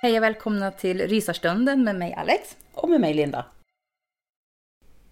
Hej 0.00 0.16
och 0.16 0.22
välkomna 0.22 0.70
till 0.70 1.08
Rysarstunden 1.08 1.84
med 1.84 1.96
mig 1.96 2.14
Alex. 2.14 2.56
Och 2.74 2.90
med 2.90 3.00
mig 3.00 3.14
Linda. 3.14 3.44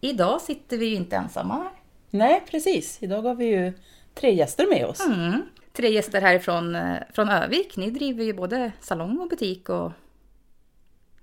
Idag 0.01 0.41
sitter 0.41 0.79
vi 0.79 0.87
ju 0.87 0.95
inte 0.95 1.17
ensamma 1.17 1.55
här. 1.55 1.71
Nej, 2.11 2.43
precis. 2.51 3.03
Idag 3.03 3.23
har 3.23 3.35
vi 3.35 3.45
ju 3.45 3.73
tre 4.15 4.35
gäster 4.35 4.67
med 4.71 4.87
oss. 4.87 5.07
Mm. 5.07 5.43
Tre 5.73 5.89
gäster 5.89 6.21
härifrån 6.21 6.75
eh, 6.75 6.97
från 7.13 7.29
Övik. 7.29 7.77
Ni 7.77 7.91
driver 7.91 8.25
ju 8.25 8.33
både 8.33 8.73
salong 8.81 9.19
och 9.19 9.29
butik 9.29 9.69
och 9.69 9.93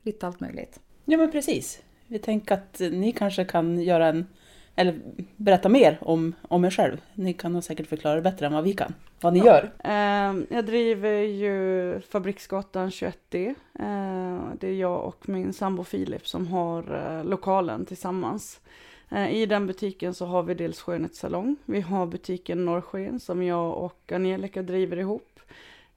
lite 0.02 0.28
allt 0.28 0.40
möjligt. 0.40 0.80
Ja, 1.06 1.18
men 1.18 1.32
precis. 1.32 1.82
Vi 2.08 2.20
tänker 2.20 2.56
att 2.56 2.80
ni 2.80 3.12
kanske 3.12 3.46
kan 3.46 3.82
göra 3.82 4.08
en, 4.08 4.28
eller 4.76 5.00
berätta 5.38 5.70
mer 5.70 5.98
om, 6.02 6.34
om 6.42 6.66
er 6.66 6.70
själv. 6.70 7.02
Ni 7.14 7.34
kan 7.34 7.54
nog 7.54 7.64
säkert 7.64 7.88
förklara 7.88 8.16
det 8.16 8.22
bättre 8.22 8.46
än 8.46 8.54
vad 8.54 8.64
vi 8.64 8.74
kan. 8.74 8.94
Vad 9.22 9.34
ni 9.34 9.40
gör. 9.40 9.72
Ehm, 9.84 10.46
Jag 10.50 10.66
driver 10.66 11.12
ju 11.22 12.00
Fabriksgatan 12.02 12.90
21D. 12.90 13.56
Ehm, 13.80 14.42
Det 14.60 14.68
är 14.68 14.74
jag 14.74 15.06
och 15.06 15.30
min 15.30 15.54
sambo 15.54 15.84
Filip 15.84 16.28
som 16.28 16.48
har 16.48 16.96
eh, 17.20 17.26
lokalen 17.26 17.86
tillsammans. 17.86 18.62
Eh, 19.10 19.32
I 19.36 19.46
den 19.46 19.68
butiken 19.68 20.14
så 20.14 20.26
har 20.26 20.44
vi 20.44 20.54
dels 20.54 20.82
skönhetssalong. 20.82 21.56
Vi 21.66 21.82
har 21.82 22.06
butiken 22.06 22.66
Norrsken 22.66 23.20
som 23.20 23.44
jag 23.44 23.78
och 23.78 24.12
Angelica 24.12 24.62
driver 24.62 24.98
ihop. 24.98 25.40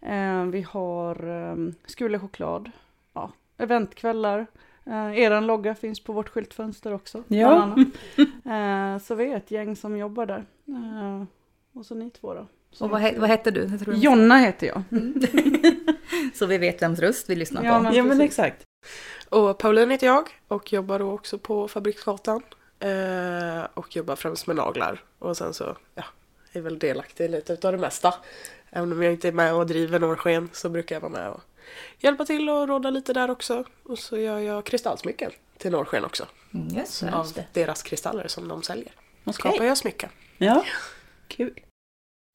Ehm, 0.00 0.50
Vi 0.50 0.62
har 0.62 1.16
Skule 1.86 2.18
choklad. 2.18 2.70
Ja, 3.14 3.30
eventkvällar. 3.58 4.46
Eh, 4.86 5.18
eran 5.18 5.46
logga 5.46 5.74
finns 5.74 6.00
på 6.00 6.12
vårt 6.12 6.28
skyltfönster 6.28 6.94
också. 6.94 7.22
Ja. 7.28 7.76
Eh, 8.46 8.98
så 8.98 9.14
vi 9.14 9.32
är 9.32 9.36
ett 9.36 9.50
gäng 9.50 9.76
som 9.76 9.96
jobbar 9.96 10.26
där. 10.26 10.44
Eh, 10.68 11.24
och 11.78 11.86
så 11.86 11.94
ni 11.94 12.10
två 12.10 12.34
då. 12.34 12.46
Och 12.80 12.90
vad, 12.90 13.00
he- 13.02 13.20
vad 13.20 13.28
hette 13.28 13.50
du? 13.50 13.60
Jag 13.70 13.80
tror 13.80 13.94
du- 13.94 14.00
Jonna 14.00 14.36
heter 14.38 14.66
jag. 14.66 14.82
Så 16.34 16.46
vi 16.46 16.58
vet 16.58 16.82
vems 16.82 16.98
röst 17.00 17.30
vi 17.30 17.36
lyssnar 17.36 17.60
på. 17.60 17.66
Ja, 17.66 17.80
men 17.80 17.94
Ja, 17.94 18.02
men 18.04 18.20
exakt. 18.20 18.62
Och 19.28 19.58
Pauline 19.58 19.90
heter 19.90 20.06
jag 20.06 20.28
och 20.48 20.72
jobbar 20.72 20.98
då 20.98 21.12
också 21.12 21.38
på 21.38 21.68
Fabriksgatan. 21.68 22.42
Och 23.74 23.96
jobbar 23.96 24.16
främst 24.16 24.46
med 24.46 24.56
naglar. 24.56 25.02
Och 25.18 25.36
sen 25.36 25.54
så, 25.54 25.76
ja, 25.94 26.04
är 26.52 26.60
väl 26.60 26.78
delaktig 26.78 27.30
lite 27.30 27.52
utav 27.52 27.72
det 27.72 27.78
mesta. 27.78 28.14
Även 28.70 28.92
om 28.92 29.02
jag 29.02 29.12
inte 29.12 29.28
är 29.28 29.32
med 29.32 29.54
och 29.54 29.66
driver 29.66 29.98
Norrsken 30.00 30.48
så 30.52 30.68
brukar 30.68 30.96
jag 30.96 31.00
vara 31.00 31.12
med 31.12 31.28
och 31.28 31.40
hjälpa 31.98 32.24
till 32.24 32.48
och 32.48 32.68
råda 32.68 32.90
lite 32.90 33.12
där 33.12 33.30
också. 33.30 33.64
Och 33.82 33.98
så 33.98 34.18
gör 34.18 34.38
jag 34.38 34.64
kristallsmycken 34.64 35.30
till 35.58 35.72
Norrsken 35.72 36.04
också. 36.04 36.26
Mm, 36.54 36.68
det. 36.68 37.12
Av 37.12 37.32
deras 37.52 37.82
kristaller 37.82 38.28
som 38.28 38.48
de 38.48 38.62
säljer. 38.62 38.92
Okej. 39.24 39.34
Skapar 39.34 39.64
jag 39.64 39.78
smycken. 39.78 40.08
Ja, 40.38 40.64
kul. 41.28 41.60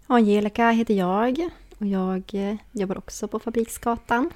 Angelica 0.07 0.69
heter 0.69 0.93
jag 0.93 1.49
och 1.79 1.87
jag 1.87 2.23
eh, 2.33 2.55
jobbar 2.71 2.97
också 2.97 3.27
på 3.27 3.39
Fabriksgatan. 3.39 4.29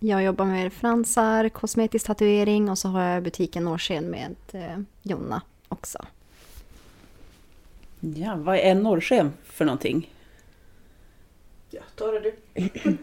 Jag 0.00 0.22
jobbar 0.22 0.44
med 0.44 0.72
fransar, 0.72 1.48
kosmetisk 1.48 2.06
tatuering 2.06 2.70
och 2.70 2.78
så 2.78 2.88
har 2.88 3.02
jag 3.02 3.22
butiken 3.22 3.64
Norrsken 3.64 4.10
med 4.10 4.36
eh, 4.52 4.78
Jonna 5.02 5.42
också. 5.68 5.98
Ja, 8.00 8.36
vad 8.36 8.56
är 8.56 8.60
en 8.60 8.82
norrsken 8.82 9.32
för 9.44 9.64
någonting? 9.64 10.14
Ja, 11.70 11.80
ta 11.94 12.06
det 12.10 12.20
du. 12.20 12.34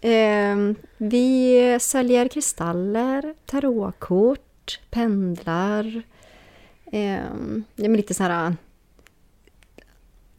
Eh, 0.00 0.56
vi 0.96 1.78
säljer 1.80 2.28
kristaller, 2.28 3.34
tarotkort, 3.46 4.80
pendlar. 4.90 6.02
Eh, 6.92 7.24
är 7.76 7.96
lite 7.96 8.14
så 8.14 8.22
här... 8.22 8.56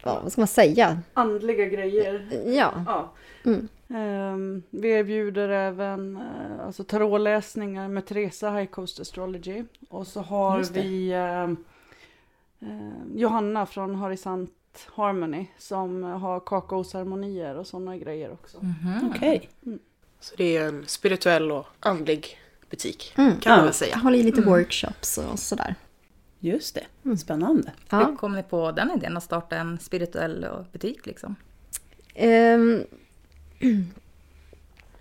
Ja, 0.03 0.19
vad 0.23 0.31
ska 0.31 0.41
man 0.41 0.47
säga? 0.47 0.99
Andliga 1.13 1.65
grejer. 1.65 2.27
Ja. 2.45 2.83
Ja. 2.85 3.13
Mm. 3.45 3.67
Ehm, 3.93 4.63
vi 4.69 4.89
erbjuder 4.89 5.49
även 5.49 6.17
uh, 6.17 6.65
alltså 6.65 6.83
tarotläsningar 6.83 7.87
med 7.87 8.05
Teresa 8.05 8.51
High 8.51 8.69
Coast 8.69 8.99
Astrology. 8.99 9.63
Och 9.89 10.07
så 10.07 10.21
har 10.21 10.73
vi 10.73 11.11
ehm, 11.13 11.57
ehm, 12.59 13.11
Johanna 13.15 13.65
från 13.65 13.95
Horisont 13.95 14.53
Harmony 14.95 15.47
som 15.57 16.03
har 16.03 16.39
kakaoceremonier 16.39 17.55
och 17.55 17.67
sådana 17.67 17.97
grejer 17.97 18.31
också. 18.31 18.57
Mhm. 18.57 19.11
Okej. 19.15 19.49
Så 20.19 20.35
det 20.37 20.57
är 20.57 20.67
en 20.67 20.83
spirituell 20.87 21.51
och 21.51 21.65
andlig 21.79 22.39
butik. 22.69 23.13
Mm. 23.17 23.39
Kan 23.39 23.55
man 23.57 23.65
väl 23.65 23.73
säga. 23.73 23.91
Jag 23.91 23.99
håller 23.99 24.17
i 24.17 24.23
lite 24.23 24.41
workshops 24.41 25.17
och 25.17 25.39
sådär. 25.39 25.75
Just 26.39 26.75
det. 27.03 27.15
Spännande. 27.17 27.71
Hur 27.91 27.99
Ja. 27.99 28.15
kom 28.19 28.35
ni 28.35 28.43
på 28.43 28.71
den 28.71 28.91
idén 28.91 29.17
att 29.17 29.23
starta 29.23 29.55
en 29.57 29.79
spirituell 29.79 30.47
butik 30.71 31.05
liksom? 31.05 31.35
Ehm, 32.15 32.83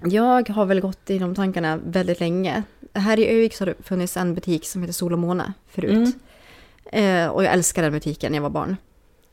jag 0.04 0.48
har 0.48 0.64
väl 0.66 0.80
gått 0.80 1.10
i 1.10 1.18
de 1.18 1.34
tankarna 1.34 1.76
väldigt 1.76 2.20
länge. 2.20 2.62
Här 2.92 3.18
i 3.18 3.26
Övik 3.28 3.58
har 3.58 3.66
det 3.66 3.74
funnits 3.82 4.16
en 4.16 4.34
butik 4.34 4.66
som 4.66 4.80
heter 4.82 4.92
Sol 4.94 5.12
och 5.12 5.18
Måne 5.18 5.52
förut. 5.68 6.16
Eh, 6.92 7.26
och 7.26 7.44
jag 7.44 7.52
älskade 7.52 7.84
den 7.86 7.92
butiken 7.92 8.32
när 8.32 8.36
jag 8.36 8.42
var 8.42 8.50
barn. 8.50 8.76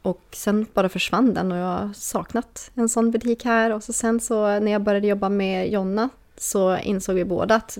Och 0.06 0.22
sen 0.32 0.66
bara 0.74 0.90
försvann 0.90 1.34
den 1.34 1.52
och 1.52 1.58
jag 1.58 1.66
har 1.66 1.94
saknat 1.94 2.72
en 2.76 2.90
sån 2.90 3.12
butik 3.12 3.46
här. 3.46 3.74
Och 3.74 3.84
så 3.84 3.94
sen 3.94 4.20
så 4.20 4.60
när 4.60 4.72
jag 4.72 4.82
började 4.82 5.08
jobba 5.08 5.30
med 5.30 5.70
Jonna 5.72 6.10
så 6.38 6.78
insåg 6.78 7.16
vi 7.16 7.26
båda 7.26 7.56
att 7.56 7.78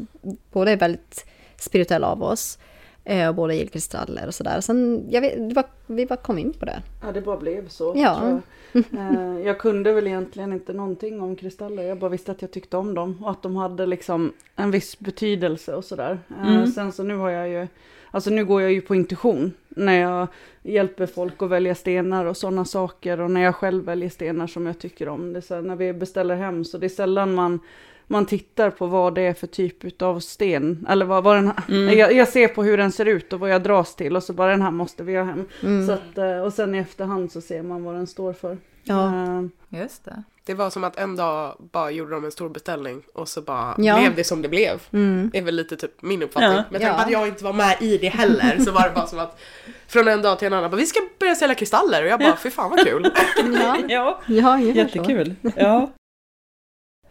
båda 0.52 0.72
är 0.72 0.78
väldigt 0.78 1.26
spirituella 1.58 2.08
av 2.08 2.24
oss. 2.24 2.60
Eh, 3.04 3.28
och 3.30 3.36
båda 3.36 3.54
gillar 3.54 3.70
kristaller 3.70 4.28
och 4.28 4.34
sådär. 4.36 4.62
Sen, 4.62 5.06
jag 5.10 5.22
vet, 5.22 5.54
var, 5.56 5.66
vi 5.88 6.06
bara 6.06 6.16
kom 6.16 6.38
in 6.38 6.54
på 6.54 6.66
det. 6.66 6.82
Ja, 7.04 7.12
det 7.12 7.22
bara 7.22 7.38
blev 7.38 7.68
så. 7.68 7.94
Ja. 7.96 8.30
Jag. 8.30 8.42
Eh, 8.94 9.40
jag 9.46 9.60
kunde 9.60 9.94
väl 9.94 10.08
egentligen 10.08 10.54
inte 10.54 10.74
någonting 10.74 11.22
om 11.22 11.36
kristaller. 11.36 11.84
Jag 11.84 12.00
bara 12.00 12.10
visste 12.10 12.32
att 12.32 12.42
jag 12.42 12.52
tyckte 12.52 12.78
om 12.78 12.94
dem 12.94 13.24
och 13.24 13.32
att 13.32 13.42
de 13.44 13.56
hade 13.56 13.86
liksom 13.86 14.34
en 14.56 14.72
viss 14.72 15.00
betydelse 15.00 15.76
och 15.76 15.86
sådär. 15.86 16.20
Eh, 16.30 16.48
Mm. 16.56 16.68
Sen 16.68 16.92
så 16.92 17.04
nu 17.04 17.16
har 17.18 17.30
jag 17.30 17.50
ju, 17.50 17.68
alltså 18.16 18.30
nu 18.30 18.46
går 18.46 18.62
jag 18.62 18.72
ju 18.72 18.82
på 18.82 18.96
intuition 18.96 19.54
när 19.70 20.02
jag 20.02 20.28
hjälper 20.64 21.06
folk 21.06 21.42
att 21.42 21.50
välja 21.50 21.76
stenar 21.76 22.26
och 22.26 22.38
sådana 22.38 22.66
saker 22.66 23.20
och 23.20 23.32
när 23.32 23.42
jag 23.42 23.56
själv 23.56 23.86
väljer 23.86 24.10
stenar 24.10 24.48
som 24.48 24.66
jag 24.66 24.80
tycker 24.80 25.08
om. 25.10 25.34
Det 25.34 25.52
är 25.52 25.56
här, 25.56 25.62
när 25.62 25.76
vi 25.76 25.94
beställer 25.94 26.36
hem 26.36 26.66
så 26.66 26.78
det 26.78 26.86
är 26.86 26.90
sällan 26.90 27.34
man 27.34 27.60
man 28.08 28.26
tittar 28.26 28.70
på 28.70 28.88
vad 28.88 29.16
det 29.16 29.22
är 29.22 29.34
för 29.34 29.48
typ 29.48 30.02
av 30.02 30.20
sten. 30.20 30.86
Eller 30.90 31.06
vad, 31.06 31.24
vad 31.24 31.36
den, 31.36 31.52
Mm. 31.70 31.98
jag, 31.98 32.14
jag 32.14 32.28
ser 32.28 32.48
på 32.48 32.64
hur 32.64 32.78
den 32.78 32.92
ser 32.92 33.06
ut 33.06 33.34
och 33.34 33.40
vad 33.40 33.50
jag 33.50 33.64
dras 33.64 33.96
till 33.96 34.16
och 34.16 34.24
så 34.24 34.34
bara 34.34 34.52
den 34.52 34.62
här 34.62 34.72
måste 34.72 35.04
vi 35.04 35.16
ha 35.16 35.24
hem. 35.24 35.46
Mm. 35.64 35.88
Så 35.88 35.94
att, 35.94 36.18
eh, 36.18 36.40
och 36.42 36.54
sen 36.54 36.76
i 36.76 36.78
efterhand 36.78 37.32
så 37.32 37.42
ser 37.42 37.64
man 37.64 37.84
vad 37.84 37.96
den 37.96 38.08
står 38.08 38.34
för. 38.34 38.58
Ja. 38.86 39.08
Eh, 39.08 39.80
Just 39.82 40.06
det. 40.06 40.24
Det 40.46 40.54
var 40.54 40.70
som 40.70 40.84
att 40.84 40.98
en 40.98 41.16
dag 41.16 41.56
bara 41.72 41.92
gjorde 41.92 42.12
de 42.12 42.26
en 42.26 42.32
stor 42.32 42.50
beställning 42.50 43.02
och 43.14 43.30
så 43.30 43.42
bara 43.42 43.76
Ja. 43.78 44.00
blev 44.00 44.16
det 44.16 44.24
som 44.24 44.42
det 44.42 44.50
blev. 44.50 44.82
Mm. 44.94 45.32
är 45.34 45.42
väl 45.42 45.56
lite 45.56 45.76
typ 45.76 46.02
min 46.02 46.24
uppfattning. 46.24 46.52
Ja. 46.52 46.64
Med 46.70 46.82
tanke 46.82 46.94
på 46.96 47.00
Ja. 47.00 47.06
att 47.06 47.12
jag 47.12 47.28
inte 47.28 47.44
var 47.44 47.54
med 47.54 47.78
i 47.82 47.98
det 47.98 48.10
heller 48.10 48.60
så 48.60 48.72
var 48.72 48.82
det 48.84 48.92
bara 48.96 49.08
som 49.08 49.20
att 49.20 49.40
från 49.88 50.08
en 50.08 50.22
dag 50.22 50.40
till 50.40 50.46
en 50.46 50.54
annan 50.54 50.72
bara 50.72 50.78
vi 50.78 50.86
ska 50.86 51.00
börja 51.20 51.36
sälja 51.36 51.56
kristaller 51.56 52.04
och 52.04 52.10
jag 52.10 52.20
bara 52.20 52.38
fy 52.38 52.50
fan 52.50 52.70
vad 52.70 52.80
kul. 52.80 53.12
Ja, 53.60 53.78
Ja, 53.90 54.20
ja 54.28 54.60
jättekul. 54.60 55.36
Ja. 55.56 55.92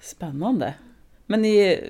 Spännande. 0.01 0.75
Men 1.27 1.43
ni 1.43 1.81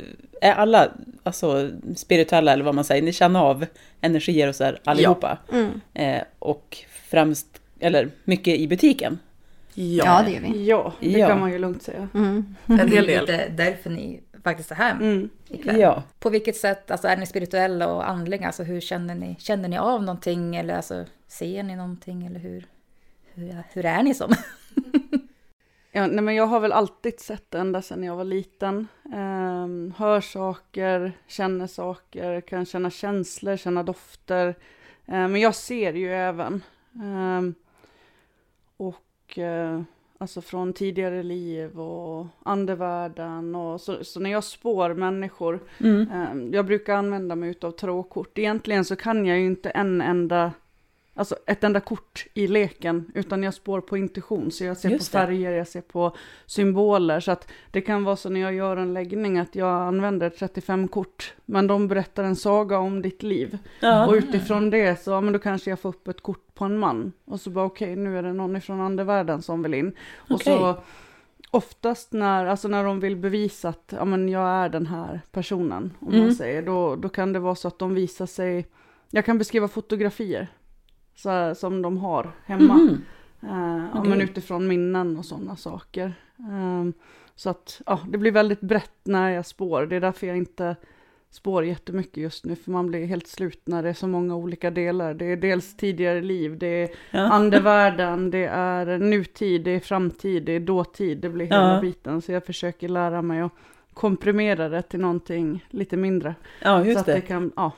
är 0.40 0.52
alla 0.54 0.88
alltså, 1.22 1.70
spirituella 1.96 2.52
eller 2.52 2.64
vad 2.64 2.74
man 2.74 2.84
säger, 2.84 3.02
ni 3.02 3.12
känner 3.12 3.40
av 3.40 3.66
energier 4.00 4.48
och 4.48 4.54
så 4.54 4.64
här 4.64 4.80
allihopa. 4.84 5.38
Mm. 5.52 5.80
Eh, 5.94 6.22
och 6.38 6.78
främst, 7.10 7.46
eller 7.80 8.10
mycket 8.24 8.58
i 8.58 8.68
butiken. 8.68 9.18
Ja, 9.74 10.22
det 10.22 10.30
gör 10.30 10.40
vi. 10.40 10.64
ja, 10.66 10.92
det 11.00 11.10
Ja. 11.10 11.28
kan 11.28 11.40
man 11.40 11.52
ju 11.52 11.58
lugnt 11.58 11.82
säga. 11.82 12.08
Mm. 12.14 12.54
En 12.66 12.78
hel 12.78 12.90
Det 12.90 12.96
är 12.98 13.02
del. 13.06 13.20
lite 13.20 13.48
därför 13.48 13.90
ni 13.90 14.20
faktiskt 14.44 14.70
är 14.70 14.74
här 14.74 14.92
Mm. 14.92 15.28
ikväll. 15.48 15.80
Ja. 15.80 16.02
På 16.18 16.30
vilket 16.30 16.56
sätt, 16.56 16.90
alltså 16.90 17.08
är 17.08 17.16
ni 17.16 17.26
spirituella 17.26 17.92
och 17.94 18.08
andliga? 18.08 18.46
Alltså 18.46 18.62
hur 18.62 18.80
känner 18.80 19.14
ni? 19.14 19.36
Känner 19.38 19.68
ni 19.68 19.78
av 19.78 20.02
någonting 20.02 20.56
eller 20.56 20.74
alltså 20.76 21.04
ser 21.26 21.62
ni 21.62 21.76
någonting 21.76 22.26
eller 22.26 22.40
hur? 22.40 22.66
Hur, 23.34 23.62
hur 23.72 23.84
är 23.86 24.02
ni 24.02 24.14
som? 24.14 24.32
Ja, 25.96 26.06
nej, 26.06 26.24
men 26.24 26.34
jag 26.34 26.46
har 26.46 26.60
väl 26.60 26.72
alltid 26.72 27.20
sett 27.20 27.50
det 27.50 27.58
ända 27.58 27.82
sedan 27.82 28.02
jag 28.04 28.16
var 28.16 28.24
liten. 28.24 28.88
Ehm, 29.14 29.94
hör 29.96 30.20
saker, 30.20 31.12
känner 31.26 31.66
saker, 31.66 32.40
kan 32.40 32.66
känna 32.66 32.90
känslor, 32.90 33.56
känna 33.56 33.82
dofter. 33.82 34.54
Ehm, 35.06 35.32
men 35.32 35.40
jag 35.40 35.54
ser 35.54 35.92
ju 35.92 36.12
även. 36.14 36.62
Ehm, 37.02 37.54
och 38.76 38.96
eh, 39.38 39.80
alltså 40.18 40.40
från 40.40 40.72
tidigare 40.72 41.22
liv 41.22 41.80
och 41.80 42.26
andevärlden. 42.42 43.54
Och 43.54 43.80
så, 43.80 44.04
så 44.04 44.20
när 44.20 44.30
jag 44.30 44.44
spår 44.44 44.94
människor, 44.94 45.60
Mm. 45.80 46.06
ehm, 46.12 46.52
jag 46.52 46.66
brukar 46.66 46.94
använda 46.94 47.34
mig 47.36 47.54
av 47.62 47.70
tråkort. 47.70 48.38
Egentligen 48.38 48.84
så 48.84 48.96
kan 48.96 49.26
jag 49.26 49.38
ju 49.38 49.46
inte 49.46 49.70
en 49.70 50.00
enda 50.00 50.52
Alltså 51.16 51.36
ett 51.46 51.64
enda 51.64 51.80
kort 51.80 52.26
i 52.34 52.46
leken, 52.46 53.10
utan 53.14 53.42
jag 53.42 53.54
spår 53.54 53.80
på 53.80 53.96
intuition. 53.96 54.50
Så 54.50 54.64
jag 54.64 54.76
ser 54.76 54.88
Just 54.90 55.12
på 55.12 55.18
det. 55.18 55.26
färger, 55.26 55.50
jag 55.52 55.68
ser 55.68 55.80
på 55.80 56.16
symboler. 56.46 57.20
Så 57.20 57.30
att 57.32 57.48
det 57.70 57.80
kan 57.80 58.04
vara 58.04 58.16
så 58.16 58.28
när 58.30 58.40
jag 58.40 58.54
gör 58.54 58.76
en 58.76 58.94
läggning 58.94 59.38
att 59.38 59.54
jag 59.54 59.68
använder 59.82 60.30
35 60.30 60.88
kort. 60.88 61.34
Men 61.44 61.66
de 61.66 61.88
berättar 61.88 62.24
en 62.24 62.36
saga 62.36 62.78
om 62.78 63.02
ditt 63.02 63.22
liv. 63.22 63.58
Ja. 63.80 64.06
Och 64.06 64.12
utifrån 64.14 64.70
det 64.70 65.02
så, 65.02 65.10
ja, 65.10 65.20
men 65.20 65.32
då 65.32 65.38
kanske 65.38 65.70
jag 65.70 65.80
får 65.80 65.88
upp 65.88 66.08
ett 66.08 66.20
kort 66.22 66.54
på 66.54 66.64
en 66.64 66.78
man. 66.78 67.12
Och 67.24 67.40
så 67.40 67.50
bara 67.50 67.64
okej, 67.64 67.96
nu 67.96 68.18
är 68.18 68.22
det 68.22 68.32
någon 68.32 68.56
ifrån 68.56 68.80
andevärlden 68.80 69.42
som 69.42 69.62
vill 69.62 69.74
in. 69.74 69.92
Och 70.16 70.30
Okej. 70.34 70.44
så 70.58 70.76
oftast 71.50 72.12
när, 72.12 72.46
alltså 72.46 72.68
när 72.68 72.84
de 72.84 73.00
vill 73.00 73.16
bevisa 73.16 73.68
att 73.68 73.94
ja, 73.98 74.04
men 74.04 74.28
jag 74.28 74.48
är 74.48 74.68
den 74.68 74.86
här 74.86 75.20
personen, 75.32 75.92
om 76.00 76.08
Mm. 76.08 76.20
man 76.20 76.34
säger, 76.34 76.62
då, 76.62 76.96
då 76.96 77.08
kan 77.08 77.32
det 77.32 77.38
vara 77.38 77.54
så 77.54 77.68
att 77.68 77.78
de 77.78 77.94
visar 77.94 78.26
sig, 78.26 78.66
jag 79.10 79.24
kan 79.24 79.38
beskriva 79.38 79.68
fotografier 79.68 80.48
så 81.14 81.54
som 81.54 81.82
de 81.82 81.98
har 81.98 82.30
hemma. 82.44 82.74
Mhm. 82.74 83.00
Eh, 83.42 83.48
ja, 83.92 83.98
Okej. 83.98 84.10
men 84.10 84.20
utifrån 84.20 84.68
minnen 84.68 85.16
och 85.18 85.24
sådana 85.24 85.56
saker. 85.56 86.14
Ehm, 86.38 86.92
så 87.34 87.50
att 87.50 87.82
ja, 87.86 88.00
det 88.08 88.18
blir 88.18 88.32
väldigt 88.32 88.60
brett 88.60 88.98
när 89.04 89.30
jag 89.30 89.46
spår. 89.46 89.86
Det 89.86 89.96
är 89.96 90.00
därför 90.00 90.26
jag 90.26 90.36
inte 90.36 90.76
spår 91.30 91.64
jättemycket 91.64 92.16
just 92.16 92.44
nu, 92.44 92.56
för 92.56 92.70
man 92.70 92.86
blir 92.86 93.06
helt 93.06 93.26
slut 93.26 93.60
när 93.64 93.82
det 93.82 93.88
är 93.88 93.92
så 93.94 94.06
många 94.06 94.36
olika 94.36 94.70
delar. 94.70 95.14
Det 95.14 95.24
är 95.24 95.36
dels 95.36 95.76
tidigare 95.76 96.20
liv, 96.20 96.58
det 96.58 96.66
är 96.66 96.90
Ja. 97.10 97.20
andevärlden, 97.32 98.30
det 98.30 98.44
är 98.46 98.98
nutid, 98.98 99.64
det 99.64 99.70
är 99.70 99.80
framtid, 99.80 100.42
det 100.44 100.52
är 100.52 100.60
dåtid, 100.60 101.18
det 101.18 101.28
blir 101.28 101.46
hela 101.46 101.74
Ja. 101.74 101.80
biten. 101.80 102.22
Så 102.22 102.32
jag 102.32 102.46
försöker 102.46 102.88
lära 102.88 103.22
mig 103.22 103.40
att 103.40 103.52
komprimera 103.94 104.68
det 104.68 104.82
till 104.82 105.00
någonting 105.00 105.66
lite 105.70 105.96
mindre. 105.96 106.34
Ja, 106.62 106.80
så 106.82 106.86
just 106.88 107.00
att 107.00 107.06
det 107.06 107.12
det. 107.12 107.20
kan, 107.20 107.52
ja. 107.56 107.72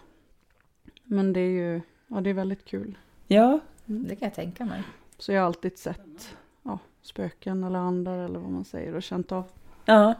Men 1.04 1.32
det 1.32 1.40
är 1.40 1.50
ju, 1.72 1.80
ja 2.08 2.20
det 2.20 2.30
är 2.30 2.34
väldigt 2.34 2.64
kul. 2.64 2.98
Ja, 3.26 3.60
Det 3.84 4.16
kan 4.16 4.26
jag 4.28 4.34
tänka 4.34 4.64
mig. 4.64 4.82
Så 5.18 5.32
jag 5.32 5.40
har 5.40 5.46
alltid 5.46 5.78
sett 5.78 6.34
ja, 6.62 6.78
spöken 7.02 7.64
eller 7.64 7.78
andar 7.78 8.18
eller 8.18 8.38
vad 8.38 8.50
man 8.50 8.64
säger 8.64 8.94
och 8.94 9.02
känt 9.02 9.32
av. 9.32 9.44
ja. 9.84 10.14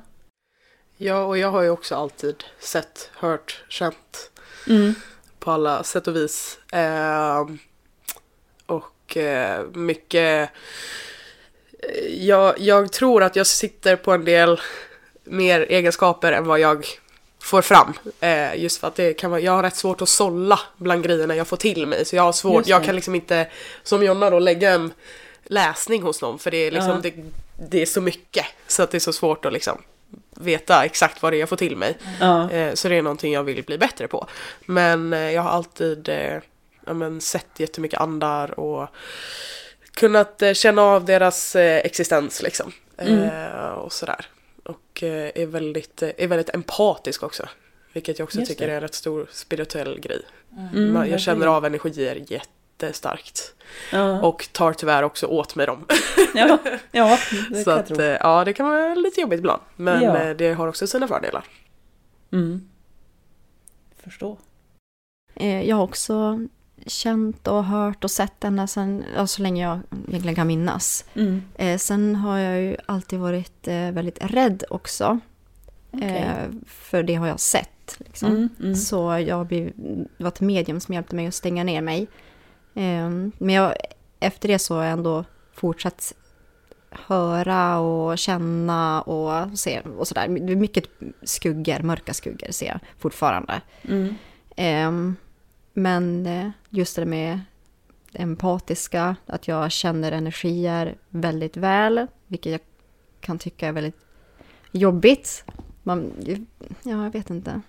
Ja 0.98 1.24
och 1.24 1.38
jag 1.38 1.50
har 1.50 1.62
ju 1.62 1.70
också 1.70 1.94
alltid 1.94 2.44
sett, 2.58 3.10
hört, 3.14 3.64
känt 3.68 4.30
Mm. 4.68 4.94
på 5.38 5.50
alla 5.50 5.82
sätt 5.82 6.06
och 6.08 6.16
vis. 6.16 6.58
Ehm, 6.72 7.58
och 8.66 9.16
eh, 9.16 9.66
mycket... 9.74 10.50
eh, 11.78 12.24
Jag, 12.26 12.58
jag 12.60 12.92
tror 12.92 13.22
att 13.22 13.36
jag 13.36 13.46
sitter 13.46 13.96
på 13.96 14.12
en 14.12 14.24
del 14.24 14.60
mer 15.24 15.60
egenskaper 15.60 16.32
än 16.32 16.44
vad 16.46 16.60
jag 16.60 16.86
får 17.46 17.62
fram. 17.62 17.93
Eh, 18.20 18.54
just 18.62 18.81
för 18.81 18.88
att 18.88 18.94
det 18.94 19.14
kan 19.14 19.31
vara, 19.31 19.40
jag 19.40 19.52
har 19.52 19.62
rätt 19.62 19.76
svårt 19.76 20.02
att 20.02 20.08
sålla 20.08 20.60
bland 20.76 21.04
grejerna 21.04 21.37
jag 21.37 21.46
får 21.46 21.56
till 21.56 21.87
mig. 21.87 22.04
Så 22.04 22.16
jag 22.16 22.22
har 22.22 22.32
svårt, 22.32 22.66
jag 22.66 22.84
kan 22.84 22.94
liksom 22.94 23.14
inte, 23.14 23.48
som 23.82 24.02
Jonna 24.04 24.31
då, 24.31 24.38
lägga 24.38 24.70
en 24.70 24.93
läsning 25.44 26.02
hos 26.02 26.22
någon. 26.22 26.38
För 26.38 26.50
det 26.50 26.56
är 26.56 26.70
liksom, 26.70 26.90
Ja. 26.90 26.98
det, 27.02 27.14
det 27.70 27.82
är 27.82 27.87
så 27.87 28.00
mycket. 28.00 28.46
Så 28.66 28.82
att 28.82 28.90
det 28.90 28.98
är 28.98 29.00
så 29.00 29.12
svårt 29.12 29.44
att 29.44 29.52
liksom 29.52 29.82
veta 30.31 30.84
exakt 30.84 31.22
vad 31.22 31.32
det 31.32 31.37
är 31.37 31.40
jag 31.40 31.48
får 31.48 31.56
till 31.56 31.76
mig. 31.76 31.96
Ja. 32.20 32.50
Eh, 32.50 32.75
Så 32.75 32.88
det 32.88 32.94
är 32.94 33.02
någonting 33.02 33.32
jag 33.32 33.43
vill 33.44 33.62
bli 33.64 33.78
bättre 33.78 34.08
på. 34.08 34.26
Men 34.66 35.12
eh, 35.12 35.30
jag 35.32 35.42
har 35.42 35.50
alltid 35.50 36.09
eh, 36.09 36.38
ja, 36.87 36.92
men, 36.92 37.20
sett 37.20 37.47
jättemycket 37.61 38.00
andar 38.00 38.61
och 38.61 38.88
kunnat 39.94 40.42
eh, 40.42 40.52
känna 40.52 40.82
av 40.82 41.04
deras 41.04 41.56
eh, 41.56 41.76
existens 41.87 42.42
liksom. 42.42 42.73
Eh, 42.99 43.70
Och 43.73 43.92
sådär. 43.92 44.26
Och 44.96 45.02
eh, 45.02 45.30
är 45.34 45.46
väldigt, 45.46 46.02
eh, 46.02 46.10
är 46.18 46.26
väldigt 46.26 46.54
empatisk 46.54 47.22
också. 47.22 47.48
Vilket 47.92 48.18
jag 48.18 48.26
också 48.26 48.38
Just 48.38 48.50
tycker 48.50 48.66
det. 48.66 48.72
är 48.72 48.76
en 48.76 48.80
rätt 48.82 48.94
stor 48.94 49.26
spirituell 49.32 50.00
grej. 50.00 50.22
Mm, 50.72 50.92
Man- 50.92 51.10
jag 51.10 51.20
känner 51.20 51.46
av 51.46 51.64
energier 51.64 52.24
jättestarkt. 52.28 53.54
Ja. 53.92 54.20
Och 54.22 54.48
tar 54.52 54.72
tyvärr 54.72 55.02
också 55.02 55.26
åt 55.26 55.54
mig 55.54 55.66
dem. 55.66 55.86
ja, 56.34 56.58
ja, 56.92 57.18
det 57.50 57.56
Så 57.58 57.64
kan 57.64 57.72
jag 57.72 57.80
att, 57.80 57.86
tro. 57.86 58.00
eh, 58.00 58.04
ja, 58.20 58.44
det 58.44 58.52
kan 58.52 58.66
vara 58.68 58.94
lite 58.94 59.20
jobbigt 59.20 59.38
ibland. 59.38 59.62
Men 59.76 60.02
Ja. 60.02 60.34
det 60.34 60.52
har 60.52 60.68
också 60.68 60.86
sina 60.86 61.08
fördelar. 61.08 61.44
Mm. 62.32 62.68
Förstå. 64.04 64.38
Jag 65.64 65.76
har 65.76 65.82
också 65.84 66.40
känt 66.87 67.49
och 67.49 67.64
hört 67.64 68.05
och 68.05 68.11
sett 68.11 68.45
ända 68.45 68.66
sedan, 68.66 69.05
ja, 69.16 69.26
så 69.26 69.43
länge 69.43 69.62
jag 69.62 69.81
egentligen 70.09 70.35
kan 70.35 70.47
minnas. 70.47 71.05
Mm. 71.14 71.43
Eh, 71.55 71.78
sen 71.78 72.16
har 72.16 72.38
jag 72.38 72.62
ju 72.62 72.76
alltid 72.87 73.19
varit 73.19 73.69
eh, 73.69 73.90
väldigt 73.90 74.19
rädd 74.21 74.64
också. 74.71 75.19
Okej. 75.90 76.09
Eh, 76.09 76.50
för 76.66 77.02
det 77.02 77.14
har 77.14 77.26
jag 77.26 77.40
sett. 77.40 77.97
Liksom. 77.99 78.31
Mm, 78.31 78.49
mm. 78.61 78.75
Så 78.75 79.19
jag 79.26 79.37
har 79.37 79.45
blivit, 79.45 79.75
det 80.19 80.25
var 80.25 80.28
ett 80.28 80.40
medium 80.40 80.81
som 80.81 80.95
hjälpte 80.95 81.16
mig 81.16 81.26
att 81.26 81.35
stänga 81.35 81.64
ner 81.64 81.81
mig. 81.83 82.07
Eh, 82.75 83.11
men 83.38 83.49
jag, 83.49 83.75
efter 84.21 84.49
det 84.49 84.59
så 84.59 84.75
har 84.75 84.83
jag 84.83 84.93
ändå 84.93 85.25
fortsatt 85.52 86.14
höra 86.90 87.78
och 87.78 88.19
känna 88.19 89.02
och 89.02 89.59
se 89.59 89.81
och 89.81 90.09
sådär. 90.09 90.28
Mycket 90.57 90.85
skuggor, 91.23 91.83
mörka 91.83 92.14
skuggor 92.14 92.50
ser 92.50 92.66
jag 92.66 92.78
fortfarande. 92.99 93.61
Mm. 93.88 94.14
Men 95.78 96.26
eh, 96.26 96.50
just 96.71 96.97
det 96.97 97.06
med 97.06 97.40
empatiska, 98.12 99.16
att 99.26 99.49
jag 99.49 99.73
känner 99.73 100.12
energier 100.12 100.97
väldigt 101.09 101.56
väl, 101.56 102.06
vilket 102.26 102.52
jag 102.52 102.61
kan 103.21 103.38
tycka 103.38 103.68
är 103.68 103.73
väldigt 103.73 104.06
jobbigt. 104.73 105.45
Man, 105.83 106.12
ja, 106.83 107.04
jag 107.04 107.11
vet 107.11 107.30
inte. 107.30 107.61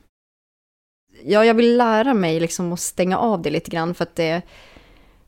Ja, 1.24 1.46
jag 1.46 1.54
vill 1.54 1.78
lära 1.78 2.14
mig 2.14 2.40
liksom 2.40 2.74
att 2.74 2.80
stänga 2.80 3.18
av 3.18 3.42
det 3.42 3.50
lite 3.50 3.72
grann 3.72 3.94
för 3.94 4.04
att 4.04 4.16
det, 4.16 4.42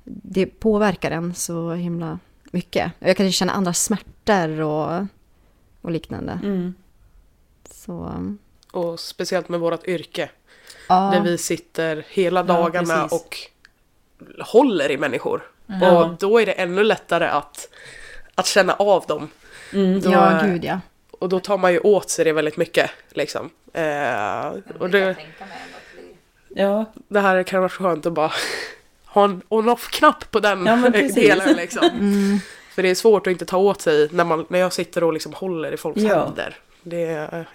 det 0.03 0.45
påverkar 0.45 1.11
en 1.11 1.33
så 1.33 1.73
himla 1.73 2.19
mycket. 2.51 2.91
Jag 2.99 3.17
kan 3.17 3.31
känna 3.31 3.51
andra 3.51 3.73
smärtor 3.73 4.61
och, 4.61 5.05
och 5.81 5.91
liknande. 5.91 6.39
Mm. 6.43 6.73
Så 7.71 8.25
Och 8.71 8.99
speciellt 8.99 9.49
med 9.49 9.59
vårt 9.59 9.87
yrke. 9.87 10.29
Ja. 10.89 11.09
Där 11.13 11.21
vi 11.21 11.37
sitter 11.37 12.03
hela 12.09 12.39
Ja, 12.39 12.43
dagarna 12.43 13.01
precis. 13.07 13.11
och 13.21 13.37
håller 14.45 14.91
i 14.91 14.97
människor. 14.97 15.41
Ja. 15.81 16.03
Och 16.05 16.15
då 16.17 16.41
är 16.41 16.45
det 16.45 16.51
ännu 16.51 16.83
lättare 16.83 17.25
att, 17.27 17.69
att 18.35 18.45
känna 18.45 18.73
av 18.73 19.05
dem. 19.07 19.29
Mm. 19.73 20.01
Då, 20.01 20.11
ja, 20.11 20.39
gud 20.43 20.63
ja. 20.65 20.79
Och 21.11 21.29
då 21.29 21.39
tar 21.39 21.57
man 21.57 21.73
ju 21.73 21.79
åt 21.79 22.09
sig 22.09 22.25
det 22.25 22.33
väldigt 22.33 22.57
mycket. 22.57 22.91
Liksom. 23.09 23.49
Eh, 23.73 24.47
och 24.79 24.89
det, 24.89 25.15
Ja, 26.55 26.85
det 27.07 27.19
här 27.19 27.43
kan 27.43 27.59
vara 27.59 27.69
skönt 27.69 28.05
att 28.05 28.13
bara 28.13 28.31
ha 29.05 29.23
en 29.23 29.41
on-off-knapp 29.49 30.31
på 30.31 30.39
den 30.39 30.65
Ja, 30.65 30.89
delen. 31.15 31.55
Liksom. 31.55 31.85
Mm. 31.85 32.39
För 32.75 32.81
det 32.83 32.89
är 32.89 32.95
svårt 32.95 33.27
att 33.27 33.31
inte 33.31 33.45
ta 33.45 33.57
åt 33.57 33.81
sig 33.81 34.09
när, 34.11 34.23
man, 34.23 34.45
när 34.49 34.59
jag 34.59 34.73
sitter 34.73 35.03
och 35.03 35.13
liksom 35.13 35.33
håller 35.33 35.71
i 35.71 35.77
folks 35.77 36.01
Ja. 36.01 36.23
händer. 36.25 36.57
Det 36.83 37.03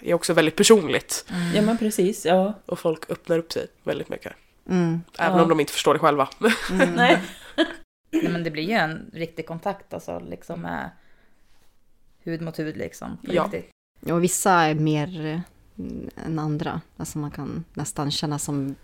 är 0.01 0.13
också 0.13 0.33
väldigt 0.33 0.55
personligt. 0.55 1.25
ja 1.55 1.61
men 1.61 1.77
precis. 1.77 2.25
Ja. 2.25 2.53
Och 2.65 2.79
folk 2.79 3.09
öppnar 3.11 3.37
upp 3.39 3.51
sig 3.51 3.67
väldigt 3.83 4.09
mycket. 4.09 4.33
Mm. 4.69 5.01
Även 5.19 5.37
Ja. 5.37 5.43
om 5.43 5.49
de 5.49 5.59
inte 5.59 5.73
förstår 5.73 5.93
det 5.93 5.99
själva. 5.99 6.29
Nej. 6.95 7.21
Nej, 8.11 8.29
men 8.31 8.43
det 8.43 8.51
blir 8.51 8.63
ju 8.63 8.71
en 8.73 9.09
riktig 9.13 9.47
kontakt 9.47 9.93
alltså, 9.93 10.19
liksom 10.19 10.61
med 10.61 10.89
hud 12.23 12.41
mot 12.41 12.59
hud 12.59 12.77
liksom. 12.77 13.17
På 13.17 13.33
Ja. 13.33 13.43
riktigt. 13.43 13.71
Och 14.11 14.23
vissa 14.23 14.51
är 14.51 14.75
mer 14.75 15.25
eh, 15.25 15.39
än 16.25 16.39
andra. 16.39 16.81
Alltså 16.97 17.17
man 17.17 17.31
kan 17.31 17.63
nästan 17.73 18.11
känna 18.11 18.39
som... 18.39 18.75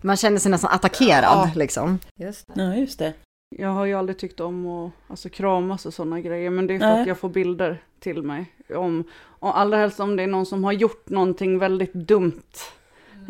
Man 0.00 0.16
känner 0.16 0.38
sig 0.38 0.50
nästan 0.50 0.70
attackerad 0.70 1.22
Ja. 1.24 1.50
liksom. 1.54 1.98
Just 2.20 2.46
det. 2.54 2.62
Ja, 2.62 2.74
just 2.74 2.98
det. 2.98 3.12
Jag 3.56 3.68
har 3.68 3.84
ju 3.84 3.94
aldrig 3.94 4.18
tyckt 4.18 4.40
om 4.40 4.66
att 4.66 4.92
alltså, 5.08 5.28
kramas 5.28 5.86
och 5.86 5.94
sådana 5.94 6.20
grejer, 6.20 6.50
men 6.50 6.66
det 6.66 6.74
är 6.74 6.78
för 6.78 6.86
Nej. 6.86 7.00
att 7.00 7.06
jag 7.08 7.18
får 7.18 7.28
bilder 7.28 7.82
till 8.00 8.22
mig. 8.22 8.52
Om, 8.74 9.04
och 9.46 9.58
allra 9.58 9.76
helst 9.76 10.00
om 10.00 10.16
det 10.16 10.22
är 10.22 10.26
någon 10.26 10.46
som 10.46 10.64
har 10.64 10.72
gjort 10.72 11.08
någonting 11.08 11.58
väldigt 11.58 11.92
dumt. 11.92 12.42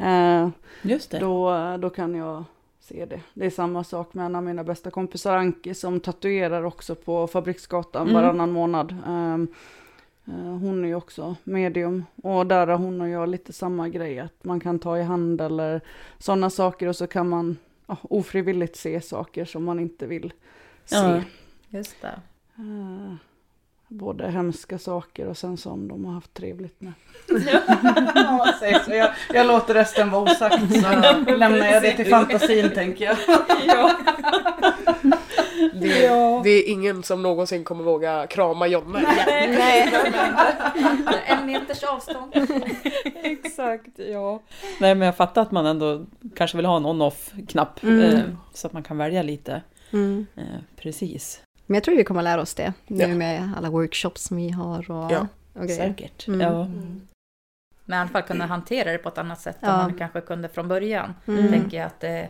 Eh, 0.03 0.49
Just 0.83 1.11
det. 1.11 1.19
då, 1.19 1.53
då 1.81 1.91
kan 1.91 2.15
jag 2.15 2.45
se 2.81 3.05
det. 3.05 3.21
Det 3.35 3.47
är 3.47 3.51
samma 3.51 3.85
sak 3.85 4.15
med 4.15 4.27
en 4.27 4.37
av 4.37 4.43
mina 4.43 4.65
bästa 4.65 4.91
kompisar, 4.91 5.37
Anki, 5.37 5.75
som 5.75 6.01
tatuerar 6.01 6.63
också 6.65 6.95
på 6.95 7.27
Fabriksgatan 7.27 8.03
Mm. 8.09 8.15
varannan 8.23 8.53
månad. 8.53 8.97
Ehm, 9.07 9.49
eh, 10.27 10.35
hon 10.35 10.85
är 10.85 10.89
ju 10.89 10.95
också 10.95 11.37
medium 11.45 12.05
och 12.23 12.47
där 12.47 12.67
har 12.67 12.77
hon 12.77 13.01
och 13.01 13.09
jag 13.09 13.29
lite 13.29 13.53
samma 13.53 13.89
grej, 13.89 14.19
att 14.19 14.45
man 14.45 14.61
kan 14.61 14.79
ta 14.79 14.99
i 14.99 15.03
hand 15.03 15.41
eller 15.41 15.81
sådana 16.19 16.51
saker 16.51 16.87
och 16.89 16.97
så 16.97 17.07
kan 17.07 17.29
man 17.29 17.57
ja, 17.87 17.97
ofrivilligt 18.03 18.77
se 18.77 19.01
saker 19.01 19.45
som 19.45 19.65
man 19.65 19.81
inte 19.81 20.07
vill 20.07 20.33
se. 20.85 20.97
Ja. 20.97 21.21
Just 21.69 21.97
det. 22.03 22.21
Både 23.89 24.31
hemska 24.31 24.79
saker 24.79 25.27
och 25.27 25.37
sen 25.37 25.57
som 25.57 25.89
de 25.89 26.05
har 26.05 26.13
haft 26.15 26.35
trevligt 26.35 26.81
med. 26.81 26.93
så 28.85 28.95
jag, 28.95 29.11
jag 29.35 29.47
låter 29.47 29.75
resten 29.75 30.11
vara 30.11 30.23
osagt 30.23 30.73
så 30.75 30.91
lämnar 31.37 31.67
jag 31.67 31.83
det 31.83 31.97
till 31.97 32.07
fantasin 32.11 32.71
tänker 32.75 33.05
jag. 33.05 33.17
Det, 35.75 36.05
Ja. 36.05 36.41
det 36.45 36.51
är 36.51 36.69
ingen 36.69 37.03
som 37.03 37.23
någonsin 37.23 37.65
kommer 37.65 37.85
våga 37.85 38.27
krama 38.27 38.67
Jonna 38.67 39.01
igen. 39.29 39.61
En 41.27 41.47
meters 41.47 41.83
avstånd. 41.85 42.33
Exakt, 43.23 43.99
ja. 43.99 44.43
Nej, 44.81 44.95
men 44.95 45.07
jag 45.07 45.17
fattar 45.17 45.43
att 45.43 45.51
man 45.53 45.67
ändå 45.67 46.07
kanske 46.37 46.57
vill 46.57 46.67
ha 46.67 46.77
en 46.77 46.87
on-off-knapp. 46.87 47.83
Mm. 47.83 48.01
Eh, 48.15 48.21
så 48.55 48.67
att 48.67 48.73
man 48.73 48.83
kan 48.83 48.99
välja 48.99 49.23
lite. 49.23 49.63
Mm. 49.93 50.27
Eh, 50.37 50.43
precis. 50.77 51.41
Men 51.67 51.75
jag 51.75 51.85
tror 51.85 51.97
vi 51.97 52.05
kommer 52.05 52.23
lära 52.23 52.41
oss 52.41 52.55
det 52.55 52.73
nu 52.87 53.01
Ja. 53.03 53.09
med 53.09 53.53
alla 53.57 53.71
workshops 53.71 54.23
som 54.25 54.37
vi 54.37 54.51
har 54.51 54.91
och, 54.91 55.13
Ja. 55.13 55.27
och 55.53 55.67
grejer. 55.67 55.89
Säkert. 55.89 56.29
Mm. 56.29 56.41
Ja. 56.41 56.65
Men 57.85 57.99
i 57.99 58.01
alla 58.01 58.11
fall 58.11 58.23
kunna 58.23 58.47
hantera 58.47 58.93
det 58.93 58.99
på 58.99 59.09
ett 59.09 59.19
annat 59.19 59.41
sätt 59.41 59.57
Ja. 59.61 59.69
än 59.69 59.77
man 59.79 59.95
kanske 59.99 60.21
kunde 60.21 60.49
från 60.49 60.69
början. 60.69 61.15
Mm. 61.27 61.53
Tänker 61.53 61.77
jag 61.77 61.87
att 61.87 62.01
det, 62.01 62.29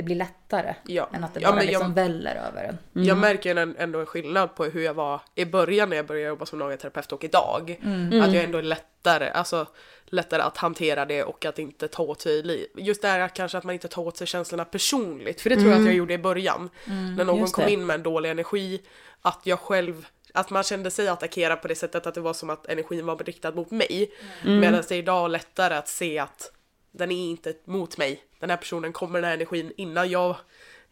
det 0.00 0.04
blir 0.04 0.16
lättare 0.16 0.74
Ja. 0.86 1.08
än 1.12 1.24
att 1.24 1.34
det 1.34 1.40
Ja, 1.40 1.48
bara 1.48 1.56
men 1.56 1.66
liksom 1.66 1.82
jag- 1.86 1.94
väller 1.94 2.34
över 2.34 2.64
en. 2.64 2.78
Mm. 2.94 3.08
Jag 3.08 3.16
märker 3.18 3.56
en, 3.56 3.76
ändå 3.78 3.98
en 4.00 4.06
skillnad 4.06 4.54
på 4.54 4.64
hur 4.64 4.82
jag 4.82 4.94
var 4.94 5.20
i 5.34 5.44
början 5.44 5.88
när 5.90 5.96
jag 5.96 6.06
började 6.06 6.28
jobba 6.28 6.46
som 6.46 6.58
naglaterapeut 6.58 7.12
och 7.12 7.24
idag. 7.24 7.78
Mm. 7.82 8.22
Att 8.22 8.32
jag 8.34 8.44
ändå 8.44 8.58
är 8.58 8.62
lättare, 8.62 9.28
alltså 9.30 9.66
lättare 10.06 10.42
att 10.42 10.56
hantera 10.56 11.04
det 11.06 11.22
och 11.24 11.44
att 11.44 11.58
inte 11.58 11.88
ta 11.88 12.02
åt 12.02 12.20
sig 12.20 12.42
li- 12.42 12.66
Just 12.76 13.02
det 13.02 13.08
här 13.08 13.28
kanske 13.28 13.58
att 13.58 13.64
man 13.64 13.72
inte 13.72 13.88
tar 13.88 14.02
åt 14.02 14.16
sig 14.16 14.26
känslorna 14.26 14.64
personligt. 14.64 15.40
För 15.40 15.50
det 15.50 15.56
tror 15.56 15.70
jag 15.70 15.78
att 15.80 15.86
jag 15.86 15.94
gjorde 15.94 16.14
i 16.14 16.18
början. 16.18 16.70
När 17.16 17.24
någon 17.24 17.46
kom 17.48 17.68
in 17.68 17.86
med 17.86 17.94
en 17.94 18.02
dålig 18.02 18.30
energi. 18.30 18.80
Att 19.22 19.40
jag 19.44 19.58
själv 19.58 20.06
att 20.34 20.50
man 20.50 20.62
kände 20.62 20.90
sig 20.90 21.08
attackerad 21.08 21.62
på 21.62 21.68
det 21.68 21.74
sättet 21.74 22.06
att 22.06 22.14
det 22.14 22.20
var 22.20 22.32
som 22.32 22.50
att 22.50 22.66
energin 22.66 23.06
var 23.06 23.16
riktad 23.16 23.50
mot 23.50 23.70
mig. 23.70 24.10
Medan 24.44 24.72
det 24.88 24.90
är 24.90 24.98
idag 24.98 25.30
lättare 25.30 25.74
att 25.74 25.88
se 25.88 26.18
att 26.18 26.52
den 26.92 27.10
är 27.10 27.30
inte 27.30 27.54
mot 27.64 27.98
mig. 27.98 28.22
Den 28.38 28.50
här 28.50 28.56
personen 28.56 28.92
kommer 28.92 29.14
den 29.20 29.24
här 29.28 29.34
energin 29.34 29.72
innan 29.76 30.10
jag 30.10 30.36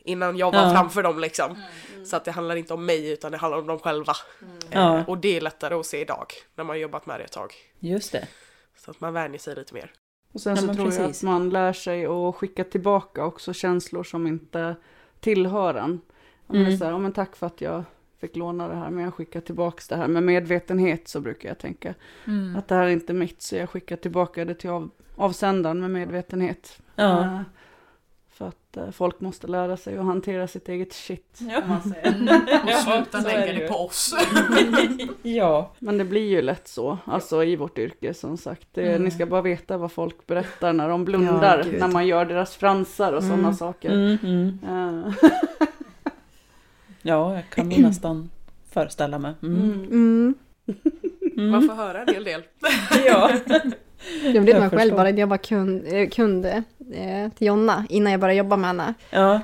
Innan 0.05 0.37
jag 0.37 0.53
var 0.53 0.63
Ja. 0.63 0.71
framför 0.71 1.03
dem 1.03 1.19
liksom. 1.19 1.63
Så 2.05 2.17
att 2.17 2.25
det 2.25 2.31
handlar 2.31 2.57
inte 2.57 2.75
om 2.75 2.87
mig 2.87 3.11
utan 3.13 3.33
det 3.33 3.39
handlar 3.39 3.59
om 3.59 3.67
dem 3.67 3.79
själva. 3.79 4.13
Ja. 4.71 4.99
Eh, 4.99 5.09
och 5.09 5.19
det 5.19 5.37
är 5.37 5.41
lättare 5.41 5.75
att 5.75 5.87
se 5.87 6.01
idag 6.01 6.27
när 6.55 6.65
man 6.65 6.69
har 6.77 6.81
jobbat 6.81 7.07
med 7.07 7.21
det 7.21 7.25
ett 7.25 7.33
tag. 7.33 7.53
Just 7.79 8.13
det. 8.13 8.29
Så 8.77 8.91
att 8.91 9.01
man 9.01 9.13
vänjer 9.15 9.39
sig 9.39 9.55
lite 9.55 9.75
mer. 9.75 9.93
Och 10.33 10.41
sen 10.41 10.57
Ja, 10.57 10.61
så 10.63 10.67
tror 10.75 10.79
jag 10.79 10.87
precis. 10.99 11.17
att 11.19 11.23
man 11.23 11.51
lär 11.51 11.73
sig 11.73 12.07
att 12.07 12.35
skicka 12.37 12.65
tillbaka 12.65 13.25
också 13.25 13.53
känslor 13.53 14.05
som 14.05 14.27
inte 14.27 14.77
tillhör 15.21 15.75
en. 15.75 16.01
Om 16.47 16.57
Mm. 16.57 16.79
så 16.79 16.85
här, 16.85 16.93
ja, 16.93 16.99
men 16.99 17.13
tack 17.13 17.37
för 17.37 17.47
att 17.47 17.61
jag 17.61 17.85
fick 18.21 18.37
låna 18.37 18.69
det 18.69 18.75
här, 18.75 18.91
men 18.91 19.05
jag 19.05 19.15
skickar 19.15 19.41
tillbaka 19.41 19.83
det 19.89 19.97
här. 19.97 20.09
Med 20.09 20.23
medvetenhet 20.23 21.09
så 21.09 21.21
brukar 21.21 21.49
jag 21.49 21.59
tänka 21.59 21.95
Mm. 22.27 22.57
att 22.57 22.69
det 22.69 22.75
här 22.75 22.83
är 22.87 22.89
inte 22.91 23.13
mitt, 23.13 23.43
så 23.43 23.57
jag 23.57 23.71
skickar 23.71 23.97
tillbaka 23.97 24.45
det 24.45 24.55
till 24.55 24.71
av, 24.71 24.91
avsändaren 25.17 25.81
med 25.81 25.91
medvetenhet. 25.91 26.79
Ja. 26.97 27.21
Eh, 27.25 27.41
för 28.31 28.49
att 28.49 28.77
eh, 28.77 28.91
folk 28.91 29.21
måste 29.21 29.47
lära 29.47 29.77
sig 29.77 29.99
att 29.99 30.05
hantera 30.05 30.47
sitt 30.49 30.69
eget 30.69 30.93
shit. 30.93 31.39
Ja. 31.41 31.63
Man 31.69 31.83
säger. 31.83 32.39
Och 32.65 32.71
sluta 32.71 33.21
lägga 33.21 33.53
det 33.53 33.69
på 33.69 33.75
oss. 33.75 34.15
ja. 35.23 35.73
Men 35.79 35.99
det 35.99 36.05
blir 36.05 36.29
ju 36.29 36.43
lätt 36.43 36.69
så, 36.69 36.99
alltså 37.05 37.45
i 37.45 37.57
vårt 37.57 37.79
yrke 37.79 38.15
som 38.15 38.37
sagt. 38.37 38.69
Det, 38.73 38.89
Mm. 38.89 39.03
Ni 39.05 39.11
ska 39.11 39.27
bara 39.27 39.43
veta 39.43 39.79
vad 39.79 39.93
folk 39.93 40.27
berättar 40.27 40.73
när 40.73 40.89
de 40.89 41.05
blundar, 41.05 41.67
Ja, 41.73 41.79
när 41.79 41.89
man 41.93 42.07
gör 42.07 42.25
deras 42.25 42.57
fransar 42.57 43.13
och 43.13 43.23
sådana 43.23 43.43
Mm. 43.43 43.55
saker. 43.55 43.91
Mm, 43.91 44.19
mm. 44.23 44.59
Eh, 45.07 45.13
Ja, 47.03 47.35
jag 47.35 47.51
kan 47.51 47.69
nog 47.69 47.79
nästan 47.79 48.31
föreställa 48.71 49.19
mig. 49.19 49.35
Mm. 49.43 49.73
mm. 49.91 50.35
Mm. 51.37 51.51
Man 51.51 51.63
får 51.63 51.75
höra 51.75 52.03
en 52.03 52.15
hel 52.15 52.25
del. 52.25 52.43
Ja. 53.07 53.31
Jag 54.25 54.43
blev 54.45 54.49
Jag 54.49 54.61
man 54.61 54.71
själv 54.71 54.97
bara 54.97 55.11
jag 55.11 55.27
var 55.27 55.37
kund, 55.37 55.85
eh, 55.87 56.09
kund 56.09 56.47
eh, 56.47 57.33
till 57.35 57.47
Jonna 57.47 57.87
innan 57.89 58.13
jag 58.13 58.21
började 58.21 58.39
jobba 58.39 58.57
med 58.57 58.69
henne. 58.69 58.95
ja. 59.11 59.41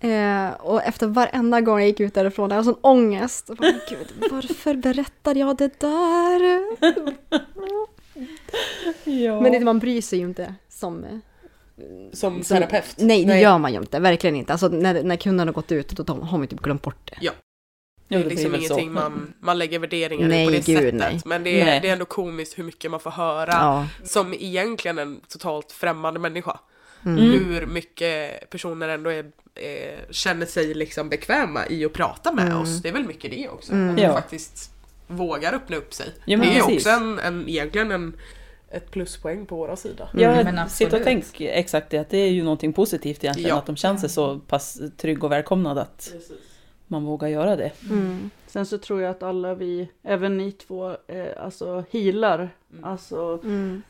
Eh, 0.00 0.50
och 0.60 0.82
efter 0.82 1.06
varenda 1.06 1.60
gång 1.60 1.78
jag 1.78 1.88
gick 1.88 2.00
ut 2.00 2.14
därifrån, 2.14 2.50
jag 2.50 2.56
hade 2.56 2.64
sån 2.64 2.78
ångest. 2.80 3.50
Och 3.50 3.56
bara, 3.56 3.72
Gud, 3.88 4.30
varför 4.30 4.74
berättade 4.74 5.40
jag 5.40 5.56
det 5.56 5.80
där? 5.80 6.60
ja. 9.24 9.40
Men 9.40 9.52
det, 9.52 9.60
man 9.60 9.78
bryr 9.78 10.02
sig 10.02 10.18
ju 10.18 10.24
inte 10.24 10.54
som... 10.68 11.04
Som 12.12 12.42
som- 12.42 12.56
terapeut. 12.56 12.94
Nej, 12.98 13.24
det 13.24 13.40
gör 13.40 13.58
man 13.58 13.72
ju 13.72 13.78
inte. 13.80 14.00
Verkligen 14.00 14.36
inte. 14.36 14.52
Alltså 14.52 14.68
när, 14.68 15.02
när 15.02 15.16
kunden 15.16 15.48
har 15.48 15.54
gått 15.54 15.72
ut, 15.72 15.88
då 15.88 16.12
har 16.14 16.38
man 16.38 16.46
typ 16.46 16.60
glömt 16.60 16.82
bort 16.82 17.10
det. 17.10 17.18
Ja. 17.20 17.32
Det 18.08 18.14
är 18.14 18.18
det 18.18 18.28
liksom 18.28 18.52
väl 18.52 18.60
så. 18.60 18.66
ingenting 18.66 18.92
man, 18.92 19.34
man 19.40 19.58
lägger 19.58 19.78
värderingar 19.78 20.24
i 20.26 20.28
Nej, 20.28 20.46
på 20.46 20.50
det 20.52 20.66
gud, 20.66 20.76
sättet. 20.78 20.94
nej. 20.94 21.20
Men 21.24 21.44
det 21.44 21.60
är, 21.60 21.64
Nej. 21.64 21.80
det 21.80 21.88
är 21.88 21.92
ändå 21.92 22.04
komiskt 22.04 22.58
hur 22.58 22.64
mycket 22.64 22.90
man 22.90 23.00
får 23.00 23.10
höra 23.10 23.52
Ja. 23.52 23.86
som 24.04 24.34
egentligen 24.34 24.98
en 24.98 25.20
totalt 25.28 25.72
främmande 25.72 26.20
människa. 26.20 26.60
Mm. 27.04 27.18
Hur 27.18 27.66
mycket 27.66 28.50
personer 28.50 28.88
ändå 28.88 29.10
är, 29.12 29.24
eh, 29.54 29.98
känner 30.10 30.46
sig 30.46 30.74
liksom 30.74 31.08
bekväma 31.08 31.66
i 31.68 31.84
att 31.84 31.92
prata 31.92 32.32
med 32.32 32.44
Mm. 32.46 32.58
oss. 32.58 32.82
Det 32.82 32.88
är 32.88 32.92
väl 32.92 33.04
mycket 33.06 33.30
det 33.30 33.48
också. 33.48 33.72
Mm. 33.72 33.94
Att 33.94 34.00
Ja. 34.02 34.12
faktiskt 34.12 34.70
vågar 35.06 35.52
öppna 35.54 35.76
upp 35.76 35.94
sig. 35.94 36.06
Ja, 36.24 36.38
det 36.38 36.44
är 36.46 36.60
precis. 36.60 36.76
också 36.76 36.88
en, 36.90 37.18
en, 37.18 37.48
egentligen 37.48 37.90
en, 37.90 38.16
ett 38.70 38.90
pluspoäng 38.90 39.46
på 39.46 39.56
våra 39.56 39.76
sida. 39.76 40.08
Mm, 40.14 40.54
men 40.54 40.68
sitt 40.68 40.92
och 40.92 41.00
tänk 41.04 41.40
exakt 41.40 41.90
det, 41.90 41.98
att 41.98 42.08
det 42.10 42.18
är 42.18 42.30
ju 42.30 42.42
någonting 42.42 42.72
positivt 42.72 43.24
egentligen, 43.24 43.50
Ja. 43.50 43.58
att 43.58 43.66
de 43.66 43.76
känner 43.76 43.98
sig 43.98 44.08
så 44.08 44.38
pass 44.38 44.80
trygg 44.96 45.24
och 45.24 45.32
välkomnade 45.32 45.80
att 45.82 46.12
man 46.86 47.04
vågar 47.04 47.28
göra 47.28 47.56
det. 47.56 47.72
Mm. 47.90 48.30
Sen 48.46 48.66
så 48.66 48.78
tror 48.78 49.00
jag 49.02 49.10
att 49.10 49.22
alla 49.22 49.54
vi, 49.54 49.88
även 50.02 50.36
ni 50.38 50.52
två, 50.52 50.90
eh, 51.06 51.26
alltså 51.44 51.84
healar. 51.90 52.50
Alltså, 52.82 53.40
Mm. 53.44 53.82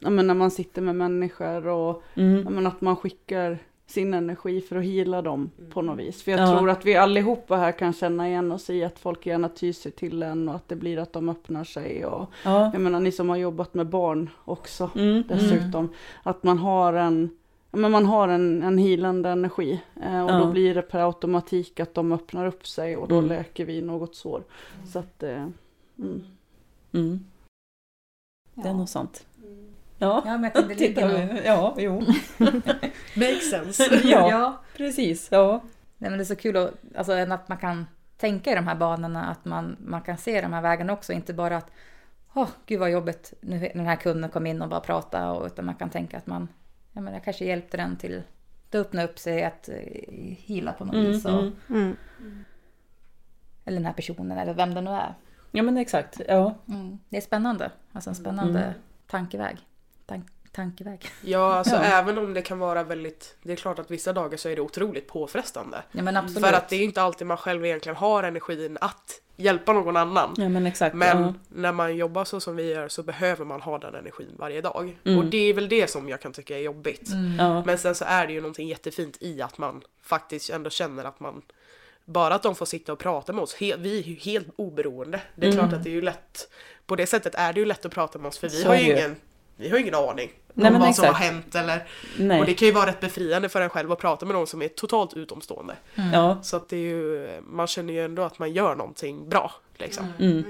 ja, 0.00 0.10
men 0.10 0.26
när 0.26 0.34
man 0.34 0.50
sitter 0.50 0.82
med 0.82 0.94
människor 0.96 1.66
och 1.66 2.02
Mm. 2.14 2.42
ja, 2.44 2.50
men 2.50 2.66
att 2.66 2.80
man 2.80 2.96
skickar 2.96 3.58
sin 3.92 4.14
energi 4.14 4.60
för 4.60 4.76
att 4.76 4.84
heala 4.84 5.22
dem 5.22 5.50
på 5.70 5.82
något 5.82 5.98
vis. 5.98 6.22
För 6.22 6.30
jag 6.32 6.40
Ja. 6.40 6.58
tror 6.58 6.70
att 6.70 6.84
vi 6.86 6.96
allihopa 6.96 7.56
här 7.56 7.72
kan 7.72 7.92
känna 7.92 8.28
igen 8.28 8.52
oss 8.52 8.70
i 8.70 8.84
att 8.84 8.98
folk 8.98 9.26
gärna 9.26 9.48
tyr 9.48 9.72
sig 9.72 9.92
till 9.92 10.22
en 10.22 10.48
och 10.48 10.54
att 10.54 10.68
det 10.68 10.76
blir 10.76 10.98
att 10.98 11.12
de 11.12 11.28
öppnar 11.28 11.64
sig. 11.64 12.06
Och, 12.06 12.30
Ja. 12.44 12.70
jag 12.72 12.80
menar 12.82 13.00
ni 13.00 13.12
som 13.12 13.28
har 13.28 13.36
jobbat 13.36 13.74
med 13.74 13.86
barn 13.86 14.30
också 14.44 14.90
Mm. 14.94 15.22
dessutom. 15.28 15.88
Att 16.22 16.42
man 16.42 16.58
har 16.58 16.92
en, 16.92 17.30
men 17.70 17.90
man 17.90 18.06
har 18.06 18.28
en, 18.28 18.62
en 18.62 18.78
healande 18.78 19.28
energi. 19.30 19.82
Eh, 20.02 20.24
och 20.24 20.30
Ja. 20.30 20.38
då 20.38 20.50
blir 20.50 20.74
det 20.74 20.82
per 20.82 21.06
automatik 21.06 21.80
att 21.80 21.94
de 21.94 22.12
öppnar 22.12 22.46
upp 22.46 22.66
sig 22.66 22.96
och 22.96 23.08
då 23.08 23.18
Mm. 23.18 23.28
läker 23.28 23.64
vi 23.64 23.82
något 23.82 24.14
sår. 24.14 24.42
Så 24.92 24.98
att, 24.98 25.22
eh, 25.22 25.46
mm. 25.98 26.22
Mm. 26.92 27.24
Det 28.54 28.68
är 28.68 28.74
nog 28.74 28.88
sant. 28.88 29.26
Ja, 30.02 30.22
Ja, 30.26 30.32
men 30.38 30.44
jag 30.44 30.52
tänkte, 30.54 30.74
ligger 30.74 31.08
nog- 31.28 31.40
ja, 31.44 31.74
jo. 31.78 32.00
Makes 33.16 33.50
sense. 33.50 33.84
ja, 34.04 34.30
Ja. 34.30 34.60
precis. 34.76 35.28
Ja. 35.30 35.60
Nej, 35.98 36.10
men 36.10 36.18
det 36.18 36.22
är 36.22 36.24
så 36.26 36.36
kul 36.36 36.56
att, 36.56 36.70
alltså, 36.96 37.12
att 37.12 37.48
man 37.48 37.58
kan 37.58 37.86
tänka 38.16 38.52
i 38.52 38.54
de 38.54 38.66
här 38.66 38.74
banorna, 38.74 39.24
att 39.24 39.44
man, 39.44 39.76
man 39.80 40.02
kan 40.02 40.16
se 40.18 40.40
de 40.40 40.52
här 40.52 40.62
vägarna 40.62 40.92
också, 40.92 41.12
inte 41.12 41.34
bara 41.34 41.56
att 41.56 41.70
åh, 42.34 42.48
gud 42.66 42.80
vad 42.80 42.90
jobbigt, 42.90 43.32
nu 43.40 43.58
när 43.58 43.68
den 43.74 43.86
här 43.86 43.96
kunden 43.96 44.30
kom 44.30 44.46
in 44.46 44.62
och 44.62 44.68
bara 44.68 44.80
pratade, 44.80 45.30
och, 45.38 45.46
utan 45.46 45.64
man 45.66 45.74
kan 45.74 45.90
tänka 45.90 46.16
att 46.16 46.26
man, 46.26 46.48
ja 46.92 47.00
men 47.00 47.14
jag 47.14 47.24
kanske 47.24 47.44
hjälpte 47.44 47.76
den 47.76 47.96
till 47.96 48.22
att 48.68 48.74
öppna 48.74 49.04
upp 49.04 49.18
sig, 49.18 49.44
att 49.44 49.68
eh, 49.68 49.74
hila 50.38 50.72
på 50.72 50.84
något 50.84 50.94
Mm, 50.94 51.06
vis. 51.06 51.24
Och, 51.24 51.30
mm. 51.30 51.52
Mm. 51.70 51.96
Eller 53.64 53.76
den 53.76 53.86
här 53.86 53.92
personen, 53.92 54.38
eller 54.38 54.54
vem 54.54 54.74
det 54.74 54.80
nu 54.80 54.90
är. 54.90 55.14
ja, 55.50 55.62
men 55.62 55.76
exakt. 55.78 56.20
Ja. 56.28 56.54
Mm. 56.68 56.98
Det 57.08 57.16
är 57.16 57.20
spännande, 57.20 57.70
alltså 57.92 58.10
en 58.10 58.16
spännande 58.16 58.60
Mm. 58.60 58.72
tankeväg. 59.06 59.58
Tank, 60.06 60.26
tankeväg. 60.52 61.06
Ja, 61.22 61.54
alltså 61.54 61.74
Ja. 61.74 61.82
även 61.82 62.18
om 62.18 62.34
det 62.34 62.42
kan 62.42 62.58
vara 62.58 62.82
väldigt, 62.82 63.36
det 63.42 63.52
är 63.52 63.56
klart 63.56 63.78
att 63.78 63.90
vissa 63.90 64.12
dagar 64.12 64.36
så 64.36 64.48
är 64.48 64.56
det 64.56 64.62
otroligt 64.62 65.08
påfrestande. 65.08 65.82
Ja 65.92 66.02
men 66.02 66.16
absolut. 66.16 66.44
För 66.46 66.52
att 66.52 66.68
det 66.68 66.76
är 66.76 66.80
inte 66.84 67.02
alltid 67.02 67.26
man 67.26 67.36
själv 67.36 67.66
egentligen 67.66 67.96
har 67.96 68.22
energin 68.22 68.78
att 68.80 69.20
hjälpa 69.36 69.72
någon 69.72 69.96
annan. 69.96 70.34
ja, 70.36 70.48
men 70.48 70.66
exakt. 70.66 70.94
Men 70.94 71.22
ja. 71.22 71.34
när 71.48 71.72
man 71.72 71.96
jobbar 71.96 72.24
så 72.24 72.40
som 72.40 72.56
vi 72.56 72.72
gör 72.72 72.88
så 72.88 73.02
behöver 73.02 73.44
man 73.44 73.60
ha 73.62 73.78
den 73.78 73.94
energin 73.94 74.34
varje 74.38 74.60
dag. 74.60 74.98
Mm. 75.04 75.18
Och 75.18 75.24
det 75.24 75.38
är 75.38 75.54
väl 75.54 75.68
det 75.68 75.90
som 75.90 76.08
jag 76.08 76.20
kan 76.20 76.32
tycka 76.32 76.58
är 76.58 76.62
jobbigt. 76.62 77.08
Mm. 77.12 77.36
Ja. 77.38 77.64
Men 77.64 77.78
sen 77.78 77.94
så 77.94 78.04
är 78.08 78.26
det 78.26 78.32
ju 78.32 78.40
någonting 78.40 78.68
jättefint 78.68 79.16
i 79.20 79.42
att 79.42 79.58
man 79.58 79.82
faktiskt 80.02 80.50
ändå 80.50 80.70
känner 80.70 81.04
att 81.04 81.20
man 81.20 81.42
bara 82.04 82.34
att 82.34 82.42
de 82.42 82.54
får 82.54 82.66
sitta 82.66 82.92
och 82.92 82.98
prata 82.98 83.32
med 83.32 83.42
oss, 83.42 83.56
he- 83.56 83.76
vi 83.78 83.98
är 83.98 84.02
ju 84.02 84.14
helt 84.14 84.48
oberoende. 84.56 85.20
Det 85.34 85.46
är 85.46 85.52
Mm. 85.52 85.64
klart 85.64 85.78
att 85.78 85.84
det 85.84 85.90
är 85.90 85.94
ju 85.94 86.02
lätt, 86.02 86.48
på 86.86 86.96
det 86.96 87.06
sättet 87.06 87.34
är 87.34 87.52
det 87.52 87.60
ju 87.60 87.66
lätt 87.66 87.84
att 87.86 87.92
prata 87.92 88.18
med 88.18 88.28
oss 88.28 88.38
för 88.38 88.48
vi 88.48 88.56
Så 88.62 88.68
har 88.68 88.74
ju 88.76 88.82
ju. 88.86 88.92
ingen, 88.92 89.16
vi 89.62 89.68
har 89.68 89.78
ingen 89.78 89.94
aning 89.94 90.30
Nej, 90.54 90.66
om 90.66 90.72
men 90.72 90.80
vad 90.82 90.94
som 90.94 91.04
har 91.04 91.10
exakt. 91.12 91.24
hänt 91.24 91.54
eller 91.54 91.86
Nej. 92.18 92.40
och 92.40 92.46
det 92.46 92.54
kan 92.54 92.68
ju 92.68 92.74
vara 92.74 92.86
rätt 92.86 93.00
befriande 93.00 93.48
för 93.48 93.60
en 93.60 93.68
själv 93.70 93.92
att 93.92 93.98
prata 93.98 94.26
med 94.26 94.34
någon 94.34 94.46
som 94.46 94.62
är 94.62 94.68
totalt 94.68 95.14
utomstående. 95.14 95.76
Ja. 96.12 96.38
Så 96.42 96.56
att 96.56 96.68
det 96.68 96.76
är 96.76 96.80
ju, 96.80 97.28
man 97.42 97.66
känner 97.66 97.92
ju 97.94 98.04
ändå 98.04 98.22
att 98.22 98.38
man 98.38 98.52
gör 98.52 98.74
någonting 98.74 99.28
bra 99.28 99.52
liksom. 99.74 100.06
Mm. 100.18 100.44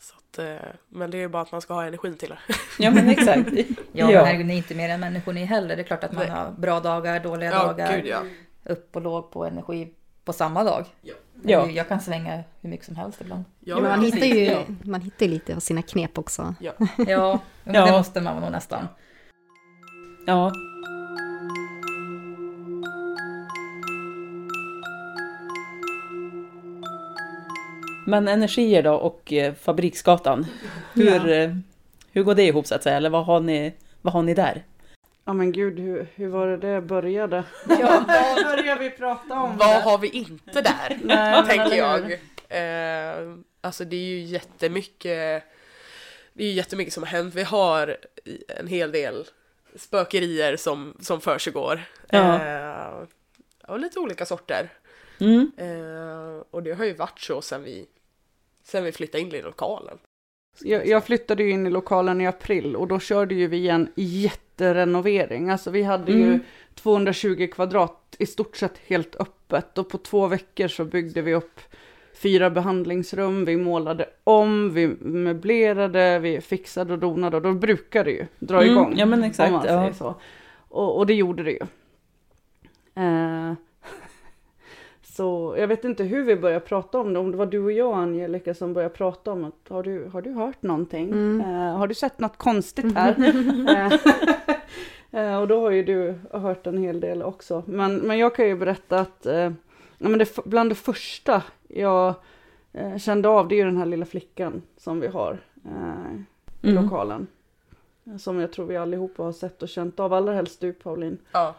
Så 0.00 0.14
att, 0.14 0.38
eh, 0.38 0.68
men 0.88 1.10
det 1.10 1.16
är 1.16 1.20
ju 1.20 1.28
bara 1.28 1.42
att 1.42 1.52
man 1.52 1.60
ska 1.60 1.74
ha 1.74 1.84
energin 1.84 2.16
till 2.16 2.28
det. 2.28 2.38
ja, 2.78 2.90
men 2.90 3.08
exakt. 3.08 3.50
Ja, 3.92 4.06
men 4.06 4.16
herregud, 4.16 4.46
ni 4.46 4.52
är 4.52 4.56
inte 4.56 4.74
mer 4.74 4.88
än 4.88 5.00
människor 5.00 5.32
ni 5.32 5.44
heller. 5.44 5.76
Det 5.76 5.82
är 5.82 5.86
klart 5.86 6.04
att 6.04 6.12
man 6.12 6.26
Nej. 6.26 6.36
har 6.36 6.50
bra 6.50 6.80
dagar, 6.80 7.20
dåliga 7.20 7.50
Ja, 7.50 7.64
dagar. 7.66 7.96
gud 7.96 8.06
ja. 8.06 8.22
Upp 8.64 8.96
och 8.96 9.02
låg 9.02 9.30
på 9.30 9.44
energi 9.44 9.92
på 10.24 10.32
samma 10.32 10.64
dag. 10.64 10.84
Ja. 11.02 11.14
Ja. 11.46 11.70
Jag 11.70 11.88
kan 11.88 12.00
svänga 12.00 12.42
hur 12.60 12.70
mycket 12.70 12.86
som 12.86 12.96
helst 12.96 13.20
ibland. 13.20 13.44
Ja, 13.60 13.74
men 13.80 13.90
man, 13.90 14.00
hittar 14.04 14.26
ju, 14.26 14.44
Ja. 14.44 14.62
man 14.82 15.00
hittar 15.00 15.26
ju 15.26 15.32
lite 15.32 15.56
av 15.56 15.60
sina 15.60 15.82
knep 15.82 16.18
också. 16.18 16.54
Ja. 16.60 16.72
Ja. 17.06 17.40
det 17.64 17.92
måste 17.92 18.20
man 18.20 18.40
nog 18.40 18.52
nästan. 18.52 18.88
Ja. 20.26 20.52
Men 28.06 28.28
energier 28.28 28.82
då 28.82 28.94
och 28.94 29.32
eh, 29.32 29.54
Fabriksgatan. 29.54 30.46
Hur, 30.94 31.28
eh, 31.32 31.50
hur 32.12 32.22
går 32.22 32.34
det 32.34 32.42
ihop 32.46 32.66
så 32.66 32.74
att 32.74 32.82
säga? 32.82 32.96
Eller 32.96 33.10
vad 33.10 33.24
har 33.26 33.40
ni, 33.40 33.74
vad 34.02 34.12
har 34.14 34.22
ni 34.22 34.34
där? 34.34 34.62
Ja 35.24 35.32
men 35.32 35.52
gud, 35.52 35.78
hur, 35.78 36.06
hur 36.14 36.28
var 36.28 36.46
det 36.46 36.56
det 36.56 36.80
började? 36.80 37.44
Ja, 37.68 38.04
vad 38.08 38.44
började 38.44 38.80
vi 38.80 38.90
prata 38.90 39.34
om? 39.34 39.56
Vad 39.56 39.82
har 39.82 39.98
vi 39.98 40.08
inte 40.08 40.60
där? 40.60 40.98
Nej, 41.04 41.44
tänker 41.46 41.76
jag. 41.76 42.12
Eh, 42.48 43.36
alltså 43.60 43.84
det 43.84 43.96
är 43.96 44.04
ju 44.04 44.20
jättemycket 44.20 45.44
Det 46.32 46.44
är 46.44 46.46
ju 46.46 46.52
jättemycket 46.52 46.94
som 46.94 47.02
har 47.02 47.10
hänt. 47.10 47.34
Vi 47.34 47.42
har 47.42 47.96
en 48.48 48.66
hel 48.66 48.92
del 48.92 49.26
spökerier 49.76 50.56
som, 50.56 50.96
som 51.00 51.20
försiggår. 51.20 51.84
Ja. 52.08 52.46
Eh, 52.46 53.06
av 53.62 53.78
lite 53.78 53.98
olika 53.98 54.26
sorter. 54.26 54.72
Mm. 55.20 55.52
Eh, 55.56 56.42
och 56.50 56.62
det 56.62 56.72
har 56.72 56.84
ju 56.84 56.94
varit 56.94 57.20
så 57.20 57.42
sen 57.42 57.62
vi, 57.62 57.86
sen 58.64 58.84
vi 58.84 58.92
flyttade 58.92 59.22
in 59.22 59.34
i 59.34 59.42
lokalen. 59.42 59.98
Jag, 60.62 60.86
jag 60.86 61.04
flyttade 61.04 61.42
ju 61.42 61.50
in 61.50 61.66
i 61.66 61.70
lokalen 61.70 62.20
i 62.20 62.26
april 62.26 62.76
och 62.76 62.88
då 62.88 62.98
körde 63.00 63.34
ju 63.34 63.46
vi 63.46 63.68
en 63.68 63.88
jätterenovering. 63.94 65.50
Alltså 65.50 65.70
vi 65.70 65.82
hade 65.82 66.12
ju 66.12 66.24
Mm. 66.24 66.40
220 66.74 67.48
kvadrat 67.52 68.16
i 68.18 68.26
stort 68.26 68.56
sett 68.56 68.78
helt 68.86 69.16
öppet 69.16 69.78
och 69.78 69.88
på 69.88 69.98
två 69.98 70.26
veckor 70.26 70.68
så 70.68 70.84
byggde 70.84 71.22
vi 71.22 71.34
upp 71.34 71.60
fyra 72.14 72.50
behandlingsrum, 72.50 73.44
vi 73.44 73.56
målade 73.56 74.06
om, 74.24 74.72
vi 74.74 74.86
möblerade, 75.00 76.18
vi 76.18 76.40
fixade 76.40 76.92
och 76.92 76.98
donade 76.98 77.36
och 77.36 77.42
då 77.42 77.52
brukar 77.52 78.04
det 78.04 78.10
ju 78.10 78.26
dra 78.38 78.62
Mm, 78.62 78.70
igång. 78.72 78.94
ja, 78.96 79.06
men 79.06 79.24
exakt, 79.24 79.64
ja. 80.00 80.14
Och, 80.68 80.98
och 80.98 81.06
det 81.06 81.14
gjorde 81.14 81.42
det 81.42 81.50
ju. 81.50 81.60
Eh, 82.94 83.52
så 85.16 85.54
jag 85.58 85.68
vet 85.68 85.84
inte 85.84 86.04
hur 86.04 86.24
vi 86.24 86.36
började 86.36 86.64
prata 86.64 86.98
om 86.98 87.12
det, 87.12 87.18
om 87.18 87.30
det 87.30 87.36
var 87.36 87.46
du 87.46 87.58
och 87.64 87.72
jag 87.72 87.94
Angelica 87.94 88.54
som 88.54 88.72
började 88.72 88.94
prata 88.94 89.32
om 89.32 89.44
att 89.44 89.68
har 89.68 89.82
du, 89.82 90.04
har 90.04 90.22
du 90.22 90.30
hört 90.32 90.62
någonting? 90.62 91.08
Mm. 91.12 91.40
Eh, 91.40 91.76
har 91.76 91.86
du 91.86 91.94
sett 91.94 92.18
något 92.18 92.36
konstigt 92.36 92.94
här? 92.94 93.14
Eh, 95.10 95.20
eh, 95.32 95.40
och 95.40 95.48
då 95.48 95.60
har 95.60 95.70
ju 95.70 95.82
du 95.82 96.14
hört 96.38 96.66
en 96.66 96.78
hel 96.78 97.00
del 97.00 97.22
också. 97.22 97.62
Men, 97.66 97.96
men 97.96 98.18
jag 98.18 98.34
kan 98.34 98.46
ju 98.46 98.56
berätta 98.56 99.00
att 99.00 99.26
eh, 99.26 99.34
ja, 99.98 100.08
men 100.08 100.18
det, 100.18 100.44
bland 100.44 100.70
det 100.70 100.74
första 100.74 101.42
jag 101.68 102.14
eh, 102.72 102.96
kände 102.98 103.28
av 103.28 103.48
det 103.48 103.54
är 103.54 103.56
ju 103.56 103.64
den 103.64 103.76
här 103.76 103.86
lilla 103.86 104.06
flickan 104.06 104.62
som 104.76 105.00
vi 105.00 105.06
har 105.06 105.38
eh, 105.64 106.14
i 106.62 106.70
Mm. 106.70 106.84
lokalen. 106.84 107.26
Som 108.18 108.40
jag 108.40 108.52
tror 108.52 108.66
vi 108.66 108.76
allihopa 108.76 109.22
har 109.22 109.32
sett 109.32 109.62
och 109.62 109.68
känt 109.68 110.00
av, 110.00 110.12
allra 110.12 110.34
helst 110.34 110.60
du 110.60 110.72
Pauline. 110.72 111.18
Ja, 111.32 111.54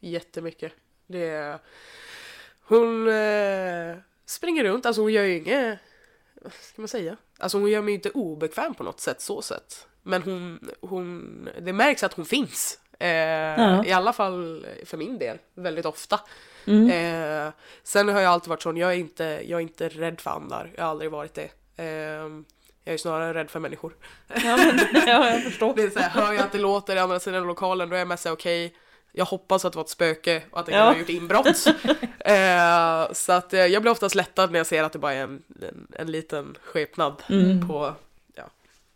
jättemycket. 0.00 0.72
Det 1.06 1.28
är... 1.28 1.58
Hon 2.64 3.08
eh, 3.08 3.96
springer 4.26 4.64
runt, 4.64 4.86
alltså 4.86 5.02
hon 5.02 5.12
gör 5.12 5.22
ju 5.24 5.36
inget, 5.36 5.78
vad 6.34 6.52
ska 6.52 6.82
man 6.82 6.88
säga? 6.88 7.16
Alltså 7.38 7.58
hon 7.58 7.70
gör 7.70 7.82
mig 7.82 7.92
ju 7.92 7.94
inte 7.94 8.10
obekväm 8.10 8.74
på 8.74 8.82
något 8.82 9.00
sätt 9.00 9.20
så 9.20 9.42
sätt. 9.42 9.86
Men 10.02 10.22
hon, 10.22 10.70
hon, 10.80 11.48
det 11.60 11.72
märks 11.72 12.02
att 12.02 12.12
hon 12.12 12.24
finns. 12.24 12.78
Eh, 12.98 13.08
Ja. 13.08 13.84
I 13.84 13.92
alla 13.92 14.12
fall 14.12 14.66
för 14.84 14.96
min 14.96 15.18
del, 15.18 15.38
väldigt 15.54 15.86
ofta. 15.86 16.20
Mm. 16.66 16.90
Eh, 17.46 17.52
sen 17.82 18.08
har 18.08 18.20
jag 18.20 18.32
alltid 18.32 18.48
varit 18.48 18.62
sån, 18.62 18.76
jag 18.76 18.90
är 18.92 18.96
inte, 18.96 19.24
jag 19.24 19.56
är 19.58 19.62
inte 19.62 19.88
rädd 19.88 20.20
för 20.20 20.30
andar. 20.30 20.70
Jag 20.76 20.84
har 20.84 20.90
aldrig 20.90 21.10
varit 21.10 21.34
det. 21.34 21.48
Eh, 21.76 21.86
jag 22.84 22.94
är 22.94 22.96
snarare 22.96 23.34
rädd 23.34 23.50
för 23.50 23.60
människor. 23.60 23.96
Ja, 24.28 24.56
men, 24.56 24.78
ja, 25.06 25.30
jag 25.30 25.42
förstår. 25.44 25.74
Det 25.74 25.82
är 25.82 25.90
så 25.90 25.98
här, 25.98 26.10
hör 26.10 26.32
jag 26.32 26.42
att 26.42 26.52
det 26.52 26.58
låter 26.58 26.96
i 26.96 26.98
andra 26.98 27.20
sidan 27.20 27.46
lokalen 27.46 27.88
då 27.88 27.94
är 27.94 27.98
jag 27.98 28.08
mest 28.08 28.26
okej 28.26 28.74
jag 29.12 29.24
hoppas 29.24 29.64
att 29.64 29.72
det 29.72 29.76
var 29.76 29.84
ett 29.84 29.88
spöke 29.90 30.42
och 30.50 30.60
att 30.60 30.66
det 30.66 30.72
kan 30.72 30.80
Ja. 30.80 30.86
ha 30.92 30.98
gjort 30.98 31.08
inbrott. 31.08 31.46
eh, 32.18 33.12
så 33.12 33.32
att 33.32 33.52
eh, 33.54 33.66
jag 33.66 33.82
blir 33.82 33.92
oftast 33.92 34.14
lättad 34.14 34.50
när 34.52 34.58
jag 34.58 34.66
ser 34.66 34.82
att 34.84 34.92
det 34.92 34.98
bara 34.98 35.12
är 35.14 35.22
en, 35.22 35.42
en, 35.62 35.86
en 35.92 36.10
liten 36.12 36.56
skepnad 36.64 37.22
Mm. 37.28 37.68
på 37.68 37.92
ja, 38.34 38.42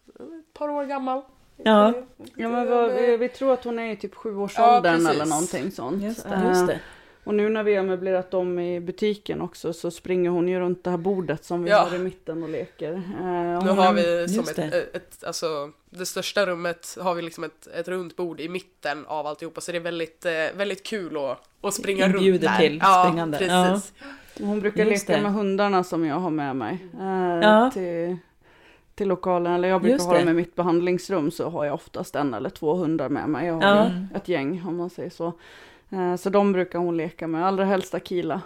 ett 0.08 0.54
par 0.58 0.68
år 0.68 0.84
gammal. 0.84 1.22
Ja. 1.56 1.92
Ja, 2.36 2.48
men 2.48 2.68
vad, 2.70 2.92
vi, 2.92 3.16
vi 3.16 3.28
tror 3.28 3.52
att 3.52 3.64
hon 3.64 3.78
är 3.78 3.92
i 3.92 3.96
typ 3.96 4.10
Ja, 4.14 4.18
sjuårsåldern 4.20 4.94
precis. 4.94 5.08
eller 5.10 5.26
någonting 5.26 5.70
sånt. 5.70 6.02
Just 6.02 6.22
det. 6.28 6.34
Eh, 6.34 6.48
Just 6.48 6.66
det. 6.66 6.80
Och 7.26 7.34
nu 7.34 7.48
när 7.48 7.62
vi 7.62 7.74
har 7.76 7.84
möblerat 7.84 8.34
om 8.34 8.58
i 8.58 8.80
butiken 8.80 9.40
också 9.40 9.72
så 9.72 9.90
springer 9.90 10.30
hon 10.30 10.48
ju 10.48 10.60
runt 10.60 10.84
det 10.84 10.90
här 10.90 10.96
bordet 10.96 11.44
som 11.44 11.62
vi 11.64 11.70
Ja. 11.70 11.78
har 11.90 11.96
i 11.96 11.98
mitten 11.98 12.42
och 12.42 12.48
leker. 12.48 12.92
Eh, 12.92 13.58
och 13.58 13.64
Nu 13.64 13.70
har 13.70 13.92
vi 13.92 14.28
som 14.28 14.36
just 14.36 14.58
ett, 14.58 14.70
det. 14.72 14.82
ett, 14.96 15.24
alltså 15.24 15.70
det 15.90 16.06
största 16.06 16.46
rummet 16.46 16.96
har 17.00 17.14
vi 17.14 17.22
liksom 17.22 17.44
ett, 17.44 17.66
ett 17.66 17.88
runt 17.88 18.16
bord 18.16 18.40
i 18.40 18.48
mitten 18.48 19.06
av 19.06 19.26
alltihopa 19.26 19.60
så 19.60 19.72
det 19.72 19.78
är 19.78 19.82
väldigt, 19.82 20.24
eh, 20.26 20.32
väldigt 20.56 20.82
kul 20.86 21.16
att, 21.16 21.38
att 21.60 21.74
springa 21.74 22.04
runt 22.06 22.16
Inbjuder 22.16 22.48
där. 22.48 22.58
till 22.58 22.78
ja, 22.82 23.04
springande. 23.06 23.38
Precis. 23.38 23.92
Hon 24.40 24.60
brukar 24.60 24.84
Just 24.86 25.08
leka 25.08 25.16
det. 25.18 25.22
med 25.22 25.32
hundarna 25.32 25.84
som 25.84 26.04
jag 26.04 26.16
har 26.16 26.30
med 26.30 26.56
mig. 26.56 26.78
Eh, 27.00 27.40
Ja. 27.42 27.70
till, 27.74 28.16
till 28.94 29.08
lokalen, 29.08 29.52
eller 29.52 29.68
jag 29.68 29.80
brukar 29.80 29.94
Just 29.94 30.06
ha 30.06 30.18
dem 30.18 30.28
i 30.28 30.32
mitt 30.32 30.54
behandlingsrum 30.54 31.30
så 31.30 31.48
har 31.50 31.64
jag 31.64 31.74
oftast 31.74 32.16
en 32.16 32.34
eller 32.34 32.50
två 32.50 32.74
hundar 32.74 33.08
med 33.08 33.28
mig. 33.28 33.46
Jag 33.46 33.54
har 33.54 33.62
Ja. 33.62 33.90
ett 34.16 34.28
gäng 34.28 34.62
om 34.68 34.76
man 34.76 34.90
säger 34.90 35.10
så. 35.10 35.32
Eh, 35.90 36.16
så 36.16 36.30
de 36.30 36.52
brukar 36.52 36.78
hon 36.78 36.96
leka 36.96 37.26
med, 37.26 37.46
allra 37.46 37.64
helst 37.64 37.94
Akila. 37.94 38.40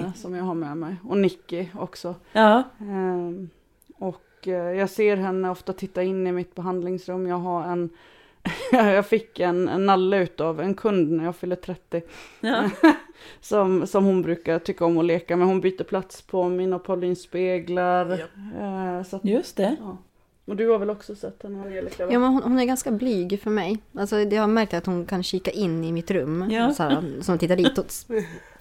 Eh, 0.00 0.12
som 0.12 0.34
jag 0.34 0.44
har 0.44 0.54
med 0.54 0.76
mig. 0.76 0.96
Och 1.04 1.18
Nicky 1.18 1.66
också. 1.74 2.14
Ja. 2.32 2.62
Ehm, 2.80 3.50
och 3.98 4.48
eh, 4.48 4.52
jag 4.52 4.90
ser 4.90 5.16
henne 5.16 5.50
ofta 5.50 5.72
titta 5.72 6.02
in 6.02 6.26
i 6.26 6.32
mitt 6.32 6.54
behandlingsrum. 6.54 7.26
Jag 7.26 7.38
har 7.38 7.62
en 7.64 7.90
jag 8.72 9.06
fick 9.06 9.40
en, 9.40 9.68
en 9.68 9.86
nalle 9.86 10.22
utav 10.22 10.60
en 10.60 10.74
kund 10.74 11.12
när 11.12 11.24
jag 11.24 11.36
fyllde 11.36 11.56
30. 11.56 12.02
Ja. 12.40 12.70
som, 13.40 13.86
som 13.86 14.04
hon 14.04 14.22
brukar 14.22 14.58
tycka 14.58 14.84
om 14.84 14.98
att 14.98 15.04
leka 15.04 15.36
med. 15.36 15.46
Hon 15.46 15.60
byter 15.60 15.84
plats 15.84 16.22
på 16.22 16.48
min 16.48 16.72
och 16.72 16.84
Paulins 16.84 17.22
speglar. 17.22 18.10
Eh, 18.60 19.02
så 19.02 19.16
att, 19.16 19.24
Just 19.24 19.56
det. 19.56 19.76
ja. 19.80 19.96
Och 20.44 20.56
du 20.56 20.68
har 20.68 20.78
väl 20.78 20.90
också 20.90 21.14
sett 21.14 21.42
henne 21.42 21.62
Angelica? 21.62 22.02
Ja, 22.12 22.18
men 22.18 22.32
hon, 22.32 22.42
hon 22.42 22.58
är 22.58 22.64
ganska 22.64 22.90
blyg 22.90 23.40
för 23.42 23.50
mig. 23.50 23.78
Alltså, 23.98 24.18
jag 24.18 24.40
har 24.42 24.46
märkt 24.48 24.74
att 24.74 24.86
hon 24.86 25.06
kan 25.06 25.22
kika 25.22 25.50
in 25.50 25.84
i 25.84 25.92
mitt 25.92 26.10
rum. 26.10 26.50
Ja. 26.50 26.72
Så 26.74 26.82
här, 26.82 27.02
som 27.20 27.38
tittar 27.38 27.56
dit 27.56 27.78
och 27.78 27.86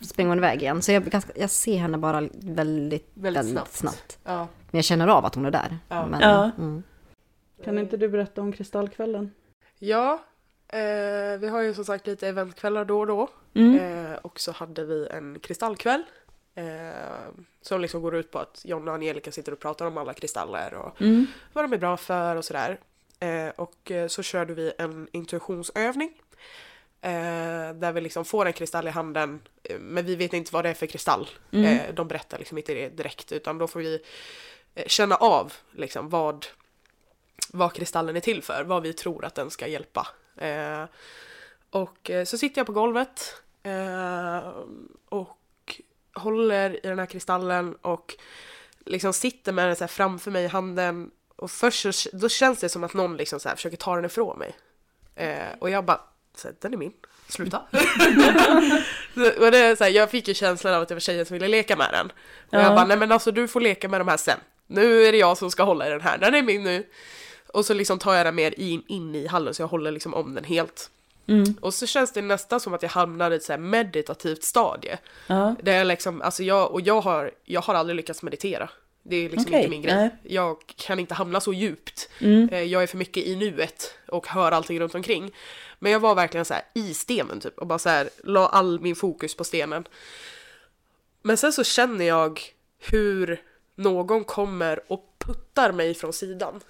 springer 0.05 0.29
hon 0.29 0.37
iväg 0.37 0.61
igen. 0.61 0.81
Så 0.81 0.91
jag, 0.91 1.03
ganska, 1.03 1.31
jag 1.35 1.49
ser 1.49 1.77
henne 1.77 1.97
bara 1.97 2.21
väldigt, 2.21 2.35
väldigt, 2.41 3.07
Väldigt 3.13 3.51
snabbt. 3.51 3.73
snabbt. 3.73 4.19
Ja. 4.23 4.37
Men 4.71 4.77
jag 4.77 4.85
känner 4.85 5.07
av 5.07 5.25
att 5.25 5.35
hon 5.35 5.45
är 5.45 5.51
där. 5.51 5.77
Ja. 5.89 6.05
Men, 6.07 6.19
Ja. 6.21 6.51
Mm. 6.57 6.83
Kan 7.63 7.79
inte 7.79 7.97
du 7.97 8.09
berätta 8.09 8.41
om 8.41 8.51
Kristallkvällen? 8.51 9.31
Ja, 9.79 10.19
eh, 10.67 11.39
vi 11.39 11.47
har 11.51 11.61
ju 11.61 11.73
som 11.73 11.85
sagt 11.85 12.07
lite 12.07 12.27
eventkvällar 12.27 12.85
då 12.85 12.99
och 12.99 13.07
då. 13.07 13.27
Mm. 13.53 14.05
Eh, 14.11 14.17
och 14.17 14.39
så 14.39 14.51
hade 14.51 14.85
vi 14.85 15.07
en 15.11 15.39
kristallkväll. 15.39 16.03
Eh, 16.55 17.27
som 17.61 17.81
liksom 17.81 18.01
går 18.01 18.15
ut 18.15 18.31
på 18.31 18.39
att 18.39 18.61
Jonna 18.65 18.91
och 18.91 18.95
Angelica 18.95 19.31
sitter 19.31 19.51
och 19.51 19.59
pratar 19.59 19.85
om 19.85 19.97
alla 19.97 20.13
kristaller 20.13 20.73
och 20.73 21.01
Mm. 21.01 21.27
vad 21.53 21.63
de 21.63 21.73
är 21.73 21.77
bra 21.77 21.97
för 21.97 22.35
och 22.35 22.45
sådär. 22.45 22.79
Eh, 23.19 23.49
och 23.49 23.91
så 24.07 24.23
körde 24.23 24.53
vi 24.53 24.73
en 24.77 25.07
intuitionsövning. 25.11 26.13
Eh, 27.03 27.73
där 27.73 27.91
vi 27.91 28.01
liksom 28.01 28.25
får 28.25 28.45
en 28.45 28.53
kristall 28.53 28.87
i 28.87 28.91
handen 28.91 29.41
eh, 29.63 29.79
men 29.79 30.05
vi 30.05 30.15
vet 30.15 30.33
inte 30.33 30.53
vad 30.53 30.65
det 30.65 30.69
är 30.69 30.73
för 30.73 30.85
kristall. 30.85 31.29
Mm. 31.51 31.65
Eh, 31.79 31.93
de 31.93 32.07
berättar 32.07 32.37
liksom 32.37 32.57
inte 32.57 32.73
det 32.73 32.89
direkt 32.89 33.31
utan 33.31 33.57
då 33.57 33.67
får 33.67 33.79
vi 33.79 33.99
eh, 34.75 34.87
känna 34.87 35.15
av 35.15 35.53
liksom 35.71 36.09
vad, 36.09 36.45
vad 37.51 37.73
kristallen 37.73 38.15
är 38.15 38.19
till 38.19 38.43
för, 38.43 38.63
vad 38.63 38.83
vi 38.83 38.93
tror 38.93 39.25
att 39.25 39.35
den 39.35 39.49
ska 39.49 39.67
hjälpa. 39.67 40.07
Och 41.69 42.11
så 42.25 42.37
sitter 42.37 42.59
jag 42.59 42.65
på 42.67 42.73
golvet 42.73 43.41
och 45.09 45.37
håller 46.15 46.85
i 46.85 46.89
den 46.89 46.99
här 46.99 47.05
kristallen 47.05 47.75
och 47.81 48.15
liksom 48.85 49.13
sitter 49.13 49.51
med 49.51 49.67
den 49.67 49.75
så 49.75 49.83
här 49.83 49.87
framför 49.87 50.31
mig 50.31 50.43
i 50.43 50.47
handen 50.47 51.11
och 51.35 51.51
först 51.51 51.93
så, 51.95 52.09
då 52.13 52.29
känns 52.29 52.59
det 52.59 52.69
som 52.69 52.83
att 52.83 52.93
någon 52.93 53.17
liksom 53.17 53.39
så 53.39 53.49
försöker 53.49 53.77
ta 53.77 53.95
den 53.95 54.05
ifrån 54.05 54.39
mig. 54.39 54.55
Eh, 55.15 55.47
och 55.59 55.69
jag 55.69 55.85
bara, 55.85 56.01
så 56.35 56.47
här, 56.47 56.55
den 56.61 56.73
är 56.73 56.77
min, 56.77 56.93
sluta. 57.27 57.57
och 59.39 59.51
det 59.51 59.57
är 59.57 59.75
så 59.75 59.83
här, 59.83 59.91
jag 59.91 60.11
fick 60.11 60.27
ju 60.27 60.33
känslan 60.33 60.73
av 60.73 60.81
att 60.81 60.87
det 60.87 60.95
var 60.95 60.99
tjejen 60.99 61.25
som 61.25 61.33
ville 61.33 61.47
leka 61.47 61.75
med 61.75 61.89
den. 61.91 62.05
Och 62.07 62.13
Ja. 62.49 62.61
jag 62.61 62.75
bara, 62.75 62.85
nej 62.85 62.97
men 62.97 63.11
alltså 63.11 63.31
du 63.31 63.47
får 63.47 63.61
leka 63.61 63.87
med 63.89 63.99
de 64.01 64.07
här 64.07 64.17
sen. 64.17 64.39
Nu 64.67 65.03
är 65.03 65.11
det 65.11 65.17
jag 65.17 65.37
som 65.37 65.51
ska 65.51 65.63
hålla 65.63 65.87
i 65.87 65.89
den 65.89 66.01
här, 66.01 66.17
den 66.17 66.35
är 66.35 66.41
min 66.41 66.63
nu. 66.63 66.87
Och 67.47 67.65
så 67.65 67.73
liksom 67.73 67.99
tar 67.99 68.13
jag 68.13 68.25
den 68.25 68.35
mer 68.35 68.59
in, 68.59 68.83
in 68.87 69.15
i 69.15 69.27
hallen 69.27 69.53
så 69.53 69.61
jag 69.61 69.67
håller 69.67 69.91
liksom 69.91 70.13
om 70.13 70.33
den 70.35 70.43
helt. 70.43 70.89
Mm. 71.27 71.43
Och 71.61 71.73
så 71.73 71.87
känns 71.87 72.11
det 72.11 72.21
nästan 72.21 72.59
som 72.59 72.73
att 72.73 72.81
jag 72.81 72.89
hamnar 72.89 73.31
i 73.31 73.35
ett 73.35 73.43
så 73.43 73.57
meditativt 73.57 74.43
stadie. 74.43 74.97
Ja. 75.27 75.55
Där 75.63 75.77
jag 75.77 75.87
liksom, 75.87 76.21
alltså 76.21 76.43
jag, 76.43 76.71
och 76.71 76.81
jag 76.81 77.01
har, 77.01 77.31
jag 77.45 77.61
har 77.61 77.73
aldrig 77.75 77.95
lyckats 77.95 78.23
meditera. 78.23 78.69
Det 79.03 79.15
är 79.15 79.29
liksom 79.29 79.45
Okej, 79.47 79.57
inte 79.59 79.69
min 79.69 79.81
grej. 79.81 79.95
nej. 79.95 80.09
Jag 80.23 80.57
kan 80.75 80.99
inte 80.99 81.13
hamna 81.13 81.39
så 81.41 81.53
djupt. 81.53 82.09
Mm. 82.19 82.49
Eh, 82.49 82.61
Jag 82.63 82.83
är 82.83 82.87
för 82.87 82.97
mycket 82.97 83.23
i 83.23 83.35
nuet 83.35 83.93
och 84.07 84.27
hör 84.27 84.51
allting 84.51 84.79
runt 84.79 84.95
omkring. 84.95 85.31
Men 85.79 85.91
jag 85.91 85.99
var 85.99 86.15
verkligen 86.15 86.45
så 86.45 86.53
här 86.53 86.63
i 86.73 86.93
stenen 86.93 87.39
typ 87.39 87.57
och 87.59 87.67
bara 87.67 87.79
så 87.79 87.89
här 87.89 88.09
la 88.23 88.47
all 88.47 88.79
min 88.79 88.95
fokus 88.95 89.35
på 89.35 89.43
stenen. 89.43 89.87
Men 91.21 91.37
sen 91.37 91.53
så 91.53 91.63
känner 91.63 92.05
jag 92.05 92.41
hur 92.79 93.41
någon 93.75 94.23
kommer 94.23 94.91
och 94.91 95.15
puttar 95.17 95.71
mig 95.71 95.93
från 95.93 96.13
sidan. 96.13 96.61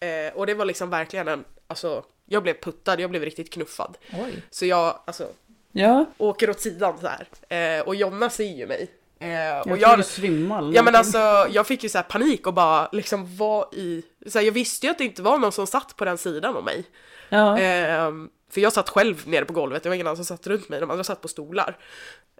Eh, 0.00 0.34
och 0.34 0.46
det 0.46 0.54
var 0.54 0.64
liksom 0.64 0.90
verkligen 0.90 1.28
en, 1.28 1.44
alltså 1.66 2.04
jag 2.26 2.42
blev 2.42 2.54
puttad, 2.54 3.00
jag 3.00 3.10
blev 3.10 3.22
riktigt 3.22 3.52
knuffad. 3.52 3.98
Oj. 4.12 4.42
Så 4.50 4.66
jag, 4.66 4.98
alltså 5.04 5.28
Ja. 5.72 6.04
åker 6.18 6.50
åt 6.50 6.60
sidan 6.60 6.98
så 7.00 7.06
här. 7.06 7.78
Eh, 7.78 7.86
och 7.86 7.94
Jonna 7.94 8.30
ser 8.30 8.44
ju 8.56 8.66
mig. 8.66 8.90
Eh, 9.18 9.58
och 9.60 9.70
Jag 9.70 9.78
jag, 9.78 9.98
du 9.98 10.02
svimmar 10.02 10.58
eller 10.58 10.74
ja 10.74 10.82
men 10.82 10.94
alltså 10.94 11.18
jag 11.50 11.66
fick 11.66 11.82
ju 11.82 11.88
så 11.88 11.98
här 11.98 12.02
panik 12.02 12.46
och 12.46 12.54
bara 12.54 12.88
liksom 12.92 13.36
var 13.36 13.74
i, 13.74 14.02
så 14.26 14.38
här, 14.38 14.46
jag 14.46 14.52
visste 14.52 14.86
ju 14.86 14.90
att 14.90 14.98
det 14.98 15.04
inte 15.04 15.22
var 15.22 15.38
någon 15.38 15.52
som 15.52 15.66
satt 15.66 15.96
på 15.96 16.04
den 16.04 16.18
sidan 16.18 16.56
om 16.56 16.64
mig. 16.64 16.84
Ja. 17.28 17.58
Ehm, 17.58 18.30
för 18.50 18.60
jag 18.60 18.72
satt 18.72 18.88
själv 18.88 19.28
nere 19.28 19.44
på 19.44 19.52
golvet, 19.52 19.82
det 19.82 19.88
var 19.88 19.94
ingen 19.94 20.06
annan 20.06 20.16
som 20.16 20.24
satt 20.24 20.46
runt 20.46 20.68
mig, 20.68 20.80
de 20.80 20.90
andra 20.90 21.04
satt 21.04 21.20
på 21.22 21.28
stolar. 21.28 21.78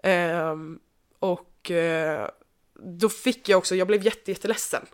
Ehm, 0.03 0.79
och 1.19 1.71
eh, 1.71 2.29
då 2.79 3.09
fick 3.09 3.49
jag 3.49 3.57
också, 3.57 3.75
jag 3.75 3.87
blev 3.87 4.05
jätte, 4.05 4.31
jätteledsen. 4.31 4.85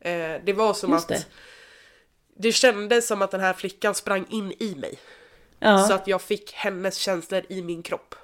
Eh, 0.00 0.34
det 0.44 0.52
var 0.52 0.74
som 0.74 0.92
Just 0.92 1.10
att 1.10 1.18
det. 1.18 1.24
Det 2.40 2.52
kändes 2.52 3.06
som 3.06 3.22
att 3.22 3.30
den 3.30 3.40
här 3.40 3.52
flickan 3.52 3.94
sprang 3.94 4.26
in 4.28 4.52
i 4.58 4.74
mig. 4.74 4.98
Ja. 5.58 5.78
Så 5.78 5.94
att 5.94 6.06
jag 6.06 6.22
fick 6.22 6.52
hennes 6.52 6.96
känslor 6.96 7.42
i 7.48 7.62
min 7.62 7.82
kropp. 7.82 8.14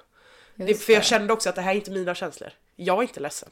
Det, 0.55 0.73
för 0.73 0.93
jag 0.93 1.03
kände 1.03 1.33
också 1.33 1.49
att 1.49 1.55
det 1.55 1.61
här 1.61 1.71
är 1.71 1.75
inte 1.75 1.91
mina 1.91 2.15
känslor. 2.15 2.49
Jag 2.75 2.97
är 2.97 3.01
inte 3.01 3.19
ledsen. 3.19 3.49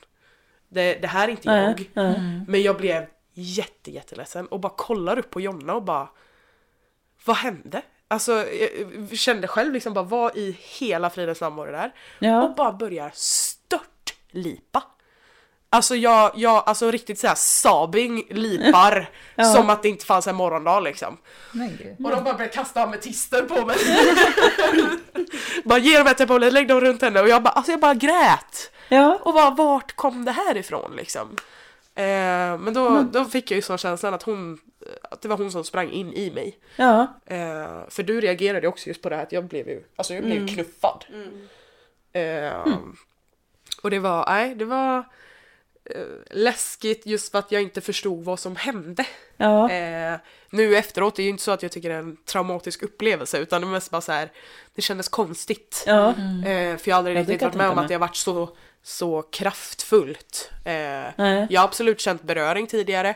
Det, 0.67 0.93
det 0.93 1.07
här 1.07 1.27
är 1.27 1.31
inte 1.31 1.49
Nej, 1.51 1.89
jag. 1.93 2.03
nej. 2.03 2.41
Men 2.47 2.61
jag 2.61 2.77
blev 2.77 3.05
jätte, 3.33 3.91
jätteledsen 3.91 4.47
och 4.47 4.59
bara 4.59 4.73
kollar 4.75 5.19
upp 5.19 5.29
på 5.29 5.41
Jonna 5.41 5.73
och 5.73 5.83
bara 5.83 6.09
Vad 7.25 7.35
hände? 7.35 7.81
Alltså 8.07 8.45
jag 9.09 9.17
kände 9.19 9.47
själv 9.47 9.73
liksom 9.73 9.93
bara 9.93 10.05
vad 10.05 10.37
i 10.37 10.57
hela 10.59 11.09
fridens 11.09 11.41
namn 11.41 11.55
var 11.55 11.65
det 11.65 11.71
där? 11.71 11.93
Ja. 12.19 12.43
Och 12.43 12.55
bara 12.55 12.71
börjar 12.71 13.11
störtlipa. 13.13 14.83
Alltså 15.69 15.95
jag, 15.95 16.31
jag 16.35 16.63
alltså 16.65 16.91
riktigt 16.91 17.19
såhär 17.19 17.35
sabing 17.35 18.23
lipar 18.29 19.09
Ja. 19.35 19.43
som 19.45 19.69
att 19.69 19.83
det 19.83 19.89
inte 19.89 20.05
fanns 20.05 20.27
en 20.27 20.35
morgondag 20.35 20.79
liksom. 20.79 21.17
Och 22.03 22.11
de 22.11 22.23
bara 22.23 22.33
började 22.33 22.47
kasta 22.47 22.83
ametister 22.83 23.41
på 23.41 23.65
mig. 23.65 23.77
bara 25.63 25.79
ge 25.79 25.97
dem 25.97 26.07
ett 26.07 26.19
Ebola, 26.21 26.49
lägg 26.49 26.67
dem 26.67 26.81
runt 26.81 27.01
henne 27.01 27.21
och 27.21 27.27
jag 27.29 27.43
bara, 27.43 27.49
alltså 27.49 27.71
jag 27.71 27.79
bara 27.79 27.93
grät. 27.93 28.71
Ja. 28.89 29.19
Och 29.21 29.33
bara 29.33 29.49
vart 29.49 29.95
kom 29.95 30.25
det 30.25 30.31
här 30.31 30.57
ifrån 30.57 30.91
liksom? 30.95 31.35
Eh, 31.95 32.57
men 32.59 32.73
då, 32.73 33.01
då 33.11 33.25
fick 33.25 33.51
jag 33.51 33.55
ju 33.55 33.61
sån 33.61 33.77
känslan 33.77 34.13
att 34.13 34.23
hon, 34.23 34.59
att 35.11 35.21
det 35.21 35.27
var 35.27 35.37
hon 35.37 35.51
som 35.51 35.63
sprang 35.63 35.91
in 35.91 36.13
i 36.13 36.31
mig. 36.31 36.59
Ja. 36.75 37.07
Eh, 37.25 37.89
för 37.89 38.03
du 38.03 38.21
reagerade 38.21 38.67
också 38.67 38.87
just 38.87 39.01
på 39.01 39.09
det 39.09 39.15
här 39.15 39.23
att 39.23 39.31
jag 39.31 39.43
blev 39.45 39.67
ju, 39.67 39.83
alltså 39.95 40.13
jag 40.13 40.23
blev 40.23 40.41
ju 40.41 40.47
knuffad. 40.47 41.05
Eh, 42.13 42.67
Och 43.81 43.89
det 43.91 43.99
var, 43.99 44.25
nej 44.29 44.55
det 44.55 44.65
var 44.65 45.03
läskigt 46.31 47.05
just 47.05 47.31
för 47.31 47.39
att 47.39 47.51
jag 47.51 47.61
inte 47.61 47.81
förstod 47.81 48.23
vad 48.23 48.39
som 48.39 48.55
hände. 48.55 49.05
Ja. 49.37 49.71
Eh, 49.71 50.19
nu 50.49 50.77
efteråt, 50.77 51.15
det 51.15 51.21
är 51.21 51.23
ju 51.23 51.29
inte 51.29 51.43
så 51.43 51.51
att 51.51 51.63
jag 51.63 51.71
tycker 51.71 51.89
det 51.89 51.95
är 51.95 51.99
en 51.99 52.17
traumatisk 52.25 52.83
upplevelse 52.83 53.37
utan 53.37 53.61
det 53.61 53.67
är 53.67 53.71
mest 53.71 53.91
bara 53.91 54.01
så 54.01 54.11
här, 54.11 54.31
det 54.75 54.81
kändes 54.81 55.09
konstigt. 55.09 55.83
Ja. 55.87 56.09
Eh, 56.09 56.77
för 56.77 56.89
jag 56.89 56.95
har 56.95 56.97
aldrig 56.97 57.17
Ja, 57.17 57.21
riktigt 57.21 57.41
varit 57.41 57.55
med 57.55 57.69
om 57.69 57.77
att 57.77 57.87
det 57.87 57.93
har 57.93 57.99
varit 57.99 58.15
så, 58.15 58.49
så 58.83 59.21
kraftfullt. 59.21 60.51
Eh, 60.65 60.75
jag 61.49 61.61
har 61.61 61.63
absolut 61.67 61.99
känt 61.99 62.23
beröring 62.23 62.67
tidigare. 62.67 63.15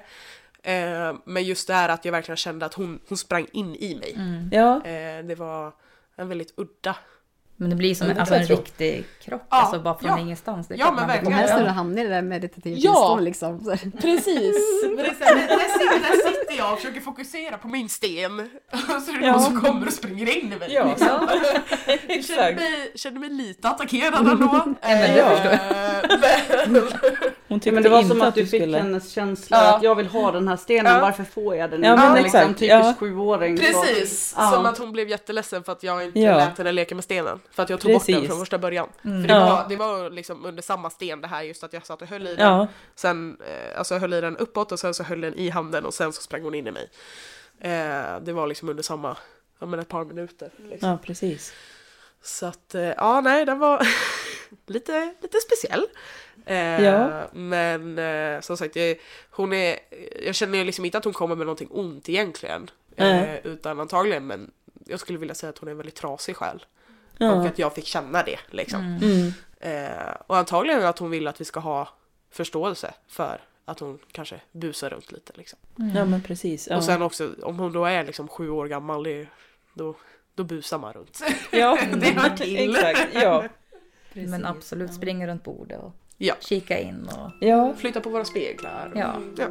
Eh, 0.64 1.16
men 1.26 1.44
just 1.44 1.68
det 1.68 1.74
här 1.74 1.90
att 1.90 2.06
jag 2.06 2.12
verkligen 2.12 2.38
kände 2.38 2.66
att 2.66 2.74
hon, 2.74 3.00
hon 3.10 3.18
sprang 3.18 3.48
in 3.52 3.76
i 3.76 3.96
mig. 3.96 4.18
Ja. 4.52 4.76
Eh, 4.86 5.24
det 5.26 5.36
var 5.36 5.74
en 6.16 6.30
väldigt 6.30 6.54
udda. 6.58 6.96
Men 7.62 7.70
det 7.70 7.76
blir 7.76 7.96
som 7.96 8.08
Ja, 8.08 8.14
det 8.14 8.20
alltså 8.20 8.36
en 8.36 8.42
jag 8.42 8.52
riktig 8.60 9.06
krock, 9.24 9.42
Ja, 9.50 9.58
alltså 9.58 9.80
bara 9.80 9.98
från 10.00 10.10
ja. 10.10 10.20
ingenstans. 10.20 10.68
Det 10.68 10.76
Ja, 10.76 10.92
men 10.92 11.08
verkligen. 11.08 11.28
Och 11.34 11.40
helst 11.40 11.54
när 11.56 11.64
du 11.64 11.70
hamnar 11.70 12.02
i 12.02 12.04
det 12.04 12.10
där 12.10 12.22
meditativa 12.22 12.76
Ja. 12.80 12.92
tillstånd 12.92 13.24
liksom. 13.24 13.78
Precis! 14.02 14.56
Här, 15.20 15.36
där, 15.36 15.80
sitter, 15.80 16.00
där 16.00 16.30
sitter 16.32 16.58
jag 16.58 16.74
och 16.74 16.80
försöker 16.80 17.02
fokusera 17.02 17.58
på 17.58 17.68
min 17.68 17.90
sten. 17.90 18.50
Så 19.06 19.12
är 19.12 19.20
det 19.20 19.26
Ja. 19.26 19.32
någon 19.32 19.42
som 19.42 19.62
kommer 19.62 19.88
och 19.88 19.94
springer 19.94 20.38
in 20.38 20.54
i 20.54 20.56
mig. 20.60 20.74
Ja. 20.74 20.84
liksom. 20.86 21.08
Jag 21.08 21.28
kände 21.88 22.14
Exakt. 22.14 22.56
mig, 22.56 22.92
kände 22.96 23.20
mig 23.20 23.30
lite 23.30 23.68
attackerad 23.70 24.14
ändå. 24.28 24.64
men 24.82 25.16
jag 25.16 25.46
Eh, 25.46 26.20
men, 26.68 26.82
Hon 27.48 27.60
tyckte 27.60 27.72
Men 27.72 27.84
det 27.84 27.90
var 27.90 28.04
som 28.04 28.22
att 28.22 28.36
du 28.36 28.42
du 28.42 28.48
fick 28.48 28.62
skulle... 28.62 28.78
hennes 28.78 29.12
känsla 29.12 29.58
Ja. 29.58 29.76
att 29.76 29.84
jag 29.84 29.96
vill 29.96 30.08
ha 30.08 30.32
den 30.32 30.48
här 30.48 30.56
stenen, 30.58 30.94
Ja. 30.94 31.02
varför 31.02 31.24
får 31.24 31.56
jag 31.56 31.72
den 31.72 31.84
Ja, 31.84 31.94
inte? 31.94 32.06
men 32.06 32.24
liksom, 32.24 32.40
exakt, 32.40 32.60
typisk 32.60 32.72
ja. 32.74 32.94
sjuåring. 33.00 33.58
så- 33.58 33.64
Precis! 33.64 34.34
Ja. 34.38 34.52
Som 34.52 34.66
att 34.66 34.78
hon 34.78 34.92
blev 34.92 35.10
jätteledsen 35.10 35.64
för 35.64 35.72
att 35.72 35.84
jag 35.84 36.06
inte 36.06 36.20
Ja. 36.20 36.36
lät 36.38 36.58
henne 36.58 36.72
leka 36.72 36.96
med 36.96 37.04
stenen. 37.04 37.40
För 37.52 37.64
att 37.64 37.70
jag 37.70 37.80
tog 37.80 37.92
bort 37.94 38.06
den 38.06 38.16
Precis. 38.16 38.30
från 38.30 38.40
första 38.40 38.58
början. 38.58 38.90
Mm. 39.06 39.22
För 39.22 39.28
det, 39.28 39.34
Ja. 39.34 39.46
var, 39.46 39.70
det 39.70 39.76
var 39.76 40.10
liksom 40.10 40.46
under 40.46 40.62
samma 40.64 40.90
sten 40.90 41.22
det 41.22 41.28
här 41.28 41.42
just 41.44 41.64
att 41.64 41.74
jag 41.74 41.86
satt 41.86 42.02
och 42.02 42.08
höll 42.08 42.28
i 42.28 42.36
den. 42.36 42.48
Ja. 42.48 42.68
Sen, 42.96 43.38
eh, 43.48 43.78
alltså 43.80 43.94
jag 43.94 44.02
höll 44.02 44.14
i 44.14 44.22
den 44.22 44.38
uppåt 44.38 44.72
och 44.72 44.80
sen 44.80 44.94
så 44.94 45.04
höll 45.04 45.22
den 45.22 45.34
i 45.34 45.50
handen 45.50 45.86
och 45.86 45.94
sen 45.94 46.14
så 46.14 46.22
sprang 46.22 46.44
hon 46.44 46.56
in 46.56 46.68
i 46.68 46.72
mig. 46.72 46.90
Eh, 47.60 48.20
det 48.22 48.34
var 48.34 48.48
liksom 48.48 48.70
under 48.70 48.84
samma, 48.84 49.18
ja 49.60 49.66
men 49.66 49.80
ett 49.80 49.88
par 49.88 50.06
minuter. 50.06 50.52
Liksom. 50.58 50.90
ja, 50.90 50.98
precis. 51.04 51.54
Så 52.22 52.46
att, 52.46 52.76
eh, 52.76 52.82
ja 52.84 53.22
nej 53.22 53.46
den 53.46 53.60
var 53.60 53.88
lite, 54.66 55.14
lite 55.22 55.38
speciell. 55.40 55.88
Eh, 56.46 56.84
Ja. 56.86 57.28
Men 57.34 57.98
eh, 58.00 58.42
som 58.42 58.58
sagt, 58.58 58.76
jag, 58.76 58.96
hon 59.32 59.54
är, 59.54 59.80
jag 60.26 60.36
känner 60.36 60.66
liksom 60.66 60.86
inte 60.86 60.98
att 60.98 61.04
hon 61.04 61.14
kommer 61.14 61.36
med 61.36 61.46
någonting 61.48 61.68
ont 61.72 62.10
egentligen. 62.10 62.70
Nej. 62.96 63.42
utan 63.44 63.80
antagligen, 63.80 64.28
men 64.28 64.52
jag 64.86 65.00
skulle 65.00 65.20
vilja 65.20 65.36
säga 65.36 65.50
att 65.50 65.58
hon 65.58 65.68
är 65.68 65.72
en 65.72 65.78
väldigt 65.78 65.96
trasig 65.96 66.36
själ. 66.36 66.66
Och 67.20 67.26
Ja. 67.26 67.48
att 67.48 67.60
jag 67.60 67.76
fick 67.76 67.86
känna 67.86 68.24
det 68.24 68.40
liksom. 68.50 68.82
Mm. 69.02 69.32
Eh, 69.60 70.14
och 70.28 70.38
antagligen 70.38 70.86
att 70.86 71.00
hon 71.00 71.10
vill 71.12 71.28
att 71.28 71.42
vi 71.42 71.46
ska 71.46 71.60
ha 71.60 71.88
förståelse 72.32 72.94
för 73.08 73.42
att 73.66 73.80
hon 73.80 74.00
kanske 74.12 74.42
busar 74.52 74.90
runt 74.90 75.12
lite 75.12 75.34
liksom. 75.36 75.60
Ja, 75.96 76.06
men 76.06 76.22
precis. 76.22 76.68
Ja. 76.68 76.78
Och 76.78 76.84
sen 76.84 77.02
också, 77.02 77.30
om 77.44 77.60
hon 77.60 77.72
då 77.74 77.86
är 77.86 78.04
liksom 78.04 78.28
sju 78.28 78.50
år 78.50 78.68
gammal, 78.68 79.04
det, 79.04 79.28
då, 79.74 79.96
då 80.36 80.44
busar 80.44 80.78
man 80.78 80.94
runt. 80.94 81.20
ja. 81.52 81.78
det 81.94 82.06
hör 82.12 82.30
till. 82.38 82.76
Exakt, 82.76 83.08
ja. 83.14 83.44
Men 84.14 84.46
absolut, 84.46 84.94
springa 84.94 85.28
runt 85.28 85.44
bordet 85.44 85.80
och 85.80 85.92
Ja. 86.22 86.34
kika 86.40 86.80
in 86.80 87.10
och... 87.18 87.32
Ja. 87.42 87.74
Flytta 87.78 88.02
på 88.02 88.10
våra 88.10 88.26
speglar. 88.26 88.92
Ja. 88.96 89.14
ja. 89.38 89.46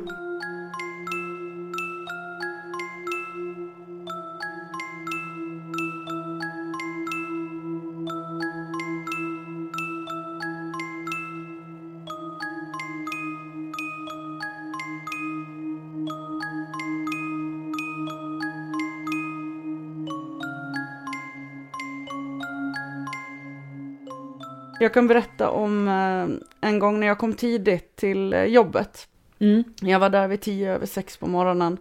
Jag 24.80 24.94
kan 24.94 25.06
berätta 25.06 25.50
om 25.50 25.88
eh, 25.88 26.68
en 26.68 26.78
gång 26.78 27.00
när 27.00 27.06
jag 27.06 27.18
kom 27.18 27.34
tidigt 27.34 27.96
till 27.96 28.32
eh, 28.32 28.44
jobbet. 28.44 29.08
Mm. 29.38 29.64
Jag 29.80 29.98
var 29.98 30.10
där 30.10 30.28
vid 30.28 30.40
tio 30.40 30.72
över 30.74 30.86
sex 30.86 31.16
på 31.16 31.26
morgonen. 31.26 31.78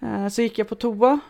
Eh, 0.00 0.28
Så 0.28 0.42
gick 0.42 0.58
jag 0.58 0.68
på 0.68 0.74
toa 0.74 1.20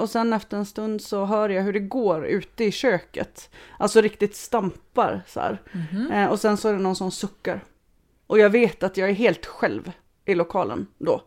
och 0.00 0.10
sen 0.10 0.32
efter 0.32 0.56
en 0.56 0.66
stund 0.66 1.02
så 1.02 1.24
hör 1.24 1.48
jag 1.48 1.62
hur 1.62 1.72
det 1.72 1.78
går 1.78 2.26
ute 2.26 2.64
i 2.64 2.72
köket. 2.72 3.50
Alltså 3.78 4.00
riktigt 4.00 4.36
stampar 4.36 5.22
så 5.26 5.40
här. 5.40 5.58
Eh, 6.12 6.26
Och 6.30 6.40
sen 6.40 6.56
så 6.56 6.68
är 6.68 6.72
det 6.72 6.78
någon 6.78 6.96
som 6.96 7.10
suckar. 7.10 7.64
Och 8.26 8.38
jag 8.38 8.50
vet 8.50 8.82
att 8.82 8.96
jag 8.96 9.08
är 9.08 9.14
helt 9.14 9.46
själv 9.46 9.92
i 10.24 10.34
lokalen 10.34 10.86
då. 10.98 11.22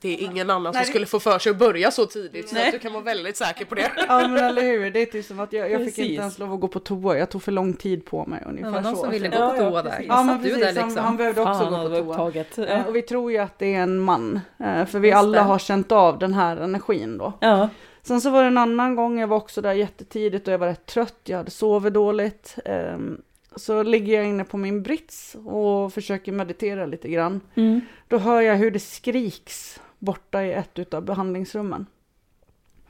Det 0.00 0.08
är 0.08 0.24
ingen 0.24 0.50
annan 0.50 0.62
Nej, 0.62 0.72
som 0.72 0.80
det- 0.80 0.86
skulle 0.86 1.06
få 1.06 1.20
för 1.20 1.38
sig 1.38 1.50
att 1.50 1.58
börja 1.58 1.90
så 1.90 2.06
tidigt 2.06 2.48
så 2.48 2.54
Nej. 2.54 2.66
att 2.66 2.72
du 2.72 2.78
kan 2.78 2.92
vara 2.92 3.02
väldigt 3.02 3.36
säker 3.36 3.64
på 3.64 3.74
det. 3.74 3.90
Ja 4.08 4.28
men 4.28 4.44
eller 4.44 4.62
hur, 4.62 4.90
det 4.90 5.02
är 5.02 5.06
typ 5.06 5.24
som 5.26 5.40
att 5.40 5.52
jag, 5.52 5.70
jag 5.70 5.84
fick 5.84 5.98
inte 5.98 6.14
ens 6.14 6.38
lov 6.38 6.52
att 6.52 6.60
gå 6.60 6.68
på 6.68 6.80
toa, 6.80 7.18
jag 7.18 7.30
tog 7.30 7.42
för 7.42 7.52
lång 7.52 7.72
tid 7.74 8.04
på 8.04 8.26
mig 8.26 8.42
ungefär 8.46 8.68
Det 8.70 8.74
var 8.74 8.82
någon 8.82 8.96
så. 8.96 9.02
som 9.02 9.10
ville 9.10 9.32
Så- 9.32 9.38
gå 9.38 9.50
på 9.50 9.56
toa 9.56 9.82
där. 9.82 10.04
Ja 10.08 10.22
men 10.22 10.42
precis, 10.42 10.58
där 10.58 10.66
han, 10.66 10.74
liksom? 10.88 11.04
han 11.04 11.16
behövde 11.16 11.40
också 11.40 11.54
Fan, 11.54 11.70
gå 11.70 11.76
han 12.12 12.32
på 12.32 12.44
toa. 12.54 12.66
Eh, 12.66 12.86
Och 12.86 12.96
vi 12.96 13.02
tror 13.02 13.32
ju 13.32 13.38
att 13.38 13.58
det 13.58 13.74
är 13.74 13.82
en 13.82 13.98
man, 14.00 14.40
eh, 14.58 14.84
för 14.86 14.98
vi 14.98 15.08
Just 15.08 15.18
alla 15.18 15.38
det. 15.38 15.44
har 15.44 15.58
känt 15.58 15.92
av 15.92 16.18
den 16.18 16.34
här 16.34 16.56
energin 16.56 17.18
då. 17.18 17.32
Ja. 17.40 17.68
Sen 18.02 18.20
så 18.20 18.30
var 18.30 18.42
det 18.42 18.46
en 18.48 18.58
annan 18.58 18.96
gång, 18.96 19.18
jag 19.20 19.28
var 19.28 19.36
också 19.36 19.60
där 19.60 19.72
jättetidigt 19.72 20.46
och 20.48 20.54
jag 20.54 20.58
var 20.58 20.66
rätt 20.66 20.86
trött, 20.86 21.20
jag 21.24 21.36
hade 21.36 21.50
sovit 21.50 21.94
dåligt. 21.94 22.56
Ehm, 22.64 23.20
Så 23.58 23.82
ligger 23.82 24.14
jag 24.14 24.26
inne 24.26 24.44
på 24.44 24.56
min 24.56 24.82
brits 24.82 25.36
och 25.46 25.92
försöker 25.92 26.32
meditera 26.32 26.86
lite 26.86 27.08
grann. 27.08 27.40
Mm. 27.54 27.80
Då 28.08 28.18
hör 28.18 28.40
jag 28.40 28.56
hur 28.56 28.70
det 28.70 28.78
skriks 28.80 29.80
borta 29.98 30.44
i 30.44 30.52
ett 30.52 30.78
utav 30.78 31.02
behandlingsrummen. 31.02 31.86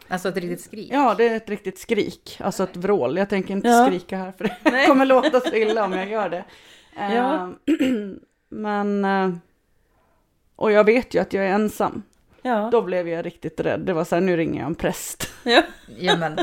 Alltså 0.09 0.29
ett 0.29 0.37
riktigt 0.37 0.61
skrik. 0.61 0.89
Ja, 0.93 1.15
det 1.19 1.29
är 1.29 1.37
ett 1.37 1.49
riktigt 1.49 1.79
skrik, 1.79 2.37
alltså 2.41 2.63
ett 2.65 2.77
vrål. 2.77 3.17
Jag 3.19 3.29
tänker 3.29 3.55
inte 3.55 3.69
Ja. 3.69 3.87
skrika 3.87 4.17
här 4.17 4.33
för 4.33 4.45
det 4.45 4.87
kommer 4.87 5.07
låta 5.07 5.41
så 5.41 5.55
illa 5.55 5.85
om 5.85 5.93
jag 5.93 6.09
gör 6.09 6.29
det. 6.29 6.45
Ja. 6.97 7.53
Ehm, 7.81 8.21
Men, 8.49 9.05
eh, 9.05 9.31
och 10.57 10.73
jag 10.73 10.85
vet 10.85 11.15
ju 11.15 11.19
att 11.21 11.33
jag 11.33 11.45
är 11.45 11.49
ensam. 11.51 12.03
Ja. 12.43 12.69
Då 12.73 12.83
blev 12.83 13.09
jag 13.09 13.27
riktigt 13.27 13.61
rädd. 13.61 13.81
Det 13.81 13.93
var 13.93 14.05
så 14.05 14.15
här, 14.17 14.23
nu 14.23 14.37
ringer 14.37 14.61
jag 14.61 14.67
en 14.67 14.75
präst. 14.75 15.29
Ja. 15.45 15.63
Ja 15.99 16.17
men, 16.17 16.39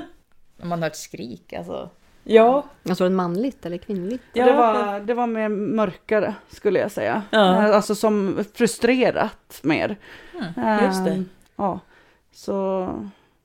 om 0.61 0.69
man 0.69 0.79
hör 0.81 0.87
ett 0.89 0.95
skrik 0.97 1.53
alltså. 1.53 1.89
Ja. 2.23 2.63
Alltså 2.89 3.03
var 3.03 3.09
det 3.09 3.15
manligt 3.15 3.65
eller 3.65 3.77
kvinnligt? 3.77 4.23
Ja. 4.33 4.45
Det, 4.45 4.53
var, 4.53 4.99
det 4.99 5.13
var 5.13 5.27
mer 5.27 5.49
mörkare 5.49 6.33
skulle 6.49 6.79
jag 6.79 6.91
säga. 6.91 7.21
Ja. 7.29 7.73
Alltså 7.73 7.95
som 7.95 8.43
frustrerat 8.53 9.59
mer. 9.63 9.97
Mm, 10.55 10.85
just 10.85 11.05
det. 11.05 11.11
Ehm, 11.11 11.25
Ja, 11.55 11.79
så... 12.31 12.89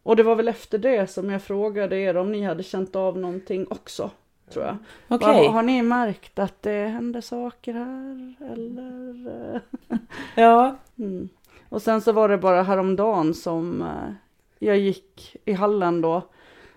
Och 0.03 0.17
det 0.17 0.23
var 0.23 0.35
väl 0.37 0.49
efter 0.49 0.79
det 0.79 1.11
som 1.11 1.31
jag 1.31 1.43
frågade 1.43 1.97
er 1.97 2.17
om 2.17 2.33
ni 2.33 2.45
hade 2.45 2.63
känt 2.63 2.97
av 2.97 3.19
någonting 3.19 3.67
också, 3.71 4.11
tror 4.53 4.65
jag. 4.65 4.77
Okej. 5.09 5.29
Vad- 5.45 5.53
Har 5.53 5.63
ni 5.63 5.83
märkt 5.83 6.39
att 6.39 6.63
det 6.63 6.87
händer 6.87 7.21
saker 7.21 7.73
här? 7.75 8.35
Eller? 8.53 9.61
Ja. 10.35 10.77
Mm. 10.99 11.29
Och 11.69 11.83
sen 11.83 12.01
så 12.01 12.13
var 12.13 12.29
det 12.29 12.39
bara 12.39 12.63
häromdagen 12.63 13.35
som 13.35 13.83
eh, 13.83 14.13
jag 14.59 14.79
gick 14.79 15.37
i 15.45 15.53
hallen 15.53 16.01
då. 16.01 16.23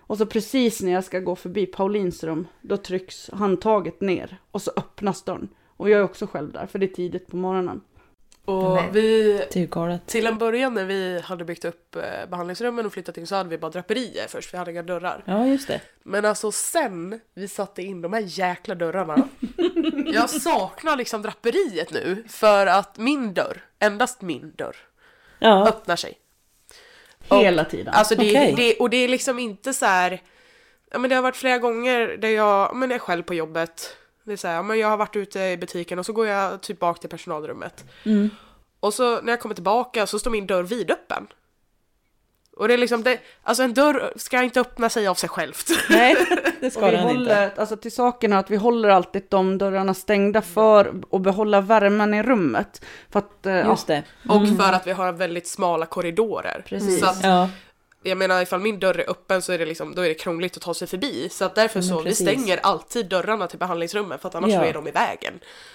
Och 0.06 0.18
så 0.18 0.26
precis 0.26 0.82
när 0.82 0.92
jag 0.92 1.04
ska 1.04 1.20
gå 1.20 1.36
förbi 1.36 1.66
Paulins 1.66 2.24
rum, 2.24 2.46
då 2.60 2.76
trycks 2.76 3.30
handtaget 3.32 4.00
ner 4.00 4.38
och 4.50 4.62
så 4.62 4.70
öppnas 4.76 5.22
dörren. 5.22 5.48
Och 5.76 5.90
jag 5.90 5.98
är 6.00 6.04
också 6.04 6.26
själv 6.26 6.52
där, 6.52 6.66
för 6.66 6.78
det 6.78 6.86
är 6.86 6.94
tidigt 6.94 7.26
på 7.26 7.36
morgonen. 7.36 7.80
Och 8.44 8.78
vi, 8.92 9.40
till 10.06 10.26
en 10.26 10.38
början 10.38 10.74
när 10.74 10.84
vi 10.84 11.20
hade 11.24 11.44
byggt 11.44 11.64
upp 11.64 11.96
eh, 11.96 12.02
behandlingsrummen 12.30 12.86
och 12.86 12.92
flyttat 12.92 13.18
in 13.18 13.26
så 13.26 13.34
hade 13.34 13.48
vi 13.48 13.58
bara 13.58 13.70
draperier 13.70 14.26
först, 14.28 14.54
vi 14.54 14.58
hade 14.58 14.70
inga 14.70 14.82
dörrar. 14.82 15.22
Ja, 15.26 15.46
just 15.46 15.68
det. 15.68 15.80
Men 16.02 16.24
alltså 16.24 16.52
sen 16.52 17.20
vi 17.34 17.48
satte 17.48 17.82
in 17.82 18.02
de 18.02 18.12
här 18.12 18.24
jäkla 18.26 18.74
dörrarna. 18.74 19.28
jag 20.12 20.30
saknar 20.30 20.96
liksom 20.96 21.22
draperiet 21.22 21.92
nu 21.92 22.24
för 22.28 22.66
att 22.66 22.98
min 22.98 23.34
dörr, 23.34 23.62
endast 23.78 24.22
min 24.22 24.52
dörr, 24.56 24.76
Ja. 25.38 25.68
öppnar 25.68 25.96
sig. 25.96 26.18
Hela 27.30 27.64
tiden. 27.64 27.94
Alltså 27.94 28.14
det, 28.14 28.30
Okej. 28.30 28.54
det, 28.56 28.76
och 28.76 28.90
det 28.90 28.96
är 28.96 29.08
liksom 29.08 29.38
inte 29.38 29.72
så 29.72 29.86
här. 29.86 30.22
Ja, 30.90 30.98
men 30.98 31.10
det 31.10 31.16
har 31.16 31.22
varit 31.22 31.36
flera 31.36 31.58
gånger 31.58 32.16
där 32.20 32.28
jag, 32.28 32.46
ja, 32.46 32.72
men 32.74 32.90
jag 32.90 32.94
är 32.94 33.00
själv 33.00 33.22
på 33.22 33.34
jobbet. 33.34 33.96
Det 34.24 34.32
är 34.32 34.36
så 34.36 34.48
här, 34.48 34.54
ja, 34.54 34.62
men 34.62 34.78
jag 34.78 34.88
har 34.88 34.96
varit 34.96 35.16
ute 35.16 35.40
i 35.40 35.56
butiken 35.56 35.98
och 35.98 36.06
så 36.06 36.12
går 36.12 36.26
jag 36.26 36.60
typ 36.60 36.78
bak 36.78 37.00
till 37.00 37.10
personalrummet. 37.10 37.84
Mm. 38.04 38.30
Och 38.80 38.94
så 38.94 39.20
när 39.20 39.32
jag 39.32 39.40
kommer 39.40 39.54
tillbaka 39.54 40.06
så 40.06 40.18
står 40.18 40.30
min 40.30 40.46
dörr 40.46 40.62
vidöppen. 40.62 41.26
Och 42.56 42.68
det 42.68 42.74
är 42.74 42.78
liksom, 42.78 43.02
det, 43.02 43.18
alltså 43.42 43.62
en 43.62 43.74
dörr 43.74 44.12
ska 44.16 44.42
inte 44.42 44.60
öppna 44.60 44.88
sig 44.90 45.06
av 45.06 45.14
sig 45.14 45.28
självt. 45.28 45.70
Nej, 45.90 46.16
det 46.60 46.66
Och 46.66 46.72
ska 46.72 46.86
vi 46.86 46.90
den 46.96 47.00
inte. 47.10 47.12
håller, 47.18 47.50
alltså 47.56 47.76
till 47.76 47.92
saken 47.92 48.32
är 48.32 48.36
att 48.36 48.50
vi 48.50 48.56
håller 48.56 48.88
alltid 48.88 49.22
de 49.28 49.58
dörrarna 49.58 49.94
stängda 49.94 50.42
för 50.42 50.94
att 51.12 51.20
behålla 51.22 51.60
värmen 51.60 52.14
i 52.14 52.22
rummet. 52.22 52.84
För 53.10 53.18
att, 53.18 53.46
eh, 53.46 53.66
Just 53.66 53.86
det. 53.86 54.02
Och 54.28 54.48
för 54.58 54.72
att 54.72 54.86
vi 54.86 54.92
har 54.92 55.12
väldigt 55.12 55.46
smala 55.48 55.86
korridorer. 55.86 56.62
Precis. 56.66 57.00
Så 57.00 57.06
att, 57.06 57.24
Ja. 57.24 57.48
jag 58.02 58.18
menar 58.18 58.42
ifall 58.42 58.60
min 58.60 58.78
dörr 58.80 58.98
är 59.00 59.10
öppen 59.10 59.42
så 59.42 59.52
är 59.52 59.58
det 59.58 59.66
liksom, 59.66 59.94
då 59.94 60.02
är 60.02 60.08
det 60.08 60.14
krångligt 60.14 60.56
att 60.56 60.62
ta 60.62 60.74
sig 60.74 60.88
förbi. 60.88 61.28
Så 61.30 61.44
att 61.44 61.54
därför 61.54 61.80
så, 61.80 62.00
vi 62.00 62.14
stänger 62.14 62.60
alltid 62.62 63.06
dörrarna 63.08 63.46
till 63.46 63.58
behandlingsrummen 63.58 64.18
för 64.18 64.28
att 64.28 64.34
annars 64.34 64.50
Ja. 64.52 64.60
så 64.60 64.66
är 64.66 64.72
de 64.72 64.88
i 64.88 64.90
vägen. 64.90 65.34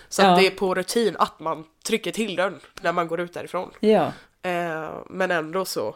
Så 0.10 0.22
Ja. 0.22 0.28
att 0.32 0.40
det 0.40 0.48
är 0.48 0.52
på 0.52 0.76
rutin 0.76 1.16
att 1.20 1.40
man 1.40 1.64
trycker 1.88 2.12
till 2.12 2.36
dörren 2.36 2.60
när 2.82 2.92
man 2.92 3.08
går 3.08 3.20
ut 3.20 3.34
därifrån. 3.34 3.70
Ja. 3.80 4.12
Eh, 4.42 4.90
men 5.10 5.32
ändå 5.32 5.66
så 5.66 5.96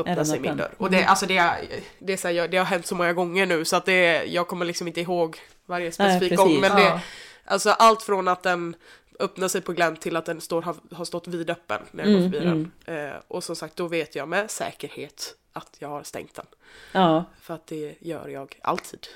öppnar 0.00 0.24
sig 0.24 0.40
min 0.40 0.56
dörr. 0.56 0.70
Och 0.78 0.90
det, 0.90 1.04
alltså 1.04 1.26
det, 1.26 1.36
är, 1.36 1.58
det, 1.98 2.12
är 2.12 2.16
så 2.16 2.28
här, 2.28 2.48
det 2.48 2.56
har 2.56 2.64
hänt 2.64 2.86
så 2.86 2.94
många 2.94 3.12
gånger 3.12 3.46
nu 3.46 3.64
så 3.64 3.76
att 3.76 3.84
det, 3.86 4.24
jag 4.24 4.48
kommer 4.48 4.64
liksom 4.64 4.86
inte 4.88 5.00
ihåg 5.00 5.38
varje 5.66 5.92
specifik 5.92 6.20
precis. 6.30 6.36
gång. 6.38 6.60
Men 6.60 6.76
det, 6.76 6.82
Ja. 6.82 7.00
alltså 7.44 7.70
allt 7.70 8.02
från 8.02 8.28
att 8.28 8.42
den 8.42 8.76
öppnar 9.20 9.48
sig 9.48 9.60
på 9.60 9.72
glänt 9.72 10.00
till 10.00 10.16
att 10.16 10.24
den 10.24 10.40
står, 10.40 10.62
har, 10.62 10.76
har 10.92 11.04
stått 11.04 11.26
vidöppen 11.28 11.80
när 11.90 12.04
jag 12.04 12.12
går 12.12 12.18
Mm, 12.20 12.32
förbi 12.32 12.46
den. 12.84 13.06
Eh, 13.08 13.14
och 13.28 13.44
som 13.44 13.56
sagt, 13.56 13.76
då 13.76 13.86
vet 13.88 14.14
jag 14.14 14.28
med 14.28 14.50
säkerhet 14.50 15.34
att 15.52 15.76
jag 15.78 15.88
har 15.88 16.02
stängt 16.02 16.34
den. 16.34 16.46
Ja. 16.92 17.24
För 17.40 17.54
att 17.54 17.66
det 17.66 17.94
gör 18.00 18.28
jag 18.28 18.58
alltid. 18.62 19.06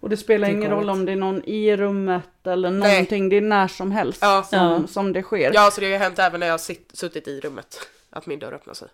Och 0.00 0.08
det 0.08 0.16
spelar 0.16 0.48
Det 0.48 0.54
ingen 0.54 0.70
roll 0.70 0.90
om 0.90 1.04
det 1.04 1.12
är 1.12 1.16
någon 1.16 1.44
i 1.44 1.76
rummet 1.76 2.46
eller 2.46 2.70
Nej. 2.70 2.90
någonting. 2.92 3.28
Det 3.28 3.36
är 3.36 3.40
när 3.40 3.68
som 3.68 3.90
helst 3.92 4.18
Ja. 4.22 4.42
som, 4.42 4.58
Ja. 4.58 4.86
som 4.86 5.12
det 5.12 5.22
sker. 5.22 5.50
Ja, 5.54 5.70
så 5.70 5.80
det 5.80 5.92
har 5.92 5.98
hänt 5.98 6.18
även 6.18 6.40
när 6.40 6.46
jag 6.46 6.52
har 6.52 6.58
sitt, 6.58 6.90
suttit 6.94 7.28
i 7.28 7.40
rummet. 7.40 7.88
Att 8.10 8.26
min 8.26 8.38
dörr 8.38 8.52
öppnar 8.52 8.74
sig. 8.74 8.88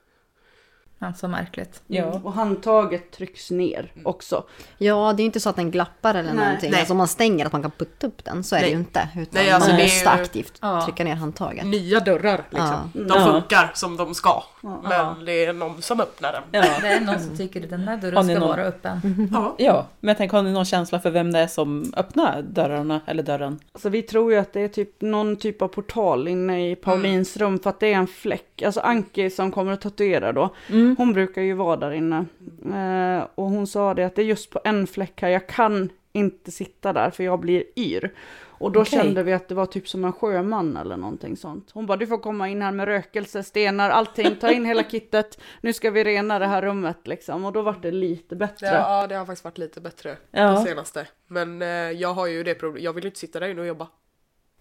Ja, 1.05 1.13
så 1.15 1.29
märkligt. 1.29 1.83
Ja. 1.87 2.03
Mm. 2.05 2.25
Och 2.27 2.33
handtaget 2.33 3.11
trycks 3.11 3.51
ner 3.51 3.93
också. 4.05 4.45
Ja, 4.79 5.13
det 5.17 5.21
är 5.21 5.25
ju 5.25 5.27
inte 5.27 5.41
så 5.41 5.49
att 5.51 5.57
den 5.57 5.71
glappar 5.71 6.15
eller 6.15 6.33
Nej. 6.33 6.45
någonting. 6.45 6.71
Nej. 6.71 6.81
Alltså 6.81 6.93
om 6.93 6.99
man 6.99 7.09
stänger 7.09 7.47
att 7.47 7.53
man 7.53 7.63
kan 7.63 7.71
putta 7.71 8.07
upp 8.07 8.25
den, 8.25 8.45
så 8.45 8.57
är 8.57 8.61
Nej. 8.61 8.69
det 8.69 8.73
ju 8.75 8.79
inte. 8.79 9.09
Utan 9.17 9.27
Nej, 9.31 9.51
alltså 9.51 9.71
man 9.71 9.77
det 9.79 9.83
är 9.83 9.87
måste 9.87 10.05
ju- 10.17 10.23
aktivt 10.23 10.59
Ja. 10.63 10.85
trycka 10.85 11.05
ner 11.05 11.15
handtaget. 11.15 11.67
Nya 11.67 12.01
dörrar 12.01 12.43
liksom. 12.51 12.91
Ja. 12.95 13.01
De 13.15 13.25
funkar 13.33 13.71
som 13.75 13.97
de 13.97 14.15
ska. 14.15 14.43
Ja. 14.63 14.81
Men 14.89 15.25
det 15.25 15.45
är 15.45 15.53
någon 15.53 15.83
som 15.83 16.01
öppnar 16.01 16.33
den. 16.33 16.43
Ja. 16.53 16.61
Det 16.81 16.89
är 16.89 17.01
någon 17.01 17.21
som 17.21 17.37
tycker 17.37 17.65
att 17.65 17.71
den 17.71 17.87
där 17.87 17.97
dörren 17.97 18.25
ska 18.25 18.39
någon- 18.39 18.49
vara 18.49 18.63
öppen. 18.65 19.29
Ja. 19.33 19.55
ja, 19.59 19.87
men 20.01 20.09
jag 20.09 20.17
tänker, 20.19 20.37
har 20.37 20.43
ni 20.45 20.53
någon 20.53 20.65
känsla 20.65 21.01
för 21.01 21.11
vem 21.11 21.33
det 21.33 21.39
är 21.39 21.47
som 21.47 21.93
öppnar 21.97 22.43
dörrarna, 22.43 23.01
eller 23.07 23.23
dörren? 23.23 23.61
Alltså 23.73 23.89
vi 23.89 24.03
tror 24.03 24.33
ju 24.33 24.39
att 24.39 24.53
det 24.53 24.61
är 24.61 24.69
typ 24.69 25.01
någon 25.01 25.37
typ 25.37 25.63
av 25.63 25.69
portal 25.69 26.29
inne 26.29 26.71
i 26.71 26.77
Paulins 26.77 27.37
rum 27.37 27.59
för 27.59 27.71
att 27.71 27.81
det 27.81 27.93
är 27.93 27.97
en 27.97 28.07
fläck. 28.07 28.63
Alltså 28.63 28.81
Anki 28.81 29.31
som 29.31 29.51
kommer 29.53 29.73
att 29.73 29.81
tatuera 29.81 30.33
då, 30.33 30.55
Mm. 30.71 30.94
Hon 30.99 31.13
brukar 31.13 31.43
ju 31.43 31.55
vara 31.55 31.77
där 31.77 31.91
inne. 31.91 32.25
Eh, 32.67 33.27
och 33.35 33.45
hon 33.51 33.67
sa 33.67 33.95
det 33.95 34.05
att 34.05 34.15
det 34.15 34.23
är 34.23 34.27
just 34.27 34.51
på 34.51 34.61
en 34.65 34.87
fläck 34.87 35.23
här, 35.23 35.29
jag 35.29 35.47
kan 35.49 35.89
inte 36.13 36.51
sitta 36.51 36.93
där 36.93 37.11
för 37.11 37.25
jag 37.25 37.41
blir 37.41 37.65
yr. 37.77 38.15
Och 38.59 38.73
då 38.73 38.81
Okej. 38.81 38.99
kände 38.99 39.23
vi 39.23 39.33
att 39.33 39.49
det 39.49 39.55
var 39.55 39.67
typ 39.67 39.89
som 39.89 40.05
en 40.05 40.13
sjöman 40.13 40.77
eller 40.77 40.97
någonting 40.97 41.37
sånt. 41.37 41.71
Hon 41.73 41.87
bara, 41.87 41.97
du 41.99 42.07
får 42.07 42.19
komma 42.19 42.49
in 42.49 42.63
här 42.63 42.73
med 42.73 42.87
rökelse, 42.87 43.43
stenar, 43.43 43.91
allting, 43.91 44.37
ta 44.41 44.51
in 44.51 44.65
hela 44.65 44.83
kittet. 44.83 45.39
Nu 45.61 45.73
ska 45.73 45.91
vi 45.91 46.05
rena 46.05 46.39
det 46.39 46.47
här 46.47 46.63
rummet 46.63 47.07
liksom. 47.07 47.45
Och 47.45 47.53
då 47.53 47.63
var 47.63 47.77
det 47.83 47.91
lite 47.91 48.37
bättre. 48.37 48.67
Ja, 48.67 49.01
ja, 49.01 49.07
det 49.07 49.15
har 49.15 49.27
faktiskt 49.27 49.45
varit 49.45 49.59
lite 49.59 49.81
bättre 49.81 50.17
Ja. 50.31 50.51
det 50.51 50.57
senaste. 50.57 51.07
Men 51.27 51.63
eh, 51.63 51.69
jag 51.69 52.15
har 52.15 52.27
ju 52.27 52.43
det 52.43 52.55
problemet, 52.55 52.83
jag 52.85 52.93
vill 52.93 53.05
ju 53.05 53.09
inte 53.09 53.21
sitta 53.21 53.41
där 53.41 53.49
inne 53.49 53.61
och 53.61 53.67
jobba. 53.67 53.89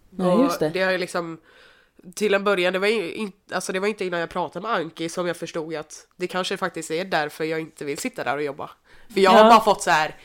Nej, 0.09 0.31
Och 0.31 0.43
just 0.43 0.59
det. 0.59 0.69
Det 0.69 0.81
har 0.81 0.91
ju 0.91 0.97
liksom, 0.97 1.37
till 2.15 2.33
en 2.33 2.43
början, 2.43 2.73
det 2.73 2.79
var, 2.79 2.87
in, 2.87 3.31
alltså 3.51 3.73
det 3.73 3.79
var 3.79 3.87
inte 3.87 4.05
innan 4.05 4.19
jag 4.19 4.29
pratade 4.29 4.67
med 4.67 4.71
Anki 4.75 5.09
som 5.09 5.27
jag 5.27 5.37
förstod 5.37 5.75
att 5.75 6.07
det 6.15 6.27
kanske 6.27 6.57
faktiskt 6.57 6.91
är 6.91 7.05
därför 7.05 7.43
jag 7.43 7.59
inte 7.59 7.85
vill 7.85 7.97
sitta 7.97 8.23
där 8.23 8.35
och 8.37 8.43
jobba. 8.43 8.69
För 9.13 9.19
jag 9.19 9.33
Ja. 9.33 9.37
har 9.37 9.49
bara 9.49 9.61
fått 9.63 9.81
så 9.81 9.89
här. 9.91 10.15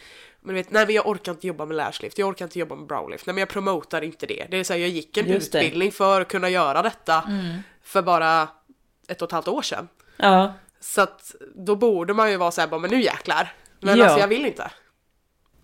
Men 0.40 0.54
vet, 0.54 0.70
nej 0.70 0.86
men 0.86 0.94
jag 0.94 1.06
orkar 1.06 1.32
inte 1.32 1.46
jobba 1.46 1.66
med 1.66 1.76
lashlift, 1.76 2.18
jag 2.18 2.28
orkar 2.28 2.44
inte 2.44 2.58
jobba 2.58 2.74
med 2.76 2.86
browlift, 2.86 3.26
nej 3.26 3.34
men 3.34 3.40
jag 3.40 3.48
promotar 3.48 4.02
inte 4.02 4.26
det. 4.26 4.46
Det 4.50 4.56
är 4.56 4.64
så 4.64 4.72
här, 4.72 4.80
jag 4.80 4.88
gick 4.90 5.16
en 5.16 5.26
Just 5.28 5.52
det. 5.52 5.58
utbildning 5.58 5.92
för 5.92 6.20
att 6.20 6.28
kunna 6.28 6.48
göra 6.48 6.82
detta 6.82 7.24
för 7.82 8.02
bara 8.02 8.48
ett 9.08 9.22
och 9.22 9.28
ett 9.28 9.32
halvt 9.32 9.48
år 9.48 9.62
sedan. 9.62 9.88
Ja. 10.16 10.54
Så 10.80 11.00
att 11.00 11.34
då 11.54 11.76
borde 11.76 12.14
man 12.14 12.30
ju 12.30 12.36
vara 12.36 12.50
så 12.50 12.60
här, 12.60 12.68
bara, 12.68 12.80
men 12.80 12.90
nu 12.90 13.00
jäklar. 13.02 13.52
Men 13.80 13.98
Ja. 13.98 14.04
alltså 14.04 14.20
jag 14.20 14.28
vill 14.28 14.46
inte. 14.46 14.70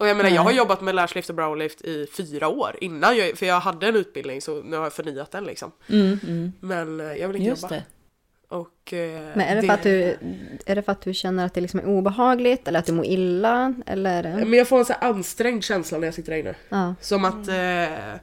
Och 0.04 0.08
jag 0.10 0.16
menar, 0.16 0.30
jag 0.30 0.42
har 0.42 0.50
Nej. 0.50 0.58
jobbat 0.58 0.80
med 0.80 0.94
lashlift 0.94 1.28
och 1.28 1.34
browlift 1.36 1.80
i 1.80 2.06
fyra 2.16 2.48
år 2.48 2.76
innan 2.80 3.16
jag, 3.16 3.38
för 3.38 3.46
jag 3.46 3.60
hade 3.60 3.88
en 3.88 3.96
utbildning 3.96 4.40
så 4.42 4.62
nu 4.62 4.76
har 4.76 4.82
jag 4.84 4.92
förnyat 4.92 5.30
den 5.30 5.44
liksom. 5.44 5.72
Mm, 5.88 6.18
mm. 6.22 6.52
Men 6.60 7.00
eh, 7.00 7.06
jag 7.16 7.28
vill 7.28 7.36
inte 7.36 7.48
Just 7.48 7.62
jobba. 7.62 7.74
det. 7.74 7.84
Och, 8.48 8.92
eh, 8.92 9.20
Men 9.34 9.40
är 9.40 9.56
det, 9.56 9.62
för 9.62 9.74
att 9.74 9.82
du, 9.82 10.16
är 10.66 10.74
det 10.74 10.82
för 10.82 10.92
att 10.92 11.00
du 11.02 11.14
känner 11.14 11.46
att 11.46 11.54
det 11.54 11.60
liksom 11.60 11.80
är 11.80 11.86
obehagligt 11.86 12.68
eller 12.68 12.78
att 12.78 12.86
du 12.86 12.92
mår 12.92 13.04
illa? 13.06 13.74
Eller? 13.86 14.22
Men 14.44 14.52
jag 14.52 14.68
får 14.68 14.78
en 14.78 14.84
så 14.84 14.92
ansträngd 14.92 15.64
känsla 15.64 15.98
när 15.98 16.06
jag 16.06 16.14
sitter 16.14 16.32
där 16.32 16.38
inne. 16.38 16.54
Ja. 16.68 16.94
Som 17.00 17.24
att 17.24 17.48
eh, 17.48 18.14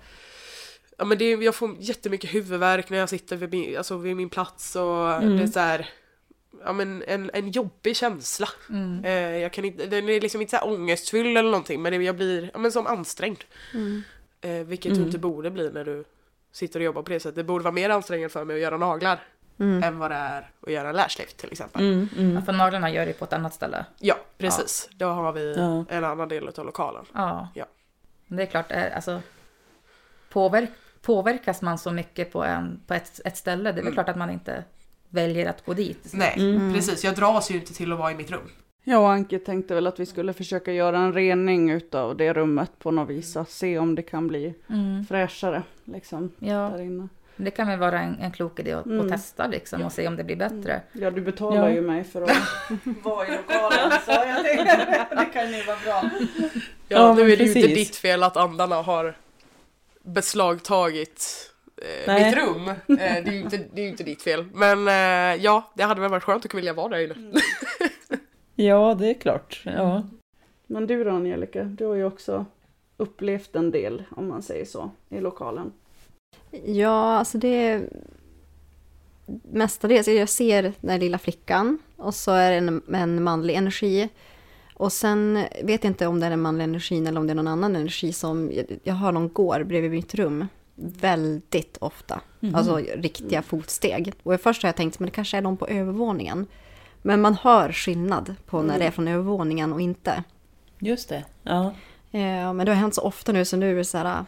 ja, 0.98 1.06
men 1.06 1.17
det, 1.17 1.32
jag 1.32 1.56
får 1.56 1.76
jättemycket 1.80 2.34
huvudvärk 2.34 2.89
när 2.89 2.98
jag 2.98 3.10
sitter 3.10 3.36
vid 3.36 3.52
min, 3.52 3.78
alltså 3.78 3.98
vid 3.98 4.15
min 4.15 4.30
plats 4.30 4.76
och 4.76 5.13
Mm. 5.13 5.38
det 5.38 5.44
är 5.44 5.48
så 5.48 5.60
här, 5.60 5.89
ja, 6.66 6.74
men 6.74 7.04
en, 7.08 7.32
en 7.34 7.52
jobbig 7.52 7.96
känsla. 7.98 8.48
Mm. 8.70 9.06
Eh, 9.06 9.38
jag 9.38 9.54
kan 9.54 9.66
inte, 9.66 9.86
den 9.86 10.10
är 10.10 10.22
liksom 10.22 10.42
inte 10.42 10.58
så 10.58 10.66
här 10.66 10.74
ångestfylld 10.74 11.38
eller 11.38 11.52
någonting 11.52 11.82
men 11.82 11.92
det, 11.94 12.04
jag 12.04 12.16
blir 12.16 12.50
ja, 12.54 12.60
men 12.60 12.72
som 12.72 12.88
ansträngd. 12.88 13.44
Mm. 13.74 14.02
Eh, 14.42 14.52
vilket 14.52 14.92
Mm. 14.92 15.00
du 15.02 15.06
inte 15.06 15.20
borde 15.20 15.50
bli 15.52 15.70
när 15.70 15.86
du 15.86 16.04
sitter 16.52 16.80
och 16.80 16.84
jobbar 16.86 17.02
på 17.02 17.10
det 17.10 17.20
sättet. 17.20 17.36
Det 17.36 17.44
borde 17.44 17.64
vara 17.64 17.72
mer 17.74 17.90
ansträngande 17.90 18.30
för 18.30 18.46
mig 18.46 18.56
att 18.56 18.62
göra 18.62 18.78
naglar 18.78 19.20
Mm. 19.60 19.84
än 19.84 20.00
vad 20.00 20.12
det 20.12 20.16
är 20.16 20.52
att 20.62 20.72
göra 20.72 20.90
en 20.90 20.96
lashlift 20.96 21.38
till 21.38 21.52
exempel. 21.52 21.82
Mm, 21.82 22.10
mm. 22.18 22.36
Ja, 22.36 22.42
för 22.42 22.54
naglarna 22.54 22.90
gör 22.92 23.06
det 23.06 23.14
på 23.14 23.26
ett 23.26 23.34
annat 23.34 23.54
ställe. 23.54 23.86
Ja, 24.00 24.16
precis. 24.38 24.90
Då 24.92 25.06
har 25.08 25.32
vi 25.32 25.54
Ja. 25.58 25.86
en 25.90 26.04
annan 26.04 26.30
del 26.30 26.48
av 26.48 26.66
lokalen. 26.66 27.06
Ja. 27.14 27.48
Ja. 27.56 27.66
Det 28.28 28.42
är 28.42 28.46
klart, 28.46 28.72
eh, 28.72 28.96
alltså, 28.96 29.22
påverk, 30.30 30.70
påverkas 31.02 31.62
man 31.62 31.78
så 31.78 31.92
mycket 31.92 32.32
på, 32.34 32.44
en, 32.44 32.82
på 32.88 32.94
ett, 32.94 33.20
ett 33.26 33.38
ställe, 33.38 33.64
det 33.64 33.70
är 33.70 33.74
väl 33.74 33.82
Mm. 33.82 33.94
klart 33.94 34.10
att 34.10 34.16
man 34.18 34.30
inte 34.30 34.64
väljer 35.12 35.50
att 35.50 35.65
gå 35.65 35.74
dit. 35.74 36.10
Nej, 36.13 36.34
Mm. 36.38 36.74
precis. 36.74 37.04
Jag 37.04 37.15
dras 37.15 37.52
ju 37.52 37.56
inte 37.56 37.74
till 37.74 37.91
att 37.93 38.00
vara 38.00 38.12
i 38.12 38.15
mitt 38.15 38.32
rum. 38.32 38.50
Jag 38.84 39.02
och 39.02 39.12
Anke 39.12 39.39
tänkte 39.39 39.76
väl 39.76 39.88
att 39.88 40.00
vi 40.00 40.06
skulle 40.06 40.34
försöka 40.34 40.74
göra 40.74 40.97
en 40.97 41.13
rening 41.13 41.69
utav 41.71 42.17
det 42.17 42.34
rummet 42.34 42.71
på 42.80 42.91
något 42.91 43.10
vis. 43.10 43.38
Att 43.38 43.50
se 43.50 43.78
om 43.80 43.95
det 43.95 44.02
kan 44.02 44.28
bli 44.28 44.54
Mm. 44.69 45.06
fräschare 45.06 45.63
liksom 45.86 46.32
Ja, 46.39 46.69
där 46.76 46.82
inne. 46.82 47.08
det 47.36 47.52
kan 47.52 47.67
väl 47.67 47.80
vara 47.80 48.00
en, 48.00 48.19
en 48.19 48.32
klok 48.32 48.60
idé 48.60 48.71
att, 48.71 48.86
Mm. 48.86 49.00
att 49.02 49.10
testa 49.10 49.47
liksom 49.47 49.82
och 49.82 49.91
se 49.91 50.08
om 50.08 50.15
det 50.15 50.24
blir 50.24 50.36
bättre. 50.36 50.82
Ja, 50.93 51.12
du 51.12 51.21
betalar 51.21 51.67
Ja. 51.69 51.74
ju 51.74 51.82
mig 51.82 52.04
för 52.04 52.21
att 52.21 52.32
vara 53.04 53.28
i 53.28 53.32
lokalen 53.32 53.91
så 54.06 54.12
jag 54.12 54.43
tänkte 54.45 55.06
det 55.15 55.26
kan 55.34 55.54
ju 55.54 55.63
vara 55.63 55.78
bra. 55.86 56.10
Ja, 56.88 56.97
Ja, 56.97 57.13
nu 57.13 57.21
är 57.32 57.38
det 57.38 57.43
ju 57.43 57.54
inte 57.62 57.67
ditt 57.67 57.95
fel 57.95 58.24
att 58.24 58.38
andarna 58.38 58.76
har 58.76 59.15
beslagtagit 60.04 61.47
eh, 61.82 62.08
Nej. 62.08 62.26
mitt 62.26 62.38
rum. 62.38 62.67
Eh, 62.67 62.76
det, 62.88 63.30
är 63.30 63.32
ju 63.32 63.39
inte, 63.39 63.58
det 63.58 63.82
är 63.82 63.84
ju 63.84 63.89
inte 63.89 64.04
ditt 64.04 64.22
fel. 64.22 64.46
Men 64.54 64.88
eh, 64.88 65.44
ja, 65.44 65.72
det 65.74 65.84
hade 65.84 66.02
väl 66.02 66.12
varit 66.12 66.24
skönt 66.24 66.46
att 66.46 66.54
vilja 66.54 66.74
vara 66.74 66.88
där 66.88 67.04
inne. 67.04 67.15
Ja, 68.56 68.96
det 69.00 69.10
är 69.10 69.13
klart. 69.13 69.62
Ja. 69.65 70.04
Men 70.67 70.88
du 70.88 71.04
då 71.04 71.12
Angelica, 71.12 71.63
du 71.63 71.86
har 71.86 71.96
ju 71.96 72.06
också 72.06 72.46
upplevt 72.98 73.56
en 73.56 73.72
del 73.72 74.04
om 74.10 74.28
man 74.28 74.41
säger 74.41 74.65
så 74.65 74.91
i 75.10 75.20
lokalen. 75.20 75.72
Ja, 76.65 77.17
alltså 77.17 77.38
det 77.38 77.48
är 77.48 77.89
mestadels. 79.52 80.08
Jag 80.08 80.30
ser 80.30 80.74
den 80.82 80.89
här 80.89 81.00
lilla 81.00 81.17
flickan 81.17 81.80
och 81.96 82.15
så 82.15 82.32
är 82.32 82.52
det 82.52 82.58
en, 82.58 82.82
en 82.94 83.24
manlig 83.24 83.56
energi. 83.56 84.10
Och 84.74 84.94
sen 84.94 85.46
vet 85.63 85.84
jag 85.84 85.91
inte 85.91 86.08
om 86.08 86.20
det 86.20 86.26
är 86.26 86.30
den 86.30 86.41
manliga 86.41 86.63
energin 86.63 87.08
eller 87.08 87.20
om 87.20 87.28
det 87.28 87.34
är 87.34 87.36
någon 87.36 87.48
annan 87.48 87.76
energi 87.76 88.13
som... 88.13 88.52
Jag, 88.52 88.65
jag 88.84 88.94
hör 88.94 89.12
någon 89.12 89.34
går 89.34 89.63
bredvid 89.63 89.91
mitt 89.91 90.15
rum 90.15 90.46
väldigt 90.82 91.78
ofta. 91.82 92.22
Mhm. 92.39 92.56
Alltså 92.56 92.76
riktiga 92.78 93.41
fotsteg. 93.41 94.13
Och 94.24 94.41
först 94.41 94.63
har 94.63 94.67
jag 94.67 94.76
tänkt, 94.76 95.00
men 95.00 95.06
det 95.06 95.12
kanske 95.12 95.38
är 95.38 95.41
någon 95.41 95.58
på 95.58 95.67
övervåningen. 95.67 96.48
Men 97.02 97.22
man 97.22 97.34
hör 97.36 97.72
skillnad 97.72 98.36
på 98.46 98.62
när 98.62 98.80
det 98.80 98.86
är 98.86 98.91
från 98.91 99.08
övervåningen 99.08 99.74
och 99.74 99.82
inte. 99.82 100.24
Just 100.80 101.10
det. 101.10 101.24
Ja. 101.44 101.65
Eh, 102.12 102.54
men 102.54 102.58
det 102.58 102.72
har 102.72 102.80
hänt 102.80 102.96
så 102.96 103.02
ofta 103.02 103.32
nu 103.32 103.46
så 103.46 103.58
nu 103.58 103.72
är 103.72 103.76
det 103.76 103.86
så 103.86 103.98
här... 103.98 104.26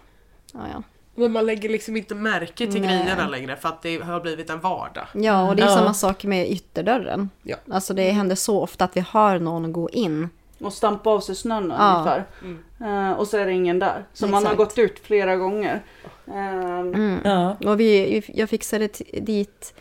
Ja, 0.53 0.59
ja. 0.73 0.83
Men 1.15 1.31
man 1.31 1.45
lägger 1.45 1.69
liksom 1.69 1.97
inte 1.97 2.15
märke 2.15 2.71
till 2.71 2.81
Nej. 2.81 3.03
grejerna 3.03 3.27
längre 3.27 3.55
för 3.55 3.69
att 3.69 3.81
det 3.81 4.03
har 4.03 4.21
blivit 4.21 4.49
en 4.49 4.59
vardag. 4.59 5.07
Ja, 5.13 5.49
och 5.49 5.55
det 5.55 5.61
är 5.63 5.67
Ja. 5.67 5.75
samma 5.75 5.93
sak 5.93 6.23
med 6.23 6.51
ytterdörren. 6.51 7.29
Ja. 7.43 7.57
Alltså 7.71 7.93
det 7.93 8.11
händer 8.11 8.35
så 8.35 8.61
ofta 8.61 8.85
att 8.85 8.97
vi 8.97 9.01
hör 9.01 9.39
någon 9.39 9.73
gå 9.73 9.89
in. 9.89 10.29
Och 10.65 10.73
stampa 10.73 11.09
av 11.09 11.19
sig 11.19 11.35
snön 11.35 11.73
Ja. 11.77 11.93
ungefär. 11.93 12.25
Mm. 12.41 13.11
Eh, 13.11 13.17
och 13.19 13.27
så 13.27 13.37
är 13.37 13.45
det 13.45 13.51
ingen 13.51 13.79
där. 13.79 14.05
Så 14.13 14.25
man 14.27 14.33
har 14.45 14.53
Exakt. 14.53 14.57
gått 14.57 14.77
ut 14.77 14.99
flera 14.99 15.35
gånger. 15.35 15.83
Eh, 16.27 16.79
Mm. 16.79 17.19
Ja. 17.23 17.55
Och 17.65 17.79
vi, 17.79 18.23
jag 18.33 18.49
fixade 18.49 18.87
dit, 19.21 19.73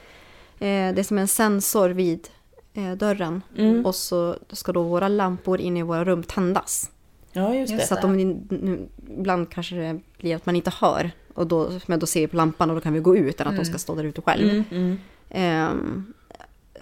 eh, 0.59 0.64
det 0.95 0.99
är 0.99 1.03
som 1.03 1.18
en 1.18 1.29
sensor 1.29 1.88
vid 1.88 2.29
eh, 2.75 2.92
dörren. 2.92 3.42
Mm. 3.59 3.87
Och 3.87 3.95
så 3.95 4.37
ska 4.53 4.73
då 4.73 4.83
våra 4.83 5.09
lampor 5.09 5.61
inne 5.61 5.79
i 5.81 5.83
våra 5.83 6.05
rum 6.05 6.23
tändas. 6.23 6.90
ja, 7.33 7.55
just 7.55 7.79
det. 7.79 7.87
Så 7.87 7.95
att 7.95 8.09
nu, 8.11 8.88
ibland 9.18 9.51
kanske 9.51 9.75
det 9.75 10.01
blir 10.18 10.37
att 10.37 10.47
man 10.47 10.57
inte 10.57 10.73
hör. 10.81 11.11
Och 11.35 11.47
då, 11.47 11.71
men 11.87 11.99
då 11.99 12.07
ser 12.07 12.21
vi 12.21 12.27
på 12.27 12.37
lampan 12.37 12.71
och 12.71 12.77
då 12.77 12.81
kan 12.83 12.92
vi 12.92 13.01
gå 13.01 13.16
ut 13.16 13.40
än 13.40 13.47
att 13.47 13.57
de 13.57 13.64
ska 13.64 13.79
stå 13.79 13.95
där 13.95 14.05
ute 14.05 14.21
själv. 14.23 14.49
Mm, 14.51 14.64
mm. 14.71 14.99
Ehm, 15.31 16.12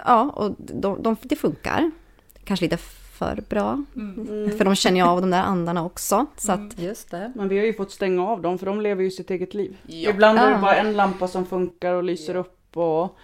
ja, 0.06 0.30
och 0.36 0.54
de, 0.58 1.02
de, 1.02 1.16
det 1.22 1.36
funkar. 1.36 1.90
Kanske 2.44 2.64
lite 2.64 2.76
för 3.20 3.42
bra. 3.48 3.84
mm. 3.96 4.58
För 4.58 4.64
de 4.64 4.74
känner 4.74 4.96
ju 5.00 5.06
av 5.06 5.20
de 5.20 5.30
där 5.30 5.42
andarna 5.42 5.84
också. 5.84 6.26
Så 6.36 6.52
att, 6.52 6.78
Just 6.78 7.10
det. 7.10 7.32
Men 7.36 7.48
vi 7.48 7.58
har 7.58 7.66
ju 7.66 7.72
fått 7.74 7.90
stänga 7.90 8.26
av 8.28 8.42
dem 8.42 8.58
för 8.58 8.66
de 8.66 8.80
lever 8.80 9.02
ju 9.02 9.10
sitt 9.10 9.30
eget 9.30 9.54
liv. 9.54 9.76
Ja. 9.86 10.10
Ibland 10.10 10.38
är 10.38 10.46
det 10.46 10.52
Ja. 10.52 10.60
bara 10.60 10.74
en 10.76 10.92
lampa 10.92 11.28
som 11.28 11.46
funkar 11.46 11.92
och 11.94 12.02
lyser 12.02 12.36
upp 12.36 12.76
och... 12.76 13.16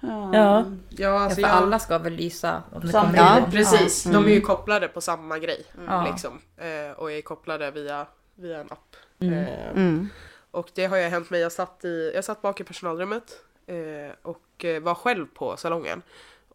Ja. 0.00 0.30
Ja. 0.32 0.32
Ja, 0.32 0.64
Ja, 0.90 1.20
alltså 1.20 1.34
för 1.34 1.42
jag... 1.48 1.50
alla 1.50 1.78
ska 1.78 1.98
väl 1.98 2.12
lysa 2.12 2.62
om 2.72 2.90
Ja. 3.16 3.46
Precis, 3.50 4.06
Ja. 4.06 4.12
de 4.12 4.24
är 4.24 4.28
ju 4.28 4.34
Mm. 4.34 4.46
kopplade 4.46 4.88
på 4.88 5.00
samma 5.00 5.38
grej. 5.38 5.64
Ja. 5.86 6.06
Liksom. 6.10 6.38
Eh, 6.56 6.92
och 6.98 7.12
är 7.12 7.20
kopplade 7.20 7.70
via, 7.70 8.06
via 8.34 8.60
en 8.60 8.66
app. 8.72 8.96
Mm. 9.20 9.34
Eh, 9.34 9.70
mm. 9.70 10.08
Och 10.50 10.70
det 10.74 10.86
har 10.86 10.96
ju 10.96 11.02
hänt 11.02 11.30
mig, 11.30 11.40
jag 11.40 11.52
satt, 11.52 11.84
i, 11.84 12.12
jag 12.14 12.24
satt 12.24 12.42
bak 12.42 12.60
i 12.60 12.64
personalrummet 12.64 13.24
eh, 13.66 14.12
och 14.22 14.64
var 14.82 14.94
själv 14.94 15.26
på 15.34 15.56
salongen 15.56 16.02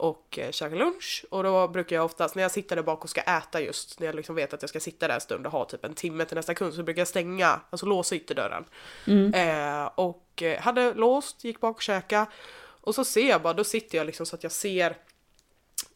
och 0.03 0.39
eh, 0.39 0.51
käkade 0.51 0.79
lunch 0.79 1.25
och 1.29 1.43
då 1.43 1.67
brukar 1.67 1.95
jag 1.95 2.05
oftast 2.05 2.35
när 2.35 2.43
jag 2.43 2.51
sitter 2.51 2.75
där 2.75 2.83
bak 2.83 3.03
och 3.03 3.09
ska 3.09 3.21
äta 3.21 3.61
just 3.61 3.99
när 3.99 4.07
jag 4.07 4.15
liksom 4.15 4.35
vet 4.35 4.53
att 4.53 4.61
jag 4.61 4.69
ska 4.69 4.79
sitta 4.79 5.07
där 5.07 5.15
en 5.15 5.21
stund 5.21 5.45
och 5.45 5.51
ha 5.51 5.65
typ 5.65 5.85
en 5.85 5.93
timme 5.93 6.25
till 6.25 6.35
nästa 6.35 6.53
kund 6.53 6.73
så 6.73 6.83
brukar 6.83 7.01
jag 7.01 7.07
stänga, 7.07 7.59
alltså 7.69 7.85
låsa 7.85 8.15
ytterdörren. 8.15 8.65
Mm. 9.07 9.33
Eh, 9.33 9.85
och 9.95 10.43
eh, 10.43 10.59
hade 10.59 10.93
låst, 10.93 11.43
gick 11.43 11.59
bak 11.59 11.75
och 11.75 11.81
käka 11.81 12.25
och 12.81 12.95
så 12.95 13.05
ser 13.05 13.29
jag 13.29 13.41
bara, 13.41 13.53
då 13.53 13.63
sitter 13.63 13.97
jag 13.97 14.05
liksom 14.05 14.25
så 14.25 14.35
att 14.35 14.43
jag 14.43 14.51
ser 14.51 14.97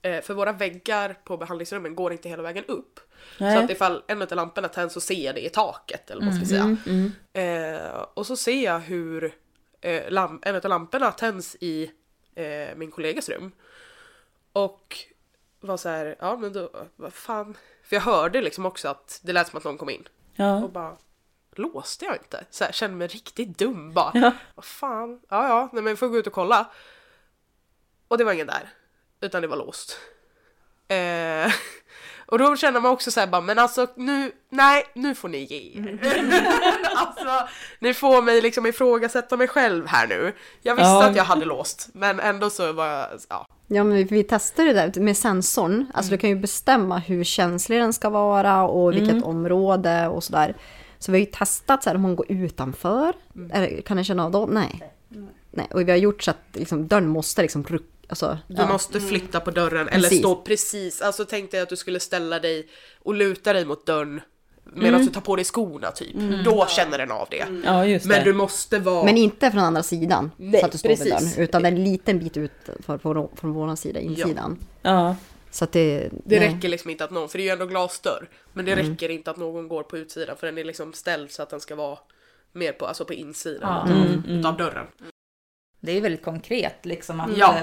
eh, 0.02 0.22
för 0.22 0.34
våra 0.34 0.52
väggar 0.52 1.18
på 1.24 1.38
behandlingsrummen 1.38 1.96
går 1.96 2.12
inte 2.12 2.30
hela 2.30 2.44
vägen 2.44 2.66
upp. 2.68 3.00
Nej. 3.38 3.58
Så 3.58 3.64
att 3.64 3.70
ifall 3.70 4.04
en 4.08 4.22
av 4.22 4.32
lamporna 4.32 4.68
tänds 4.68 4.94
så 4.94 5.02
ser 5.02 5.26
jag 5.26 5.36
det 5.36 5.46
i 5.46 5.50
taket 5.50 6.10
eller 6.10 6.22
vad 6.22 6.34
man 6.34 6.46
ska 6.46 6.46
säga. 6.46 6.78
Mm, 6.86 7.12
Eh, 7.34 8.06
och 8.14 8.28
så 8.28 8.36
ser 8.36 8.64
jag 8.64 8.80
hur 8.80 9.36
eh, 9.82 10.24
en 10.42 10.56
av 10.56 10.70
lamporna 10.70 11.12
tänds 11.12 11.56
i 11.60 11.92
eh, 12.36 12.76
min 12.76 12.92
kollegas 12.92 13.30
rum. 13.30 13.52
Och 14.58 14.98
var 15.60 15.78
så 15.78 15.90
här, 15.90 16.16
ja 16.20 16.38
men 16.38 16.54
då, 16.54 16.70
vad 16.96 17.14
fan. 17.14 17.58
För 17.84 17.96
jag 17.96 18.04
hörde 18.04 18.42
liksom 18.42 18.66
också 18.66 18.88
att 18.88 19.20
det 19.24 19.34
lät 19.34 19.48
som 19.48 19.58
att 19.58 19.64
någon 19.64 19.78
kom 19.78 19.90
in. 19.90 20.08
Ja. 20.36 20.64
Och 20.64 20.70
bara, 20.70 20.98
låste 21.56 22.06
jag 22.06 22.16
inte? 22.16 22.46
Så 22.50 22.64
här, 22.64 22.72
kände 22.72 22.98
mig 22.98 23.08
riktigt 23.08 23.58
dum 23.58 23.94
bara. 23.94 24.12
Ja. 24.14 24.32
Vad 24.56 24.66
fan, 24.66 25.22
ja 25.30 25.48
ja, 25.48 25.70
nej, 25.74 25.84
men 25.84 25.94
vi 25.94 25.98
får 25.98 26.08
gå 26.08 26.18
ut 26.18 26.28
och 26.28 26.34
kolla. 26.34 26.72
Och 28.08 28.18
det 28.18 28.24
var 28.24 28.34
ingen 28.34 28.48
där. 28.48 28.70
Utan 29.22 29.42
det 29.42 29.48
var 29.48 29.58
låst. 29.58 30.00
Eh, 30.88 31.52
och 32.28 32.40
då 32.40 32.56
känner 32.56 32.80
man 32.80 32.92
också 32.92 33.12
så 33.12 33.20
här 33.20 33.28
bara, 33.28 33.42
men 33.42 33.60
alltså 33.60 33.88
nu, 33.96 34.32
nej, 34.50 34.84
nu 34.96 35.16
får 35.16 35.30
ni 35.30 35.38
ge 35.38 35.58
er. 35.58 36.00
alltså, 36.96 37.48
ni 37.80 37.94
får 37.94 38.22
mig 38.22 38.42
liksom 38.42 38.66
ifrågasätta 38.66 39.38
mig 39.38 39.48
själv 39.48 39.88
här 39.88 40.08
nu. 40.08 40.34
Jag 40.62 40.76
visste 40.76 40.88
Ja. 40.90 41.10
att 41.10 41.16
jag 41.16 41.24
hade 41.24 41.46
låst, 41.46 41.90
men 41.94 42.20
ändå 42.20 42.50
så 42.50 42.74
var 42.74 42.88
jag, 42.88 43.08
ja. 43.30 43.48
Ja, 43.68 43.84
men 43.84 43.98
vi, 43.98 44.04
vi 44.04 44.24
testade 44.24 44.74
det 44.74 44.90
där 44.92 45.02
med 45.02 45.18
sensorn. 45.18 45.86
Alltså 45.94 46.12
du 46.12 46.18
kan 46.18 46.30
ju 46.30 46.36
bestämma 46.36 46.98
hur 46.98 47.24
känslig 47.24 47.80
den 47.82 47.94
ska 47.94 48.10
vara 48.10 48.64
och 48.68 48.94
vilket 48.94 49.24
område 49.24 50.08
och 50.08 50.24
sådär. 50.24 50.56
Så 51.00 51.12
vi 51.12 51.18
har 51.18 51.26
ju 51.26 51.32
testat 51.32 51.84
så 51.84 51.90
här, 51.90 51.96
om 51.96 52.04
hon 52.04 52.16
går 52.16 52.32
utanför. 52.32 53.14
Eller, 53.52 53.82
kan 53.82 53.98
den 53.98 54.04
känna 54.04 54.26
av 54.26 54.32
dem? 54.32 54.50
Nej. 54.50 54.94
Nej. 55.52 55.68
Och 55.74 55.82
vi 55.82 55.92
har 55.92 55.98
gjort 55.98 56.24
så 56.24 56.32
att 56.32 56.44
liksom, 56.54 56.88
dörren 56.88 57.08
måste 57.08 57.42
liksom 57.42 57.64
ruck, 57.64 57.90
alltså, 58.08 58.38
Du 58.48 58.56
ja. 58.62 58.68
måste 58.68 59.00
flytta 59.00 59.40
på 59.40 59.52
dörren 59.52 59.88
eller 59.90 60.04
Precis. 60.04 60.20
stå 60.20 60.36
precis, 60.36 61.02
alltså 61.02 61.26
tänk 61.26 61.52
dig 61.52 61.60
att 61.62 61.70
du 61.70 61.76
skulle 61.76 62.00
ställa 62.00 62.40
dig 62.40 62.68
och 63.00 63.14
luta 63.16 63.54
dig 63.54 63.66
mot 63.66 63.86
dörren 63.86 64.22
medan 64.74 65.06
du 65.06 65.12
tar 65.12 65.22
på 65.22 65.36
dig 65.36 65.46
skorna 65.46 65.92
typ. 65.92 66.16
Då 66.46 66.66
känner 66.70 66.98
den 66.98 67.12
av 67.12 67.28
det. 67.32 67.46
ja, 67.66 67.86
just 67.86 68.06
det. 68.06 68.16
Men 68.16 68.24
du 68.24 68.34
måste 68.34 68.80
vara... 68.80 69.06
Men 69.06 69.18
inte 69.18 69.52
från 69.52 69.62
andra 69.64 69.84
sidan. 69.84 70.32
Nej, 70.38 70.60
så 70.60 70.66
att 70.66 70.72
du 70.72 70.78
står 70.78 70.90
vid 70.90 71.00
dörren. 71.00 71.24
Utan 71.38 71.66
en 71.66 71.84
liten 71.84 72.20
bit 72.20 72.38
ut 72.38 72.52
för, 72.86 72.98
från, 72.98 73.30
från 73.36 73.52
vår 73.54 73.76
sida, 73.76 74.00
insidan. 74.00 74.58
Ja. 74.82 75.16
Så 75.52 75.64
att 75.64 75.72
det... 75.72 76.10
Det 76.26 76.40
nej. 76.40 76.54
räcker 76.54 76.70
liksom 76.70 76.90
inte 76.90 77.04
att 77.04 77.12
någon, 77.12 77.30
för 77.30 77.38
det 77.38 77.42
är 77.44 77.46
ju 77.46 77.52
ändå 77.52 77.66
glasdörr. 77.66 78.30
Men 78.54 78.66
det 78.66 78.72
Mm. 78.74 78.90
räcker 78.90 79.10
inte 79.10 79.32
att 79.32 79.38
någon 79.38 79.68
går 79.68 79.84
på 79.84 79.98
utsidan 79.98 80.38
för 80.38 80.48
den 80.48 80.58
är 80.58 80.64
liksom 80.64 80.94
ställd 80.94 81.32
så 81.32 81.44
att 81.44 81.50
den 81.50 81.60
ska 81.60 81.76
vara 81.76 81.98
mer 82.54 82.72
på, 82.72 82.86
alltså 82.86 83.06
på 83.06 83.14
insidan 83.14 83.60
Ja. 83.88 83.94
utav, 83.94 84.06
Mm, 84.08 84.24
mm. 84.28 84.40
utav 84.40 84.58
dörren. 84.58 84.88
Det 85.80 85.92
är 85.98 86.02
väldigt 86.02 86.24
konkret 86.24 86.86
liksom 86.86 87.20
att... 87.20 87.38
Ja. 87.38 87.56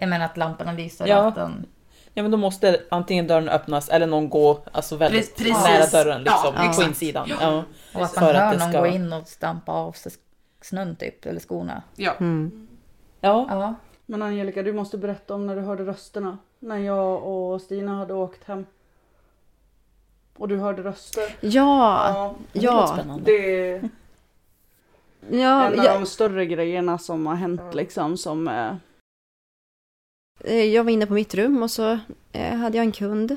Jag 0.00 0.08
menar 0.08 0.24
att 0.26 0.36
lamporna 0.36 0.72
lyser 0.72 1.06
Ja. 1.06 1.16
att 1.28 1.34
den... 1.34 1.66
ja, 2.14 2.22
men 2.22 2.30
då 2.32 2.36
måste 2.36 2.80
antingen 2.90 3.26
dörren 3.26 3.48
öppnas 3.48 3.88
eller 3.88 4.06
någon 4.06 4.28
gå 4.28 4.60
alltså 4.72 4.96
väldigt 4.96 5.36
Precis. 5.36 5.64
nära 5.64 5.86
dörren 6.04 6.22
liksom, 6.22 6.52
Ja, 6.54 6.60
på 6.62 6.68
exakt. 6.70 6.88
insidan. 6.88 7.28
Ja. 7.40 7.64
Och 7.94 8.02
att 8.04 8.16
man 8.16 8.24
att 8.30 8.34
hör 8.36 8.52
det 8.52 8.58
någon 8.58 8.70
ska- 8.70 8.80
gå 8.80 8.86
in 8.86 9.12
och 9.12 9.28
stampa 9.28 9.72
av 9.72 9.92
sig 9.92 10.12
snön 10.60 10.96
typ, 10.96 11.26
eller 11.26 11.40
skorna. 11.40 11.82
Ja. 11.96 12.12
Mm. 12.20 12.68
Ja. 13.20 13.46
Ja. 13.50 13.74
Men 14.06 14.22
Angelica, 14.22 14.62
du 14.62 14.72
måste 14.72 14.98
berätta 14.98 15.34
om 15.34 15.46
när 15.46 15.56
du 15.56 15.62
hörde 15.62 15.84
rösterna. 15.84 16.38
När 16.58 16.76
jag 16.78 17.22
och 17.22 17.60
Stina 17.60 17.98
hade 17.98 18.14
åkt 18.14 18.44
hem. 18.44 18.66
Och 20.38 20.48
du 20.48 20.56
hörde 20.58 20.82
röster. 20.82 21.36
Ja, 21.40 22.34
ja. 22.52 22.98
Det 23.24 23.32
är 23.70 23.88
ja, 25.30 25.66
en 25.66 25.78
av 25.78 25.84
jag, 25.84 26.00
de 26.00 26.06
större 26.06 26.46
grejerna 26.46 26.98
som 26.98 27.26
har 27.26 27.34
hänt 27.34 27.74
liksom. 27.74 28.16
Som, 28.16 28.48
eh, 28.48 28.72
jag 30.48 30.84
var 30.84 30.90
inne 30.90 31.06
på 31.06 31.12
mitt 31.12 31.34
rum 31.34 31.62
och 31.62 31.70
så 31.70 31.98
eh, 32.32 32.54
hade 32.56 32.76
jag 32.76 32.84
en 32.84 32.92
kund. 32.92 33.36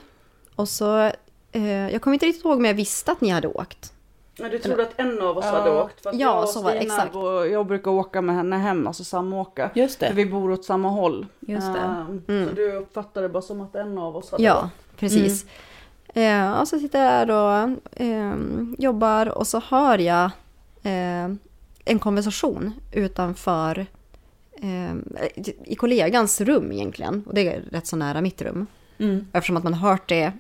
Och 0.56 0.70
så, 0.70 1.12
eh, 1.52 1.90
jag 1.92 2.02
kommer 2.02 2.14
inte 2.14 2.26
riktigt 2.26 2.46
ihåg 2.46 2.60
men 2.60 2.68
jag 2.70 2.76
visste 2.76 3.12
att 3.12 3.22
ni 3.22 3.30
hade 3.30 3.48
åkt. 3.48 3.94
men 4.40 4.52
du 4.52 4.60
trodde 4.60 4.84
att 4.84 4.94
en 5.00 5.22
av 5.22 5.38
oss 5.38 5.46
Ja. 5.46 5.52
hade 5.58 5.72
åkt. 5.82 6.04
För 6.04 6.10
att 6.10 6.16
Ja, 6.20 6.28
jag 6.36 6.44
och 6.44 6.50
så 6.50 6.62
var 6.62 6.72
det, 6.72 6.78
exakt. 6.80 7.14
går- 7.14 7.48
jag 7.48 7.66
brukar 7.68 7.92
åka 7.92 8.22
med 8.22 8.36
henne 8.36 8.56
hem, 8.58 8.88
alltså 8.88 9.04
samåka. 9.04 9.70
Just 9.76 10.00
För 10.00 10.06
det. 10.06 10.14
vi 10.14 10.26
bor 10.26 10.52
åt 10.52 10.66
samma 10.66 10.90
håll. 10.90 11.26
Just 11.40 11.74
det. 11.74 11.80
Ehm, 11.80 12.22
Mm. 12.28 12.50
Så 12.50 12.56
du 12.56 12.72
uppfattade 12.74 13.30
bara 13.30 13.42
som 13.42 13.62
att 13.62 13.76
en 13.76 13.98
av 13.98 14.16
oss 14.18 14.32
hade 14.32 14.44
Ja, 14.44 14.64
åkt. 14.66 15.00
precis. 15.00 15.46
Eh, 16.14 16.52
och 16.62 16.68
så 16.68 16.80
sitter 16.80 17.04
jag 17.04 17.28
där 17.28 17.34
och 17.36 18.02
eh, 18.02 18.34
jobbar 18.78 19.26
och 19.38 19.48
så 19.48 19.60
hör 19.70 19.98
jag 19.98 20.26
eh, 20.84 21.32
en 21.86 22.00
konversation 22.00 22.74
utanför 22.92 23.86
eh, 24.64 24.94
i 25.66 25.76
kollegans 25.76 26.42
rum 26.42 26.72
egentligen. 26.72 27.24
Och 27.26 27.34
det 27.34 27.48
är 27.48 27.62
rätt 27.72 27.88
så 27.88 27.96
nära 27.96 28.22
mitt 28.22 28.42
rum. 28.42 28.68
Mm. 28.98 29.28
Eftersom 29.34 29.58
att 29.58 29.64
man 29.64 29.74
har 29.74 29.90
hört 29.90 30.10
det 30.10 30.32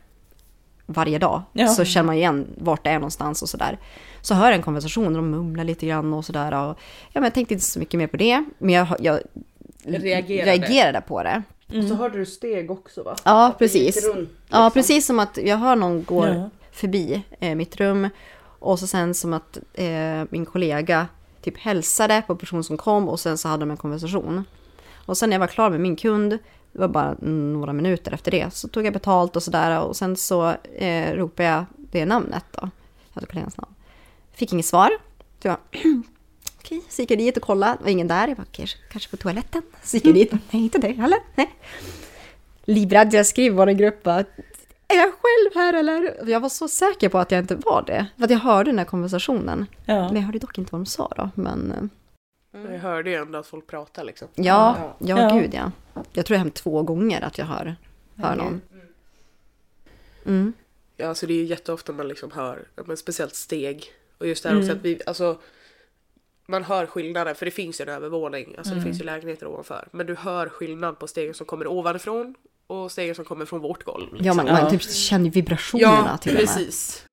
varje 0.86 1.20
dag 1.20 1.42
Ja. 1.54 1.68
så 1.68 1.86
känner 1.86 2.06
man 2.06 2.16
igen 2.16 2.48
vart 2.58 2.84
det 2.84 2.90
är 2.90 2.94
någonstans 2.94 3.42
och 3.42 3.50
sådär. 3.50 3.80
Så 4.22 4.34
hör 4.34 4.46
jag 4.46 4.56
en 4.56 4.62
konversation 4.62 5.06
och 5.08 5.12
de 5.14 5.30
mumlar 5.32 5.64
lite 5.64 5.86
grann 5.88 6.14
och 6.14 6.26
sådär. 6.26 6.52
Och, 6.54 6.78
ja, 7.08 7.14
men 7.14 7.24
jag 7.24 7.34
tänkte 7.34 7.54
inte 7.54 7.66
så 7.66 7.80
mycket 7.80 7.98
mer 7.98 8.08
på 8.08 8.18
det. 8.18 8.46
Men 8.58 8.70
jag, 8.74 8.88
jag 9.00 9.20
Reagerade. 9.86 10.52
reagerade 10.52 11.02
på 11.02 11.24
det. 11.24 11.44
Och 11.78 11.84
så 11.84 11.96
hörde 11.96 12.18
du 12.18 12.26
steg 12.26 12.72
också 12.72 13.04
va? 13.04 13.16
Ja, 13.26 13.48
Att 13.48 13.58
precis. 13.60 14.06
runt, 14.06 14.30
Ja, 14.50 14.66
liksom. 14.66 14.72
precis 14.72 15.06
som 15.06 15.20
att 15.20 15.38
jag 15.44 15.58
hör 15.58 15.76
någon 15.76 16.04
gå 16.04 16.28
Ja. 16.28 16.50
förbi 16.72 17.24
eh, 17.40 17.56
mitt 17.56 17.78
rum. 17.78 18.10
Och 18.60 18.80
så 18.80 18.88
sen 18.88 19.14
som 19.14 19.34
att 19.34 19.58
eh, 19.74 20.24
min 20.30 20.46
kollega 20.46 21.08
typ 21.44 21.58
hälsade 21.58 22.24
på 22.28 22.36
personen 22.36 22.64
som 22.64 22.78
kom 22.78 23.10
och 23.10 23.20
sen 23.20 23.38
så 23.38 23.48
hade 23.48 23.62
de 23.62 23.72
en 23.72 23.78
konversation. 23.78 24.44
Och 25.06 25.18
sen 25.18 25.30
när 25.30 25.36
jag 25.36 25.40
var 25.40 25.48
klar 25.48 25.70
med 25.70 25.80
min 25.80 25.96
kund, 25.96 26.32
det 26.72 26.80
var 26.80 26.88
bara 26.88 27.16
några 27.22 27.74
minuter 27.74 28.14
efter 28.14 28.32
det, 28.32 28.54
så 28.54 28.68
tog 28.68 28.86
jag 28.86 28.94
betalt 28.94 29.36
och 29.36 29.44
sådär 29.44 29.82
och 29.82 29.96
sen 29.96 30.16
så 30.16 30.56
eh, 30.76 31.14
ropade 31.14 31.50
jag 31.50 31.66
det 31.76 32.06
namnet 32.06 32.46
då. 32.52 32.60
Jag 32.62 33.16
hade 33.16 33.28
kollegans 33.28 33.58
namn. 33.58 33.76
Fick 34.34 34.54
inget 34.54 34.66
svar. 34.66 34.90
Så 35.42 35.48
jag, 35.48 35.58
okej, 36.60 36.82
så 36.90 37.02
gick 37.02 37.12
jag 37.12 37.20
dit 37.20 37.38
och 37.38 37.44
kollade, 37.44 37.78
det 37.78 37.84
var 37.84 37.92
ingen 37.92 38.08
där. 38.08 38.28
Jag 38.28 38.38
bara, 38.38 38.46
kanske, 38.52 38.78
kanske 38.92 39.10
på 39.10 39.18
toaletten. 39.18 39.62
Så 39.84 39.98
gick 39.98 40.06
jag 40.06 40.14
dit, 40.14 40.32
nej 40.32 40.64
inte 40.64 40.78
det 40.78 40.92
heller. 40.92 41.20
Nej. 41.36 41.54
Livrädd, 42.66 43.14
jag 43.14 43.26
skrev 43.26 43.46
i 43.46 43.56
vår 43.56 43.68
grupp 43.68 44.04
bara, 44.04 44.24
är 44.94 44.98
jag 44.98 45.12
själv 45.14 45.52
här 45.56 45.74
eller? 45.74 46.30
Jag 46.30 46.40
var 46.40 46.50
så 46.50 46.68
säker 46.68 47.10
på 47.10 47.20
att 47.20 47.32
jag 47.32 47.40
inte 47.40 47.56
var 47.56 47.84
det. 47.88 48.06
För 48.18 48.24
att 48.24 48.32
jag 48.32 48.38
hörde 48.38 48.72
den 48.72 48.78
här 48.80 48.86
konversationen. 48.86 49.66
Ja. 49.86 50.04
Men 50.08 50.16
jag 50.16 50.22
hörde 50.24 50.40
dock 50.40 50.58
inte 50.58 50.72
vad 50.72 50.82
de 50.82 50.86
sa 50.86 51.14
då. 51.18 51.30
Men 51.36 51.72
eh, 52.54 52.72
Jag 52.74 52.80
hörde 52.80 53.10
ju 53.10 53.16
ändå 53.16 53.40
att 53.40 53.48
folk 53.48 53.68
pratar 53.68 54.04
liksom. 54.04 54.28
ja, 54.36 54.96
ja, 55.00 55.20
Ja. 55.20 55.40
gud 55.40 55.54
ja. 55.54 55.72
Jag 56.14 56.26
tror 56.26 56.36
jag 56.36 56.40
hem 56.40 56.52
två 56.52 56.84
gånger 56.84 57.22
att 57.22 57.38
jag 57.38 57.46
hör, 57.46 57.76
hör 58.16 58.36
någon. 58.36 58.62
Mm. 60.26 60.54
Ja, 60.98 61.08
alltså 61.08 61.28
det 61.28 61.34
är 61.34 61.38
ju 61.38 61.44
jätteofta 61.46 61.92
man 61.94 62.08
liksom 62.08 62.32
hör, 62.32 62.68
men 62.86 62.98
speciellt 62.98 63.36
steg. 63.36 63.86
Och 64.18 64.28
just 64.28 64.44
det 64.44 64.50
här 64.50 64.60
också 64.60 64.72
att 64.72 64.82
vi, 64.82 65.02
alltså 65.06 65.40
man 66.46 66.64
hör 66.64 66.86
skillnaden, 66.86 67.36
för 67.36 67.46
det 67.46 67.52
finns 67.52 67.82
ju 67.82 67.84
en 67.84 67.90
övervåning, 67.90 68.56
alltså 68.58 68.76
det 68.76 68.82
finns 68.82 69.00
ju 69.02 69.04
lägenheter 69.04 69.48
ovanför. 69.48 69.88
Men 69.92 70.06
du 70.06 70.16
hör 70.16 70.50
skillnad 70.50 71.00
på 71.00 71.08
stegen 71.08 71.34
som 71.34 71.46
kommer 71.46 71.68
ovanifrån 71.68 72.36
och 72.68 72.92
stegen 72.92 73.16
som 73.16 73.26
kommer 73.26 73.46
från 73.46 73.62
vårt 73.62 73.84
golv. 73.84 74.14
Liksom. 74.14 74.26
Ja, 74.26 74.34
man, 74.34 74.46
man 74.46 74.70
typ 74.72 74.82
känner 74.92 75.30
vibrationerna 75.30 76.08
ja 76.12 76.18
till 76.18 76.32
och 76.32 76.40
med. 76.40 76.48
precis. 76.56 77.06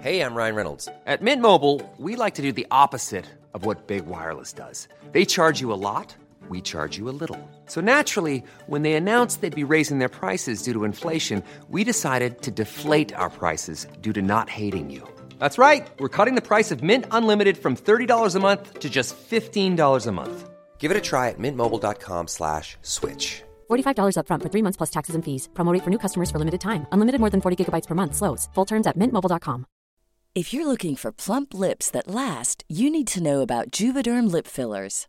Hey, 0.00 0.20
I'm 0.20 0.36
Ryan 0.36 0.54
Reynolds. 0.54 0.88
At 1.06 1.20
Mint 1.22 1.42
Mobile, 1.42 1.80
we 1.98 2.14
like 2.24 2.36
to 2.36 2.42
do 2.42 2.52
the 2.52 2.66
opposite 2.70 3.24
of 3.52 3.64
what 3.66 3.88
Big 3.88 4.06
Wireless 4.06 4.52
does. 4.52 4.88
They 5.12 5.24
charge 5.24 5.60
you 5.60 5.72
a 5.72 5.80
lot, 5.80 6.14
we 6.48 6.60
charge 6.60 6.96
you 6.98 7.08
a 7.08 7.16
little. 7.20 7.36
So 7.66 7.80
naturally, 7.80 8.44
when 8.68 8.82
they 8.82 8.94
announced 8.94 9.40
they'd 9.40 9.66
be 9.66 9.74
raising 9.74 9.98
their 9.98 10.08
prices 10.08 10.62
due 10.62 10.72
to 10.72 10.84
inflation, 10.84 11.42
we 11.68 11.82
decided 11.84 12.42
to 12.42 12.50
deflate 12.52 13.12
our 13.14 13.28
prices 13.30 13.86
due 14.00 14.12
to 14.12 14.22
not 14.22 14.48
hating 14.48 14.88
you. 14.88 15.02
That's 15.40 15.58
right. 15.58 15.86
We're 15.98 16.08
cutting 16.08 16.36
the 16.36 16.46
price 16.46 16.70
of 16.70 16.80
Mint 16.82 17.04
Unlimited 17.10 17.58
from 17.58 17.74
$30 17.76 18.34
a 18.36 18.38
month 18.40 18.78
to 18.78 18.88
just 18.88 19.16
$15 19.30 20.06
a 20.06 20.12
month. 20.12 20.48
Give 20.78 20.90
it 20.90 20.96
a 20.96 21.00
try 21.00 21.28
at 21.28 21.38
mintmobile.com 21.38 22.28
slash 22.28 22.76
switch. 22.82 23.42
$45 23.68 24.16
upfront 24.16 24.42
for 24.42 24.48
three 24.48 24.62
months 24.62 24.76
plus 24.78 24.90
taxes 24.90 25.14
and 25.14 25.24
fees. 25.24 25.48
Promote 25.54 25.74
rate 25.74 25.84
for 25.84 25.90
new 25.90 25.98
customers 25.98 26.30
for 26.30 26.38
limited 26.38 26.60
time. 26.60 26.86
Unlimited 26.92 27.20
more 27.20 27.30
than 27.30 27.40
40 27.40 27.56
gigabytes 27.64 27.86
per 27.86 27.94
month. 27.94 28.14
Slows. 28.14 28.48
Full 28.54 28.64
terms 28.64 28.86
at 28.86 28.96
mintmobile.com. 28.96 29.66
If 30.34 30.52
you're 30.54 30.68
looking 30.68 30.94
for 30.94 31.10
plump 31.10 31.52
lips 31.52 31.90
that 31.90 32.06
last, 32.06 32.62
you 32.68 32.90
need 32.90 33.08
to 33.08 33.22
know 33.22 33.40
about 33.40 33.72
Juvederm 33.72 34.30
lip 34.30 34.46
fillers. 34.46 35.08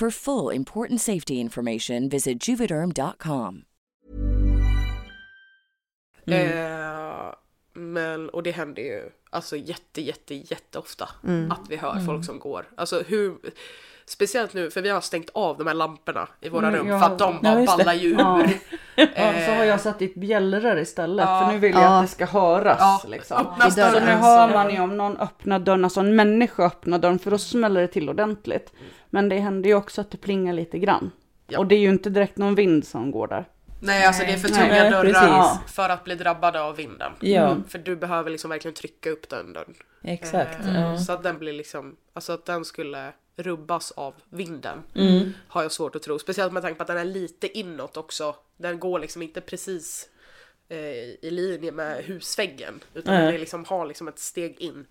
For 0.00 0.10
full 0.10 0.52
important 0.56 1.00
safety 1.00 1.34
information, 1.34 2.08
visit 2.08 2.48
juvederm.com. 2.48 3.62
Eh, 6.26 7.34
men, 7.72 8.28
och 8.28 8.42
det 8.42 8.50
händer 8.50 8.82
ju 8.82 9.10
alltså 9.30 9.56
jätte, 9.56 10.00
jätte, 10.02 10.34
jätteofta 10.34 11.08
Mm. 11.26 11.50
att 11.52 11.60
vi 11.68 11.76
hör 11.76 12.00
folk 12.06 12.24
som 12.24 12.38
går. 12.38 12.68
Alltså 12.76 13.02
hur, 13.06 13.34
speciellt 14.06 14.54
nu, 14.54 14.70
för 14.70 14.82
vi 14.82 14.88
har 14.88 15.00
stängt 15.00 15.30
av 15.34 15.58
de 15.58 15.66
här 15.66 15.74
lamporna 15.74 16.28
i 16.40 16.48
våra 16.48 16.68
Mm, 16.68 16.78
rum 16.80 16.88
ja. 16.88 16.98
för 17.00 17.06
att 17.06 17.18
de 17.18 17.38
det. 17.42 17.66
ballar 17.66 17.94
ju 17.94 18.10
Ja. 18.18 18.40
ur. 18.42 18.50
Ja, 19.16 19.32
så 19.46 19.52
har 19.52 19.64
jag 19.64 19.80
satt 19.80 19.98
dit 19.98 20.14
bjällror 20.14 20.78
istället 20.78 21.26
Ja. 21.28 21.40
för 21.46 21.52
nu 21.52 21.58
vill 21.58 21.72
jag 21.72 21.82
Ja. 21.82 21.96
att 21.98 22.04
det 22.04 22.08
ska 22.12 22.26
höras. 22.26 22.76
Ja, 22.80 23.02
liksom. 23.08 23.36
öppna 23.46 23.70
Så 23.70 24.00
nu 24.00 24.06
hör 24.06 24.52
man 24.52 24.70
ju 24.74 24.80
om 24.80 24.96
någon 24.96 25.16
öppnar 25.16 25.58
dörren, 25.58 25.84
alltså 25.84 26.00
en 26.00 26.16
människa 26.16 26.62
öppnar 26.64 26.98
dörren 26.98 27.18
för 27.18 27.30
då 27.30 27.38
smäller 27.38 27.80
det 27.80 27.88
till 27.88 28.08
ordentligt. 28.08 28.72
Men 29.10 29.28
det 29.28 29.38
händer 29.38 29.68
ju 29.70 29.74
också 29.76 30.00
att 30.00 30.10
det 30.10 30.18
plingar 30.18 30.52
lite 30.52 30.78
grann. 30.78 31.10
Ja. 31.48 31.58
Och 31.58 31.66
det 31.66 31.74
är 31.74 31.78
ju 31.78 31.90
inte 31.90 32.10
direkt 32.10 32.36
någon 32.36 32.54
vind 32.54 32.86
som 32.86 33.10
går 33.10 33.26
där. 33.28 33.48
Nej, 33.82 34.04
alltså 34.06 34.22
det 34.24 34.32
är 34.32 34.36
för 34.36 34.48
tunga 34.48 34.90
dörrar 34.90 35.50
precis. 35.52 35.74
för 35.74 35.88
att 35.88 36.04
bli 36.04 36.14
drabbade 36.14 36.62
av 36.62 36.76
vinden. 36.76 37.12
Ja. 37.20 37.50
Mm. 37.50 37.64
För 37.64 37.78
du 37.78 37.96
behöver 37.96 38.30
liksom 38.30 38.50
verkligen 38.50 38.74
trycka 38.74 39.10
upp 39.10 39.28
den 39.28 39.52
dörren. 39.52 39.74
Exakt. 40.04 40.66
Eh, 40.66 40.80
Ja. 40.80 40.98
Så 40.98 41.12
att 41.12 41.22
den 41.22 41.38
blir 41.38 41.52
liksom, 41.52 41.96
alltså 42.12 42.32
att 42.32 42.46
den 42.46 42.64
skulle 42.64 43.12
rubbas 43.36 43.90
av 43.90 44.14
vinden. 44.28 44.78
Mm. 44.94 45.32
Har 45.48 45.62
jag 45.62 45.72
svårt 45.72 45.96
att 45.96 46.02
tro. 46.02 46.18
Speciellt 46.18 46.52
med 46.52 46.62
tanke 46.62 46.76
på 46.76 46.82
att 46.82 46.86
den 46.86 46.98
är 46.98 47.04
lite 47.04 47.58
inåt 47.58 47.96
också. 47.96 48.34
Den 48.56 48.78
går 48.78 48.98
liksom 48.98 49.22
inte 49.22 49.40
precis 49.40 50.08
i 50.74 51.30
linje 51.30 51.72
med 51.72 52.04
husväggen. 52.04 52.80
Utan 52.94 53.14
den 53.14 53.34
är 53.34 53.38
liksom, 53.38 53.64
har 53.64 53.86
liksom 53.86 54.08
ett 54.08 54.18
steg 54.18 54.56
in. 54.60 54.86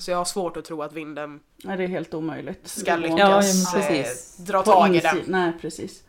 Så 0.00 0.10
jag 0.10 0.18
har 0.18 0.24
svårt 0.24 0.56
att 0.56 0.64
tro 0.64 0.82
att 0.82 0.92
vinden 0.92 1.40
Nej, 1.64 1.76
det 1.76 1.84
är 1.84 1.88
helt 1.88 2.14
omöjligt. 2.14 2.68
ska 2.68 2.92
Det 2.96 2.98
lyckas 3.02 3.18
Ja, 3.18 3.78
eh, 3.78 3.88
precis. 3.88 4.36
dra 4.36 4.58
på 4.62 4.64
tag 4.70 4.96
i 4.96 5.00
den. 5.00 5.16
Nej, 5.26 5.52
precis. 5.60 6.04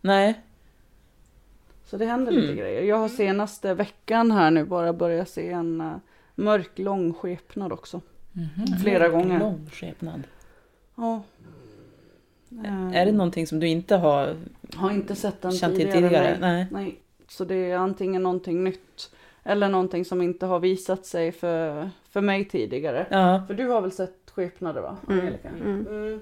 Nej. 0.00 0.40
Så 1.84 1.96
det 1.96 2.06
händer 2.06 2.32
lite 2.32 2.44
Mm. 2.46 2.56
grejer. 2.56 2.82
Jag 2.82 2.96
har 2.96 3.08
senaste 3.08 3.74
veckan 3.74 4.30
här 4.32 4.50
nu 4.50 4.64
bara 4.64 4.92
börjat 4.92 5.28
se 5.28 5.48
en 5.50 5.80
uh, 5.80 5.92
mörk 6.34 6.78
lång 6.78 7.14
skepnad 7.14 7.72
också. 7.72 8.00
Flera 8.82 9.08
gånger. 9.08 9.38
Lång 9.38 9.70
skepnad. 9.72 10.22
Ja. 10.96 11.22
Eh, 12.64 12.96
Är 12.96 13.06
det 13.06 13.12
någonting 13.12 13.46
som 13.46 13.60
du 13.60 13.68
inte 13.68 13.96
har 13.96 14.36
Har 14.76 14.90
inte 14.90 15.14
sett 15.14 15.42
den 15.42 15.52
känt 15.52 15.76
till 15.76 15.86
tidigare. 15.86 16.08
tidigare? 16.08 16.36
Nej. 16.40 16.66
Nej. 16.70 17.00
Så 17.30 17.44
det 17.44 17.54
är 17.70 17.76
antingen 17.76 18.22
någonting 18.22 18.64
nytt 18.64 19.10
eller 19.42 19.68
någonting 19.68 20.04
som 20.04 20.22
inte 20.22 20.46
har 20.46 20.58
visat 20.60 21.06
sig 21.06 21.32
för, 21.32 21.90
för 22.10 22.20
mig 22.20 22.44
tidigare. 22.44 23.06
Ja. 23.10 23.42
För 23.46 23.54
du 23.54 23.68
har 23.68 23.80
väl 23.80 23.92
sett 23.92 24.30
skepnader 24.34 24.80
va? 24.80 24.96
Mm. 25.08 25.20
Angelica? 25.20 25.48
Mm. 25.48 25.86
Mm. 25.86 26.20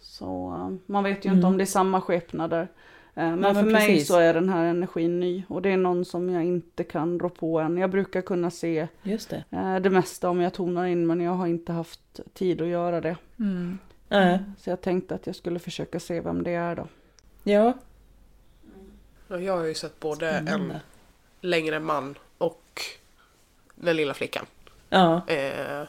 Så 0.00 0.54
eh, 0.58 0.92
man 0.92 1.04
vet 1.04 1.24
ju 1.24 1.28
Mm. 1.28 1.38
inte 1.38 1.46
om 1.46 1.56
det 1.56 1.64
är 1.64 1.66
samma 1.66 2.00
skepnader. 2.00 2.62
Eh, 3.14 3.24
Men 3.30 3.40
Nej, 3.40 3.54
för 3.54 3.62
men 3.62 3.72
mig 3.72 4.00
så 4.00 4.18
är 4.18 4.34
den 4.34 4.48
här 4.48 4.64
energin 4.64 5.20
ny 5.20 5.42
och 5.48 5.62
det 5.62 5.70
är 5.70 5.76
någon 5.76 6.04
som 6.04 6.30
jag 6.30 6.44
inte 6.44 6.84
kan 6.84 7.20
rå 7.20 7.28
på 7.28 7.58
än. 7.60 7.76
Jag 7.76 7.90
brukar 7.90 8.20
kunna 8.20 8.50
se 8.50 8.88
Just 9.02 9.30
det. 9.30 9.44
eh, 9.50 9.76
det 9.76 9.90
mesta 9.90 10.30
om 10.30 10.40
jag 10.40 10.54
tonar 10.54 10.86
in 10.86 11.06
men 11.06 11.20
jag 11.20 11.32
har 11.32 11.46
inte 11.46 11.72
haft 11.72 12.20
tid 12.34 12.62
att 12.62 12.68
göra 12.68 13.00
det. 13.00 13.16
Mm. 13.38 13.78
Nej. 14.08 14.38
Så 14.58 14.70
jag 14.70 14.80
tänkte 14.80 15.14
att 15.14 15.26
jag 15.26 15.36
skulle 15.36 15.58
försöka 15.58 16.00
se 16.00 16.20
vem 16.20 16.42
det 16.42 16.50
är 16.54 16.76
då. 16.76 16.86
Ja. 17.44 17.72
Ja, 19.28 19.38
Jag 19.38 19.56
har 19.56 19.64
ju 19.64 19.74
sett 19.74 20.00
både 20.00 20.30
en 20.30 20.46
Spännande. 20.46 20.80
längre 21.40 21.80
man 21.80 22.18
och 22.38 22.80
den 23.74 23.96
lilla 23.96 24.14
flickan. 24.14 24.46
Ja. 24.88 25.28
Eh, 25.28 25.82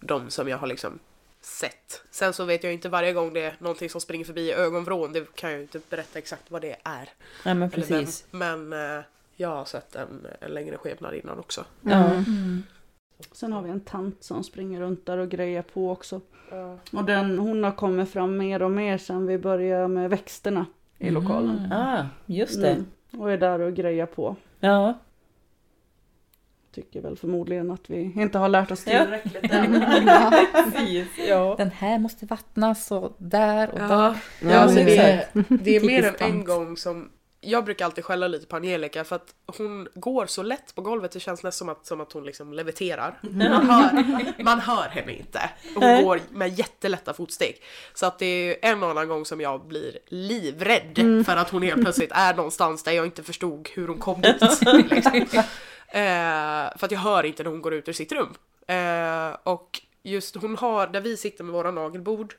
de 0.00 0.30
som 0.30 0.48
jag 0.48 0.58
har 0.58 0.66
liksom 0.66 0.98
sett. 1.40 2.02
Sen 2.10 2.32
så 2.32 2.44
vet 2.44 2.64
jag 2.64 2.72
inte 2.72 2.88
varje 2.88 3.12
gång 3.12 3.32
det 3.32 3.40
är 3.40 3.56
någonting 3.58 3.90
som 3.90 4.00
springer 4.00 4.24
förbi 4.24 4.40
i 4.40 4.52
ögonvrån. 4.52 5.12
Det 5.12 5.34
kan 5.34 5.50
jag 5.50 5.56
ju 5.56 5.62
inte 5.62 5.80
berätta 5.90 6.18
exakt 6.18 6.50
vad 6.50 6.62
det 6.62 6.76
är. 6.84 7.08
Nej 7.44 7.54
men 7.54 7.70
precis. 7.70 8.26
Men 8.30 8.72
eh, 8.72 9.00
jag 9.36 9.48
har 9.48 9.64
sett 9.64 9.94
en, 9.96 10.26
en 10.40 10.50
längre 10.50 10.76
skepnad 10.78 11.14
innan 11.14 11.38
också. 11.38 11.64
Ja. 11.80 12.04
Mm. 12.04 12.62
Sen 13.32 13.52
har 13.52 13.62
vi 13.62 13.70
en 13.70 13.80
tant 13.80 14.24
som 14.24 14.44
springer 14.44 14.80
runt 14.80 15.06
där 15.06 15.18
och 15.18 15.28
grejer 15.28 15.62
på 15.62 15.90
också. 15.90 16.20
Och 16.92 17.04
den, 17.04 17.38
hon 17.38 17.64
har 17.64 17.72
kommit 17.72 18.10
fram 18.12 18.36
mer 18.36 18.62
och 18.62 18.70
mer 18.70 18.98
sen 18.98 19.26
vi 19.26 19.38
började 19.38 19.88
med 19.88 20.10
växterna 20.10 20.66
i 20.98 21.10
lokalen. 21.10 21.72
Ah, 21.72 22.04
just 22.26 22.60
det. 22.60 22.70
Mm. 22.70 22.86
Och 23.18 23.32
är 23.32 23.38
där 23.38 23.58
och 23.60 23.74
grejer 23.74 24.06
på. 24.06 24.36
Ja. 24.60 24.94
Tycker 26.74 27.00
väl 27.00 27.16
förmodligen 27.16 27.70
att 27.70 27.90
vi 27.90 28.12
inte 28.16 28.38
har 28.38 28.48
lärt 28.48 28.70
oss 28.70 28.86
Ja. 28.86 29.00
tillräckligt 29.04 29.52
än. 29.52 29.84
Precis. 30.72 31.08
Ja. 31.28 31.54
Den 31.58 31.70
här 31.70 31.98
måste 31.98 32.26
vattnas 32.26 32.90
och 32.92 33.14
där 33.18 33.70
och 33.70 33.78
Ja, 33.80 33.86
där. 33.88 33.96
ja, 34.40 34.50
Ja, 34.50 34.56
alltså 34.58 34.76
det, 34.76 34.96
är, 34.98 35.24
det 35.48 35.76
är 35.76 35.86
mer 35.86 36.04
än 36.06 36.14
en 36.32 36.44
gång 36.44 36.76
som 36.76 37.10
jag 37.40 37.64
brukar 37.64 37.84
alltid 37.84 38.04
skälla 38.04 38.28
lite 38.28 38.46
på 38.46 38.56
Angelica 38.56 39.04
för 39.04 39.16
att 39.16 39.34
hon 39.58 39.88
går 39.94 40.26
så 40.26 40.42
lätt 40.42 40.74
på 40.74 40.82
golvet. 40.82 41.12
Det 41.12 41.20
känns 41.20 41.42
nästan 41.42 41.52
som 41.52 41.68
att, 41.68 41.86
som 41.86 42.00
att 42.00 42.12
hon 42.12 42.24
liksom 42.24 42.52
leviterar. 42.52 43.18
Man 43.20 43.70
hör, 43.70 44.42
man 44.44 44.60
hör 44.60 44.88
henne 44.88 45.12
inte. 45.12 45.50
Hon 45.74 46.04
går 46.04 46.20
med 46.30 46.58
jättelätta 46.58 47.14
fotsteg. 47.14 47.62
Så 47.94 48.06
att 48.06 48.18
det 48.18 48.26
är 48.26 48.56
en 48.72 48.82
och 48.82 48.90
annan 48.90 49.08
gång 49.08 49.24
som 49.24 49.40
jag 49.40 49.66
blir 49.66 49.98
livrädd 50.06 51.24
för 51.26 51.36
att 51.36 51.50
hon 51.50 51.62
helt 51.62 51.82
plötsligt 51.82 52.12
är 52.12 52.34
någonstans 52.34 52.82
där 52.82 52.92
jag 52.92 53.06
inte 53.06 53.22
förstod 53.22 53.68
hur 53.74 53.88
hon 53.88 53.98
kom 53.98 54.20
dit. 54.20 54.42
Liksom. 54.90 55.42
Eh, 55.88 56.76
för 56.76 56.84
att 56.84 56.90
jag 56.90 56.98
hör 56.98 57.26
inte 57.26 57.42
när 57.42 57.50
hon 57.50 57.62
går 57.62 57.74
ut 57.74 57.88
ur 57.88 57.92
sitt 57.92 58.12
rum. 58.12 58.34
Eh, 58.66 59.36
och 59.42 59.80
just 60.02 60.36
hon 60.36 60.56
har, 60.56 60.86
där 60.86 61.00
vi 61.00 61.16
sitter 61.16 61.44
med 61.44 61.52
våra 61.52 61.70
nagelbord, 61.70 62.34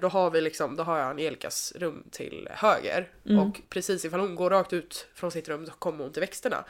då 0.00 0.08
har 0.08 0.30
vi 0.30 0.40
liksom, 0.40 0.76
då 0.76 0.82
har 0.82 0.98
jag 0.98 1.10
Angelicas 1.10 1.72
rum 1.76 2.04
till 2.10 2.48
höger. 2.52 3.08
Och 3.40 3.60
precis 3.68 4.04
ifall 4.04 4.20
hon 4.20 4.34
går 4.34 4.50
rakt 4.50 4.72
ut 4.72 5.06
från 5.14 5.30
sitt 5.30 5.48
rum 5.48 5.66
så 5.66 5.72
kommer 5.72 6.04
hon 6.04 6.12
till 6.12 6.20
växterna. 6.20 6.64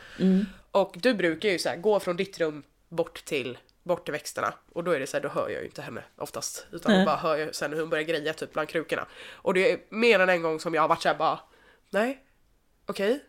Och 0.70 0.94
du 0.98 1.14
brukar 1.14 1.48
ju 1.48 1.58
så 1.58 1.68
här, 1.68 1.76
gå 1.76 2.00
från 2.00 2.16
ditt 2.16 2.38
rum 2.40 2.62
bort 2.88 3.24
till 3.24 3.58
bort 3.82 4.04
till 4.04 4.12
växterna 4.12 4.54
och 4.72 4.84
då 4.84 4.90
är 4.90 5.00
det 5.00 5.06
så 5.06 5.16
här, 5.16 5.22
då 5.22 5.28
hör 5.28 5.48
jag 5.48 5.60
ju 5.60 5.66
inte 5.66 5.82
henne 5.82 6.02
oftast 6.16 6.66
utan 6.72 6.92
Nej. 6.92 7.06
bara 7.06 7.16
hör 7.16 7.36
jag 7.36 7.54
sen 7.54 7.72
hur 7.72 7.80
hon 7.80 7.90
börjar 7.90 8.04
greja 8.04 8.32
typ 8.32 8.52
bland 8.52 8.68
krukorna. 8.68 9.06
Och 9.32 9.54
det 9.54 9.72
är 9.72 9.78
mer 9.88 10.20
än 10.20 10.28
en 10.28 10.42
gång 10.42 10.60
som 10.60 10.74
jag 10.74 10.82
har 10.82 10.88
varit 10.88 11.02
såhär 11.02 11.16
bara 11.16 11.40
nej, 11.90 12.24
okej, 12.86 13.20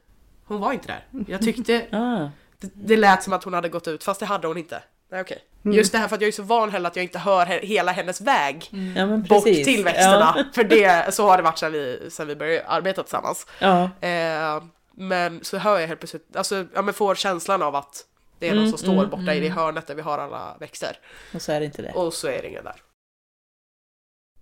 hon 0.46 0.60
var 0.60 0.74
inte 0.74 0.88
där. 0.88 1.26
Jag 1.28 1.42
tyckte 1.42 1.88
Ah. 1.92 2.30
det, 2.58 2.72
det 2.74 2.98
lät 2.98 3.24
som 3.24 3.34
att 3.34 3.44
hon 3.44 3.54
hade 3.54 3.70
gått 3.70 3.88
ut 3.88 4.04
fast 4.04 4.20
det 4.20 4.26
hade 4.26 4.48
hon 4.48 4.58
inte. 4.58 4.84
Nej 5.12 5.22
okej. 5.22 5.38
Just 5.64 5.92
det 5.92 5.98
här 5.98 6.08
för 6.08 6.16
att 6.16 6.22
jag 6.22 6.28
är 6.28 6.32
så 6.32 6.44
van 6.44 6.72
heller 6.72 6.88
att 6.90 6.96
jag 6.96 7.04
inte 7.04 7.20
hör 7.20 7.46
he- 7.46 7.66
hela 7.66 7.92
hennes 7.92 8.22
väg 8.22 8.70
Ja 8.96 9.06
men 9.06 9.24
bort 9.24 9.44
till 9.44 9.84
växterna. 9.84 10.46
För 10.54 10.64
det, 10.64 11.14
så 11.14 11.28
har 11.30 11.38
det 11.38 11.44
varit 11.44 11.58
sedan 11.58 11.72
vi, 11.72 12.08
sedan 12.12 12.28
vi 12.28 12.36
började 12.36 12.68
arbeta 12.68 13.04
tillsammans. 13.04 13.48
Ja. 13.60 13.90
Eh, 14.08 14.64
men 14.92 15.44
så 15.44 15.58
hör 15.58 15.80
jag 15.80 15.88
helt 15.88 16.00
plötsligt, 16.00 16.36
alltså 16.36 16.66
ja 16.76 16.82
men 16.82 16.94
får 16.94 17.16
känslan 17.16 17.62
av 17.62 17.76
att 17.76 18.06
det 18.40 18.48
är 18.48 18.52
någon 18.52 18.60
Mm, 18.60 18.70
som 18.70 18.78
står 18.80 18.94
mm, 18.94 19.10
borta 19.10 19.34
i 19.34 19.40
det 19.40 19.50
hörnet 19.50 19.88
där 19.88 19.96
vi 19.96 20.02
har 20.02 20.18
alla 20.18 20.58
växter. 20.60 20.98
ja. 21.32 21.36
Och 21.36 21.42
så 21.42 21.52
är 21.52 21.60
det 21.60 21.66
inte 21.66 21.82
det. 21.82 21.92
Och 21.92 22.14
så 22.14 22.28
är 22.28 22.42
det 22.42 22.48
ingen 22.48 22.64
där. 22.64 22.76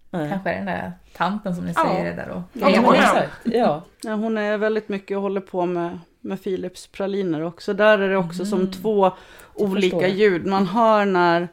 Nej. 0.10 0.30
Kanske 0.30 0.50
är 0.50 0.56
den 0.56 0.66
där 0.66 0.92
tanten 1.16 1.56
som 1.56 1.66
ni 1.66 1.74
Ja. 1.76 1.84
säger 1.86 2.12
är 2.12 2.16
där 2.16 2.30
och 2.30 2.42
Ja, 2.54 2.70
ja. 2.70 2.96
Exakt. 2.96 3.32
Ja. 3.44 3.82
Ja, 4.02 4.14
hon 4.14 4.38
är 4.38 4.58
väldigt 4.58 4.90
mycket 4.90 5.18
och 5.18 5.22
håller 5.24 5.42
på 5.42 5.66
med, 5.66 6.00
med 6.22 6.44
Philips 6.44 6.88
praliner 6.88 7.44
också. 7.44 7.74
Där 7.74 8.00
är 8.00 8.10
det 8.10 8.18
också 8.18 8.46
som 8.46 8.72
två 8.72 9.12
olika 9.58 10.08
ljud. 10.08 10.46
Man 10.46 10.66
hör 10.68 11.06
när, 11.06 11.48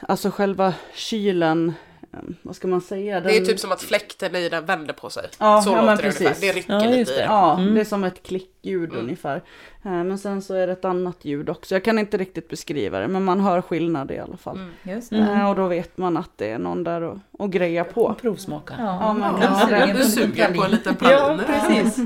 alltså 0.00 0.30
själva 0.30 0.74
kylen, 0.94 1.72
eh, 2.12 2.18
vad 2.42 2.56
ska 2.56 2.68
man 2.68 2.80
säga? 2.80 3.20
Det 3.20 3.30
är 3.30 3.34
Den- 3.40 3.46
typ 3.48 3.58
som 3.60 3.72
att 3.72 3.82
fläkten 3.82 4.36
i 4.36 4.48
den 4.48 4.64
vänder 4.66 4.94
på 4.94 5.10
sig. 5.10 5.28
Ja, 5.38 5.62
så 5.62 5.70
ja, 5.70 5.74
låter 5.74 5.86
men 5.86 5.96
det 5.96 6.02
precis. 6.02 6.20
ungefär. 6.20 6.40
Det 6.46 6.52
rycker 6.52 6.72
Ja, 6.72 6.78
lite 6.80 7.12
i 7.12 7.14
det. 7.14 7.20
det. 7.20 7.22
Ja, 7.24 7.58
Mm. 7.58 7.74
det 7.74 7.80
är 7.80 7.84
som 7.84 8.04
ett 8.04 8.22
klickljud 8.22 8.90
Mm. 8.90 9.04
ungefär. 9.04 9.42
Eh, 9.82 9.90
Men 10.04 10.18
sen 10.18 10.42
så 10.42 10.54
är 10.54 10.66
det 10.66 10.72
ett 10.72 10.84
annat 10.84 11.24
ljud 11.24 11.48
också. 11.48 11.74
Jag 11.74 11.84
kan 11.84 11.98
inte 11.98 12.16
riktigt 12.16 12.48
beskriva 12.48 12.98
det, 12.98 13.08
men 13.08 13.24
man 13.24 13.40
hör 13.40 13.62
skillnad 13.62 14.10
i 14.10 14.18
alla 14.18 14.36
fall. 14.36 14.56
Mm. 14.56 14.70
Just 14.96 15.10
det. 15.10 15.16
Eh, 15.16 15.50
Och 15.50 15.56
då 15.56 15.68
vet 15.68 15.98
man 15.98 16.16
att 16.16 16.30
det 16.36 16.50
är 16.50 16.58
någon 16.58 16.84
där 16.84 17.02
och, 17.02 17.18
och 17.32 17.52
grejar 17.52 17.84
på. 17.84 18.14
Provsmaka. 18.20 18.74
Ja, 18.78 18.84
Ja, 19.00 19.12
men- 19.12 19.40
jag 19.40 19.50
ja, 19.50 19.58
sugen 19.66 19.80
det- 19.80 19.92
på 19.92 19.98
Du 19.98 20.04
en 20.04 20.10
suger 20.10 20.54
på 20.54 20.64
en 20.64 20.70
liten 20.70 20.94
pralin. 20.94 21.40
Ja, 21.48 21.52
precis. 21.68 21.96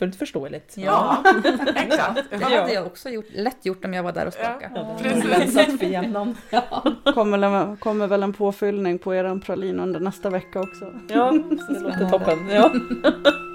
Fullt 0.00 0.16
förståeligt. 0.16 0.74
Ja, 0.76 1.24
exakt. 1.76 2.20
Det 2.30 2.44
hade 2.44 2.72
jag 2.72 2.86
också 2.86 3.08
gjort, 3.08 3.26
lätt 3.34 3.66
gjort 3.66 3.84
om 3.84 3.94
jag 3.94 4.02
var 4.02 4.12
där 4.12 4.26
och 4.26 4.32
skakade. 4.32 4.70
Ja, 4.74 4.98
Precis. 5.02 5.82
jämnan. 5.82 6.36
Kommer, 7.14 7.76
kommer 7.76 8.06
väl 8.06 8.22
en 8.22 8.32
påfyllning 8.32 8.98
på 8.98 9.14
eran 9.14 9.40
pralin 9.40 9.80
under 9.80 10.00
nästa 10.00 10.30
vecka 10.30 10.60
också. 10.60 10.92
Ja, 11.08 11.32
så 11.66 11.72
det 11.72 11.80
låter 11.80 12.10
toppen. 12.10 12.48
Ja. 12.50 12.72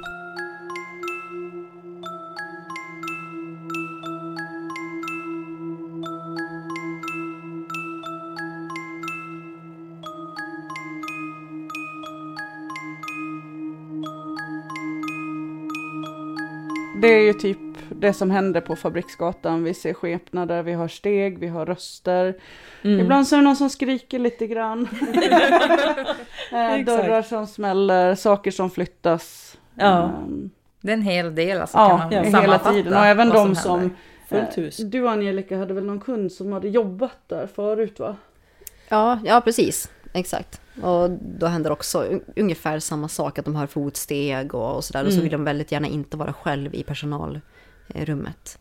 Det 17.06 17.14
är 17.14 17.22
ju 17.22 17.34
typ 17.34 17.58
det 17.89 18.14
som 18.14 18.32
händer 18.32 18.62
på 18.62 18.76
Fabriksgatan. 18.76 19.64
Vi 19.64 19.74
ser 19.74 19.93
skepnader, 19.93 20.64
vi 20.64 20.74
har 20.74 20.88
steg, 20.88 21.39
vi 21.39 21.47
har 21.47 21.66
röster. 21.66 22.36
Mm. 22.84 22.99
Ibland 22.99 23.28
så 23.28 23.36
är 23.36 23.38
det 23.39 23.43
någon 23.45 23.56
som 23.56 23.70
skriker 23.70 24.20
lite 24.20 24.47
grann. 24.47 24.88
Eh. 26.51 26.86
Dörrar 26.86 27.22
som 27.22 27.47
smäller, 27.47 28.16
saker 28.16 28.51
som 28.51 28.70
flyttas. 28.70 29.58
Ja. 29.76 30.03
Ehm, 30.03 30.49
Det 30.82 30.89
är 30.91 30.93
en 30.93 31.01
hel 31.01 31.36
del 31.36 31.62
alltså, 31.62 31.78
Ja, 31.78 31.88
kan 32.12 32.22
man 32.22 32.32
ja, 32.32 32.39
hela 32.41 32.60
tiden. 32.60 32.93
Och 32.93 33.06
även 33.06 33.30
de 33.30 33.36
som 33.36 33.56
som... 33.56 33.95
Fullt 34.30 34.58
hus. 34.58 34.80
eh, 34.80 34.86
Du 34.86 35.08
Angelica 35.08 35.58
hade 35.58 35.74
väl 35.74 35.86
någon 35.86 35.99
kund 35.99 36.32
som 36.32 36.51
hade 36.51 36.68
jobbat 36.68 37.18
där 37.28 37.47
förut 37.47 37.99
va? 37.99 38.16
Ja, 38.89 39.20
ja 39.26 39.41
precis. 39.41 39.89
Exakt. 40.16 40.61
Och 40.82 41.09
då 41.39 41.45
händer 41.45 41.72
också 41.72 42.03
un- 42.03 42.22
ungefär 42.36 42.80
samma 42.80 43.07
sak, 43.07 43.39
att 43.39 43.45
de 43.45 43.55
hör 43.55 43.68
fotsteg 43.68 44.55
och, 44.55 44.76
och 44.76 44.84
sådär. 44.84 45.03
Och 45.05 45.11
så 45.11 45.13
Mm. 45.20 45.24
vill 45.24 45.32
de 45.32 45.43
väldigt 45.43 45.72
gärna 45.72 45.88
inte 45.88 46.18
vara 46.18 46.34
själv 46.34 46.76
i 46.76 46.84
personalrummet. 46.84 48.59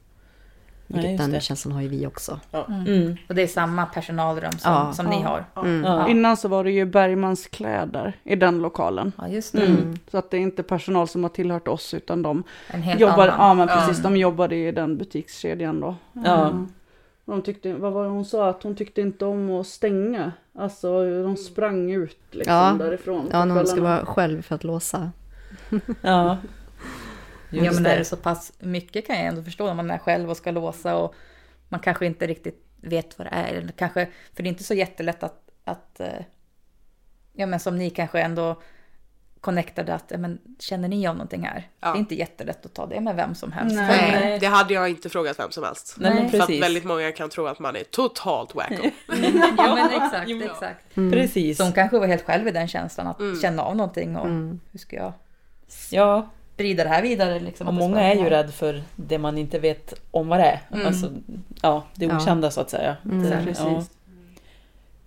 Vilket 0.86 1.10
just 1.10 1.30
den 1.30 1.40
känslan 1.40 1.72
har 1.74 1.82
ju 1.82 1.88
vi 1.88 2.06
också. 2.06 2.40
Mm. 2.68 3.16
Och 3.28 3.34
det 3.34 3.42
är 3.42 3.46
samma 3.46 3.86
personalrum 3.86 4.52
som, 4.52 4.72
Ja. 4.72 4.92
som 4.92 5.06
ni 5.06 5.22
har. 5.22 5.44
Mm. 5.56 5.84
Ja. 5.84 6.08
Innan 6.08 6.36
så 6.36 6.48
var 6.48 6.64
det 6.64 6.70
ju 6.70 6.84
Bergmans 6.84 7.46
kläder 7.46 8.12
i 8.24 8.36
den 8.36 8.58
lokalen. 8.58 9.12
Ja, 9.18 9.28
just 9.28 9.52
det. 9.52 9.66
Mm. 9.66 9.98
Så 10.10 10.18
att 10.18 10.30
det 10.30 10.36
är 10.36 10.40
inte 10.40 10.62
personal 10.62 11.08
som 11.08 11.22
har 11.22 11.30
tillhört 11.30 11.68
oss 11.68 11.94
utan 11.94 12.22
de 12.22 12.42
En 12.68 12.82
helt 12.82 13.00
jobbar, 13.00 13.28
annan. 13.28 13.48
ja 13.48 13.54
men 13.54 13.68
precis, 13.68 13.96
Ja. 13.98 14.02
de 14.02 14.16
jobbade 14.16 14.56
i 14.56 14.72
den 14.72 14.96
butikskedjan 14.98 15.80
då. 15.80 15.96
Ja. 17.24 17.32
De 17.32 17.42
tyckte, 17.42 17.74
vad 17.74 17.92
var 17.92 18.04
det 18.04 18.10
hon 18.10 18.24
sa, 18.24 18.48
att 18.48 18.62
hon 18.62 18.76
tyckte 18.76 19.00
inte 19.00 19.24
om 19.24 19.50
att 19.50 19.66
stänga. 19.66 20.32
Alltså 20.54 21.04
de 21.22 21.36
sprang 21.36 21.90
ut 21.90 22.18
liksom 22.30 22.52
Ja. 22.54 22.76
därifrån. 22.78 23.28
Ja, 23.32 23.44
när 23.44 23.64
ska 23.64 23.74
kvällarna. 23.76 23.96
vara 23.96 24.06
själv 24.06 24.42
för 24.42 24.54
att 24.54 24.64
låsa. 24.64 25.12
Ja. 26.02 26.38
Ja, 27.50 27.64
Just 27.64 27.74
men 27.80 27.86
är 27.86 27.90
det. 27.92 27.98
det 27.98 28.04
så 28.04 28.16
pass 28.16 28.52
mycket 28.58 29.06
kan 29.06 29.16
jag 29.16 29.24
ändå 29.26 29.42
förstå 29.42 29.66
när 29.66 29.74
man 29.74 29.90
är 29.90 29.98
själv 29.98 30.30
och 30.30 30.36
ska 30.36 30.50
låsa 30.50 30.96
och 30.96 31.14
man 31.68 31.80
kanske 31.80 32.06
inte 32.06 32.26
riktigt 32.26 32.66
vet 32.80 33.18
vad 33.18 33.26
det 33.26 33.30
är. 33.30 33.54
Eller 33.54 33.72
Kanske, 33.72 34.08
för 34.34 34.42
det 34.42 34.46
är 34.48 34.50
inte 34.50 34.64
så 34.64 34.74
jättelätt 34.74 35.22
att, 35.22 35.50
att 35.64 36.00
eh, 36.00 36.08
ja 37.32 37.46
men 37.46 37.60
som 37.60 37.78
ni 37.78 37.90
kanske 37.90 38.20
ändå 38.20 38.62
connectade 39.44 39.94
att, 39.94 40.04
ja, 40.08 40.18
men, 40.18 40.38
känner 40.58 40.88
ni 40.88 41.08
om 41.08 41.16
någonting 41.16 41.42
här? 41.46 41.68
Det 41.80 41.86
är 41.86 41.96
inte 41.96 42.14
jättelätt 42.14 42.66
att 42.66 42.74
ta 42.74 42.86
det 42.86 43.00
med 43.00 43.16
vem 43.16 43.34
som 43.34 43.52
helst. 43.52 43.76
Nej, 43.76 44.38
det 44.40 44.46
hade 44.46 44.74
jag 44.74 44.88
inte 44.90 45.08
frågat 45.08 45.38
vem 45.38 45.50
som 45.50 45.64
helst. 45.64 45.96
Nej, 45.98 46.14
men 46.14 46.30
För 46.30 46.38
att 46.38 46.46
precis. 46.46 46.62
väldigt 46.62 46.84
många 46.84 47.12
kan 47.12 47.30
tro 47.30 47.46
att 47.46 47.58
man 47.58 47.76
är 47.76 47.82
totalt 47.84 48.54
wacko. 48.54 48.74
ja 49.58 49.74
men 49.74 49.86
exakt, 50.02 50.30
exakt. 50.44 50.96
Mm. 50.96 51.12
Precis. 51.12 51.56
Som 51.58 51.72
kanske 51.72 51.98
var 51.98 52.06
helt 52.06 52.22
själv 52.22 52.48
i 52.48 52.50
den 52.50 52.68
känslan 52.68 53.06
att 53.06 53.20
Mm. 53.20 53.40
känna 53.40 53.62
av 53.62 53.76
någonting 53.76 54.16
och 54.16 54.26
Mm. 54.26 54.60
hur 54.72 54.78
ska 54.78 54.96
jag 54.96 55.12
Ja, 55.90 56.28
sprida 56.54 56.84
det 56.84 56.90
här 56.90 57.02
vidare 57.02 57.40
liksom. 57.40 57.66
och 57.68 57.72
att 57.72 57.78
många 57.78 58.00
är 58.02 58.14
ju 58.14 58.24
rädda 58.30 58.52
för 58.52 58.82
det 58.96 59.18
man 59.18 59.38
inte 59.38 59.58
vet 59.58 59.94
om 60.10 60.28
vad 60.28 60.38
det 60.38 60.44
är. 60.44 60.60
Mm. 60.72 60.86
Alltså, 60.86 61.10
ja, 61.62 61.82
det 61.94 62.06
Ja. 62.06 62.16
okända 62.16 62.50
så 62.50 62.60
att 62.60 62.70
säga. 62.70 62.96
Mm, 63.04 63.22
Det- 63.22 63.40
precis. 63.44 63.90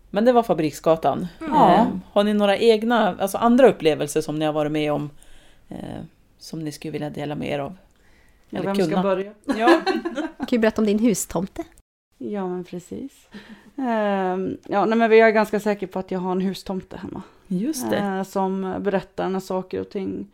Men 0.09 0.25
det 0.25 0.31
var 0.31 0.43
Fabriksgatan. 0.43 1.27
Ja. 1.39 1.73
Eh, 1.73 1.85
har 2.11 2.23
ni 2.23 2.33
några 2.33 2.57
egna, 2.57 3.15
alltså 3.19 3.37
andra 3.37 3.69
upplevelser 3.69 4.21
som 4.21 4.39
ni 4.39 4.45
har 4.45 4.53
varit 4.53 4.71
med 4.71 4.91
om? 4.93 5.09
Eh, 5.69 5.77
som 6.37 6.59
ni 6.59 6.71
skulle 6.71 6.91
vilja 6.91 7.09
dela 7.09 7.35
med 7.35 7.49
er 7.51 7.59
av? 7.59 7.77
Ja, 8.49 8.59
Eller 8.59 8.65
vem 8.67 8.75
ska 8.75 8.85
kunna? 8.85 9.01
börja? 9.03 9.33
Ja. 9.57 9.81
Kan 10.37 10.47
du 10.49 10.57
berätta 10.59 10.81
om 10.81 10.85
din 10.85 10.99
hustomte? 10.99 11.63
Ja, 12.17 12.47
men 12.47 12.63
precis. 12.63 13.27
Ehm, 13.77 14.57
ja, 14.67 14.85
nej, 14.85 14.97
men 14.97 15.09
vi 15.09 15.19
är 15.19 15.29
ganska 15.29 15.59
säkra 15.59 15.87
på 15.87 15.99
att 15.99 16.11
jag 16.11 16.19
har 16.19 16.31
en 16.31 16.41
hustomte 16.41 16.97
hemma. 16.97 17.21
Just 17.47 17.89
det. 17.89 17.97
Eh, 17.97 18.23
som 18.23 18.75
berättar 18.79 19.29
när 19.29 19.39
saker 19.39 19.81
och 19.81 19.89
ting 19.89 20.27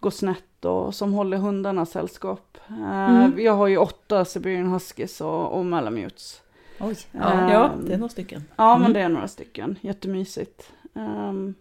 går 0.00 0.10
snett 0.10 0.64
och 0.64 0.94
som 0.94 1.12
håller 1.12 1.36
hundarna 1.36 1.86
sällskap. 1.86 2.58
Eh, 2.68 2.74
Mm. 3.08 3.32
Jag 3.40 3.52
har 3.52 3.66
ju 3.66 3.76
åtta 3.76 4.24
Siberian 4.24 4.66
Huskies 4.72 5.20
och, 5.20 5.52
och 5.58 5.66
Malamutes. 5.66 6.40
Oj. 6.80 6.96
Ja, 7.12 7.50
ja, 7.52 7.70
det 7.86 7.94
är 7.94 7.98
några 7.98 8.08
stycken. 8.10 8.44
Ja, 8.56 8.70
Mm. 8.70 8.82
men 8.82 8.92
det 8.92 9.00
är 9.00 9.08
några 9.08 9.28
stycken. 9.28 9.78
Jättemysigt. 9.80 10.72
Ehm, 10.94 11.54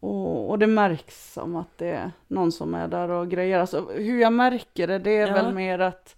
och, 0.00 0.50
och 0.50 0.58
det 0.58 0.66
märks 0.66 1.32
som 1.32 1.56
att 1.56 1.78
det 1.78 1.88
är 1.90 2.10
någon 2.28 2.52
som 2.52 2.74
är 2.74 2.88
där 2.88 3.08
och 3.10 3.28
grejer. 3.30 3.58
Alltså, 3.58 3.86
hur 3.94 4.20
jag 4.20 4.32
märker 4.32 4.86
det, 4.86 4.98
det 4.98 5.16
är 5.16 5.26
Ja. 5.28 5.34
väl 5.34 5.54
mer 5.54 5.78
att 5.78 6.16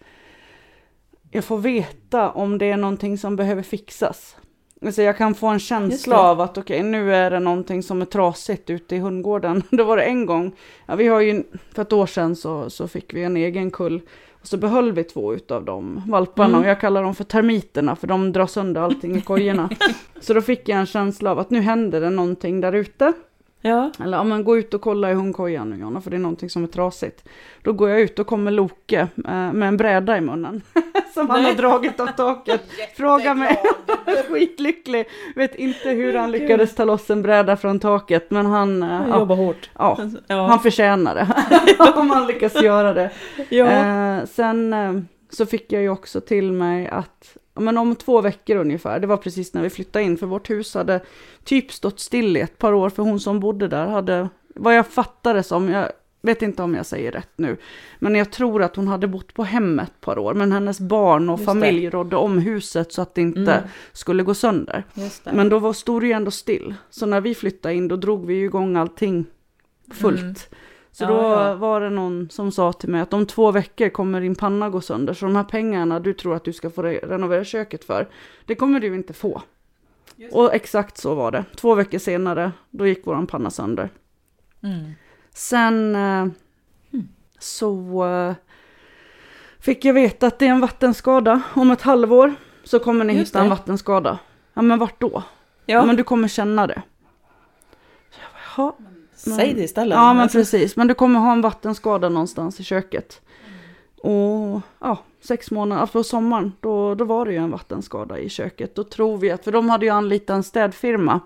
jag 1.30 1.44
får 1.44 1.58
veta 1.58 2.30
om 2.30 2.58
det 2.58 2.70
är 2.70 2.76
någonting 2.76 3.18
som 3.18 3.36
behöver 3.36 3.62
fixas. 3.62 4.36
Alltså 4.84 5.02
jag 5.02 5.16
kan 5.16 5.34
få 5.34 5.46
en 5.46 5.58
känsla 5.58 6.18
av 6.18 6.40
att 6.40 6.58
okej, 6.58 6.82
nu 6.82 7.14
är 7.14 7.30
det 7.30 7.40
någonting 7.40 7.82
som 7.82 8.02
är 8.02 8.06
trasigt 8.06 8.70
ute 8.70 8.96
i 8.96 8.98
hundgården. 8.98 9.62
Då 9.70 9.84
var 9.84 9.96
det 9.96 10.02
en 10.02 10.26
gång, 10.26 10.52
ja, 10.86 10.94
vi 10.94 11.08
har 11.08 11.20
ju, 11.20 11.44
för 11.74 11.82
ett 11.82 11.92
år 11.92 12.06
sedan 12.06 12.36
så, 12.36 12.70
så 12.70 12.88
fick 12.88 13.14
vi 13.14 13.24
en 13.24 13.36
egen 13.36 13.70
kull. 13.70 14.00
Så 14.46 14.56
behöll 14.56 14.92
vi 14.92 15.04
två 15.04 15.34
utav 15.34 15.64
de 15.64 16.02
valparna 16.06 16.48
Mm. 16.48 16.60
och 16.60 16.66
jag 16.66 16.80
kallar 16.80 17.02
dem 17.02 17.14
för 17.14 17.24
termiterna 17.24 17.96
för 17.96 18.06
de 18.06 18.32
drar 18.32 18.46
sönder 18.46 18.80
allting 18.80 19.16
i 19.16 19.20
kojorna. 19.20 19.70
så 20.20 20.34
då 20.34 20.40
fick 20.40 20.68
jag 20.68 20.78
en 20.78 20.86
känsla 20.86 21.30
av 21.30 21.38
att 21.38 21.50
nu 21.50 21.60
händer 21.60 22.00
det 22.00 22.10
någonting 22.10 22.60
där 22.60 22.72
ute. 22.72 23.12
Ja. 23.60 23.90
Eller 24.02 24.16
ja, 24.16 24.24
men 24.24 24.44
gå 24.44 24.56
ut 24.58 24.74
och 24.74 24.80
kolla 24.80 25.10
i 25.10 25.14
hundkojan 25.14 25.70
nu 25.70 25.76
Jonna, 25.76 26.00
för 26.00 26.10
det 26.10 26.16
är 26.16 26.20
någonting 26.20 26.50
som 26.50 26.62
är 26.62 26.66
trasigt. 26.68 27.28
Då 27.62 27.72
går 27.72 27.90
jag 27.90 28.00
ut 28.00 28.18
och 28.18 28.26
kommer 28.26 28.50
Loke 28.50 29.00
eh, 29.00 29.52
med 29.52 29.62
en 29.68 29.76
bräda 29.76 30.16
i 30.18 30.20
munnen. 30.20 30.62
som 31.14 31.30
han 31.30 31.44
har 31.44 31.52
dragit 31.52 32.00
av 32.00 32.06
taket. 32.06 32.60
Fråga 32.96 33.34
mig. 33.34 33.62
Skitlycklig. 34.28 35.06
Vet 35.36 35.54
inte 35.54 35.88
hur 35.88 36.14
han 36.14 36.30
lyckades 36.30 36.74
ta 36.74 36.84
loss 36.84 37.10
en 37.10 37.22
bräda 37.22 37.56
från 37.56 37.80
taket. 37.80 38.30
Men 38.30 38.46
han, 38.46 38.82
eh, 38.82 38.88
Han 38.88 39.08
ja, 39.10 39.18
jobbar 39.18 39.36
hårt. 39.36 39.70
ja, 39.78 39.98
Ja. 40.26 40.46
han 40.46 40.60
förtjänar 40.60 41.14
det. 41.14 41.28
Om 42.00 42.10
han 42.10 42.26
lyckas 42.26 42.62
göra 42.62 42.92
det. 42.94 43.10
Ja. 43.48 43.66
Eh, 43.66 44.24
sen 44.24 44.72
eh, 44.72 44.92
så 45.30 45.46
fick 45.46 45.72
jag 45.72 45.82
ju 45.82 45.88
också 45.88 46.20
till 46.20 46.52
mig 46.52 46.88
att 46.88 47.36
ja, 47.36 47.40
men 47.62 47.78
om 47.78 47.96
två 47.96 48.20
veckor 48.20 48.56
ungefär, 48.56 49.00
det 49.00 49.06
var 49.06 49.16
precis 49.16 49.54
när 49.54 49.62
vi 49.62 49.70
flyttade 49.70 50.04
in, 50.04 50.16
för 50.18 50.26
vårt 50.26 50.50
hus 50.50 50.74
hade 50.74 51.00
typ 51.44 51.72
stått 51.72 52.00
still 52.00 52.36
i 52.36 52.40
ett 52.40 52.58
par 52.58 52.72
år, 52.72 52.90
för 52.90 53.02
hon 53.02 53.20
som 53.20 53.40
bodde 53.40 53.68
där 53.68 53.86
hade, 53.86 54.28
vad 54.54 54.74
jag 54.76 54.86
fattade 54.86 55.42
som, 55.42 55.68
jag 55.68 55.88
vet 56.22 56.42
inte 56.42 56.62
om 56.62 56.74
jag 56.74 56.86
säger 56.86 57.12
rätt 57.12 57.30
nu, 57.36 57.56
men 57.98 58.14
jag 58.14 58.32
tror 58.32 58.62
att 58.62 58.76
hon 58.76 58.88
hade 58.88 59.06
bott 59.08 59.34
på 59.34 59.44
hemmet 59.44 59.88
ett 59.88 60.00
par 60.00 60.18
år, 60.18 60.34
men 60.34 60.52
hennes 60.52 60.80
barn 60.80 61.30
och 61.30 61.38
Just 61.38 61.46
familj 61.46 61.84
det. 61.84 61.90
rådde 61.90 62.16
om 62.16 62.38
huset 62.38 62.92
så 62.92 63.02
att 63.02 63.14
det 63.14 63.20
inte 63.20 63.52
Mm. 63.52 63.68
skulle 63.92 64.22
gå 64.22 64.34
sönder. 64.34 64.84
Men 65.36 65.48
då 65.48 65.58
var, 65.58 65.72
stod 65.72 66.02
det 66.02 66.06
ju 66.06 66.12
ändå 66.12 66.30
still, 66.30 66.74
så 66.90 67.06
när 67.06 67.20
vi 67.20 67.34
flyttade 67.34 67.74
in 67.74 67.88
då 67.88 67.96
drog 67.96 68.26
vi 68.26 68.34
ju 68.34 68.44
igång 68.44 68.76
allting 68.76 69.24
fullt. 69.92 70.20
Mm. 70.22 70.34
Så 70.96 71.04
Ja, 71.04 71.08
då 71.08 71.14
ja. 71.22 71.54
var 71.54 71.80
det 71.80 71.90
någon 71.90 72.28
som 72.30 72.52
sa 72.52 72.72
till 72.72 72.88
mig 72.88 73.00
att 73.00 73.12
om 73.12 73.26
två 73.26 73.50
veckor 73.50 73.88
kommer 73.88 74.20
din 74.20 74.34
panna 74.34 74.70
gå 74.70 74.80
sönder. 74.80 75.14
Så 75.14 75.24
de 75.26 75.36
här 75.36 75.44
pengarna 75.44 76.00
du 76.00 76.12
tror 76.14 76.34
att 76.36 76.44
du 76.44 76.52
ska 76.52 76.70
få 76.70 76.82
re- 76.82 77.08
renovera 77.08 77.44
köket 77.44 77.84
för, 77.84 78.08
det 78.46 78.54
kommer 78.54 78.80
du 78.80 78.94
inte 78.94 79.12
få. 79.12 79.42
Och 80.32 80.54
exakt 80.54 80.98
så 80.98 81.14
var 81.14 81.30
det. 81.30 81.44
Två 81.56 81.74
veckor 81.74 81.98
senare, 81.98 82.52
då 82.70 82.86
gick 82.86 83.06
våran 83.06 83.26
panna 83.26 83.50
sönder. 83.50 83.90
Mm. 84.62 84.90
Sen 85.30 85.96
eh, 85.96 86.26
så 87.38 88.04
eh, 88.06 88.34
fick 89.60 89.84
jag 89.84 89.94
veta 89.94 90.26
att 90.26 90.38
det 90.38 90.46
är 90.46 90.50
en 90.50 90.60
vattenskada. 90.60 91.42
Om 91.54 91.70
ett 91.70 91.82
halvår 91.82 92.34
så 92.64 92.78
kommer 92.78 93.04
ni 93.04 93.16
Just 93.16 93.28
hitta 93.30 93.38
en 93.38 93.44
det. 93.44 93.50
vattenskada. 93.50 94.18
Ja 94.54 94.62
men 94.62 94.78
vart 94.78 95.00
då? 95.00 95.22
Ja. 95.66 95.86
Men 95.86 95.96
du 95.96 96.04
kommer 96.04 96.28
känna 96.28 96.66
det. 96.66 96.82
Så 98.10 98.18
jag 98.20 98.30
bara, 98.32 98.64
"Jaha." 98.66 98.72
Säg 99.34 99.54
det 99.54 99.62
istället. 99.62 99.96
Ja 99.96 100.14
men 100.14 100.28
precis, 100.28 100.76
men 100.76 100.86
du 100.86 100.94
kommer 100.94 101.20
ha 101.20 101.32
en 101.32 101.40
vattenskada 101.40 102.08
någonstans 102.08 102.60
i 102.60 102.64
köket. 102.64 103.20
Och 103.96 104.60
ja, 104.80 104.98
sex 105.20 105.50
månader, 105.50 105.80
alltså 105.80 105.98
på 105.98 106.04
sommaren, 106.04 106.52
då, 106.60 106.94
då 106.94 107.04
var 107.04 107.26
det 107.26 107.32
ju 107.32 107.38
en 107.38 107.50
vattenskada 107.50 108.18
i 108.18 108.28
köket. 108.28 108.74
Då 108.74 108.84
tror 108.84 109.18
vi 109.18 109.30
att, 109.30 109.44
för 109.44 109.52
de 109.52 109.68
hade 109.70 109.86
ju 109.86 109.92
anlitat 109.92 110.34
en 110.34 110.42
städfirma 110.42 111.20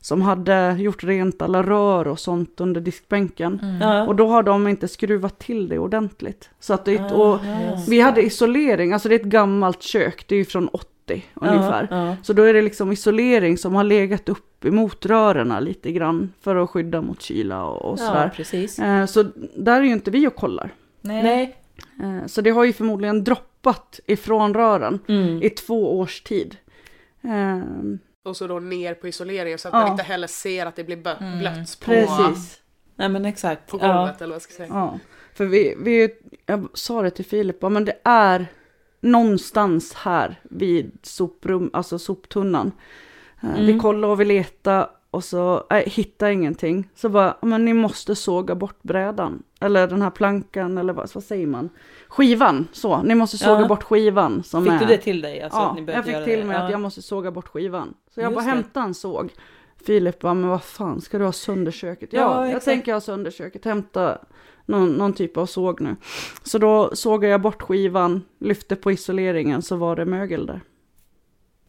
som 0.00 0.22
hade 0.22 0.76
gjort 0.78 1.04
rent 1.04 1.42
alla 1.42 1.62
rör 1.62 2.08
och 2.08 2.18
sånt 2.18 2.60
under 2.60 2.80
diskbänken. 2.80 3.60
Mm. 3.62 4.08
Och 4.08 4.16
då 4.16 4.28
har 4.28 4.42
de 4.42 4.68
inte 4.68 4.88
skruvat 4.88 5.38
till 5.38 5.68
det 5.68 5.78
ordentligt. 5.78 6.50
Så 6.60 6.74
att 6.74 6.84
det, 6.84 7.00
Ah, 7.00 7.14
och 7.14 7.40
vi 7.88 8.00
hade 8.00 8.22
isolering, 8.22 8.92
alltså 8.92 9.08
det 9.08 9.14
är 9.14 9.20
ett 9.20 9.24
gammalt 9.24 9.82
kök, 9.82 10.24
det 10.28 10.34
är 10.34 10.38
ju 10.38 10.44
från 10.44 10.68
80 10.68 10.89
ungefär. 11.34 11.88
Ja, 11.90 12.16
Så 12.22 12.32
då 12.32 12.42
är 12.42 12.54
det 12.54 12.62
liksom 12.62 12.92
isolering 12.92 13.58
som 13.58 13.74
har 13.74 13.84
legat 13.84 14.28
upp 14.28 14.64
emot 14.64 15.06
rörerna 15.06 15.60
lite 15.60 15.92
grann 15.92 16.32
för 16.40 16.56
att 16.56 16.70
skydda 16.70 17.02
mot 17.02 17.22
kyla 17.22 17.64
och, 17.64 17.92
och 17.92 17.98
ja. 18.00 18.06
sådär. 18.06 18.22
ja, 18.24 18.30
precis. 18.36 18.78
Eh, 18.78 19.06
Så 19.06 19.22
där 19.56 19.80
är 19.80 19.84
ju 19.84 19.92
inte 19.92 20.10
vi 20.10 20.26
och 20.26 20.34
kollar. 20.34 20.74
Nej. 21.00 21.22
Nej. 21.22 21.56
Eh, 22.02 22.26
Så 22.26 22.40
det 22.40 22.50
har 22.50 22.64
ju 22.64 22.72
förmodligen 22.72 23.24
droppat 23.24 24.00
ifrån 24.06 24.54
rören 24.54 24.98
Mm. 25.08 25.42
i 25.42 25.50
två 25.50 25.98
års 25.98 26.22
tid. 26.22 26.56
Eh, 27.24 27.60
Och 28.24 28.36
så 28.36 28.46
då 28.46 28.58
ner 28.58 28.94
på 28.94 29.08
isoleringen 29.08 29.58
så 29.58 29.68
att 29.68 29.74
Ja. 29.74 29.80
man 29.80 29.90
inte 29.90 30.02
heller 30.02 30.26
ser 30.26 30.66
att 30.66 30.76
det 30.76 30.84
blir 30.84 30.96
Mm. 31.20 31.38
blött 31.38 31.78
på, 31.80 31.84
Precis. 31.84 32.60
Nej 32.96 33.08
men 33.08 33.24
exakt. 33.24 33.70
på 33.70 33.78
Ja. 33.80 33.92
golvet 33.96 34.16
eller 34.20 34.26
vad 34.28 34.34
jag 34.34 34.42
ska 34.42 34.52
säga. 34.54 34.68
Ja, 34.68 34.98
för 35.34 35.44
vi, 35.44 35.74
vi, 35.78 36.08
jag 36.46 36.68
sa 36.74 37.02
det 37.02 37.10
till 37.10 37.24
Filip, 37.24 37.56
ja, 37.60 37.68
men 37.68 37.84
det 37.84 37.94
är 38.04 38.46
någonstans 39.00 39.94
här 39.94 40.40
vid 40.42 40.98
soprum, 41.02 41.70
alltså 41.72 41.98
soptunnan. 41.98 42.72
Eh, 43.42 43.48
Vi 43.56 43.68
Mm. 43.68 43.80
kollade 43.80 44.12
och 44.12 44.20
vi 44.20 44.24
letade 44.24 44.88
och 45.10 45.24
så 45.24 45.64
äh, 45.70 45.76
hittade 45.76 46.32
ingenting. 46.32 46.88
Så 46.94 47.08
bara, 47.08 47.36
men 47.42 47.64
ni 47.64 47.72
måste 47.72 48.14
såga 48.16 48.54
bort 48.54 48.82
brädan. 48.82 49.42
Eller 49.60 49.86
den 49.86 50.02
här 50.02 50.10
plankan, 50.10 50.78
eller 50.78 50.92
vad, 50.92 51.10
vad 51.14 51.24
säger 51.24 51.46
man? 51.46 51.68
Skivan, 52.08 52.68
så. 52.72 53.02
Ni 53.02 53.14
måste 53.14 53.38
såga 53.38 53.60
Ja. 53.60 53.68
bort 53.68 53.82
skivan. 53.82 54.42
Som 54.42 54.64
Fick 54.64 54.72
är... 54.72 54.78
du 54.78 54.86
det 54.86 54.98
till 54.98 55.20
dig? 55.20 55.42
Alltså, 55.42 55.58
ja, 55.58 55.70
att 55.82 55.94
jag 55.94 56.04
fick 56.04 56.24
till 56.24 56.38
det? 56.38 56.44
mig 56.44 56.56
att 56.56 56.62
Ja. 56.64 56.70
jag 56.70 56.80
måste 56.80 57.02
såga 57.02 57.30
bort 57.30 57.48
skivan. 57.48 57.94
Så 58.14 58.20
jag 58.20 58.24
Just 58.32 58.34
bara 58.34 58.44
det. 58.44 58.50
hämta 58.50 58.82
en 58.82 58.94
såg. 58.94 59.32
Filip 59.86 60.20
bara, 60.20 60.34
men 60.34 60.48
vad 60.50 60.62
fan, 60.62 61.00
ska 61.00 61.18
du 61.18 61.24
ha 61.24 61.32
sönder 61.32 61.72
köket? 61.72 62.12
Ja, 62.12 62.20
Ja, 62.46 62.52
jag 62.52 62.62
tänker 62.62 62.92
ha 62.92 63.00
sönder 63.00 63.30
köket, 63.30 63.64
hämta 63.64 64.18
någon, 64.70 64.92
någon 64.92 65.12
typ 65.12 65.36
av 65.36 65.46
såg 65.46 65.80
nu. 65.80 65.96
Så 66.42 66.58
då 66.58 66.90
sågade 66.96 67.32
jag 67.32 67.40
bort 67.40 67.62
skivan, 67.62 68.22
lyfte 68.38 68.76
på 68.76 68.92
isoleringen 68.92 69.62
så 69.62 69.76
var 69.76 69.96
det 69.96 70.04
mögel 70.04 70.46
där. 70.46 70.60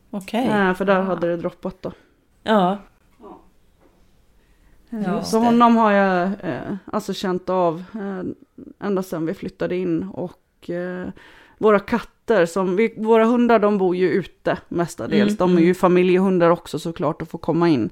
Okej. 0.09 0.47
Eh, 0.47 0.73
för 0.73 0.85
där 0.85 1.01
hade 1.01 1.27
det 1.27 1.37
droppat 1.37 1.81
då. 1.81 1.91
Ja. 2.43 2.77
Just 4.89 5.31
så 5.31 5.39
honom 5.39 5.75
har 5.77 5.91
jag 5.91 6.23
eh, 6.23 6.75
alltså 6.85 7.13
känt 7.13 7.49
av 7.49 7.83
eh, 7.93 8.23
ända 8.87 9.03
sedan 9.03 9.25
vi 9.25 9.33
flyttade 9.33 9.75
in 9.75 10.03
och 10.03 10.69
eh, 10.69 11.07
våra 11.61 11.79
katter 11.79 12.45
som, 12.45 12.75
vi, 12.75 12.93
våra 12.97 13.25
hundar 13.25 13.59
de 13.59 13.77
bor 13.77 13.95
ju 13.95 14.09
ute 14.09 14.57
mestadels. 14.69 15.21
Mm, 15.21 15.35
de 15.35 15.49
är 15.49 15.53
mm. 15.53 15.63
ju 15.63 15.73
familjehundar 15.73 16.49
också 16.49 16.79
såklart 16.79 17.21
och 17.21 17.27
får 17.27 17.39
komma 17.39 17.69
in. 17.69 17.89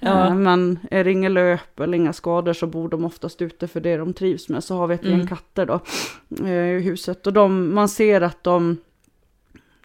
Ja. 0.00 0.26
Eh, 0.26 0.34
men 0.34 0.78
är 0.90 1.04
det 1.04 1.12
inget 1.12 1.32
löp 1.32 1.80
eller 1.80 1.98
inga 1.98 2.12
skador 2.12 2.52
så 2.52 2.66
bor 2.66 2.88
de 2.88 3.04
oftast 3.04 3.42
ute 3.42 3.68
för 3.68 3.80
det 3.80 3.96
de 3.96 4.12
trivs 4.12 4.48
med. 4.48 4.64
Så 4.64 4.76
har 4.76 4.86
vi 4.86 4.94
ett 4.94 5.04
Mm. 5.04 5.18
gäng 5.18 5.26
katter 5.26 5.66
då 5.66 5.80
eh, 6.46 6.52
i 6.52 6.80
huset 6.80 7.26
och 7.26 7.32
de, 7.32 7.74
man 7.74 7.88
ser 7.88 8.20
att 8.20 8.44
de, 8.44 8.76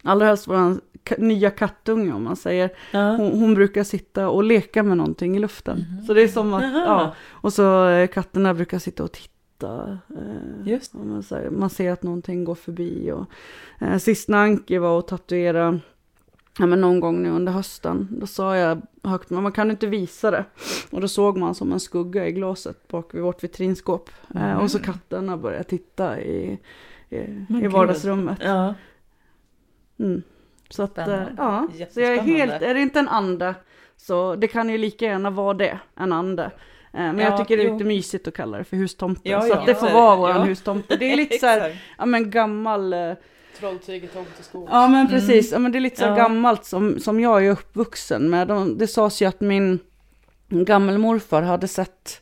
allra 0.03 0.25
helst 0.25 0.47
vår 0.47 0.77
nya 1.17 1.49
kattunge 1.49 2.13
om 2.13 2.23
man 2.23 2.35
säger, 2.35 2.69
Ja. 2.91 3.15
hon, 3.15 3.31
hon 3.39 3.53
brukar 3.53 3.83
sitta 3.83 4.29
och 4.29 4.43
leka 4.43 4.83
med 4.83 4.97
någonting 4.97 5.37
i 5.37 5.39
luften. 5.39 5.85
Mhm. 5.89 6.05
Så 6.05 6.13
det 6.13 6.21
är 6.21 6.27
som 6.27 6.53
att, 6.53 6.63
ja, 6.63 7.13
och 7.29 7.53
så 7.53 7.87
eh, 7.87 8.07
katterna 8.07 8.53
brukar 8.53 8.79
sitta 8.79 9.03
och 9.03 9.11
titta. 9.11 9.33
Eh, 9.63 9.95
Just. 10.65 10.93
man, 10.93 11.23
säger, 11.23 11.49
man 11.49 11.69
ser 11.69 11.91
att 11.91 12.03
någonting 12.03 12.43
går 12.43 12.55
förbi. 12.55 13.11
Och, 13.11 13.25
eh, 13.79 13.97
sist 13.97 14.29
när 14.29 14.37
Anki 14.37 14.77
var 14.77 14.97
och 14.97 15.07
tatuerade 15.07 15.79
ja, 16.59 16.65
men 16.65 16.81
någon 16.81 16.99
gång 16.99 17.23
nu 17.23 17.29
under 17.29 17.51
hösten. 17.51 18.07
Då 18.11 18.27
sa 18.27 18.57
jag 18.57 18.81
högt, 19.03 19.29
men 19.29 19.43
man 19.43 19.51
kan 19.51 19.71
inte 19.71 19.87
visa 19.87 20.31
det. 20.31 20.45
Och 20.91 21.01
då 21.01 21.07
såg 21.07 21.37
man 21.37 21.55
som 21.55 21.71
en 21.71 21.79
skugga 21.79 22.27
i 22.27 22.31
glaset 22.31 22.87
bak 22.87 23.13
vid 23.13 23.21
vårt 23.21 23.43
vitrinskåp. 23.43 24.09
Eh, 24.35 24.57
och 24.57 24.71
så 24.71 24.79
katterna 24.79 25.37
började 25.37 25.63
titta 25.63 26.21
i, 26.21 26.59
i, 27.09 27.17
i 27.63 27.67
vardagsrummet. 27.67 28.37
Ja. 28.43 28.73
Mm. 29.99 30.23
Så 30.69 30.83
att, 30.83 30.97
eh, 30.97 31.23
ja. 31.37 31.67
Så 31.91 32.01
jag 32.01 32.13
är 32.13 32.21
helt, 32.21 32.61
är 32.61 32.73
det 32.73 32.81
inte 32.81 32.99
en 32.99 33.07
ande 33.07 33.55
så 33.97 34.35
det 34.35 34.47
kan 34.47 34.69
ju 34.69 34.77
lika 34.77 35.05
gärna 35.05 35.29
vara 35.29 35.53
det, 35.53 35.79
en 35.95 36.13
ande. 36.13 36.51
Eh, 36.97 37.03
Men 37.03 37.19
jag 37.19 37.31
Ja, 37.33 37.37
tycker 37.37 37.57
det 37.57 37.63
är 37.63 37.67
jo. 37.67 37.73
lite 37.73 37.85
mysigt 37.85 38.27
att 38.27 38.33
kalla 38.33 38.57
det 38.57 38.63
för 38.63 38.77
hustomte. 38.77 39.29
Ja, 39.29 39.41
så 39.41 39.47
ja. 39.47 39.55
att 39.59 39.65
det 39.65 39.75
får 39.75 39.89
vara 39.89 40.15
våran 40.15 40.35
Ja. 40.37 40.43
hustomte. 40.43 40.95
Det 40.95 41.11
är 41.11 41.15
lite 41.23 41.37
så 41.37 41.45
här, 41.45 41.81
ja 41.97 42.05
men 42.05 42.31
gammal 42.31 42.93
eh, 42.93 43.11
Trolltyget 43.59 44.13
tomteskog. 44.13 44.67
Ja 44.71 44.87
men 44.87 45.07
precis, 45.07 45.51
ja, 45.51 45.59
men 45.59 45.71
det 45.71 45.77
är 45.77 45.79
lite 45.79 45.97
så 45.97 46.03
Ja. 46.05 46.15
gammalt 46.15 46.65
som, 46.65 46.99
som 46.99 47.19
jag 47.19 47.45
är 47.45 47.51
uppvuxen 47.51 48.29
med. 48.29 48.47
De, 48.47 48.77
det 48.77 48.87
sades 48.87 49.21
ju 49.21 49.25
att 49.25 49.39
min 49.41 49.79
gammelmorfar 50.49 51.41
hade 51.41 51.67
sett 51.67 52.21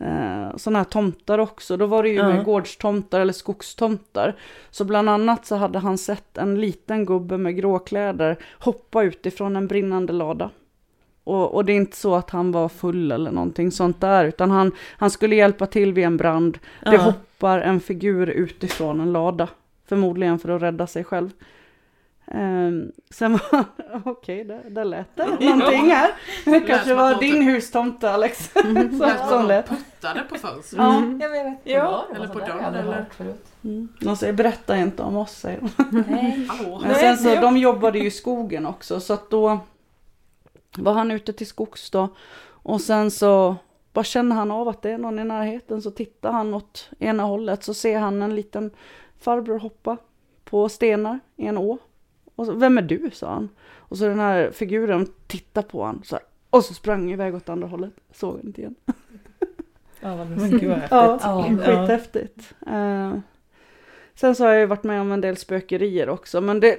eh, 0.00 0.56
sådana 0.56 0.78
här 0.78 0.84
tomtar 0.84 1.38
också. 1.38 1.76
Då 1.76 1.86
var 1.86 2.02
det 2.02 2.08
ju 2.08 2.14
Ja. 2.14 2.28
med 2.28 2.44
gårdstomtar 2.44 3.20
eller 3.20 3.32
skogstomtar. 3.32 4.36
Så 4.70 4.84
bland 4.84 5.08
annat 5.10 5.46
så 5.46 5.56
hade 5.56 5.78
han 5.78 5.98
sett 5.98 6.38
en 6.38 6.60
liten 6.60 7.04
gubbe 7.06 7.38
med 7.38 7.56
gråkläder 7.56 8.36
hoppa 8.58 9.02
utifrån 9.02 9.56
en 9.56 9.66
brinnande 9.66 10.12
lada. 10.12 10.50
Och, 11.24 11.54
och 11.54 11.64
det 11.64 11.72
är 11.72 11.76
inte 11.76 11.96
så 11.96 12.14
att 12.14 12.30
han 12.30 12.52
var 12.52 12.68
full 12.68 13.12
eller 13.12 13.30
någonting 13.30 13.70
sånt 13.70 14.00
där, 14.00 14.24
utan 14.24 14.50
han, 14.50 14.72
han 14.98 15.10
skulle 15.10 15.36
hjälpa 15.36 15.66
till 15.66 15.92
vid 15.92 16.04
en 16.04 16.16
brand. 16.16 16.58
Det 16.84 16.92
Ja. 16.94 16.98
hoppar 17.00 17.58
en 17.60 17.80
figur 17.80 18.28
utifrån 18.30 19.00
en 19.00 19.12
lada, 19.12 19.48
förmodligen 19.88 20.38
för 20.38 20.48
att 20.48 20.62
rädda 20.62 20.86
sig 20.86 21.04
själv. 21.04 21.30
Um, 22.26 22.92
sen 23.10 23.32
var, 23.32 23.64
okej, 24.04 24.44
där, 24.44 24.62
där 24.70 24.84
lät 24.84 25.16
det 25.16 25.26
någonting 25.26 25.90
här. 25.90 26.10
Det 26.44 26.60
kanske 26.60 26.94
var 26.94 27.14
din 27.14 27.42
hustomte 27.42 28.10
Alex. 28.10 28.50
Lät 28.64 29.18
som 29.18 29.28
som 29.28 29.46
lät. 29.46 29.66
de 29.68 29.76
puttade 29.76 30.20
på 30.28 30.34
fönstret. 30.34 30.82
Ja. 30.82 31.02
Jag 31.20 31.30
vet 31.30 31.58
Ja, 31.64 32.04
eller 32.14 32.28
på 32.28 32.38
dörren, 32.38 32.74
eller? 32.74 33.04
Mm. 33.64 33.88
De 34.00 34.16
säger 34.16 34.32
berätta 34.32 34.76
inte 34.78 35.02
om 35.02 35.16
oss 35.16 35.32
säger 35.32 35.60
de. 35.60 36.04
Nej. 36.08 36.48
Men 36.82 36.94
sen 36.94 37.16
så, 37.16 37.40
de 37.40 37.56
jobbade 37.56 37.98
ju 37.98 38.06
i 38.06 38.10
skogen 38.10 38.66
också, 38.66 39.00
så 39.00 39.12
att 39.12 39.30
då 39.30 39.58
var 40.78 40.92
han 40.92 41.10
ute 41.10 41.32
till 41.32 41.46
skogs 41.46 41.90
då. 41.90 42.08
Och 42.46 42.80
sen 42.80 43.10
så 43.10 43.56
bara 43.92 44.04
känner 44.04 44.36
han 44.36 44.50
av 44.50 44.68
att 44.68 44.82
det 44.82 44.90
är 44.90 44.98
någon 44.98 45.18
i 45.18 45.24
närheten, 45.24 45.82
så 45.82 45.90
tittar 45.90 46.32
han 46.32 46.54
åt 46.54 46.90
ena 46.98 47.22
hållet, 47.22 47.64
så 47.64 47.74
ser 47.74 47.98
han 47.98 48.22
en 48.22 48.34
liten 48.34 48.70
farbror 49.20 49.58
hoppa 49.58 49.96
på 50.44 50.68
stenar 50.68 51.20
i 51.36 51.46
en 51.46 51.58
å. 51.58 51.78
Och 52.34 52.46
så, 52.46 52.52
vem 52.52 52.78
är 52.78 52.82
du, 52.82 53.10
sa 53.12 53.30
han. 53.32 53.48
Och 53.76 53.98
så 53.98 54.04
den 54.04 54.20
här 54.20 54.50
figuren 54.50 55.06
tittar 55.26 55.62
på 55.62 55.78
honom, 55.84 56.02
så 56.04 56.14
här, 56.16 56.24
och 56.50 56.64
så 56.64 56.74
sprang 56.74 57.12
iväg 57.12 57.34
åt 57.34 57.48
andra 57.48 57.68
hållet. 57.68 57.92
Såg 58.12 58.36
han 58.36 58.46
inte 58.46 58.60
igen. 58.60 58.74
Ja, 60.00 60.16
vad 60.16 60.50
gud 60.50 60.68
vad 60.70 60.78
häftigt. 60.78 60.90
Ja, 60.90 61.18
Ja. 61.22 61.42
skithäftigt. 61.64 62.54
Eh, 62.66 63.14
sen 64.14 64.34
så 64.34 64.44
har 64.44 64.50
jag 64.50 64.60
ju 64.60 64.66
varit 64.66 64.84
med 64.84 65.00
om 65.00 65.12
en 65.12 65.20
del 65.20 65.36
spökerier 65.36 66.08
också, 66.08 66.40
men 66.40 66.60
det, 66.60 66.78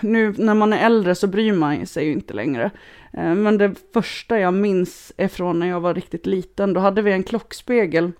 nu 0.00 0.34
när 0.38 0.54
man 0.54 0.72
är 0.72 0.86
äldre 0.86 1.14
så 1.14 1.26
bryr 1.26 1.52
man 1.52 1.86
sig 1.86 2.06
ju 2.06 2.12
inte 2.12 2.34
längre. 2.34 2.70
Eh, 3.12 3.34
men 3.34 3.58
det 3.58 3.74
första 3.92 4.38
jag 4.38 4.54
minns 4.54 5.12
är 5.16 5.28
från 5.28 5.58
när 5.58 5.66
jag 5.66 5.80
var 5.80 5.94
riktigt 5.94 6.26
liten, 6.26 6.72
då 6.72 6.80
hade 6.80 7.02
vi 7.02 7.12
en 7.12 7.22
klockspegel 7.22 8.12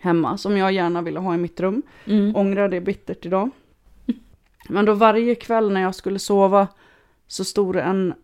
hemma 0.00 0.38
som 0.38 0.56
jag 0.56 0.72
gärna 0.72 1.02
ville 1.02 1.20
ha 1.20 1.34
i 1.34 1.38
mitt 1.38 1.60
rum. 1.60 1.82
Mm. 2.04 2.36
Ångrar 2.36 2.68
det 2.68 2.80
bittert 2.80 3.26
idag. 3.26 3.50
Men 4.68 4.84
då 4.84 4.94
varje 4.94 5.34
kväll 5.34 5.72
när 5.72 5.80
jag 5.82 5.94
skulle 5.94 6.18
sova 6.18 6.68
så 7.26 7.44
stod 7.44 7.74
det 7.74 7.82
en 7.82 8.14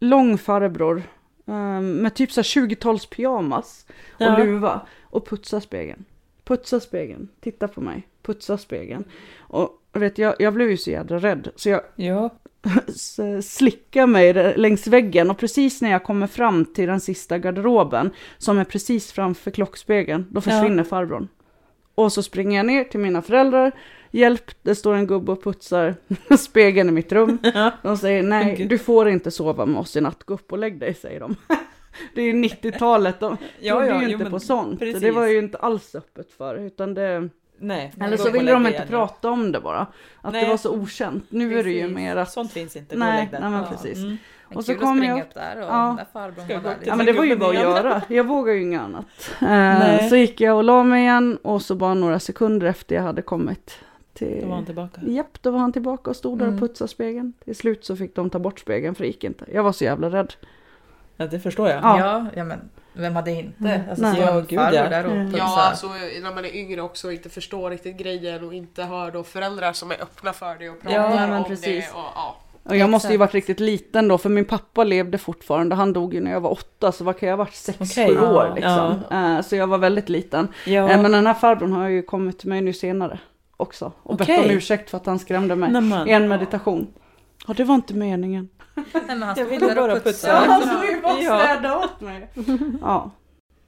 lång 0.00 0.38
farbror 0.38 1.02
eh, 1.46 1.80
med 1.80 2.14
typ 2.14 2.32
så 2.32 2.40
här 2.40 2.44
20-tals 2.44 3.06
pyjamas 3.06 3.86
och 4.10 4.22
Ja. 4.22 4.38
luva 4.38 4.86
och 5.02 5.26
putsa 5.28 5.60
spegeln. 5.60 6.04
Putsa 6.44 6.80
spegeln, 6.80 7.28
titta 7.40 7.68
på 7.68 7.80
mig, 7.80 8.08
putsa 8.22 8.58
spegeln. 8.58 9.04
Och 9.38 9.77
vet, 9.92 10.18
jag, 10.18 10.34
jag 10.38 10.54
blev 10.54 10.70
ju 10.70 10.76
så 10.76 10.90
jädra 10.90 11.18
rädd 11.18 11.48
så 11.56 11.68
jag 11.68 11.80
Ja. 11.96 12.30
slickar 13.42 14.06
mig 14.06 14.56
längs 14.56 14.86
väggen 14.86 15.30
och 15.30 15.38
precis 15.38 15.82
när 15.82 15.90
jag 15.90 16.04
kommer 16.04 16.26
fram 16.26 16.64
till 16.64 16.86
den 16.88 17.00
sista 17.00 17.38
garderoben 17.38 18.10
som 18.38 18.58
är 18.58 18.64
precis 18.64 19.12
framför 19.12 19.50
klockspegeln, 19.50 20.26
då 20.30 20.40
försvinner 20.40 20.84
farbrorn. 20.84 21.28
Och 21.94 22.12
så 22.12 22.22
springer 22.22 22.56
jag 22.56 22.66
ner 22.66 22.84
till 22.84 23.00
mina 23.00 23.22
föräldrar, 23.22 23.72
hjälp, 24.10 24.50
det 24.62 24.74
står 24.74 24.94
en 24.94 25.06
gubbe 25.06 25.32
och 25.32 25.42
putsar 25.42 25.94
spegeln 26.38 26.88
i 26.88 26.92
mitt 26.92 27.12
rum. 27.12 27.38
De 27.82 27.96
säger 27.96 28.22
nej, 28.22 28.66
du 28.68 28.78
får 28.78 29.08
inte 29.08 29.30
sova 29.30 29.66
med 29.66 29.80
oss 29.80 29.96
i 29.96 30.00
natt, 30.00 30.24
gå 30.24 30.34
upp 30.34 30.52
och 30.52 30.58
lägg 30.58 30.80
dig, 30.80 30.94
säger 30.94 31.20
de. 31.20 31.36
Det 32.14 32.22
är 32.22 32.26
ju 32.26 32.32
90-talet, 32.32 33.20
de 33.20 33.36
Ja, 33.60 33.74
trodde 33.74 33.88
ja, 33.88 34.02
ju 34.02 34.08
jo, 34.08 34.18
inte 34.18 34.30
på 34.30 34.40
sånt. 34.40 34.72
Så 34.72 34.78
precis. 34.78 35.02
det 35.02 35.10
var 35.10 35.26
ju 35.26 35.38
inte 35.38 35.58
alls 35.58 35.94
öppet 35.94 36.32
för, 36.32 36.54
utan 36.56 36.94
det... 36.94 37.28
Nej. 37.58 37.92
Eller 38.00 38.16
så 38.16 38.30
ville 38.30 38.52
de 38.52 38.66
inte 38.66 38.86
prata 38.88 39.30
om 39.30 39.52
det 39.52 39.60
bara. 39.60 39.80
Att 39.80 40.32
det 40.32 40.40
Nej. 40.40 40.48
var 40.48 40.56
så 40.56 40.70
okänt. 40.74 41.24
Nu 41.28 41.58
är 41.58 41.64
det 41.64 41.70
ju 41.70 41.80
Precis. 41.80 41.96
mer 41.96 42.16
att... 42.16 42.30
Sånt 42.30 42.52
finns 42.52 42.76
inte, 42.76 42.96
Nej, 42.96 43.28
nej 43.32 43.40
men 43.50 43.64
precis. 43.64 43.98
Mm. 43.98 44.16
Men 44.48 44.58
Och 44.58 44.64
så 44.64 44.74
kom 44.74 45.02
jag... 45.02 45.20
upp 45.20 45.34
där 45.34 45.56
och 45.56 45.62
Ja. 45.68 45.94
där 45.98 46.06
farbrorn 46.12 46.48
var 46.48 46.70
där. 46.70 46.76
Ja 46.84 46.96
men 46.96 47.06
det 47.06 47.12
var 47.12 47.24
ju 47.24 47.36
bara 47.36 47.48
att 47.48 47.54
göra. 47.54 48.02
Jag 48.08 48.24
vågar 48.26 48.54
ju 48.54 48.62
inget 48.62 48.80
annat. 48.80 49.04
Eh, 49.42 50.08
så 50.08 50.16
gick 50.16 50.40
jag 50.40 50.56
och 50.56 50.64
la 50.64 50.82
mig 50.82 51.02
igen 51.02 51.38
och 51.42 51.62
så 51.62 51.74
bara 51.74 51.94
några 51.94 52.18
sekunder 52.20 52.66
efter 52.66 52.94
jag 52.96 53.02
hade 53.02 53.22
kommit 53.22 53.78
till... 54.14 54.38
Då 54.42 54.48
var 54.48 54.54
han 54.54 54.64
tillbaka. 54.64 55.00
Japp, 55.06 55.42
då 55.42 55.50
var 55.50 55.58
han 55.58 55.72
tillbaka 55.72 56.10
och 56.10 56.16
stod 56.16 56.38
där 56.38 56.44
och 56.46 56.48
Mm. 56.52 56.60
putsade 56.60 56.88
spegeln. 56.88 57.32
Till 57.44 57.56
slut 57.56 57.84
så 57.84 57.96
fick 57.96 58.14
de 58.14 58.30
ta 58.30 58.38
bort 58.38 58.60
spegeln 58.60 58.94
för 58.94 59.02
det 59.04 59.08
gick 59.08 59.24
inte. 59.24 59.44
Jag 59.52 59.62
var 59.62 59.72
så 59.72 59.84
jävla 59.84 60.10
rädd. 60.10 60.32
Ja, 61.16 61.26
det 61.26 61.40
förstår 61.40 61.68
jag. 61.68 61.82
Ja. 61.82 61.98
Ja, 62.00 62.26
ja 62.36 62.44
men 62.44 62.60
vem 63.02 63.16
hade 63.16 63.30
inte? 63.32 63.64
Mm. 63.64 63.80
Alltså, 63.90 64.02
Nej. 64.04 64.14
så 64.16 64.20
Ja, 64.22 64.40
gud, 64.48 64.58
farbror 64.58 64.74
ja. 64.80 64.88
där 64.88 65.06
och 65.06 65.12
Mm. 65.12 65.26
putsar. 65.30 65.38
Ja, 65.38 65.62
alltså 65.62 65.86
när 66.22 66.34
man 66.34 66.44
är 66.44 66.56
yngre 66.56 66.80
också 66.82 67.06
och 67.06 67.12
inte 67.12 67.28
förstår 67.28 67.70
riktigt 67.70 67.96
grejen 67.96 68.44
och 68.44 68.54
inte 68.54 68.82
har 68.82 69.10
då 69.10 69.22
föräldrar 69.24 69.72
som 69.72 69.90
är 69.90 70.02
öppna 70.02 70.32
för 70.32 70.56
det 70.58 70.68
och 70.70 70.80
pratar 70.80 70.96
Ja, 70.96 71.08
men 71.26 71.32
om 71.32 71.44
precis. 71.44 71.64
det. 71.64 71.92
Och, 71.94 72.04
ja. 72.14 72.36
Och 72.62 72.76
jag 72.76 72.90
måste 72.90 73.08
ju 73.12 73.16
varit 73.16 73.34
riktigt 73.34 73.60
liten 73.60 74.08
då, 74.08 74.18
för 74.18 74.28
min 74.28 74.44
pappa 74.44 74.84
levde 74.84 75.18
fortfarande. 75.18 75.74
Han 75.74 75.92
dog 75.92 76.14
ju 76.14 76.20
när 76.20 76.30
jag 76.30 76.40
var 76.40 76.50
åtta, 76.50 76.92
så 76.92 77.04
vad 77.04 77.18
kan 77.18 77.28
jag 77.28 77.36
ha 77.36 77.44
varit? 77.44 77.54
Sex, 77.54 77.78
Okej. 77.80 78.08
sju 78.08 78.14
Ja, 78.22 78.32
år 78.32 78.52
liksom. 78.54 78.94
Eh, 79.10 79.40
Så 79.42 79.56
jag 79.56 79.66
var 79.66 79.78
väldigt 79.78 80.08
liten. 80.08 80.48
Ja. 80.66 80.90
Eh, 80.90 81.02
Men 81.02 81.12
den 81.12 81.26
här 81.26 81.34
farbrorn 81.34 81.72
har 81.72 81.88
ju 81.88 82.02
kommit 82.02 82.38
till 82.38 82.48
mig 82.48 82.60
nu 82.60 82.72
senare 82.72 83.18
också. 83.56 83.92
Och 84.02 84.16
bett 84.16 84.28
Okej. 84.28 84.44
om 84.44 84.50
ursäkt 84.50 84.90
för 84.90 84.96
att 84.96 85.06
han 85.06 85.18
skrämde 85.18 85.56
mig 85.56 85.70
Nämen. 85.72 86.08
i 86.08 86.10
en 86.12 86.28
meditation. 86.28 86.86
Ja, 87.46 87.54
det 87.56 87.64
var 87.64 87.74
inte 87.74 87.94
meningen. 87.94 88.48
Nej, 88.92 89.02
men 89.06 89.22
han 89.22 89.28
Jag 89.28 89.46
stod 89.46 89.48
ville 89.60 89.74
bara 89.74 89.92
och 89.96 90.02
putsa. 90.04 90.10
putsade. 90.28 90.46
Ja, 90.46 90.52
han 90.52 90.62
skulle 90.78 90.92
ju 90.92 91.00
bara 91.00 91.20
Ja. 91.20 91.38
städa 91.44 91.78
åt 91.78 92.00
mig. 92.00 92.28
Ja, 92.80 93.10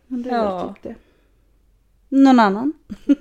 men 0.06 0.22
det 0.22 0.30
är 0.30 0.34
Ja. 0.44 0.74
typ 0.74 0.82
det. 0.82 0.94
Någon 2.16 2.40
annan? 2.40 2.72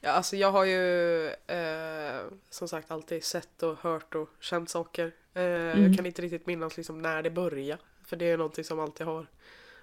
Ja, 0.00 0.10
alltså 0.10 0.36
jag 0.36 0.52
har 0.52 0.64
ju 0.64 1.26
eh, 1.28 2.20
som 2.50 2.68
sagt 2.68 2.90
alltid 2.90 3.24
sett 3.24 3.62
och 3.62 3.76
hört 3.80 4.14
och 4.14 4.28
känt 4.40 4.70
saker. 4.70 5.12
Eh, 5.34 5.42
Mm. 5.44 5.82
Jag 5.86 5.96
kan 5.96 6.06
inte 6.06 6.22
riktigt 6.22 6.46
minnas 6.46 6.76
liksom 6.76 6.98
när 7.02 7.22
det 7.22 7.30
började. 7.30 7.82
För 8.04 8.16
det 8.16 8.30
är 8.30 8.36
någonting 8.36 8.64
som 8.64 8.80
alltid 8.80 9.06
har, 9.06 9.26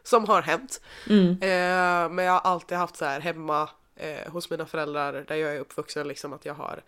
som 0.04 0.26
har 0.28 0.42
hänt. 0.42 0.82
Mm. 1.10 1.30
Eh, 1.32 2.10
men 2.16 2.26
jag 2.26 2.32
har 2.34 2.40
alltid 2.52 2.78
haft 2.78 2.96
så 2.98 3.06
här 3.06 3.20
hemma 3.20 3.70
eh, 3.96 4.32
hos 4.32 4.50
mina 4.50 4.66
föräldrar 4.66 5.26
där 5.28 5.36
jag 5.36 5.56
är 5.56 5.60
uppvuxen 5.60 6.08
liksom 6.08 6.34
att 6.34 6.46
jag 6.46 6.54
har 6.54 6.82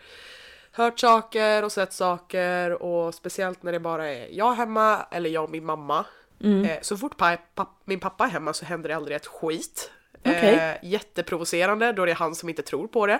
hört 0.74 1.00
saker 1.00 1.64
och 1.64 1.72
sett 1.72 1.94
saker 1.94 2.84
och 2.84 3.14
speciellt 3.16 3.64
när 3.64 3.72
det 3.72 3.80
bara 3.80 4.08
är 4.10 4.28
jag 4.32 4.54
hemma 4.54 5.06
eller 5.12 5.30
jag 5.30 5.44
och 5.44 5.50
min 5.50 5.66
mamma. 5.66 6.06
Mm. 6.44 6.66
Eh, 6.66 6.78
så 6.82 6.98
fort 6.98 7.18
pa- 7.18 7.38
papp- 7.56 7.82
min 7.86 8.00
pappa 8.00 8.24
är 8.26 8.30
hemma 8.30 8.54
så 8.54 8.66
händer 8.66 8.90
det 8.90 8.96
aldrig 8.96 9.16
ett 9.16 9.28
skit. 9.28 9.92
Okej. 10.26 10.54
Eh, 10.56 10.90
jätteprovocerande 10.90 11.92
då 11.92 12.06
det 12.06 12.12
är 12.12 12.16
han 12.16 12.36
som 12.36 12.50
inte 12.50 12.62
tror 12.62 12.88
på 12.88 13.08
det. 13.08 13.20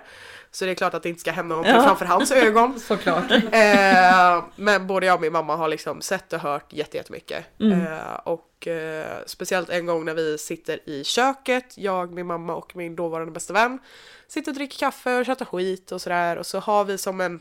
Så 0.52 0.66
det 0.66 0.72
är 0.72 0.76
klart 0.76 0.94
att 0.94 1.04
det 1.04 1.10
inte 1.10 1.22
ska 1.22 1.32
hända 1.32 1.56
någonting 1.56 1.76
Ja. 1.76 1.84
framför 1.84 2.06
hans 2.06 2.32
ögon. 2.32 2.80
Såklart. 2.80 3.32
Eh, 3.32 4.44
men 4.56 4.88
både 4.88 5.06
jag 5.06 5.16
och 5.16 5.22
min 5.22 5.34
mamma 5.34 5.56
har 5.56 5.68
liksom 5.68 6.02
sett 6.02 6.34
och 6.34 6.40
hört 6.40 6.74
jätte- 6.74 6.98
jättemycket. 6.98 7.46
Mm. 7.60 7.82
Eh, 7.82 8.14
och 8.24 8.42
eh, 8.68 9.18
speciellt 9.26 9.70
en 9.70 9.86
gång 9.86 10.06
när 10.06 10.14
vi 10.14 10.38
sitter 10.38 10.90
i 10.90 11.04
köket, 11.04 11.78
jag, 11.78 12.14
min 12.14 12.26
mamma 12.26 12.56
och 12.56 12.76
min 12.76 12.96
dåvarande 12.96 13.32
bästa 13.32 13.54
vän. 13.54 13.80
Sitter 14.28 14.52
och 14.52 14.56
dricker 14.56 14.78
kaffe 14.78 15.20
och 15.20 15.26
tjatar 15.26 15.46
skit 15.46 15.92
och 15.92 16.02
sådär. 16.02 16.38
Och 16.38 16.46
så 16.46 16.60
har 16.60 16.86
vi 16.86 16.98
som 16.98 17.22
en, 17.22 17.40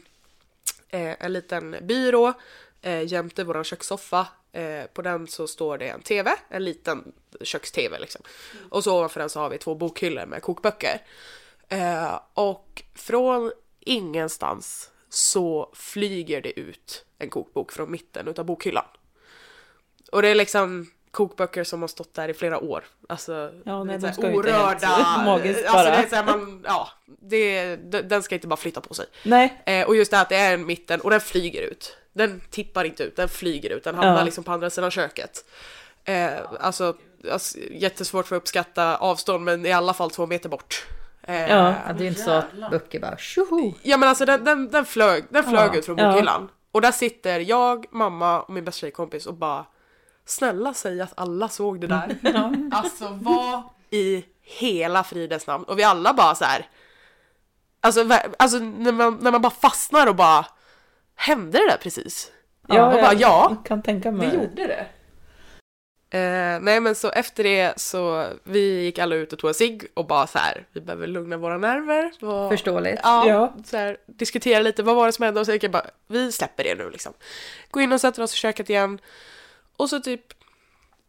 eh, 0.89 1.25
en 1.25 1.33
liten 1.33 1.77
byrå 1.83 2.33
eh, 2.83 3.03
jämte 3.03 3.45
våran 3.45 3.65
kökssoffa. 3.65 4.27
Eh, 4.53 4.85
på 4.93 5.03
den 5.03 5.27
så 5.27 5.47
står 5.47 5.79
det 5.79 5.89
en 5.89 6.03
TV, 6.03 6.31
en 6.49 6.65
liten 6.65 7.13
köks-TV 7.41 7.99
liksom. 7.99 8.23
Och 8.71 8.85
så 8.85 8.99
ovanför 8.99 9.21
den 9.21 9.31
så 9.31 9.41
har 9.41 9.51
vi 9.51 9.59
två 9.59 9.75
bokhyllor 9.75 10.27
med 10.27 10.43
kokböcker. 10.43 11.03
Eh, 11.69 12.21
och 12.35 12.83
från 12.95 13.53
ingenstans 13.81 14.91
så 15.09 15.71
flyger 15.75 16.41
det 16.41 16.61
ut 16.61 17.05
en 17.19 17.31
kokbok 17.31 17.73
från 17.73 17.91
mitten 17.91 18.29
utav 18.29 18.45
bokhyllan. 18.45 18.85
Och 20.13 20.23
det 20.23 20.29
är 20.29 20.35
liksom, 20.35 20.91
kokböcker 21.13 21.65
som 21.65 21.81
har 21.81 21.89
stått 21.89 22.15
där 22.15 22.29
i 22.29 22.35
flera 22.35 22.59
år. 22.59 22.85
Alltså, 23.09 23.51
Ja, 23.65 23.85
nej, 23.85 23.95
de 23.97 24.01
så 24.01 24.07
här 24.07 24.15
ska 24.15 24.29
ju 24.31 24.35
inte 24.37 24.53
helt 24.53 24.83
orörda. 24.85 25.23
magiskt 25.25 25.59
alltså, 25.67 25.73
bara. 25.73 25.85
det 25.91 26.03
är 26.03 26.09
så 26.09 26.17
här, 26.17 26.25
man, 26.25 26.65
ja, 26.67 26.89
det, 27.07 27.77
den 28.03 28.23
ska 28.23 28.35
inte 28.35 28.47
bara 28.47 28.57
flytta 28.57 28.81
på 28.81 28.95
sig. 28.95 29.07
Nej. 29.25 29.63
Eh, 29.67 29.87
och 29.87 29.97
just 29.97 30.11
det 30.11 30.17
här 30.17 30.23
att 30.23 30.29
det 30.29 30.37
är 30.37 30.55
en 30.55 30.67
mitten 30.67 31.01
och 31.01 31.11
den 31.11 31.21
flyger 31.21 31.63
ut. 31.63 31.97
Den 32.13 32.41
tippar 32.51 32.85
inte 32.85 33.03
ut, 33.03 33.17
den 33.17 33.29
flyger 33.29 33.71
ut. 33.71 33.85
Den 33.85 33.95
hamnar 33.95 34.19
Ja. 34.19 34.25
liksom 34.25 34.45
på 34.45 34.53
andra 34.53 34.71
sidan 34.71 34.91
köket. 34.91 35.45
Eh, 36.05 36.31
alltså, 36.61 36.97
alltså, 37.31 37.59
jättesvårt 37.71 38.27
för 38.27 38.37
att 38.37 38.43
uppskatta 38.43 38.97
avstånd 38.97 39.45
men 39.45 39.67
i 39.67 39.73
alla 39.73 39.95
fall 39.95 40.11
två 40.11 40.27
meter 40.27 40.49
bort. 40.49 40.87
Eh, 41.23 41.51
Ja, 41.51 41.75
det 41.99 42.05
är 42.05 42.09
inte 42.09 42.21
så 42.23 42.31
att 42.31 42.71
böcker 42.71 43.01
bara 43.01 43.17
tjoho. 43.17 43.75
Ja 43.83 43.97
men 43.97 44.09
alltså 44.09 44.25
den, 44.25 44.45
den, 44.45 44.71
den 44.71 44.85
flög, 44.85 45.25
den 45.31 45.45
flög 45.45 45.71
Ja. 45.73 45.79
ut 45.79 45.87
från 45.87 45.99
Ja. 45.99 46.11
bokhyllan. 46.11 46.49
Och 46.73 46.81
där 46.81 46.93
sitter 46.93 47.41
jag, 47.41 47.87
mamma 47.91 48.41
och 48.43 48.53
min 48.53 48.65
bästa 48.65 48.79
tjejkompis 48.81 49.27
och 49.27 49.35
bara 49.35 49.65
Snälla 50.27 50.75
säg 50.75 51.01
att 51.01 51.13
alla 51.17 51.49
såg 51.49 51.81
det 51.81 51.87
där. 51.87 52.19
Alltså 52.73 53.19
vad 53.21 53.63
i 53.91 54.25
hela 54.43 55.05
fridens 55.05 55.47
namn. 55.47 55.65
Och 55.65 55.79
vi 55.79 55.83
alla 55.83 56.13
bara 56.13 56.35
så 56.35 56.45
här. 56.45 56.69
Alltså, 57.81 58.09
alltså 58.39 58.59
när, 58.59 58.93
man, 58.93 59.19
när 59.21 59.31
man 59.31 59.43
bara 59.43 59.51
fastnar 59.51 60.07
och 60.07 60.17
bara 60.17 60.47
Hände 61.15 61.59
det 61.59 61.69
där 61.69 61.77
precis? 61.77 62.33
Ja, 62.69 62.87
och 62.87 62.93
bara 62.93 63.13
jag 63.13 63.21
ja. 63.21 63.57
kan 63.65 63.83
tänka 63.83 64.11
mig. 64.11 64.29
Det 64.29 64.37
gjorde 64.37 64.67
det. 64.67 64.87
Eh, 66.19 66.61
nej 66.61 66.81
men 66.81 66.95
så 66.95 67.11
efter 67.11 67.45
det 67.45 67.81
så 67.81 68.27
vi 68.45 68.85
gick 68.85 68.99
alla 68.99 69.15
ut 69.15 69.33
och 69.33 69.39
tog 69.39 69.51
en 69.51 69.55
cigg 69.55 69.87
och 69.95 70.07
bara 70.07 70.27
så 70.27 70.39
här, 70.39 70.67
vi 70.73 70.81
behöver 70.81 71.07
lugna 71.07 71.37
våra 71.37 71.59
nerver. 71.59 72.13
Och, 72.21 72.51
Förståeligt. 72.51 73.01
Ja, 73.03 73.29
Ja. 73.29 73.55
Så 73.65 73.77
här, 73.77 73.97
diskutera 74.07 74.63
lite, 74.63 74.83
vad 74.83 74.97
var 74.97 75.07
det 75.07 75.13
som 75.13 75.25
hände? 75.25 75.41
Och 75.41 75.47
så 75.47 75.53
gick 75.53 75.65
jag 75.65 75.71
bara, 75.71 75.87
vi 76.07 76.33
släpper 76.33 76.65
det 76.65 76.75
nu 76.75 76.91
liksom. 76.91 77.13
Gå 77.71 77.81
in 77.81 77.93
och 77.93 78.01
sätter 78.01 78.23
oss 78.23 78.35
i 78.35 78.37
köket 78.37 78.71
igen. 78.71 78.99
Och 79.83 79.91
så 79.91 80.01
typ, 80.01 80.21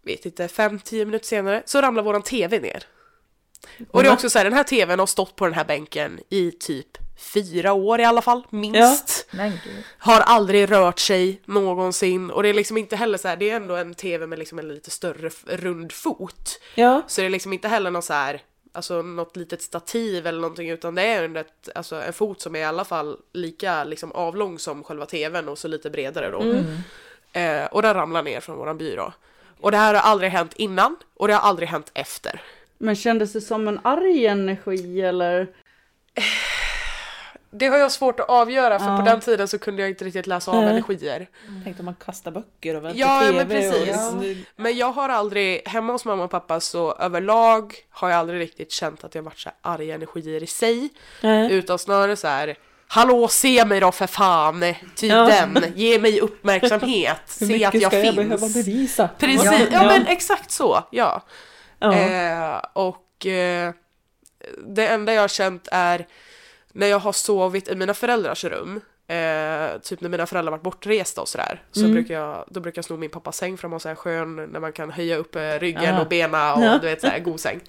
vet 0.05 0.25
inte, 0.25 0.47
fem, 0.47 0.79
tio 0.79 1.05
minuter 1.05 1.25
senare 1.25 1.63
så 1.65 1.81
ramlar 1.81 2.03
våran 2.03 2.21
TV 2.21 2.59
ner. 2.59 2.83
Och 3.91 4.03
det 4.03 4.09
är 4.09 4.13
också 4.13 4.29
så 4.29 4.39
här, 4.39 4.45
den 4.45 4.53
här 4.53 4.63
TVn 4.63 4.99
har 4.99 5.05
stått 5.05 5.35
på 5.35 5.45
den 5.45 5.53
här 5.53 5.65
bänken 5.65 6.19
i 6.29 6.51
typ 6.51 6.97
fyra 7.33 7.73
år 7.73 7.99
i 7.99 8.03
alla 8.03 8.21
fall, 8.21 8.47
minst. 8.49 9.27
Gud. 9.31 9.83
Har 9.97 10.21
aldrig 10.21 10.71
rört 10.71 10.99
sig 10.99 11.41
någonsin 11.45 12.31
och 12.31 12.43
det 12.43 12.49
är 12.49 12.53
liksom 12.53 12.77
inte 12.77 12.95
heller 12.95 13.17
så 13.17 13.27
här, 13.27 13.35
det 13.35 13.49
är 13.49 13.55
ändå 13.55 13.75
en 13.75 13.93
TV 13.93 14.27
med 14.27 14.39
liksom 14.39 14.59
en 14.59 14.67
lite 14.67 14.91
större 14.91 15.29
rund 15.45 15.91
fot. 15.91 16.59
Ja. 16.75 17.01
Så 17.07 17.21
det 17.21 17.27
är 17.27 17.29
liksom 17.29 17.53
inte 17.53 17.67
heller 17.67 17.91
någon 17.91 18.01
så 18.01 18.13
här, 18.13 18.41
alltså 18.71 19.01
något 19.01 19.35
litet 19.35 19.61
stativ 19.61 20.27
eller 20.27 20.41
någonting 20.41 20.69
utan 20.69 20.95
det 20.95 21.01
är 21.01 21.37
ett, 21.37 21.69
alltså 21.75 21.95
en 21.95 22.13
fot 22.13 22.41
som 22.41 22.55
är 22.55 22.59
i 22.59 22.63
alla 22.63 22.85
fall 22.85 23.17
lika 23.33 23.83
liksom 23.83 24.11
avlång 24.11 24.59
som 24.59 24.83
själva 24.83 25.05
TVn 25.05 25.49
och 25.49 25.57
så 25.57 25.67
lite 25.67 25.89
bredare 25.89 26.31
då. 26.31 26.41
Mm. 26.41 26.77
Eh, 27.33 27.65
och 27.65 27.81
den 27.81 27.93
ramlar 27.93 28.23
ner 28.23 28.39
från 28.39 28.57
våran 28.57 28.77
byrå. 28.77 29.13
Och 29.59 29.71
det 29.71 29.77
här 29.77 29.93
har 29.93 30.01
aldrig 30.01 30.31
hänt 30.31 30.53
innan 30.53 30.95
och 31.17 31.27
det 31.27 31.33
har 31.33 31.41
aldrig 31.49 31.69
hänt 31.69 31.91
efter. 31.93 32.41
Men 32.77 32.95
kändes 32.95 33.33
det 33.33 33.41
som 33.41 33.67
en 33.67 33.79
arg 33.83 34.25
energi 34.25 35.01
eller? 35.01 35.47
Det 37.55 37.67
har 37.67 37.77
jag 37.77 37.91
svårt 37.91 38.19
att 38.19 38.29
avgöra 38.29 38.79
för 38.79 38.85
Ja. 38.91 38.97
på 38.97 39.05
den 39.05 39.19
tiden 39.19 39.47
så 39.47 39.59
kunde 39.59 39.81
jag 39.81 39.89
inte 39.89 40.05
riktigt 40.05 40.27
läsa 40.27 40.51
av 40.51 40.63
energier. 40.63 41.27
Tänk 41.63 41.79
om 41.79 41.85
man 41.85 41.95
kastar 41.95 42.31
böcker 42.31 42.75
och 42.75 42.83
väntar 42.85 42.99
Ja, 42.99 43.19
TV 43.21 43.37
men 43.37 43.47
precis. 43.47 44.11
Och... 44.13 44.23
Men 44.55 44.77
jag 44.77 44.91
har 44.91 45.09
aldrig, 45.09 45.67
hemma 45.67 45.91
hos 45.93 46.05
mamma 46.05 46.23
och 46.23 46.31
pappa 46.31 46.59
så 46.59 46.93
överlag 46.95 47.75
har 47.89 48.09
jag 48.09 48.19
aldrig 48.19 48.39
riktigt 48.39 48.71
känt 48.71 49.03
att 49.03 49.15
jag 49.15 49.23
varit 49.23 49.39
så 49.39 49.49
här 49.49 49.73
arga 49.73 49.95
energier 49.95 50.43
i 50.43 50.47
sig. 50.47 50.89
Nej. 51.21 51.51
Utan 51.53 51.79
snarare 51.79 52.15
så 52.15 52.27
här 52.27 52.55
Hallå 52.93 53.27
se 53.27 53.65
mig 53.65 53.79
då 53.79 53.91
för 53.91 54.07
fan! 54.07 54.61
Typ 54.95 55.11
Ja. 55.11 55.23
den, 55.25 55.73
ge 55.75 55.99
mig 55.99 56.19
uppmärksamhet, 56.21 57.17
Hur 57.39 57.47
se 57.47 57.65
att 57.65 57.73
mycket 57.73 57.81
jag 57.81 57.91
ska 57.91 57.99
jag 57.99 58.15
finns. 58.15 58.15
behöva 58.15 58.47
bevisa? 58.47 59.09
Precis, 59.19 59.45
Ja. 59.45 59.59
ja, 59.71 59.83
men 59.83 60.07
exakt 60.07 60.51
så, 60.51 60.83
ja. 60.91 61.21
Ja. 61.79 61.93
Eh, 61.93 62.61
och 62.73 63.25
eh, 63.25 63.71
det 64.67 64.87
enda 64.87 65.13
jag 65.13 65.21
har 65.21 65.27
känt 65.27 65.67
är 65.71 66.07
när 66.73 66.87
jag 66.87 66.99
har 66.99 67.11
sovit 67.11 67.67
i 67.67 67.75
mina 67.75 67.93
föräldrars 67.93 68.43
rum, 68.43 68.81
eh, 69.07 69.79
typ 69.81 70.01
när 70.01 70.09
mina 70.09 70.25
föräldrar 70.25 70.51
varit 70.51 70.63
bortresta 70.63 71.21
och 71.21 71.27
sådär, 71.27 71.61
så 71.71 71.79
Mm. 71.79 71.91
brukar 71.93 72.13
jag, 72.13 72.45
då 72.47 72.59
brukar 72.59 72.77
jag 72.79 72.85
sno 72.85 72.97
min 72.97 73.09
pappas 73.09 73.37
säng 73.37 73.57
för 73.57 73.61
de 73.61 73.71
har 73.71 73.79
så 73.79 73.87
här 73.87 73.95
skön, 73.95 74.35
när 74.35 74.59
man 74.59 74.73
kan 74.73 74.91
höja 74.91 75.17
upp 75.17 75.35
eh, 75.35 75.41
ryggen 75.59 75.95
och 75.97 76.07
bena 76.07 76.53
och 76.53 76.81
du 76.81 76.87
vet 76.87 77.01
så 77.01 77.07
här 77.07 77.19
god 77.19 77.39
säng. 77.39 77.59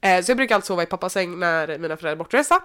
Eh, 0.00 0.22
så 0.22 0.30
jag 0.30 0.36
brukar 0.36 0.54
alltid 0.54 0.66
sova 0.66 0.82
i 0.82 0.86
pappas 0.86 1.12
säng 1.12 1.38
när 1.38 1.66
mina 1.78 1.96
föräldrar 1.96 2.12
är 2.12 2.16
bortresta. 2.16 2.60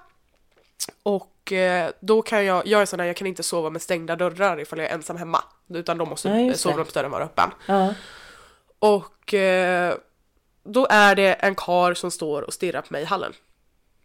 Och 1.03 1.51
eh, 1.51 1.91
då 1.99 2.21
kan 2.21 2.45
jag, 2.45 2.67
jag 2.67 2.81
är 2.81 2.85
sån 2.85 2.99
där, 2.99 3.05
jag 3.05 3.15
kan 3.15 3.27
inte 3.27 3.43
sova 3.43 3.69
med 3.69 3.81
stängda 3.81 4.15
dörrar 4.15 4.59
ifall 4.59 4.79
jag 4.79 4.89
är 4.89 4.93
ensam 4.93 5.17
hemma. 5.17 5.43
Utan 5.69 5.97
då 5.97 6.05
måste 6.05 6.29
Ja, 6.29 6.53
sovrumsdörren 6.53 7.11
vara 7.11 7.23
öppen. 7.23 7.49
Ja. 7.65 7.93
Och 8.79 9.33
eh, 9.33 9.95
då 10.63 10.87
är 10.89 11.15
det 11.15 11.33
en 11.33 11.55
kar 11.55 11.93
som 11.93 12.11
står 12.11 12.41
och 12.41 12.53
stirrar 12.53 12.81
på 12.81 12.93
mig 12.93 13.01
i 13.01 13.05
hallen. 13.05 13.33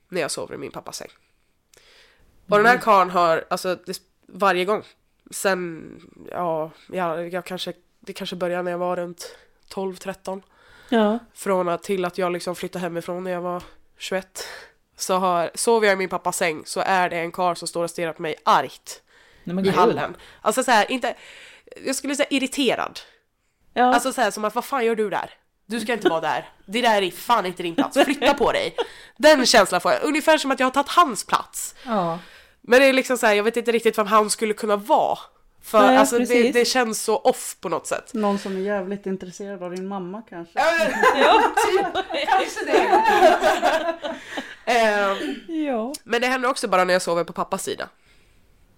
När 0.08 0.20
jag 0.20 0.30
sover 0.30 0.54
i 0.54 0.58
min 0.58 0.70
pappas 0.70 0.96
säng. 0.96 1.10
Och 2.48 2.56
den 2.56 2.66
här 2.66 2.78
karln 2.78 3.10
har, 3.10 3.44
alltså 3.50 3.76
det, 3.86 4.00
varje 4.26 4.64
gång. 4.64 4.82
Sen, 5.30 5.90
ja, 6.30 6.70
jag, 6.92 7.28
jag 7.28 7.44
kanske, 7.44 7.72
det 8.00 8.12
kanske 8.12 8.36
började 8.36 8.62
när 8.62 8.70
jag 8.70 8.78
var 8.78 8.96
runt 8.96 9.36
12-13. 9.74 10.42
Ja. 10.88 11.18
Från 11.34 11.68
att 11.68 11.82
till 11.82 12.04
att 12.04 12.18
jag 12.18 12.32
liksom 12.32 12.56
flyttade 12.56 12.82
hemifrån 12.82 13.24
när 13.24 13.30
jag 13.30 13.40
var 13.40 13.62
21. 13.98 14.46
Så 14.96 15.14
har, 15.14 15.50
sover 15.54 15.86
jag 15.86 15.92
i 15.92 15.96
min 15.96 16.08
pappas 16.08 16.36
säng 16.36 16.62
så 16.66 16.80
är 16.80 17.10
det 17.10 17.16
en 17.16 17.32
karl 17.32 17.54
som 17.54 17.68
står 17.68 17.84
och 17.84 17.90
stirrar 17.90 18.12
på 18.12 18.22
mig 18.22 18.34
argt. 18.44 19.02
Nej, 19.44 19.54
men 19.54 19.66
I 19.66 19.68
hallen. 19.68 20.16
Alltså 20.40 20.62
så 20.64 20.70
här, 20.70 20.90
inte, 20.90 21.14
jag 21.86 21.96
skulle 21.96 22.16
säga 22.16 22.28
irriterad. 22.30 23.00
Ja. 23.74 23.94
Alltså 23.94 24.12
så 24.12 24.20
här 24.20 24.30
som 24.30 24.44
att 24.44 24.54
vad 24.54 24.64
fan 24.64 24.84
gör 24.84 24.96
du 24.96 25.10
där? 25.10 25.30
Du 25.66 25.80
ska 25.80 25.92
inte 25.92 26.08
vara 26.08 26.20
där. 26.20 26.48
Det 26.66 26.80
där 26.80 27.02
är 27.02 27.10
fan 27.10 27.46
inte 27.46 27.62
din 27.62 27.74
plats. 27.74 27.98
Flytta 28.04 28.34
på 28.34 28.52
dig. 28.52 28.76
Den 29.16 29.46
känslan 29.46 29.80
får 29.80 29.92
jag. 29.92 30.02
Ungefär 30.02 30.38
som 30.38 30.50
att 30.50 30.60
jag 30.60 30.66
har 30.66 30.72
tagit 30.72 30.88
hans 30.88 31.26
plats. 31.26 31.74
Ja. 31.86 32.18
Men 32.60 32.80
det 32.80 32.86
är 32.86 32.92
liksom 32.92 33.18
så 33.18 33.26
här, 33.26 33.34
jag 33.34 33.44
vet 33.44 33.56
inte 33.56 33.72
riktigt 33.72 33.98
vem 33.98 34.06
han 34.06 34.30
skulle 34.30 34.54
kunna 34.54 34.76
vara. 34.76 35.18
För 35.62 35.80
Nej, 35.86 35.96
alltså 35.96 36.18
det, 36.18 36.26
precis. 36.26 36.52
det 36.52 36.64
känns 36.64 37.02
så 37.02 37.16
off 37.16 37.56
på 37.60 37.68
något 37.68 37.86
sätt. 37.86 38.14
Någon 38.14 38.38
som 38.38 38.56
är 38.56 38.60
jävligt 38.60 39.06
intresserad 39.06 39.62
av 39.62 39.70
din 39.70 39.88
mamma 39.88 40.22
kanske? 40.28 40.60
Ja, 41.16 41.40
typ. 41.66 42.04
Kanske 42.28 42.64
det. 42.64 43.04
Eh, 44.66 45.54
Ja. 45.66 45.92
Men 46.04 46.20
det 46.20 46.26
händer 46.26 46.48
också 46.50 46.68
bara 46.68 46.84
när 46.84 46.92
jag 46.94 47.02
sover 47.02 47.24
på 47.24 47.32
pappas 47.32 47.62
sida. 47.64 47.88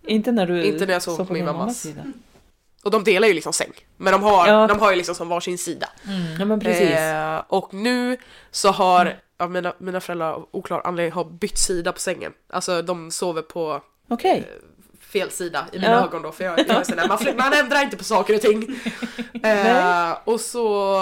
Inte 0.06 0.32
när 0.32 0.46
du 0.46 0.64
Inte 0.64 0.86
när 0.86 0.92
jag 0.92 1.02
sover 1.02 1.24
på 1.24 1.32
min 1.32 1.44
mammas. 1.44 1.80
sida. 1.80 2.02
Och 2.84 2.90
de 2.90 3.04
delar 3.04 3.28
ju 3.28 3.34
liksom 3.34 3.52
säng. 3.52 3.72
Men 3.96 4.12
de 4.12 4.22
har, 4.22 4.48
Ja. 4.48 4.66
de 4.66 4.80
har 4.80 4.90
ju 4.90 4.96
liksom 4.96 5.14
som 5.14 5.28
varsin 5.28 5.58
sida. 5.58 5.88
Ja 6.38 6.44
men 6.44 6.60
precis. 6.60 6.90
Eh, 6.90 7.42
och 7.48 7.74
nu 7.74 8.16
så 8.50 8.68
har 8.70 9.14
ja, 9.38 9.48
mina, 9.48 9.72
mina 9.78 10.00
föräldrar 10.00 10.56
oklar 10.56 10.80
anledning 10.84 11.12
har 11.12 11.24
bytt 11.24 11.58
sida 11.58 11.92
på 11.92 11.98
sängen. 12.00 12.32
Alltså 12.50 12.82
de 12.82 13.10
sover 13.10 13.42
på 13.42 13.80
Okej. 14.08 14.48
fel 15.00 15.30
sida 15.30 15.66
i 15.72 15.78
mina 15.78 15.90
Ja. 15.92 16.04
ögon 16.04 16.22
då. 16.22 16.32
För 16.32 16.44
jag, 16.44 16.58
jag 16.58 16.70
är 16.70 16.84
sån 16.84 16.96
där, 16.96 17.08
man, 17.08 17.18
man 17.36 17.52
ändrar 17.52 17.82
inte 17.82 17.96
på 17.96 18.04
saker 18.04 18.34
och 18.34 18.40
ting. 18.40 18.68
Eh, 19.42 20.16
och 20.24 20.40
så 20.40 20.96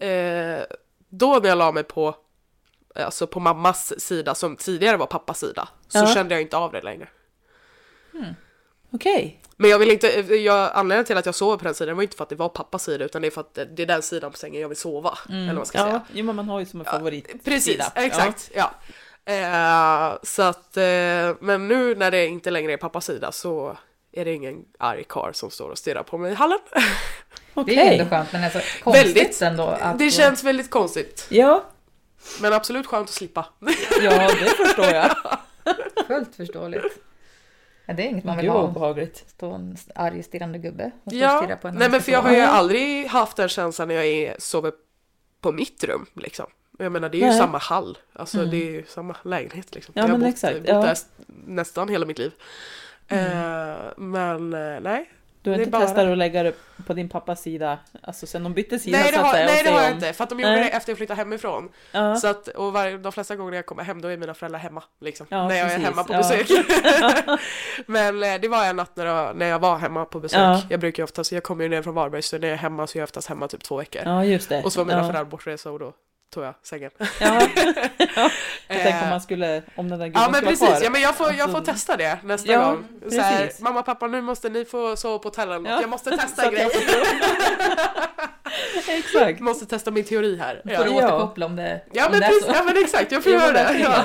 eh, 0.00 0.60
då 1.08 1.38
när 1.42 1.48
jag 1.48 1.58
la 1.58 1.72
mig 1.72 1.82
på 1.82 2.14
Alltså 3.04 3.26
på 3.26 3.40
mammas 3.40 4.00
sida 4.00 4.34
som 4.34 4.56
tidigare 4.56 4.96
var 4.96 5.06
pappas 5.06 5.38
sida 5.38 5.68
så 5.88 5.98
Ja. 5.98 6.06
kände 6.06 6.34
jag 6.34 6.42
inte 6.42 6.56
av 6.56 6.72
det 6.72 6.82
längre. 6.82 7.08
Okej. 8.90 9.40
Men 9.56 9.70
jag 9.70 9.78
vill 9.78 9.90
inte, 9.90 10.06
jag, 10.36 10.70
anledningen 10.74 11.04
till 11.04 11.16
att 11.16 11.26
jag 11.26 11.34
sover 11.34 11.56
på 11.56 11.64
den 11.64 11.74
sidan 11.74 11.96
var 11.96 12.02
inte 12.02 12.16
för 12.16 12.22
att 12.22 12.28
det 12.28 12.36
var 12.36 12.48
pappas 12.48 12.84
sida 12.84 13.04
utan 13.04 13.22
det 13.22 13.28
är 13.28 13.30
för 13.30 13.40
att 13.40 13.54
det 13.54 13.82
är 13.82 13.86
den 13.86 14.02
sidan 14.02 14.30
på 14.30 14.38
sängen 14.38 14.60
jag 14.60 14.68
vill 14.68 14.78
sova. 14.78 15.18
Eller 15.28 15.46
vad 15.46 15.54
man 15.56 15.66
ska 15.66 15.78
ja. 15.78 15.84
säga. 15.84 16.00
Jo 16.12 16.24
men 16.24 16.36
man 16.36 16.48
har 16.48 16.60
ju 16.60 16.66
som 16.66 16.80
en 16.80 16.86
favorit 16.86 17.44
Precis, 17.44 17.64
sida. 17.64 17.92
exakt. 17.94 18.50
Ja. 18.54 18.70
Eh, 19.32 20.18
så 20.22 20.42
att, 20.42 20.76
eh, 20.76 20.82
men 21.40 21.68
nu 21.68 21.94
när 21.94 22.10
det 22.10 22.26
inte 22.26 22.50
längre 22.50 22.72
är 22.72 22.76
pappas 22.76 23.04
sida 23.04 23.32
så 23.32 23.76
är 24.12 24.24
det 24.24 24.32
ingen 24.32 24.64
arg 24.78 25.04
karl 25.08 25.32
som 25.32 25.50
står 25.50 25.70
och 25.70 25.78
stirrar 25.78 26.02
på 26.02 26.18
mig 26.18 26.32
i 26.32 26.34
hallen. 26.34 26.58
Det 27.66 27.76
är 27.78 27.92
ändå 27.92 28.10
skönt 28.10 28.32
men 28.32 28.44
alltså 28.44 28.60
konstigt 28.82 29.06
Väldigt. 29.16 29.42
ändå 29.42 29.62
att... 29.62 29.98
Det 29.98 30.10
känns 30.10 30.44
väldigt 30.44 30.70
konstigt. 30.70 31.26
Ja. 31.30 31.64
Men 32.42 32.52
absolut 32.52 32.86
skönt 32.86 33.08
att 33.08 33.14
slippa. 33.14 33.46
Ja, 34.02 34.28
det 34.40 34.66
förstår 34.66 34.86
jag. 34.86 35.16
Fullt 36.06 36.34
förståeligt. 36.36 36.98
Ja, 37.86 37.94
det 37.94 38.02
är 38.02 38.08
inget 38.08 38.24
man 38.24 38.36
vill 38.36 38.44
Gud 38.46 38.52
ha. 38.52 38.62
obehagligt. 38.62 39.24
Stå 39.28 39.52
en 39.52 39.76
arg 39.94 40.22
stirrande 40.22 40.58
gubbe 40.58 40.90
och 41.04 41.12
stå 41.12 41.16
och 41.18 41.22
Ja, 41.22 41.38
stirra 41.42 41.56
på 41.56 41.68
en 41.68 41.74
nej 41.74 41.90
men 41.90 42.00
för 42.02 42.12
jag 42.12 42.22
har 42.22 42.32
ju 42.32 42.40
aldrig 42.40 43.06
haft 43.06 43.36
den 43.36 43.48
känslan 43.48 43.88
när 43.88 43.94
jag 43.94 44.06
är, 44.06 44.36
sover 44.38 44.72
på 45.40 45.52
mitt 45.52 45.84
rum 45.84 46.06
liksom. 46.14 46.46
Jag 46.78 46.92
menar 46.92 47.08
det 47.08 47.16
är 47.18 47.20
ju 47.20 47.26
Nej. 47.26 47.38
samma 47.38 47.58
hall, 47.58 47.98
alltså 48.12 48.38
Mm. 48.38 48.50
det 48.50 48.56
är 48.56 48.70
ju 48.70 48.84
samma 48.88 49.16
lägenhet 49.24 49.74
liksom. 49.74 49.92
Ja, 49.96 50.02
jag 50.02 50.08
har 50.08 50.12
men 50.12 50.20
bott, 50.20 50.28
exakt, 50.34 50.58
bott 50.58 50.68
ja. 50.68 50.82
där 50.82 50.96
nästan 51.46 51.88
hela 51.88 52.06
mitt 52.06 52.18
liv. 52.18 52.32
Mm. 53.08 53.26
Eh, 53.70 53.76
men 53.96 54.54
eh, 54.54 54.80
nej. 54.80 55.10
Du 55.50 55.50
har 55.50 55.58
inte 55.58 55.70
bara- 55.70 55.82
testat 55.86 56.06
att 56.08 56.18
lägga 56.18 56.42
det 56.42 56.52
på 56.86 56.92
din 56.94 57.08
pappas 57.08 57.40
sida, 57.42 57.78
alltså 58.02 58.26
sen 58.26 58.42
de 58.42 58.54
bytte 58.54 58.78
sida 58.78 58.98
Nej 58.98 59.12
det 59.12 59.18
har, 59.18 59.32
nej, 59.32 59.62
det 59.64 59.70
har 59.70 59.80
jag 59.80 59.88
om- 59.88 59.94
inte, 59.94 60.12
för 60.12 60.24
att 60.24 60.30
de 60.30 60.40
gjorde 60.40 60.52
Nej. 60.52 60.64
det 60.64 60.70
efter 60.70 60.90
jag 60.90 60.96
flyttade 60.98 61.16
hemifrån. 61.18 61.68
Ja. 61.92 62.16
Så 62.16 62.26
att, 62.28 62.48
och 62.48 62.72
var, 62.72 62.98
de 62.98 63.12
flesta 63.12 63.36
gånger 63.36 63.52
jag 63.54 63.66
kommer 63.66 63.82
hem 63.82 64.00
då 64.02 64.08
är 64.08 64.16
mina 64.16 64.34
föräldrar 64.34 64.58
hemma. 64.60 64.82
Liksom, 65.00 65.26
Ja, 65.30 65.48
när 65.48 65.54
jag 65.56 65.68
precis. 65.68 65.80
är 65.86 65.90
hemma 65.90 66.04
på 66.04 66.12
Ja. 66.12 66.18
besök. 66.18 66.48
Men 67.86 68.22
eh, 68.22 68.34
det 68.40 68.48
var 68.48 68.64
en 68.66 68.76
natt 68.76 68.96
när 68.96 69.06
jag, 69.06 69.36
när 69.36 69.46
jag 69.46 69.58
var 69.58 69.78
hemma 69.78 70.04
på 70.04 70.20
besök. 70.20 70.40
Ja. 70.40 70.62
Jag 70.70 70.80
brukar 70.80 71.00
ju 71.00 71.04
oftast, 71.04 71.32
jag 71.32 71.42
kommer 71.42 71.62
ju 71.64 71.68
ner 71.70 71.82
från 71.82 71.94
Varberg 71.94 72.22
så 72.22 72.38
när 72.38 72.48
jag 72.48 72.54
är 72.54 72.58
hemma 72.58 72.86
så 72.86 72.98
är 72.98 73.00
jag 73.00 73.06
oftast 73.06 73.28
hemma 73.28 73.48
typ 73.48 73.62
två 73.64 73.76
veckor. 73.76 74.02
Ja, 74.04 74.24
just 74.24 74.48
det. 74.48 74.62
Och 74.62 74.72
så 74.72 74.80
var 74.80 74.86
mina 74.86 75.00
föräldrar 75.00 75.24
bortresa 75.24 75.70
och 75.70 75.78
då 75.78 75.92
tog 76.34 76.44
jag 76.44 76.54
sängen. 76.62 76.90
Ja. 77.20 77.48
Jag 78.68 78.82
tänker 78.82 78.98
om 78.98 79.04
Eh, 79.04 79.10
man 79.10 79.20
skulle, 79.20 79.62
om 79.76 79.88
den 79.88 79.98
där 79.98 80.06
gubben 80.06 80.22
Ja 80.22 80.28
men 80.30 80.40
precis, 80.42 80.58
kvar. 80.68 80.78
ja, 80.82 80.90
men 80.90 81.00
jag, 81.00 81.16
får, 81.16 81.32
jag 81.32 81.50
får 81.50 81.58
Alltså, 81.58 81.72
testa 81.72 81.96
det 81.96 82.18
nästa 82.24 82.52
Ja, 82.52 82.70
gång. 82.70 82.86
Så 83.10 83.20
här, 83.20 83.50
mamma 83.60 83.82
pappa 83.82 84.06
nu 84.06 84.20
måste 84.22 84.48
ni 84.48 84.64
få 84.64 84.96
sova 84.96 85.18
på 85.18 85.28
hotell 85.28 85.48
eller 85.48 85.58
något. 85.58 85.68
Ja. 85.70 85.80
Jag 85.80 85.90
måste 85.90 86.16
testa 86.16 86.44
en 86.48 86.50
grej. 86.54 86.70
jag 88.86 88.96
Exakt. 88.98 89.40
måste 89.40 89.66
testa 89.66 89.90
min 89.90 90.04
teori 90.04 90.36
här. 90.38 90.62
Får 90.76 90.84
du 90.84 90.90
återkoppla 90.90 91.46
om 91.46 91.56
det, 91.56 91.80
Ja 91.92 92.06
om 92.06 92.12
men, 92.12 92.20
det 92.20 92.26
precis, 92.26 92.46
ja 92.54 92.62
men 92.64 92.76
exakt, 92.84 93.12
jag 93.12 93.22
får 93.22 93.32
Ja, 93.32 93.40
göra 93.40 93.52
det. 93.52 93.78
Ja. 93.78 94.04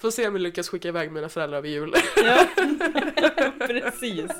Får 0.00 0.10
se 0.10 0.26
om 0.28 0.32
vi 0.32 0.38
lyckas 0.38 0.68
skicka 0.68 0.88
iväg 0.88 1.12
mina 1.12 1.28
föräldrar 1.28 1.58
över 1.58 1.68
jul. 1.68 1.94
Ja, 2.16 2.38
precis. 3.58 4.30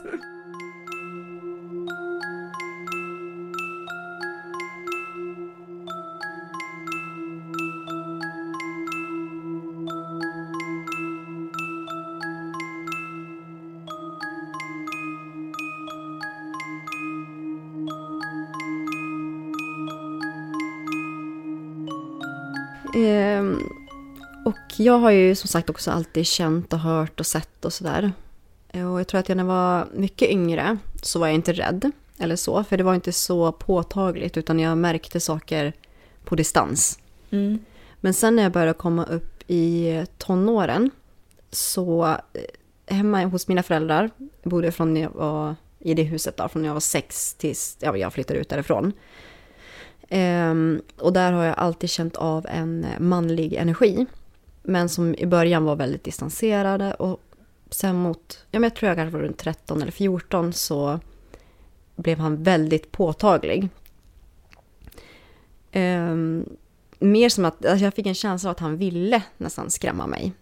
Jag 24.79 24.99
har 24.99 25.11
ju 25.11 25.35
som 25.35 25.49
sagt 25.49 25.71
också 25.71 25.91
alltid 25.91 26.27
känt 26.27 26.73
och 26.73 26.79
hört 26.79 27.21
och 27.21 27.27
sett 27.27 27.65
och 27.65 27.73
sådär. 27.73 28.13
Eh, 28.69 28.93
Och 28.93 29.01
jag 29.01 29.07
tror 29.07 29.21
att 29.21 29.29
jag 29.29 29.37
när 29.37 29.45
jag 29.45 29.49
var 29.49 29.89
mycket 29.95 30.31
yngre 30.31 30.79
så 31.03 31.19
var 31.19 31.27
jag 31.27 31.35
inte 31.35 31.53
rädd 31.53 31.91
eller 32.19 32.37
så, 32.37 32.65
för 32.65 32.77
det 32.77 32.83
var 32.85 32.95
inte 32.95 33.13
så 33.13 33.53
påtagligt 33.53 34.37
utan 34.37 34.59
jag 34.61 34.79
märkte 34.79 35.21
saker 35.21 35.73
på 36.25 36.35
distans. 36.35 36.99
Mm. 37.31 37.59
Men 38.01 38.15
sen 38.15 38.37
när 38.37 38.43
jag 38.43 38.53
började 38.53 38.73
komma 38.75 39.05
upp 39.05 39.43
i 39.51 40.05
tonåren 40.19 40.91
så 41.51 42.07
eh, 42.07 42.95
hemma 42.97 43.25
hos 43.25 43.49
mina 43.49 43.63
föräldrar, 43.63 44.11
jag 44.43 44.51
bodde 44.51 44.73
från 44.73 44.95
när 44.95 45.01
jag 45.01 45.11
var 45.11 45.57
i 45.79 45.95
det 45.95 46.03
huset 46.03 46.37
då, 46.37 46.49
från 46.49 46.63
när 46.63 46.69
jag 46.69 46.75
var 46.75 46.81
sex 46.81 47.35
tills 47.35 47.77
ja, 47.81 47.97
jag 47.97 48.13
flyttade 48.13 48.41
ut 48.41 48.49
därifrån. 48.49 48.93
Ehm, 50.09 50.83
och 50.99 51.13
där 51.13 51.33
har 51.33 51.45
jag 51.45 51.59
alltid 51.59 51.91
känt 51.91 52.17
av 52.17 52.47
en 52.47 52.87
manlig 52.99 53.55
energi. 53.55 54.07
Men 54.69 54.89
som 54.89 55.15
i 55.15 55.27
början 55.27 55.65
var 55.65 55.77
väldigt 55.77 56.05
distanserade 56.05 56.95
och 56.95 57.21
sen 57.71 57.97
mot, 57.97 58.47
ja 58.51 58.59
men 58.59 58.63
jag 58.63 58.75
tror 58.75 58.89
jag 58.89 58.97
kanske 58.97 59.17
var 59.17 59.25
runt 59.25 59.39
13 59.39 59.83
eller 59.83 59.93
14 59.93 60.53
så 60.53 61.01
blev 61.97 62.19
han 62.19 62.43
väldigt 62.43 62.93
påtaglig. 62.93 63.69
Ehm, 65.73 66.49
mer 66.99 67.29
som 67.29 67.45
att 67.45 67.67
alltså 67.67 67.85
jag 67.85 67.95
fick 67.95 68.07
en 68.07 68.15
känsla 68.15 68.51
av 68.51 68.53
att 68.53 68.61
han 68.61 68.77
ville 68.77 69.23
nästan 69.37 69.71
skrämma 69.71 70.07
mig. 70.07 70.33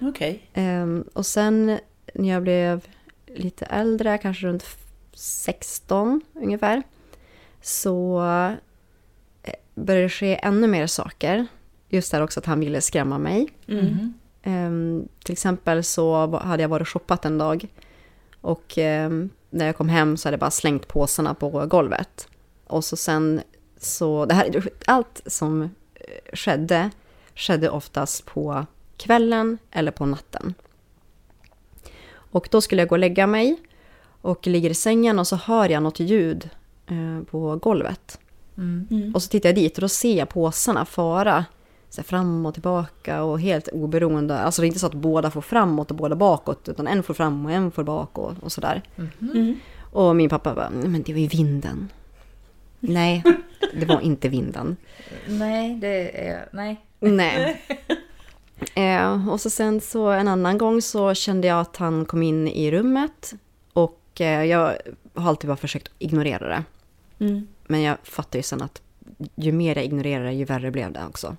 Okej. 0.00 0.42
Ehm, 0.54 1.04
och 1.12 1.26
sen 1.26 1.78
när 2.14 2.28
jag 2.28 2.42
blev 2.42 2.86
lite 3.26 3.64
äldre, 3.64 4.18
kanske 4.18 4.46
runt 4.46 4.64
16 5.12 6.20
ungefär, 6.34 6.82
så 7.62 8.20
eh, 9.42 9.54
började 9.74 10.04
det 10.04 10.10
ske 10.10 10.40
ännu 10.42 10.66
mer 10.66 10.86
saker. 10.86 11.46
Just 11.88 12.12
där 12.12 12.22
också 12.22 12.40
att 12.40 12.46
han 12.46 12.60
ville 12.60 12.80
skrämma 12.80 13.18
mig. 13.18 13.48
Mm. 13.66 14.14
Ehm, 14.42 15.08
till 15.24 15.32
exempel 15.32 15.84
så 15.84 16.36
hade 16.36 16.62
jag 16.62 16.68
varit 16.68 16.82
och 16.82 16.88
shoppat 16.88 17.24
en 17.24 17.38
dag. 17.38 17.68
Och 18.40 18.78
ehm, 18.78 19.30
när 19.50 19.66
jag 19.66 19.76
kom 19.76 19.88
hem 19.88 20.16
så 20.16 20.28
hade 20.28 20.34
jag 20.34 20.40
bara 20.40 20.50
slängt 20.50 20.88
påsarna 20.88 21.34
på 21.34 21.66
golvet. 21.66 22.28
Och 22.66 22.84
så 22.84 22.96
sen 22.96 23.40
så, 23.80 24.26
det 24.26 24.34
här, 24.34 24.70
allt 24.86 25.22
som 25.26 25.62
eh, 25.62 25.68
skedde, 26.32 26.90
skedde 27.34 27.70
oftast 27.70 28.26
på 28.26 28.66
kvällen 28.96 29.58
eller 29.70 29.90
på 29.90 30.06
natten. 30.06 30.54
Och 32.10 32.48
då 32.50 32.60
skulle 32.60 32.82
jag 32.82 32.88
gå 32.88 32.94
och 32.94 32.98
lägga 32.98 33.26
mig 33.26 33.56
och 34.20 34.46
ligger 34.46 34.70
i 34.70 34.74
sängen 34.74 35.18
och 35.18 35.26
så 35.26 35.36
hör 35.36 35.68
jag 35.68 35.82
något 35.82 36.00
ljud 36.00 36.50
eh, 36.86 37.24
på 37.30 37.56
golvet. 37.56 38.20
Mm. 38.56 39.12
Och 39.14 39.22
så 39.22 39.28
tittar 39.28 39.48
jag 39.48 39.56
dit 39.56 39.76
och 39.76 39.80
då 39.80 39.88
ser 39.88 40.18
jag 40.18 40.28
påsarna 40.28 40.84
fara 40.84 41.44
så 41.90 42.02
fram 42.02 42.46
och 42.46 42.54
tillbaka 42.54 43.22
och 43.22 43.40
helt 43.40 43.68
oberoende. 43.68 44.38
Alltså 44.38 44.62
det 44.62 44.66
är 44.66 44.68
inte 44.68 44.78
så 44.78 44.86
att 44.86 44.94
båda 44.94 45.30
får 45.30 45.40
framåt 45.40 45.90
och 45.90 45.96
båda 45.96 46.16
bakåt 46.16 46.68
utan 46.68 46.86
en 46.86 47.02
får 47.02 47.14
fram 47.14 47.46
och 47.46 47.52
en 47.52 47.70
får 47.70 47.84
bak 47.84 48.18
och, 48.18 48.32
och 48.40 48.52
sådär. 48.52 48.82
Mhm. 49.20 49.60
Och 49.92 50.16
min 50.16 50.28
pappa 50.28 50.54
bara, 50.54 50.70
"Nej, 50.70 50.88
men 50.88 51.02
det 51.02 51.12
var 51.12 51.20
ju 51.20 51.26
vinden. 51.26 51.88
Nej, 52.80 53.22
det 53.74 53.86
var 53.86 54.00
inte 54.00 54.28
vinden. 54.28 54.76
Nej, 55.28 55.74
det 55.74 56.28
är... 56.28 56.48
Nej. 56.52 56.80
Nej. 57.00 57.62
Eh, 58.74 59.28
och 59.28 59.40
så 59.40 59.50
sen 59.50 59.80
så 59.80 60.08
en 60.10 60.28
annan 60.28 60.58
gång 60.58 60.82
så 60.82 61.14
kände 61.14 61.46
jag 61.48 61.60
att 61.60 61.76
han 61.76 62.04
kom 62.04 62.22
in 62.22 62.48
i 62.48 62.70
rummet. 62.70 63.34
Och 63.72 64.20
eh, 64.20 64.44
jag 64.44 64.76
har 65.14 65.28
alltid 65.28 65.48
bara 65.48 65.56
försökt 65.56 65.90
ignorera 65.98 66.48
det. 66.48 66.64
Mm. 67.24 67.46
Men 67.66 67.82
jag 67.82 67.96
fattar 68.02 68.38
ju 68.38 68.42
sen 68.42 68.62
att 68.62 68.82
ju 69.34 69.52
mer 69.52 69.76
jag 69.76 69.84
ignorerade 69.84 70.32
ju 70.32 70.44
värre 70.44 70.70
blev 70.70 70.92
det 70.92 71.00
också. 71.08 71.36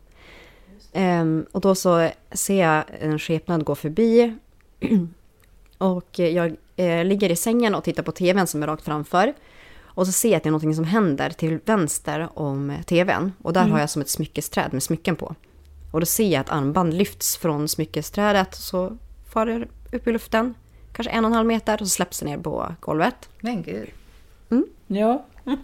Ehm, 0.94 1.46
och 1.52 1.62
då 1.62 1.76
så 1.76 2.10
ser 2.32 2.62
jag 2.64 2.84
en 3.00 3.20
skepnad 3.20 3.64
gå 3.66 3.76
förbi. 3.76 4.36
och 5.78 6.20
jag 6.20 6.56
eh, 6.76 7.06
ligger 7.06 7.32
i 7.32 7.36
sängen 7.36 7.76
och 7.76 7.84
tittar 7.84 8.04
på 8.04 8.12
tvn 8.12 8.48
som 8.48 8.64
är 8.64 8.68
rakt 8.68 8.84
framför. 8.84 9.34
Och 9.82 10.06
så 10.06 10.12
ser 10.12 10.30
jag 10.30 10.38
att 10.38 10.44
det 10.44 10.50
är 10.50 10.52
något 10.52 10.76
som 10.76 10.84
händer 10.86 11.30
till 11.30 11.60
vänster 11.66 12.30
om 12.34 12.74
tvn. 12.86 13.32
Och 13.42 13.54
där 13.54 13.62
Mm. 13.62 13.72
har 13.72 13.80
jag 13.80 13.90
som 13.90 14.02
ett 14.02 14.10
smyckesträd 14.10 14.74
med 14.74 14.84
smycken 14.84 15.16
på. 15.16 15.36
Och 15.92 16.00
då 16.00 16.06
ser 16.06 16.28
jag 16.28 16.42
att 16.42 16.50
armband 16.50 16.94
lyfts 16.94 17.38
från 17.38 17.68
smyckesträdet. 17.68 18.56
Så 18.56 18.98
far 19.34 19.46
det 19.46 19.66
upp 19.92 20.08
i 20.08 20.12
luften. 20.12 20.54
Kanske 20.94 21.12
en 21.12 21.26
och 21.26 21.30
en 21.32 21.36
halv 21.36 21.48
meter 21.48 21.74
och 21.82 21.88
så 21.88 21.90
släpps 21.90 22.20
det 22.20 22.26
ner 22.26 22.38
på 22.38 22.74
golvet. 22.80 23.30
Men 23.40 23.64
gud. 23.64 23.90
Ja. 24.88 25.26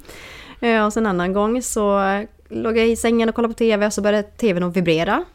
Eh, 0.59 0.85
Och 0.85 0.93
sen 0.93 1.05
en 1.05 1.09
annan 1.09 1.33
gång 1.33 1.61
så 1.61 1.99
eh, 2.03 2.27
låg 2.49 2.77
jag 2.77 2.87
i 2.87 2.95
sängen 2.95 3.29
och 3.29 3.35
kollade 3.35 3.53
på 3.53 3.57
tv 3.57 3.85
och 3.85 3.93
så 3.93 4.01
började 4.01 4.23
tvn 4.27 4.63
att 4.63 4.75
vibrera. 4.77 5.25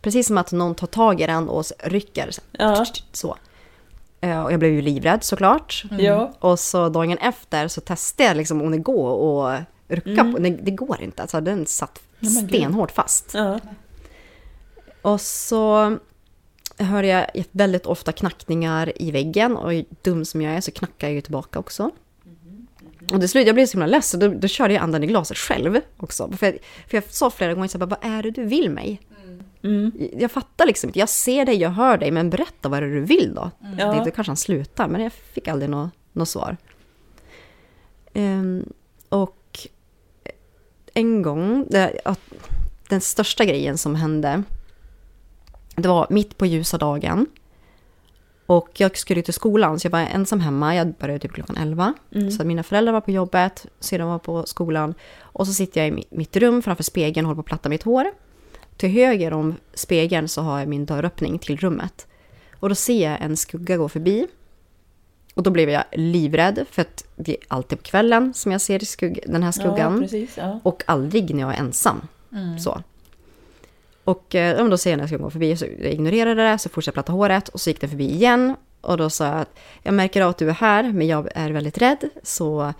Precis 0.00 0.26
som 0.26 0.38
att 0.38 0.52
någon 0.52 0.74
tar 0.74 0.86
tag 0.86 1.20
i 1.20 1.26
den 1.26 1.48
och 1.48 1.64
rycker. 1.78 2.30
Ja. 2.52 2.86
så. 3.12 3.36
Eh, 4.20 4.44
Och 4.44 4.52
jag 4.52 4.58
blev 4.60 4.72
ju 4.72 4.82
livrädd 4.82 5.24
såklart. 5.24 5.82
Mm. 5.90 6.26
Och 6.40 6.58
så 6.60 6.88
dagen 6.88 7.18
efter 7.18 7.68
så 7.68 7.80
testade 7.80 8.28
jag 8.28 8.36
liksom 8.36 8.60
om 8.62 8.70
det 8.70 8.78
går 8.78 9.48
att 9.52 9.62
rucka 9.88 10.10
Mm. 10.10 10.32
på. 10.32 10.38
Det, 10.38 10.50
det 10.50 10.70
går 10.70 11.00
inte, 11.02 11.22
alltså 11.22 11.40
den 11.40 11.66
satt 11.66 12.00
stenhårt 12.48 12.90
fast. 12.90 13.30
Ja. 13.34 13.60
Och 15.02 15.20
så 15.20 15.96
hörde 16.78 17.06
jag 17.06 17.26
väldigt 17.50 17.86
ofta 17.86 18.12
knackningar 18.12 19.02
i 19.02 19.10
väggen 19.10 19.56
och 19.56 19.72
dum 20.02 20.24
som 20.24 20.42
jag 20.42 20.54
är 20.54 20.60
så 20.60 20.70
knackar 20.70 21.06
jag 21.08 21.14
ju 21.14 21.20
tillbaka 21.20 21.58
också. 21.58 21.90
Och 23.12 23.20
till 23.20 23.28
slut, 23.28 23.46
jag 23.46 23.54
blev 23.54 23.66
så 23.66 23.72
himla 23.72 23.86
less 23.86 24.14
och 24.14 24.20
då, 24.20 24.28
då 24.28 24.48
körde 24.48 24.74
jag 24.74 24.82
andan 24.82 25.04
i 25.04 25.06
glaset 25.06 25.36
själv 25.36 25.80
också. 25.96 26.32
För 26.32 26.46
jag, 26.46 26.58
för 26.86 26.96
jag 26.96 27.04
sa 27.04 27.30
flera 27.30 27.54
gånger 27.54 27.68
så 27.68 27.78
här, 27.78 27.86
vad 27.86 27.98
är 28.02 28.22
det 28.22 28.30
du 28.30 28.44
vill 28.44 28.70
mig? 28.70 29.00
Mm. 29.62 29.92
Jag 30.18 30.30
fattar 30.30 30.66
liksom 30.66 30.88
inte, 30.88 30.98
jag 30.98 31.08
ser 31.08 31.46
dig, 31.46 31.56
jag 31.56 31.70
hör 31.70 31.98
dig, 31.98 32.10
men 32.10 32.30
berätta 32.30 32.68
vad 32.68 32.78
är 32.78 32.82
det 32.82 32.94
du 32.94 33.00
vill 33.00 33.34
då? 33.34 33.50
Ja. 33.60 33.68
Jag 33.78 33.94
tänkte 33.94 34.10
kanske 34.10 34.30
han 34.30 34.36
slutar, 34.36 34.88
men 34.88 35.00
jag 35.00 35.12
fick 35.12 35.48
aldrig 35.48 35.70
något 35.70 35.90
nå 36.12 36.26
svar. 36.26 36.56
Ehm, 38.12 38.72
och 39.08 39.68
en 40.94 41.22
gång, 41.22 41.66
det, 41.70 42.00
att 42.04 42.20
den 42.88 43.00
största 43.00 43.44
grejen 43.44 43.78
som 43.78 43.94
hände, 43.94 44.42
det 45.76 45.88
var 45.88 46.06
mitt 46.10 46.38
på 46.38 46.46
ljusa 46.46 46.78
dagen. 46.78 47.26
Och 48.48 48.68
jag 48.80 48.98
skulle 48.98 49.22
till 49.22 49.34
skolan, 49.34 49.80
så 49.80 49.86
jag 49.86 49.90
var 49.90 50.00
ensam 50.00 50.40
hemma. 50.40 50.74
Jag 50.76 50.94
började 50.94 51.18
typ 51.18 51.32
klockan 51.32 51.56
11. 51.56 51.94
Mm. 52.14 52.30
Så 52.30 52.44
mina 52.44 52.62
föräldrar 52.62 52.92
var 52.92 53.00
på 53.00 53.10
jobbet, 53.10 53.66
syrran 53.80 54.08
var 54.08 54.18
på 54.18 54.46
skolan. 54.46 54.94
Och 55.20 55.46
så 55.46 55.52
sitter 55.52 55.80
jag 55.80 55.88
i 55.88 55.92
mi- 55.92 56.06
mitt 56.10 56.36
rum 56.36 56.62
framför 56.62 56.82
spegeln 56.84 57.26
och 57.26 57.28
håller 57.28 57.36
på 57.36 57.40
att 57.40 57.46
platta 57.46 57.68
mitt 57.68 57.82
hår. 57.82 58.06
Till 58.76 58.88
höger 58.90 59.32
om 59.32 59.54
spegeln 59.74 60.28
så 60.28 60.42
har 60.42 60.58
jag 60.58 60.68
min 60.68 60.86
dörröppning 60.86 61.38
till 61.38 61.56
rummet. 61.56 62.06
Och 62.60 62.68
då 62.68 62.74
ser 62.74 63.10
jag 63.10 63.20
en 63.20 63.36
skugga 63.36 63.76
gå 63.76 63.88
förbi. 63.88 64.26
Och 65.34 65.42
då 65.42 65.50
blev 65.50 65.70
jag 65.70 65.84
livrädd, 65.92 66.64
för 66.70 66.82
att 66.82 67.04
det 67.16 67.32
är 67.32 67.38
alltid 67.48 67.78
på 67.78 67.84
kvällen 67.84 68.34
som 68.34 68.52
jag 68.52 68.60
ser 68.60 68.78
skugg, 68.78 69.20
den 69.26 69.42
här 69.42 69.52
skuggan. 69.52 69.94
Ja, 69.94 70.00
precis. 70.00 70.36
Ja. 70.36 70.60
Och 70.62 70.82
aldrig 70.86 71.34
när 71.34 71.40
jag 71.42 71.54
är 71.54 71.58
ensam. 71.58 72.00
Mm. 72.32 72.58
Så. 72.58 72.82
Och 74.08 74.34
eh, 74.34 74.68
då 74.68 74.78
ser 74.78 74.90
jag 74.90 74.96
när 74.96 75.02
jag 75.02 75.08
ska 75.08 75.16
gå 75.16 75.30
förbi, 75.30 75.56
så 75.56 75.64
jag 75.64 75.92
ignorerade 75.92 76.42
det, 76.42 76.58
så 76.58 76.68
fortsatte 76.68 76.88
jag 76.88 76.94
platta 76.94 77.12
håret 77.12 77.48
och 77.48 77.60
så 77.60 77.70
gick 77.70 77.80
den 77.80 77.90
förbi 77.90 78.10
igen. 78.10 78.56
Och 78.80 78.96
då 78.96 79.10
sa 79.10 79.26
jag 79.26 79.40
att 79.40 79.58
jag 79.82 79.94
märker 79.94 80.22
av 80.22 80.30
att 80.30 80.38
du 80.38 80.48
är 80.48 80.54
här, 80.54 80.92
men 80.92 81.06
jag 81.06 81.28
är 81.34 81.50
väldigt 81.50 81.78
rädd, 81.78 82.10
så 82.22 82.72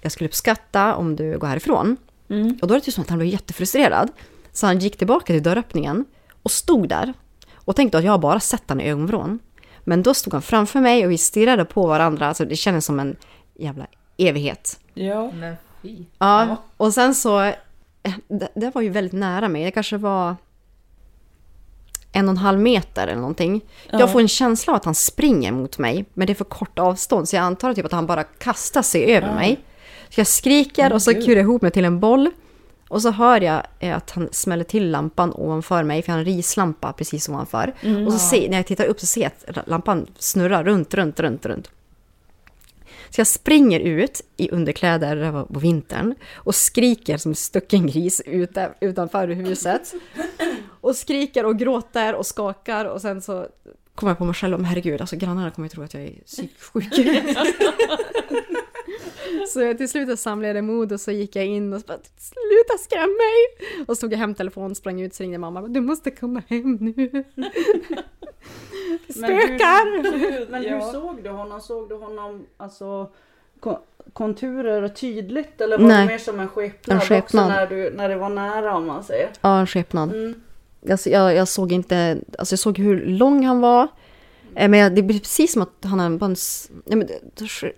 jag 0.00 0.12
skulle 0.12 0.28
uppskatta 0.28 0.94
om 0.94 1.16
du 1.16 1.38
går 1.38 1.46
härifrån. 1.46 1.96
Mm. 2.28 2.58
Och 2.62 2.68
då 2.68 2.74
är 2.74 2.78
det 2.78 2.86
ju 2.86 2.92
som 2.92 3.02
att 3.02 3.08
han 3.08 3.18
blev 3.18 3.30
jättefrustrerad. 3.30 4.10
Så 4.52 4.66
han 4.66 4.78
gick 4.78 4.96
tillbaka 4.96 5.26
till 5.26 5.42
dörröppningen 5.42 6.04
och 6.42 6.50
stod 6.50 6.88
där 6.88 7.12
och 7.54 7.76
tänkte 7.76 7.98
att 7.98 8.04
jag 8.04 8.12
har 8.12 8.18
bara 8.18 8.40
sett 8.40 8.68
honom 8.68 8.84
i 8.86 8.90
ögonvrån. 8.90 9.38
Men 9.84 10.02
då 10.02 10.14
stod 10.14 10.32
han 10.32 10.42
framför 10.42 10.80
mig 10.80 11.04
och 11.04 11.10
vi 11.10 11.18
stirrade 11.18 11.64
på 11.64 11.86
varandra, 11.86 12.28
alltså 12.28 12.44
det 12.44 12.56
kändes 12.56 12.84
som 12.84 13.00
en 13.00 13.16
jävla 13.54 13.86
evighet. 14.16 14.80
Ja. 14.94 15.32
Men 15.32 15.56
fy. 15.82 16.04
Ja, 16.18 16.56
och 16.76 16.94
sen 16.94 17.14
så, 17.14 17.40
eh, 17.42 17.54
det, 18.28 18.48
det 18.54 18.74
var 18.74 18.82
ju 18.82 18.88
väldigt 18.88 19.12
nära 19.12 19.48
mig, 19.48 19.64
det 19.64 19.70
kanske 19.70 19.96
var 19.96 20.36
en 22.12 22.28
och 22.28 22.32
en 22.32 22.38
halv 22.38 22.60
meter 22.60 23.06
eller 23.06 23.20
någonting. 23.20 23.60
Ja. 23.90 24.00
Jag 24.00 24.12
får 24.12 24.20
en 24.20 24.28
känsla 24.28 24.72
av 24.72 24.76
att 24.76 24.84
han 24.84 24.94
springer 24.94 25.52
mot 25.52 25.78
mig, 25.78 26.04
men 26.14 26.26
det 26.26 26.32
är 26.32 26.34
för 26.34 26.44
kort 26.44 26.78
avstånd, 26.78 27.28
så 27.28 27.36
jag 27.36 27.42
antar 27.42 27.74
typ 27.74 27.84
att 27.84 27.92
han 27.92 28.06
bara 28.06 28.24
kastar 28.24 28.82
sig 28.82 29.16
över 29.16 29.28
Ja. 29.28 29.34
mig. 29.34 29.60
Så 30.08 30.20
jag 30.20 30.26
skriker 30.26 30.82
Men 30.82 30.92
och 30.92 31.02
så 31.02 31.12
kurar 31.14 31.36
jag 31.36 31.38
ihop 31.44 31.62
mig 31.62 31.70
till 31.70 31.84
en 31.84 32.00
boll. 32.00 32.30
Och 32.88 33.02
så 33.02 33.10
hör 33.10 33.40
jag 33.40 33.62
eh, 33.80 33.96
att 33.96 34.10
han 34.10 34.28
smäller 34.32 34.64
till 34.64 34.90
lampan 34.90 35.32
ovanför 35.34 35.82
mig, 35.82 36.02
för 36.02 36.12
jag 36.12 36.14
har 36.14 36.18
en 36.18 36.24
rislampa 36.24 36.92
precis 36.92 37.28
ovanför. 37.28 37.74
Mm. 37.80 38.06
Och 38.06 38.12
så 38.12 38.18
ser, 38.18 38.48
när 38.48 38.56
jag 38.56 38.66
tittar 38.66 38.84
upp 38.84 39.00
så 39.00 39.06
ser 39.06 39.20
jag 39.20 39.32
att 39.56 39.68
lampan 39.68 40.06
snurrar 40.18 40.64
runt, 40.64 40.94
runt, 40.94 41.20
runt, 41.20 41.46
runt. 41.46 41.70
Så 43.10 43.20
jag 43.20 43.26
springer 43.26 43.80
ut 43.80 44.20
i 44.36 44.50
underkläder, 44.50 45.16
det 45.16 45.30
var 45.30 45.44
på 45.44 45.58
vintern, 45.58 46.14
och 46.34 46.54
skriker 46.54 47.16
som 47.16 47.30
en 47.30 47.34
stucken 47.36 47.86
gris 47.86 48.22
utanför 48.80 49.28
huset. 49.28 49.94
Och 50.82 50.96
skriker 50.96 51.46
och 51.46 51.58
gråter 51.58 52.14
och 52.14 52.26
skakar 52.26 52.84
och 52.84 53.00
sen 53.00 53.22
så 53.22 53.46
kommer 53.94 54.10
jag 54.10 54.18
på 54.18 54.24
mig 54.24 54.34
själv, 54.34 54.54
om 54.54 54.64
herregud, 54.64 55.00
alltså 55.00 55.16
grannarna 55.16 55.50
kommer 55.50 55.66
ju 55.66 55.70
tro 55.70 55.82
att 55.84 55.94
jag 55.94 56.02
är 56.02 56.12
psyksjuk. 56.26 56.94
så 59.48 59.74
till 59.74 59.88
slut 59.88 60.20
samlade 60.20 60.54
jag 60.54 60.64
mod 60.64 60.92
och 60.92 61.00
så 61.00 61.10
gick 61.10 61.36
jag 61.36 61.46
in 61.46 61.72
och 61.72 61.80
så 61.80 61.86
bara, 61.86 61.98
sluta 62.16 62.78
skrämma 62.80 63.06
mig! 63.06 63.68
Och 63.86 63.96
så 63.96 64.00
tog 64.00 64.12
jag 64.12 64.18
hem 64.18 64.34
telefonen, 64.34 64.74
sprang 64.74 65.00
ut, 65.00 65.14
så 65.14 65.22
ringde 65.22 65.38
mamma, 65.38 65.62
du 65.62 65.80
måste 65.80 66.10
komma 66.10 66.42
hem 66.48 66.76
nu. 66.80 66.92
Spökar! 69.08 70.02
Men, 70.02 70.20
hur, 70.20 70.46
men 70.50 70.64
hur 70.64 70.80
såg 70.92 71.22
du 71.22 71.30
honom? 71.30 71.60
Såg 71.60 71.88
du 71.88 71.94
honom 71.94 72.46
alltså 72.56 73.10
ko- 73.60 73.78
konturer 74.12 74.88
tydligt 74.88 75.60
eller 75.60 75.78
var 75.78 75.88
Nej. 75.88 76.06
det 76.06 76.12
mer 76.12 76.18
som 76.18 76.40
en 76.40 76.48
skepnad, 76.48 76.94
En 76.96 77.00
skepnad. 77.00 77.44
också 77.44 77.48
när, 77.48 77.66
du, 77.66 77.90
när 77.96 78.08
det 78.08 78.16
var 78.16 78.28
nära 78.28 78.76
om 78.76 78.86
man 78.86 79.04
säger? 79.04 79.30
Ja, 79.40 79.60
en 79.60 79.66
skepnad. 79.66 80.12
Mm. 80.14 80.42
Alltså, 80.90 81.10
jag, 81.10 81.34
jag 81.34 81.48
såg 81.48 81.72
inte, 81.72 82.18
alltså 82.38 82.52
jag 82.52 82.58
såg 82.58 82.78
hur 82.78 83.06
lång 83.06 83.44
han 83.46 83.60
var. 83.60 83.88
Eh, 84.54 84.68
Men 84.68 84.80
jag, 84.80 84.94
det 84.94 85.02
blir 85.02 85.18
precis 85.18 85.52
som 85.52 85.62
att 85.62 85.72
han 85.84 86.00
har 86.00 86.10
bara 86.10 86.26
en, 86.30 86.36
nej, 86.84 86.96
men, 86.96 87.08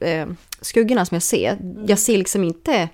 eh, 0.01 0.29
skuggorna 0.61 1.05
som 1.07 1.15
jag 1.15 1.23
ser, 1.23 1.59
jag 1.87 1.99
ser 1.99 2.19
liksom 2.19 2.45
inte 2.45 2.89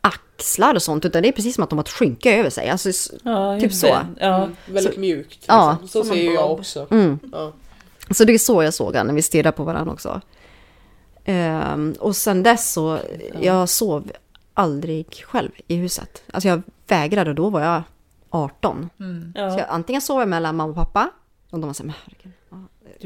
axlar 0.00 0.74
och 0.74 0.82
sånt, 0.82 1.04
utan 1.04 1.22
det 1.22 1.28
är 1.28 1.32
precis 1.32 1.54
som 1.54 1.64
att 1.64 1.70
de 1.70 1.78
har 1.78 1.84
ett 1.84 1.88
skynke 1.90 2.38
över 2.38 2.50
sig. 2.50 2.68
Alltså, 2.68 2.90
Ja, 3.22 3.60
typ 3.60 3.72
så. 3.72 3.86
Ja. 4.20 4.36
Mm, 4.42 4.56
väldigt 4.66 4.94
Så- 4.94 5.00
mjukt. 5.00 5.44
Ja. 5.46 5.78
Liksom. 5.82 5.88
Så 5.88 6.04
Som 6.08 6.12
en 6.12 6.16
ser 6.18 6.24
ju 6.28 6.34
jag 6.34 6.50
också. 6.52 6.86
Mm. 6.90 7.18
Ja. 7.32 7.52
Så 8.10 8.24
det 8.24 8.32
är 8.34 8.38
så 8.38 8.62
jag 8.62 8.74
såg 8.74 8.96
han 8.96 9.06
när 9.06 9.14
vi 9.14 9.22
stirrade 9.22 9.56
på 9.56 9.64
varandra 9.64 9.92
också. 9.92 10.20
Ehm, 11.24 11.94
och 11.98 12.16
sen 12.16 12.42
dess 12.42 12.72
så, 12.72 12.98
jag 13.40 13.68
sov 13.68 14.10
aldrig 14.54 15.06
själv 15.26 15.50
i 15.66 15.74
huset. 15.76 16.22
Alltså 16.32 16.48
jag 16.48 16.62
vägrade 16.90 17.30
och 17.30 17.36
då 17.36 17.50
var 17.50 17.60
jag 17.60 17.82
18. 18.30 18.90
Mm. 19.00 19.32
Ja. 19.36 19.50
Så 19.50 19.58
jag, 19.58 19.66
antingen 19.68 20.02
sov 20.02 20.20
jag 20.20 20.28
mellan 20.28 20.56
mamma 20.56 20.70
och 20.70 20.76
pappa. 20.76 21.10
Och 21.50 21.58
de 21.60 21.66
var 21.66 21.72
så 21.74 21.82
här, 21.82 21.86
men 21.86 21.94
herregud. 22.04 22.32
ja. 22.50 22.56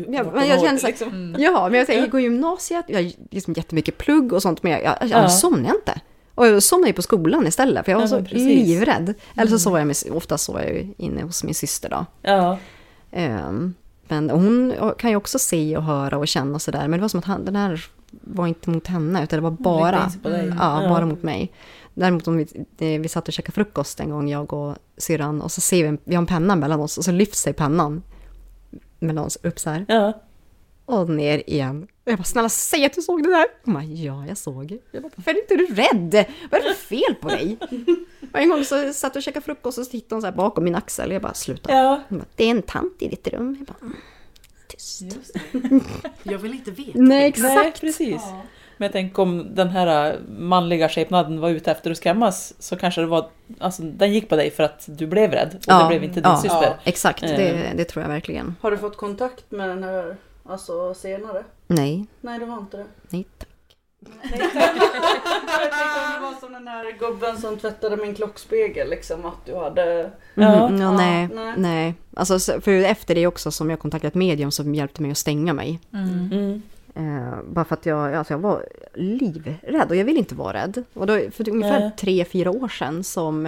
Men 0.07 0.15
jag, 0.15 0.35
men 0.35 0.49
jag 0.49 0.61
kände 0.61 0.79
så 0.81 0.87
här, 0.87 0.93
liksom. 0.93 1.09
Mm. 1.09 1.43
ja, 1.43 1.69
men 1.71 1.87
jag, 1.89 2.11
går 2.11 2.21
i 2.21 2.23
gymnasiet, 2.23 2.85
jag 2.89 3.03
har 3.03 3.11
liksom 3.31 3.55
jättemycket 3.57 3.99
plugg 3.99 4.33
och 4.33 4.43
sånt, 4.43 4.63
men 4.63 4.73
jag, 4.73 4.83
jag, 4.83 4.97
jag, 5.01 5.11
Ja. 5.25 5.29
somnade 5.29 5.75
inte. 5.75 6.01
Och 6.35 6.47
jag 6.47 6.63
somnade 6.63 6.89
ju 6.89 6.93
på 6.95 7.03
skolan 7.03 7.47
istället, 7.47 7.85
för 7.85 7.93
jag 7.93 7.99
var 7.99 8.05
Ja, 8.05 8.09
så 8.09 8.19
precis. 8.19 8.67
livrädd. 8.69 9.15
Eller 9.37 9.47
så 9.47 9.53
Mm. 9.55 9.59
sov 9.59 9.79
jag 9.79 9.87
med, 9.87 9.97
oftast 10.17 10.45
sov 10.45 10.59
jag 10.61 10.69
ju 10.75 10.95
inne 10.97 11.23
hos 11.23 11.45
min 11.45 11.55
syster 11.55 11.89
då. 11.91 12.07
Ja. 12.23 12.59
Ehm, 13.11 13.75
men 14.09 14.31
hon 14.31 14.75
kan 14.99 15.11
ju 15.11 15.17
också 15.17 15.39
se 15.39 15.77
och 15.77 15.83
höra 15.83 16.19
och 16.19 16.29
känna 16.29 16.55
och 16.55 16.63
sådär. 16.63 16.81
Men 16.89 16.91
det 16.91 16.99
var 17.01 17.09
som 17.09 17.19
att 17.19 17.25
han, 17.25 17.45
den 17.45 17.57
här 17.57 17.85
var 18.11 18.47
inte 18.47 18.71
mot 18.71 18.87
henne, 18.87 19.25
utan 19.25 19.37
det 19.37 19.43
var 19.43 19.51
bara, 19.51 20.11
ja, 20.25 20.83
Ja. 20.83 20.89
bara 20.89 21.07
mot 21.07 21.23
mig. 21.23 21.53
Däremot 21.95 22.29
om 22.29 22.37
vi, 22.37 22.43
eh, 22.79 23.01
vi 23.01 23.09
satt 23.09 23.29
och 23.29 23.35
käkade 23.35 23.53
frukost 23.55 24.01
en 24.01 24.11
gång, 24.11 24.29
jag 24.29 24.53
och 24.53 24.77
syrran, 24.97 25.43
och 25.43 25.53
så 25.53 25.61
ser 25.61 25.91
vi, 25.91 25.99
vi 26.05 26.15
har 26.15 26.23
en 26.23 26.27
penna 26.27 26.57
mellan 26.57 26.81
oss, 26.81 26.99
och 26.99 27.05
så 27.05 27.13
lyfts 27.13 27.41
sig 27.41 27.53
pennan 27.53 28.03
mellan 28.99 29.25
oss 29.25 29.39
upp 29.43 29.59
så 29.59 29.71
här. 29.71 29.85
Ja. 29.89 30.23
Och 30.85 31.11
ner 31.11 31.43
igen. 31.51 31.87
Och 32.05 32.11
jag 32.13 32.19
bara, 32.19 32.25
snälla 32.25 32.49
säg 32.49 32.85
att 32.87 32.93
du 32.93 33.03
såg 33.03 33.23
det 33.23 33.29
där. 33.31 33.47
Hon 33.65 33.75
bara, 33.75 33.85
ja 33.85 34.27
jag 34.29 34.39
såg. 34.39 34.79
Jag 34.93 35.03
bara, 35.03 35.11
varför 35.17 35.31
är 35.31 35.39
inte 35.41 35.57
du 35.57 35.67
rädd? 35.67 36.27
Vad 36.51 36.61
är 36.61 36.65
det 36.69 36.75
för 36.75 36.87
fel 36.87 37.15
på 37.21 37.29
dig? 37.29 37.57
Och 38.33 38.39
en 38.39 38.49
gång 38.49 38.65
så 38.65 38.93
satt 38.93 39.15
jag 39.15 39.21
och 39.21 39.23
käkade 39.23 39.45
frukost 39.45 39.79
och 39.79 39.85
så 39.85 39.91
tittade 39.91 40.15
hon 40.15 40.23
så 40.23 40.27
här 40.27 40.35
bakom 40.35 40.65
min 40.65 40.75
axel. 40.75 41.11
Jag 41.13 41.23
bara, 41.23 41.35
sluta. 41.35 41.73
Ja. 41.73 42.03
Hon 42.09 42.19
bara, 42.19 42.27
det 42.37 42.45
är 42.45 42.51
en 42.51 42.63
tant 42.63 43.03
i 43.03 43.09
ditt 43.09 43.29
rum. 43.29 43.57
Jag 43.59 43.67
bara, 43.67 43.77
"Mm, 43.83 43.97
tyst. 44.69 45.03
Jag 46.23 46.39
vill 46.39 46.53
inte 46.55 46.71
veta. 46.71 46.91
Nej, 46.95 47.19
Nej, 47.19 47.29
exakt. 47.29 47.81
precis. 47.81 48.23
Men 48.83 48.87
jag 48.87 48.93
tänker 48.93 49.23
om 49.23 49.55
den 49.55 49.69
här 49.69 50.19
manliga 50.39 50.89
skepnaden 50.89 51.41
var 51.41 51.49
ute 51.51 51.71
efter 51.71 51.91
att 51.91 51.97
skrämmas 51.97 52.55
så 52.59 52.77
kanske 52.77 53.01
det 53.01 53.07
var, 53.07 53.29
alltså 53.59 53.83
den 53.83 54.13
gick 54.13 54.29
på 54.29 54.37
dig 54.37 54.51
för 54.51 54.63
att 54.63 54.85
du 54.87 55.07
blev 55.07 55.31
rädd 55.33 55.55
och 55.69 55.83
det 55.83 55.89
blev 55.89 56.05
inte 56.05 56.15
din 56.21 56.31
ja, 56.31 56.37
syster. 56.37 56.77
Exakt, 56.85 57.23
Eh. 57.23 57.29
det, 57.29 57.73
det 57.77 57.85
tror 57.85 58.03
jag 58.03 58.09
verkligen. 58.09 58.57
Har 58.61 58.71
du 58.71 58.79
fått 58.79 58.97
kontakt 58.97 59.51
med 59.51 59.69
den 59.69 59.83
här 59.85 60.17
alltså 60.47 60.95
senare? 60.95 61.45
Nej, 61.67 62.07
Nej, 62.21 62.39
du 62.39 62.45
har 62.45 62.59
inte 62.59 62.77
det. 62.77 62.85
nej 63.09 63.27
tack. 63.39 63.49
jag 64.23 64.41
tänkte 64.41 66.01
om 66.07 66.13
det 66.15 66.21
var 66.21 66.41
som 66.41 66.53
den 66.53 66.69
här 66.69 66.99
gubben 66.99 67.39
som 67.39 67.57
tvättade 67.59 67.97
min 67.97 68.15
klockspegel 68.15 68.91
liksom 68.91 69.25
att 69.25 69.47
du 69.47 69.57
hade... 69.57 70.11
Ja. 70.35 70.69
Mm, 70.69 70.81
ja, 70.81 70.93
nej, 70.93 71.29
nej. 71.35 71.55
nej. 71.57 71.95
Alltså, 72.17 72.39
så- 72.39 72.61
för 72.61 72.71
efter 72.71 73.15
det 73.15 73.27
också 73.27 73.51
som 73.51 73.71
jag 73.71 73.79
kontaktade 73.79 74.09
ett 74.09 74.15
medium 74.15 74.51
som 74.51 74.75
hjälpte 74.75 75.03
mig 75.03 75.11
att 75.11 75.19
stänga 75.19 75.53
mig. 75.53 75.81
Mm. 75.93 76.29
Mm. 76.33 76.63
Eh, 76.95 77.43
bara 77.49 77.65
för 77.65 77.75
att 77.75 77.87
jag, 77.87 78.15
alltså 78.15 78.35
jag 78.35 78.39
var 78.39 78.67
livrädd 78.95 79.91
och 79.91 79.97
jag 79.97 80.05
vill 80.05 80.17
inte 80.17 80.35
vara 80.35 80.53
rädd. 80.53 80.85
Och 80.95 81.07
då, 81.07 81.31
för 81.31 81.49
ungefär 81.49 81.91
tre, 81.91 82.25
fyra 82.25 82.51
år 82.51 82.69
sedan 82.69 83.05
som 83.05 83.47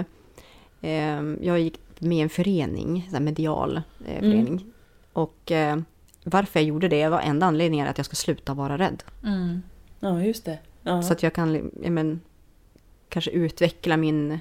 eh, 0.81 1.23
jag 1.41 1.61
gick 1.61 1.81
med 1.99 2.19
i 2.19 2.21
en 2.21 2.29
förening, 2.29 3.11
en 3.15 3.25
medial 3.25 3.83
eh, 4.07 4.19
Mm. 4.19 4.21
förening. 4.31 4.65
Och 5.13 5.53
eh, 5.53 5.79
varför 6.25 6.61
jag 6.61 6.67
gjorde 6.69 6.89
det 6.89 7.09
var 7.09 7.21
enda 7.21 7.47
anledningen 7.47 7.89
att 7.89 7.99
jag 7.99 8.07
ska 8.07 8.17
sluta 8.17 8.55
vara 8.55 8.79
rädd. 8.79 9.03
Mm. 9.25 9.63
Ja, 10.01 10.23
just 10.23 10.45
det. 10.45 10.59
Ja. 10.83 11.03
Så 11.03 11.13
att 11.13 11.23
jag 11.23 11.33
kan 11.33 11.71
ja, 11.83 11.91
men, 11.91 12.21
kanske 13.09 13.31
utveckla 13.31 13.97
min 13.97 14.39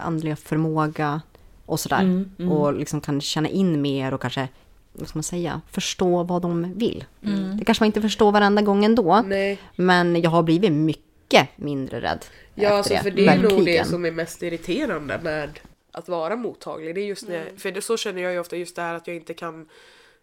andliga 0.00 0.36
förmåga 0.36 1.20
och 1.66 1.80
sådär. 1.80 2.00
Mm, 2.00 2.30
mm. 2.38 2.52
Och 2.52 2.74
liksom 2.74 3.00
kan 3.00 3.20
känna 3.20 3.48
in 3.48 3.82
mer 3.82 4.14
och 4.14 4.20
kanske, 4.20 4.48
vad 4.94 5.08
ska 5.08 5.16
man 5.16 5.22
säga, 5.22 5.60
förstå 5.70 6.22
vad 6.22 6.42
de 6.42 6.74
vill. 6.78 7.04
Mm. 7.22 7.56
Det 7.56 7.64
kanske 7.64 7.82
man 7.82 7.86
inte 7.86 8.02
förstår 8.02 8.32
varenda 8.32 8.62
gång 8.62 8.84
ändå. 8.84 9.22
Nej. 9.26 9.58
Men 9.76 10.22
jag 10.22 10.30
har 10.30 10.42
blivit 10.42 10.72
mycket 10.72 11.48
mindre 11.56 12.00
rädd. 12.00 12.24
Ja, 12.54 12.78
efter 12.80 12.94
alltså, 12.94 12.96
för 12.96 13.10
det 13.10 13.26
är 13.26 13.38
nog 13.38 13.64
det 13.64 13.86
som 13.86 14.04
är 14.04 14.10
mest 14.10 14.42
irriterande 14.42 15.20
med 15.22 15.60
att 15.92 16.08
vara 16.08 16.36
mottaglig. 16.36 16.94
Det 16.94 17.00
är 17.00 17.06
just 17.06 17.28
när, 17.28 17.50
För 17.56 17.72
det, 17.72 17.82
så 17.82 17.96
känner 17.96 18.22
jag 18.22 18.32
ju 18.32 18.38
ofta 18.38 18.56
just 18.56 18.76
det 18.76 18.82
här 18.82 18.94
att 18.94 19.06
jag 19.06 19.16
inte 19.16 19.34
kan 19.34 19.66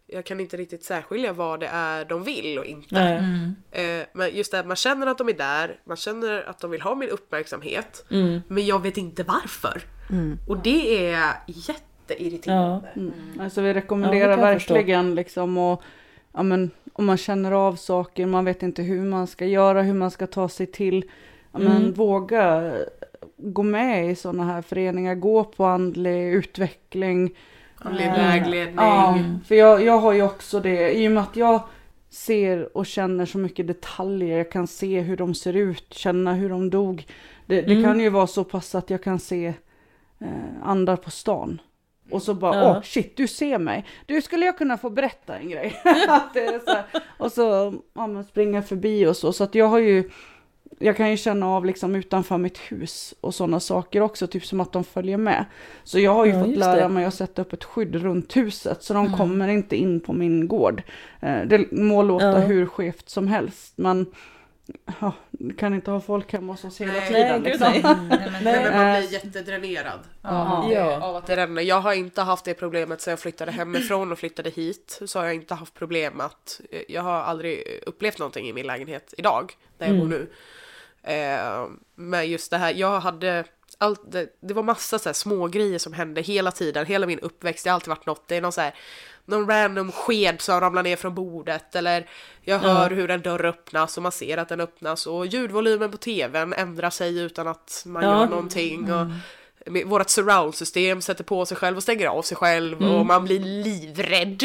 jag 0.06 0.24
kan 0.24 0.40
inte 0.40 0.56
riktigt 0.56 0.84
särskilja 0.84 1.32
vad 1.32 1.60
det 1.60 1.66
är 1.66 2.04
de 2.04 2.24
vill 2.24 2.58
och 2.58 2.64
inte. 2.64 3.00
Mm. 3.00 3.54
Eh, 3.70 4.06
men 4.12 4.36
just 4.36 4.50
det 4.50 4.56
här, 4.56 4.64
man 4.64 4.76
känner 4.76 5.06
att 5.06 5.18
de 5.18 5.28
är 5.28 5.32
där, 5.32 5.80
man 5.84 5.96
känner 5.96 6.42
att 6.42 6.58
de 6.58 6.70
vill 6.70 6.80
ha 6.80 6.94
min 6.94 7.08
uppmärksamhet. 7.08 8.04
Mm. 8.10 8.40
Men 8.48 8.66
jag 8.66 8.82
vet 8.82 8.96
inte 8.96 9.22
varför. 9.22 9.82
Mm. 10.10 10.38
Och 10.48 10.58
det 10.58 11.06
är 11.10 11.32
jätteirriterande. 12.08 12.88
Mm. 12.96 13.12
Alltså 13.40 13.60
vi 13.60 13.74
rekommenderar 13.74 14.38
Ja, 14.38 14.48
jag 14.50 14.56
förstå. 14.60 14.74
verkligen 14.74 15.14
liksom 15.14 15.58
och 15.58 15.82
ja, 16.32 16.42
men, 16.42 16.70
om 16.92 17.06
man 17.06 17.16
känner 17.16 17.52
av 17.52 17.76
saker, 17.76 18.26
man 18.26 18.44
vet 18.44 18.62
inte 18.62 18.82
hur 18.82 19.00
man 19.04 19.26
ska 19.26 19.46
göra, 19.46 19.82
hur 19.82 19.94
man 19.94 20.10
ska 20.10 20.26
ta 20.26 20.48
sig 20.48 20.66
till. 20.66 21.04
Ja, 21.52 21.58
men, 21.58 21.76
Mm. 21.76 21.92
Våga 21.92 22.72
gå 23.36 23.62
med 23.62 24.10
i 24.10 24.14
sådana 24.14 24.44
här 24.44 24.62
föreningar, 24.62 25.14
gå 25.14 25.44
på 25.44 25.64
andlig 25.64 26.32
utveckling. 26.32 27.34
Andlig 27.76 28.06
Eh, 28.06 28.12
vägledning. 28.12 28.74
Ja, 28.76 29.18
för 29.46 29.54
jag, 29.54 29.82
jag 29.84 29.98
har 29.98 30.12
ju 30.12 30.22
också 30.22 30.60
det, 30.60 30.92
i 30.98 31.08
och 31.08 31.12
med 31.12 31.22
att 31.22 31.36
jag 31.36 31.60
ser 32.10 32.76
och 32.76 32.86
känner 32.86 33.26
så 33.26 33.38
mycket 33.38 33.66
detaljer, 33.66 34.36
jag 34.38 34.50
kan 34.50 34.66
se 34.66 35.00
hur 35.00 35.16
de 35.16 35.34
ser 35.34 35.52
ut, 35.56 35.94
känna 35.94 36.34
hur 36.34 36.48
de 36.48 36.70
dog. 36.70 37.06
Det, 37.46 37.60
det 37.62 37.72
Mm. 37.72 37.84
kan 37.84 38.00
ju 38.00 38.08
vara 38.08 38.26
så 38.26 38.44
pass 38.44 38.74
att 38.74 38.90
jag 38.90 39.02
kan 39.02 39.18
se 39.18 39.46
eh, 40.18 40.26
andar 40.62 40.96
på 40.96 41.10
stan. 41.10 41.60
Och 42.12 42.22
så 42.22 42.34
bara, 42.34 42.70
åh 42.70 42.82
shit, 42.82 43.16
du 43.16 43.26
ser 43.28 43.58
mig. 43.58 43.84
Du, 44.06 44.22
skulle 44.22 44.46
jag 44.46 44.58
kunna 44.58 44.78
få 44.78 44.90
berätta 44.90 45.36
en 45.38 45.50
grej? 45.50 45.80
att 46.08 46.34
det 46.34 46.40
är 46.46 46.58
så 46.64 46.70
här. 46.70 46.84
Och 47.18 47.32
så 47.32 47.74
ja, 47.94 48.06
men 48.06 48.24
springa 48.24 48.62
förbi 48.62 49.06
och 49.06 49.16
så. 49.16 49.32
Så 49.32 49.44
att 49.44 49.54
jag 49.54 49.66
har 49.68 49.78
ju 49.78 50.10
jag 50.78 50.96
kan 50.96 51.10
ju 51.10 51.16
känna 51.16 51.48
av 51.48 51.64
liksom 51.64 51.94
utanför 51.94 52.38
mitt 52.38 52.58
hus 52.58 53.14
och 53.20 53.34
sådana 53.34 53.60
saker 53.60 54.00
också, 54.00 54.26
typ 54.26 54.46
som 54.46 54.60
att 54.60 54.72
de 54.72 54.84
följer 54.84 55.16
med. 55.16 55.44
Så 55.84 55.98
jag 55.98 56.14
har 56.14 56.24
ju 56.26 56.32
Ja, 56.32 56.44
fått 56.44 56.56
lära 56.56 56.80
det. 56.82 56.88
mig 56.88 57.04
att 57.04 57.14
sätta 57.14 57.42
upp 57.42 57.52
ett 57.52 57.64
skydd 57.64 57.94
runt 57.94 58.36
huset, 58.36 58.82
så 58.82 58.94
de 58.94 59.06
Mm. 59.06 59.18
kommer 59.18 59.48
inte 59.48 59.76
in 59.76 60.00
på 60.00 60.12
min 60.12 60.48
gård. 60.48 60.82
Eh, 61.20 61.42
Det 61.46 61.72
må 61.72 62.02
låta 62.02 62.26
Ja. 62.26 62.38
hur 62.38 62.66
skevt 62.66 63.08
som 63.08 63.28
helst, 63.28 63.72
men 63.76 64.06
ja, 65.00 65.12
du 65.30 65.54
kan 65.54 65.74
inte 65.74 65.90
ha 65.90 66.00
folk 66.00 66.32
hemma 66.32 66.52
hos 66.52 66.64
oss 66.64 66.80
hela 66.80 66.92
Nej, 66.92 67.06
tiden. 67.08 67.42
liksom. 67.42 67.72
nej. 67.72 67.82
Nej, 67.82 68.40
men 68.42 68.76
man 68.76 68.86
Eh, 68.86 68.98
blir 68.98 69.12
jättedränerad 69.12 70.00
Ja. 70.22 70.56
av, 70.56 70.68
det, 70.68 70.74
Ja. 70.74 71.00
av 71.02 71.16
att 71.16 71.26
det 71.26 71.36
ränner. 71.36 71.62
Jag 71.62 71.80
har 71.80 71.92
inte 71.92 72.22
haft 72.22 72.44
det 72.44 72.54
problemet 72.54 73.00
sen 73.00 73.12
jag 73.12 73.20
flyttade 73.20 73.52
hemifrån 73.52 74.12
och 74.12 74.18
flyttade 74.18 74.50
hit. 74.50 75.00
Så 75.06 75.18
har 75.18 75.26
jag 75.26 75.34
inte 75.34 75.54
haft 75.54 75.74
problem 75.74 76.20
att 76.20 76.60
jag 76.88 77.02
har 77.02 77.12
aldrig 77.22 77.80
upplevt 77.86 78.18
någonting 78.18 78.48
i 78.48 78.52
min 78.52 78.66
lägenhet 78.66 79.14
idag, 79.16 79.52
där 79.78 79.86
jag 79.86 79.94
Mm. 79.94 80.08
bor 80.08 80.16
nu. 80.16 80.30
Eh, 81.02 81.66
men 81.94 82.30
just 82.30 82.50
det 82.50 82.56
här, 82.56 82.74
jag 82.74 83.00
hade 83.00 83.44
allt, 83.78 84.12
det, 84.12 84.28
det 84.40 84.54
var 84.54 84.62
massa 84.62 84.98
så 84.98 85.08
här 85.08 85.14
små 85.14 85.46
grejer 85.46 85.78
som 85.78 85.92
hände 85.92 86.20
hela 86.20 86.50
tiden, 86.50 86.86
hela 86.86 87.06
min 87.06 87.18
uppväxt. 87.18 87.64
Det 87.64 87.70
har 87.70 87.74
alltid 87.74 87.88
varit 87.88 88.06
något, 88.06 88.28
det 88.28 88.36
är 88.36 88.40
någon 88.40 88.52
så 88.52 88.60
här 88.60 88.74
någon 89.24 89.48
random 89.48 89.92
sked 89.92 90.40
som 90.40 90.60
ramlar 90.60 90.82
ner 90.82 90.96
från 90.96 91.14
bordet 91.14 91.74
eller 91.76 92.08
jag 92.42 92.58
hör 92.58 92.90
hur 92.90 93.10
en 93.10 93.22
dörr 93.22 93.44
öppnas 93.44 93.96
och 93.96 94.02
man 94.02 94.12
ser 94.12 94.38
att 94.38 94.48
den 94.48 94.60
öppnas 94.60 95.06
och 95.06 95.26
ljudvolymen 95.26 95.90
på 95.90 95.96
tvn 95.96 96.52
ändrar 96.52 96.90
sig 96.90 97.18
utan 97.18 97.48
att 97.48 97.82
man 97.86 98.02
Ja. 98.02 98.18
gör 98.20 98.26
någonting. 98.26 98.92
Och 98.92 99.06
med- 99.66 99.86
vårt 99.86 100.08
surround-system 100.10 101.00
sätter 101.02 101.24
på 101.24 101.46
sig 101.46 101.56
själv 101.56 101.76
och 101.76 101.82
stänger 101.82 102.06
av 102.06 102.22
sig 102.22 102.36
själv 102.36 102.82
och 102.82 103.06
man 103.06 103.24
blir 103.24 103.40
livrädd. 103.40 104.42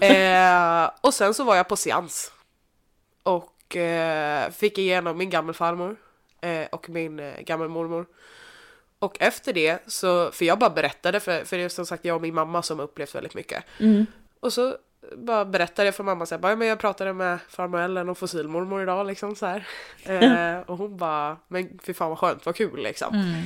Eh, 0.00 0.90
och 1.00 1.14
sen 1.14 1.34
så 1.34 1.44
var 1.44 1.56
jag 1.56 1.68
på 1.68 1.76
seans. 1.76 2.32
Och 3.22 3.76
eh, 3.76 4.50
fick 4.50 4.78
igenom 4.78 5.18
min 5.18 5.30
gammelfarmor 5.30 5.96
eh, 6.40 6.66
och 6.72 6.88
min 6.90 7.18
eh, 7.20 7.40
gammelmormor. 7.40 8.06
Och 9.04 9.16
efter 9.20 9.52
det 9.52 9.78
så, 9.86 10.30
för 10.32 10.44
jag 10.44 10.58
bara 10.58 10.70
berättade, 10.70 11.20
för, 11.20 11.44
för 11.44 11.56
det 11.56 11.62
är 11.62 11.68
som 11.68 11.86
sagt 11.86 12.04
jag 12.04 12.16
och 12.16 12.22
min 12.22 12.34
mamma 12.34 12.62
som 12.62 12.80
upplevt 12.80 13.14
väldigt 13.14 13.34
mycket. 13.34 13.64
Mm. 13.80 14.06
Och 14.40 14.52
så 14.52 14.76
bara 15.16 15.44
berättade 15.44 15.86
jag 15.86 15.94
för 15.94 16.04
mamma 16.04 16.26
så 16.26 16.34
här, 16.34 16.40
bara, 16.42 16.52
"Ja, 16.52 16.56
men 16.56 16.68
jag 16.68 16.78
pratade 16.78 17.12
med 17.12 17.38
farmor 17.48 17.80
Ellen 17.80 18.08
och 18.08 18.18
fossilmormor 18.18 18.82
idag 18.82 19.06
liksom 19.06 19.36
så 19.36 19.46
här. 19.46 19.66
Eh, 20.06 20.60
och 20.60 20.78
hon 20.78 20.96
bara, 20.96 21.36
men 21.48 21.78
fy 21.82 21.94
fan 21.94 22.08
vad 22.08 22.18
skönt, 22.18 22.46
vad 22.46 22.56
kul 22.56 22.82
liksom. 22.82 23.14
Mm. 23.14 23.42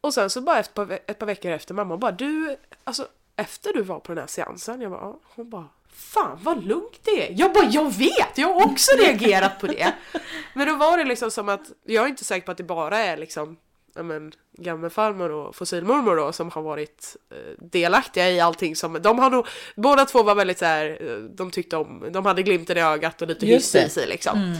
Och 0.00 0.14
sen 0.14 0.30
så 0.30 0.40
bara 0.40 0.58
ett 0.58 0.74
par, 0.74 0.98
ett 1.06 1.18
par 1.18 1.26
veckor 1.26 1.50
efter 1.50 1.74
mamma 1.74 1.96
bara 1.96 2.12
du, 2.12 2.56
alltså 2.84 3.06
efter 3.36 3.72
du 3.72 3.82
var 3.82 4.00
på 4.00 4.12
den 4.12 4.18
här 4.18 4.26
seansen, 4.26 4.80
jag 4.80 4.90
bara, 4.90 5.00
"Ja." 5.00 5.20
hon 5.34 5.50
bara 5.50 5.68
Fan 5.92 6.38
vad 6.42 6.64
lugnt 6.64 7.00
det 7.02 7.28
är! 7.28 7.34
Jag 7.38 7.52
bara, 7.52 7.64
jag 7.64 7.94
vet! 7.94 8.38
Jag 8.38 8.54
har 8.54 8.64
också 8.64 8.90
reagerat 8.98 9.60
på 9.60 9.66
det! 9.66 9.92
Men 10.54 10.66
då 10.68 10.76
var 10.76 10.98
det 10.98 11.04
liksom 11.04 11.30
som 11.30 11.48
att, 11.48 11.60
jag 11.84 12.04
är 12.04 12.08
inte 12.08 12.24
säker 12.24 12.46
på 12.46 12.52
att 12.52 12.58
det 12.58 12.64
bara 12.64 12.98
är 12.98 13.16
liksom 13.16 13.56
ja, 13.94 14.02
men, 14.02 14.32
gammelfarmor 14.52 15.30
och 15.30 15.56
fossilmormor 15.56 16.16
då 16.16 16.32
som 16.32 16.50
har 16.50 16.62
varit 16.62 17.16
eh, 17.30 17.36
delaktiga 17.58 18.30
i 18.30 18.40
allting 18.40 18.76
som, 18.76 19.02
de 19.02 19.18
har 19.18 19.30
nog, 19.30 19.46
båda 19.76 20.04
två 20.04 20.22
var 20.22 20.34
väldigt 20.34 20.58
så 20.58 20.64
här, 20.64 20.98
eh, 21.00 21.16
de 21.16 21.50
tyckte 21.50 21.76
om, 21.76 22.08
de 22.12 22.26
hade 22.26 22.42
glimten 22.42 22.76
i 22.76 22.80
ögat 22.80 23.22
och 23.22 23.28
lite 23.28 23.46
hyss 23.46 23.74
i 23.74 23.88
sig 23.88 24.06
liksom. 24.06 24.56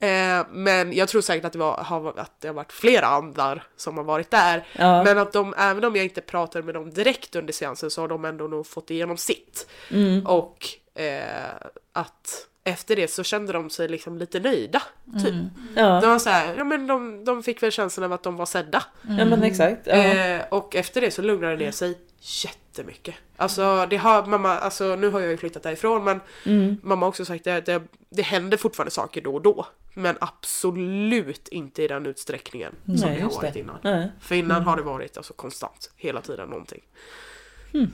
Eh, 0.00 0.46
men 0.50 0.92
jag 0.92 1.08
tror 1.08 1.20
säkert 1.20 1.44
att 1.44 1.52
det, 1.52 1.58
var, 1.58 1.76
har, 1.76 2.18
att 2.18 2.40
det 2.40 2.48
har 2.48 2.54
varit 2.54 2.72
flera 2.72 3.06
andar 3.06 3.62
som 3.76 3.96
har 3.96 4.04
varit 4.04 4.30
där. 4.30 4.66
Ja. 4.72 5.04
Men 5.04 5.18
att 5.18 5.32
de, 5.32 5.54
även 5.58 5.84
om 5.84 5.96
jag 5.96 6.04
inte 6.04 6.20
pratade 6.20 6.64
med 6.64 6.74
dem 6.74 6.90
direkt 6.90 7.36
under 7.36 7.52
seansen 7.52 7.90
så 7.90 8.00
har 8.00 8.08
de 8.08 8.24
ändå 8.24 8.46
nog 8.46 8.66
fått 8.66 8.90
igenom 8.90 9.16
sitt. 9.16 9.66
Mm. 9.90 10.26
Och 10.26 10.66
eh, 10.94 11.50
att 11.92 12.46
efter 12.68 12.96
det 12.96 13.08
så 13.08 13.22
kände 13.22 13.52
de 13.52 13.70
sig 13.70 13.88
liksom 13.88 14.18
lite 14.18 14.40
nöjda. 14.40 14.82
Typ. 15.24 15.34
Ja. 15.76 16.00
De 16.00 16.10
var 16.10 16.18
så 16.18 16.30
här, 16.30 16.54
ja 16.58 16.64
men 16.64 16.86
de, 16.86 17.24
de 17.24 17.42
fick 17.42 17.62
väl 17.62 17.70
känslan 17.72 18.04
av 18.04 18.12
att 18.12 18.22
de 18.22 18.36
var 18.36 18.46
sedda. 18.46 18.84
ja, 19.18 19.24
men 19.24 19.42
exakt. 19.42 19.86
Ja. 19.86 19.92
Eh, 19.94 20.42
och 20.50 20.76
efter 20.76 21.00
det 21.00 21.10
så 21.10 21.22
lugnade 21.22 21.56
det 21.56 21.64
ner 21.64 21.70
sig 21.72 21.98
jättemycket. 22.44 23.14
Alltså 23.36 23.86
det 23.90 23.96
har 23.96 24.26
mamma, 24.26 24.58
alltså 24.58 24.96
nu 24.96 25.10
har 25.10 25.20
jag 25.20 25.30
ju 25.30 25.36
flyttat 25.36 25.62
därifrån 25.62 26.04
men 26.04 26.20
Mm. 26.46 26.76
mamma 26.82 27.06
har 27.06 27.08
också 27.08 27.24
sagt 27.24 27.46
att 27.46 27.66
det, 27.66 27.82
det 28.10 28.22
händer 28.22 28.56
fortfarande 28.56 28.90
saker 28.90 29.20
då 29.20 29.34
och 29.34 29.42
då. 29.42 29.66
Men 29.94 30.16
absolut 30.20 31.48
inte 31.48 31.82
i 31.82 31.88
den 31.88 32.06
utsträckningen 32.06 32.72
som 32.84 32.94
Nej, 32.94 33.16
det 33.16 33.22
har 33.22 33.30
varit 33.30 33.54
det. 33.54 33.60
innan. 33.60 33.78
Nej. 33.82 34.12
För 34.20 34.34
innan 34.34 34.62
har 34.62 34.76
det 34.76 34.82
varit 34.82 35.16
alltså 35.16 35.32
konstant, 35.32 35.90
hela 35.96 36.20
tiden 36.20 36.48
någonting. 36.48 36.82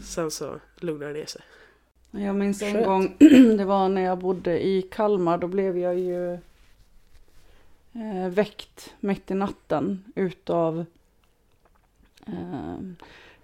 Sen 0.05 0.31
så 0.31 0.61
lugnade 0.77 1.13
det 1.13 1.29
sig. 1.29 1.43
Jag 2.17 2.35
minns 2.37 2.63
en 2.63 2.73
Skönt. 2.73 2.87
gång, 2.87 3.15
det 3.57 3.65
var 3.65 3.89
när 3.89 4.03
jag 4.03 4.19
bodde 4.19 4.67
i 4.67 4.83
Kalmar, 4.83 5.39
då 5.39 5.47
blev 5.47 5.79
jag 5.79 5.99
ju 5.99 6.33
eh, 7.93 8.29
väckt 8.31 8.95
mitt 9.01 9.31
i 9.31 9.35
natten 9.35 10.05
utav, 10.15 10.85
eh, 12.27 12.77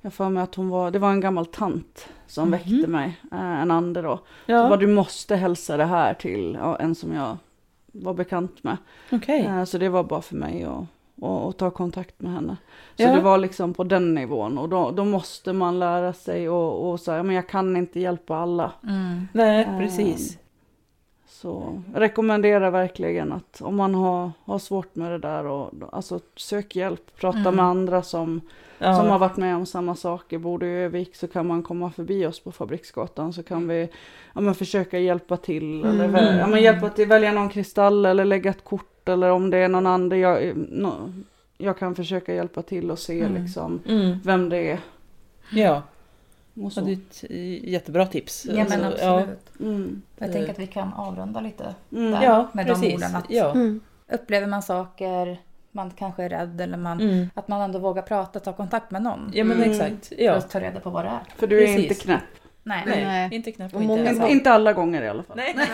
jag 0.00 0.12
får 0.14 0.28
mig 0.30 0.42
att 0.42 0.54
hon 0.54 0.68
var, 0.68 0.90
det 0.90 0.98
var 0.98 1.10
en 1.10 1.20
gammal 1.20 1.46
tant 1.46 2.08
som 2.26 2.50
väckte 2.50 2.86
mig, 2.86 3.20
eh, 3.32 3.60
en 3.62 3.70
ande 3.70 4.02
då. 4.02 4.20
Ja. 4.46 4.62
Så 4.62 4.68
bara, 4.68 4.76
du 4.80 4.86
måste 4.86 5.36
hälsa 5.36 5.76
det 5.76 5.84
här 5.84 6.14
till 6.14 6.58
ja, 6.60 6.76
en 6.76 6.94
som 6.94 7.12
jag 7.12 7.36
var 7.86 8.14
bekant 8.14 8.62
med. 8.64 8.76
Okej. 9.12 9.40
Eh, 9.46 9.64
Så 9.64 9.78
det 9.78 9.88
var 9.88 10.04
bara 10.04 10.22
för 10.22 10.36
mig 10.36 10.64
att, 10.64 10.84
att, 11.22 11.28
att 11.48 11.58
ta 11.58 11.70
kontakt 11.70 12.20
med 12.20 12.32
henne. 12.32 12.56
Så 12.96 13.02
Ja. 13.02 13.14
det 13.14 13.20
var 13.20 13.38
liksom 13.38 13.74
på 13.74 13.84
den 13.84 14.14
nivån 14.14 14.58
och 14.58 14.68
då, 14.68 14.90
då 14.90 15.04
måste 15.04 15.52
man 15.52 15.78
lära 15.78 16.12
sig 16.12 16.48
och, 16.48 16.90
och 16.90 17.00
säga, 17.00 17.22
men 17.22 17.34
jag 17.36 17.48
kan 17.48 17.76
inte 17.76 18.00
hjälpa 18.00 18.36
alla. 18.36 18.72
Mm. 18.88 19.28
Nej, 19.32 19.64
Eh, 19.64 19.78
precis. 19.78 20.38
Så 21.28 21.82
rekommenderar 21.94 22.70
verkligen 22.70 23.32
att 23.32 23.60
om 23.62 23.76
man 23.76 23.94
har, 23.94 24.30
har 24.44 24.58
svårt 24.58 24.94
med 24.94 25.10
det 25.12 25.18
där 25.18 25.46
och 25.46 25.70
alltså 25.92 26.20
sök 26.36 26.76
hjälp, 26.76 27.16
prata 27.20 27.38
Mm. 27.38 27.56
med 27.56 27.64
andra 27.64 28.02
som, 28.02 28.40
Ja. 28.78 28.96
som 28.96 29.08
har 29.08 29.18
varit 29.18 29.36
med 29.36 29.56
om 29.56 29.66
samma 29.66 29.94
saker. 29.94 30.38
Bor 30.38 30.58
du 30.58 30.66
i 30.66 30.82
Övik 30.84 31.16
så 31.16 31.28
kan 31.28 31.46
man 31.46 31.62
komma 31.62 31.90
förbi 31.90 32.26
oss 32.26 32.40
på 32.40 32.52
Fabriksgatan 32.52 33.32
så 33.32 33.42
kan 33.42 33.68
vi 33.68 33.88
ja, 34.34 34.40
men 34.40 34.54
försöka 34.54 34.98
hjälpa 34.98 35.36
till. 35.36 35.84
Eller 35.84 36.04
Mm. 36.04 36.12
väl, 36.12 36.38
ja, 36.38 36.46
men 36.46 36.62
hjälpa 36.62 36.88
till, 36.88 37.08
välja 37.08 37.32
någon 37.32 37.48
kristall 37.48 38.06
eller 38.06 38.24
lägga 38.24 38.50
ett 38.50 38.64
kort 38.64 38.89
eller 39.10 39.30
om 39.30 39.50
det 39.50 39.58
är 39.58 39.68
någon 39.68 39.86
annan. 39.86 40.20
Jag, 40.20 40.56
no, 40.56 41.12
jag 41.58 41.78
kan 41.78 41.94
försöka 41.94 42.34
hjälpa 42.34 42.62
till 42.62 42.90
och 42.90 42.98
se 42.98 43.20
Mm. 43.20 43.42
liksom 43.42 43.80
Mm. 43.88 44.18
vem 44.24 44.48
det 44.48 44.70
är. 44.70 44.78
Ja. 45.52 45.82
Och 46.54 46.72
Ja, 46.76 46.82
det 46.82 46.92
är 46.92 46.96
så. 46.96 47.26
ett 47.26 47.30
eh, 47.30 47.68
jättebra 47.70 48.06
tips. 48.06 48.46
Ja 48.50 48.64
men 48.68 48.84
Alltså, 48.84 49.04
ja. 49.04 49.18
absolut. 49.20 49.50
Mm. 49.60 50.02
Jag 50.18 50.32
tänker 50.32 50.50
att 50.50 50.58
vi 50.58 50.66
kan 50.66 50.92
avrunda 50.92 51.40
lite 51.40 51.74
Mm. 51.92 52.10
där 52.10 52.22
Ja, 52.22 52.48
med 52.52 52.66
de 52.66 52.72
precis. 52.74 52.94
orden. 52.94 53.16
Att 53.16 53.30
Ja. 53.30 53.50
Mm. 53.52 53.80
Upplever 54.12 54.46
man 54.46 54.62
saker, 54.62 55.38
man 55.72 55.90
kanske 55.90 56.22
är 56.24 56.28
rädd 56.28 56.60
eller 56.60 56.78
man, 56.78 57.00
Mm. 57.00 57.26
att 57.34 57.48
man 57.48 57.60
ändå 57.60 57.78
vågar 57.78 58.02
prata, 58.02 58.40
ta 58.40 58.52
kontakt 58.52 58.90
med 58.90 59.02
någon. 59.02 59.30
ja, 59.34 59.44
men 59.44 59.56
Mm. 59.56 59.70
exakt. 59.70 60.06
För 60.06 60.22
Ja. 60.22 60.32
att 60.34 60.50
ta 60.50 60.60
reda 60.60 60.80
på 60.80 60.90
vad 60.90 61.04
det 61.04 61.08
är. 61.08 61.20
För 61.36 61.46
du 61.46 61.62
är 61.62 61.66
Precis. 61.66 61.82
inte 61.90 61.94
knäpp. 61.94 62.20
Nej. 62.62 62.82
Nej, 62.86 63.04
Nej. 63.04 63.28
inte 63.32 63.52
knappt 63.52 63.74
Och 63.74 63.82
inte 63.82 63.96
många- 63.96 64.10
ensam. 64.10 64.28
Inte 64.28 64.50
alla 64.50 64.72
gånger 64.72 65.02
i 65.02 65.08
alla 65.08 65.22
fall. 65.22 65.36
Nej. 65.36 65.54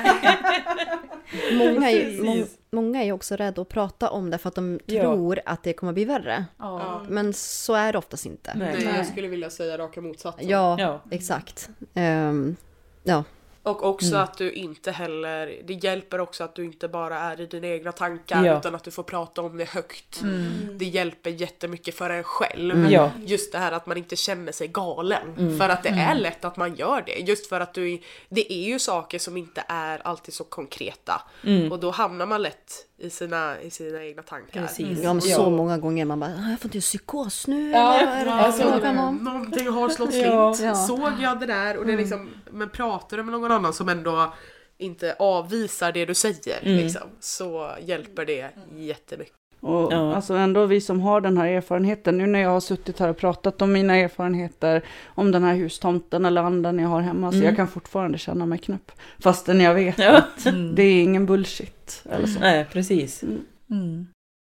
Många 1.52 1.90
är, 1.90 2.22
må, 2.22 2.44
många 2.70 3.04
är 3.04 3.12
också 3.12 3.36
rädda 3.36 3.62
att 3.62 3.68
prata 3.68 4.10
om 4.10 4.30
det 4.30 4.38
för 4.38 4.48
att 4.48 4.54
de 4.54 4.80
Ja. 4.86 5.02
tror 5.02 5.40
att 5.46 5.62
det 5.62 5.72
kommer 5.72 5.92
bli 5.92 6.04
värre. 6.04 6.44
Ja. 6.58 7.02
Men 7.08 7.32
så 7.32 7.74
är 7.74 7.92
det 7.92 7.98
oftast 7.98 8.26
inte. 8.26 8.52
Nej. 8.56 8.84
Nej, 8.84 8.94
jag 8.96 9.06
skulle 9.06 9.28
vilja 9.28 9.50
säga 9.50 9.78
raka 9.78 10.00
motsatsen. 10.00 10.48
Ja, 10.48 10.76
Ja. 10.78 11.00
exakt. 11.10 11.68
Ehm, 11.94 12.56
ja. 13.04 13.24
Och 13.66 13.84
också 13.84 14.06
Mm. 14.08 14.20
att 14.20 14.38
du 14.38 14.52
inte 14.52 14.90
heller, 14.90 15.60
det 15.64 15.72
hjälper 15.74 16.20
också 16.20 16.44
att 16.44 16.54
du 16.54 16.64
inte 16.64 16.88
bara 16.88 17.18
är 17.18 17.40
i 17.40 17.46
dina 17.46 17.66
egna 17.66 17.92
tankar 17.92 18.44
Ja. 18.44 18.58
utan 18.58 18.74
att 18.74 18.84
du 18.84 18.90
får 18.90 19.02
prata 19.02 19.42
om 19.42 19.56
det 19.56 19.68
högt. 19.68 20.20
Mm. 20.22 20.78
Det 20.78 20.84
hjälper 20.84 21.30
jättemycket 21.30 21.94
för 21.94 22.10
en 22.10 22.24
själv. 22.24 22.74
Mm. 22.86 23.10
Just 23.26 23.52
det 23.52 23.58
här 23.58 23.72
att 23.72 23.86
man 23.86 23.96
inte 23.96 24.16
känner 24.16 24.52
sig 24.52 24.68
galen. 24.68 25.34
Mm. 25.38 25.58
För 25.58 25.68
att 25.68 25.82
det 25.82 25.88
är 25.88 26.14
lätt 26.14 26.44
att 26.44 26.56
man 26.56 26.74
gör 26.74 27.02
det. 27.06 27.12
Just 27.12 27.46
för 27.46 27.60
att 27.60 27.74
du, 27.74 27.98
det 28.28 28.52
är 28.52 28.64
ju 28.64 28.78
saker 28.78 29.18
som 29.18 29.36
inte 29.36 29.64
är 29.68 29.98
alltid 30.06 30.34
så 30.34 30.44
konkreta. 30.44 31.22
Mm. 31.44 31.72
Och 31.72 31.78
då 31.80 31.90
hamnar 31.90 32.26
man 32.26 32.42
lätt 32.42 32.72
i 32.98 33.10
sina, 33.10 33.60
i 33.60 33.70
sina 33.70 34.04
egna 34.04 34.22
tankar. 34.22 34.60
Precis. 34.60 34.98
Ja, 35.02 35.12
men 35.12 35.20
så 35.22 35.28
Ja. 35.42 35.50
många 35.50 35.78
gånger 35.78 36.04
man 36.04 36.20
bara, 36.20 36.30
"Ah, 36.30 36.50
jag 36.50 36.60
får 36.60 36.68
inte 36.68 36.80
psykos 36.80 37.46
nu. 37.46 37.70
Ja, 37.70 37.94
eller 38.00 38.30
alltså, 38.32 38.64
om?" 38.98 39.16
någonting 39.16 39.68
har 39.68 39.88
slått 39.88 40.12
slint. 40.12 40.60
Ja. 40.62 40.74
Såg 40.74 41.12
jag 41.20 41.40
det 41.40 41.46
där? 41.46 41.76
Och 41.76 41.86
det 41.86 41.92
är 41.92 41.96
liksom, 41.96 42.28
men 42.50 42.68
pratar 42.70 43.16
du 43.16 43.22
med 43.22 43.32
någon 43.32 43.52
annan 43.52 43.72
som 43.72 43.88
ändå 43.88 44.32
inte 44.78 45.16
avvisar 45.18 45.92
det 45.92 46.04
du 46.04 46.14
säger 46.14 46.58
Mm. 46.62 46.76
liksom, 46.78 47.02
så 47.20 47.70
hjälper 47.80 48.24
det 48.24 48.50
jättemycket. 48.76 49.34
Och 49.60 49.92
Ja. 49.92 50.14
alltså 50.14 50.34
ändå 50.34 50.66
vi 50.66 50.80
som 50.80 51.00
har 51.00 51.20
den 51.20 51.36
här 51.38 51.46
erfarenheten, 51.46 52.18
nu 52.18 52.26
när 52.26 52.38
jag 52.40 52.50
har 52.50 52.60
suttit 52.60 52.98
här 52.98 53.08
och 53.08 53.16
pratat 53.16 53.62
om 53.62 53.72
mina 53.72 53.96
erfarenheter 53.96 54.82
om 55.14 55.32
den 55.32 55.44
här 55.44 55.54
hustomten 55.54 56.24
eller 56.24 56.42
anden 56.42 56.78
jag 56.78 56.88
har 56.88 57.00
hemma, 57.00 57.30
så 57.30 57.36
Mm. 57.36 57.46
jag 57.46 57.56
kan 57.56 57.68
fortfarande 57.68 58.18
känna 58.18 58.46
mig 58.46 58.58
knäpp. 58.58 58.92
Fastän 59.20 59.60
jag 59.60 59.74
vet 59.74 59.98
Ja. 59.98 60.16
att 60.16 60.44
det 60.74 60.82
är 60.82 61.02
ingen 61.02 61.26
bullshit. 61.26 61.75
Eller 62.10 62.26
så. 62.26 62.40
Nej, 62.40 62.64
precis. 62.72 63.22
Mm. 63.70 64.06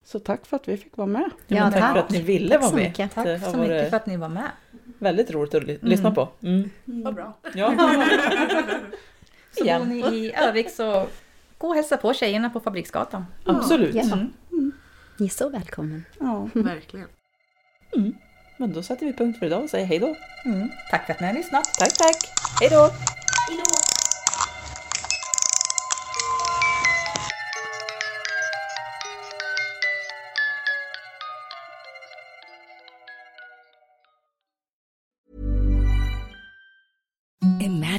så 0.06 0.20
tack 0.20 0.46
för 0.46 0.56
att 0.58 0.68
vi 0.68 0.78
fick 0.78 0.98
vara 0.98 1.08
med. 1.08 1.30
Ja, 1.48 1.58
Ja, 1.58 1.72
tack 1.72 1.80
tack. 1.82 1.94
för 1.94 2.00
att 2.00 2.10
ni 2.10 2.22
ville 2.22 2.50
Tack 2.50 2.62
vara 2.62 2.70
så 2.70 2.76
med. 2.76 2.84
mycket. 2.86 3.16
Det 3.16 3.24
Tack 3.38 3.42
har 3.46 3.52
så 3.52 3.58
mycket 3.58 3.90
för 3.90 3.98
att 3.98 4.06
ni 4.06 4.18
var 4.18 4.30
med. 4.30 4.52
Väldigt 5.00 5.32
roligt 5.32 5.54
att 5.56 5.64
ly- 5.64 5.80
lyssna 5.82 6.12
på. 6.12 6.30
Mm. 6.44 6.70
Vad 6.86 7.16
bra. 7.16 7.38
Ja. 7.56 7.74
Så 9.58 9.64
Igen. 9.64 9.82
bor 9.82 9.88
ni 9.88 10.00
i 10.18 10.34
Övik 10.36 10.70
så 10.72 11.08
gå 11.58 11.68
och 11.68 11.76
hälsa 11.76 11.98
på 11.98 12.14
tjejerna 12.14 12.50
på 12.50 12.60
Fabriksgatan. 12.60 13.26
Absolut. 13.46 13.96
Ja. 13.96 14.02
Mm. 14.04 14.72
Ni 15.18 15.26
är 15.26 15.30
så 15.30 15.50
välkommen. 15.50 16.06
Ja, 16.20 16.50
verkligen. 16.54 17.08
Mm. 17.98 18.14
Men 18.58 18.74
då 18.74 18.84
sätter 18.84 19.06
vi 19.06 19.14
punkt 19.14 19.40
för 19.40 19.46
idag 19.46 19.64
och 19.64 19.70
säger 19.70 19.86
hej 19.86 20.00
då. 20.00 20.16
Mm. 20.46 20.70
Tack 20.92 21.06
för 21.06 21.14
att 21.14 21.20
ni 21.22 21.28
har 21.28 21.34
lyssnat. 21.34 21.64
Tack, 21.80 21.98
tack. 21.98 22.18
Hej 22.62 22.70
då. 22.70 22.90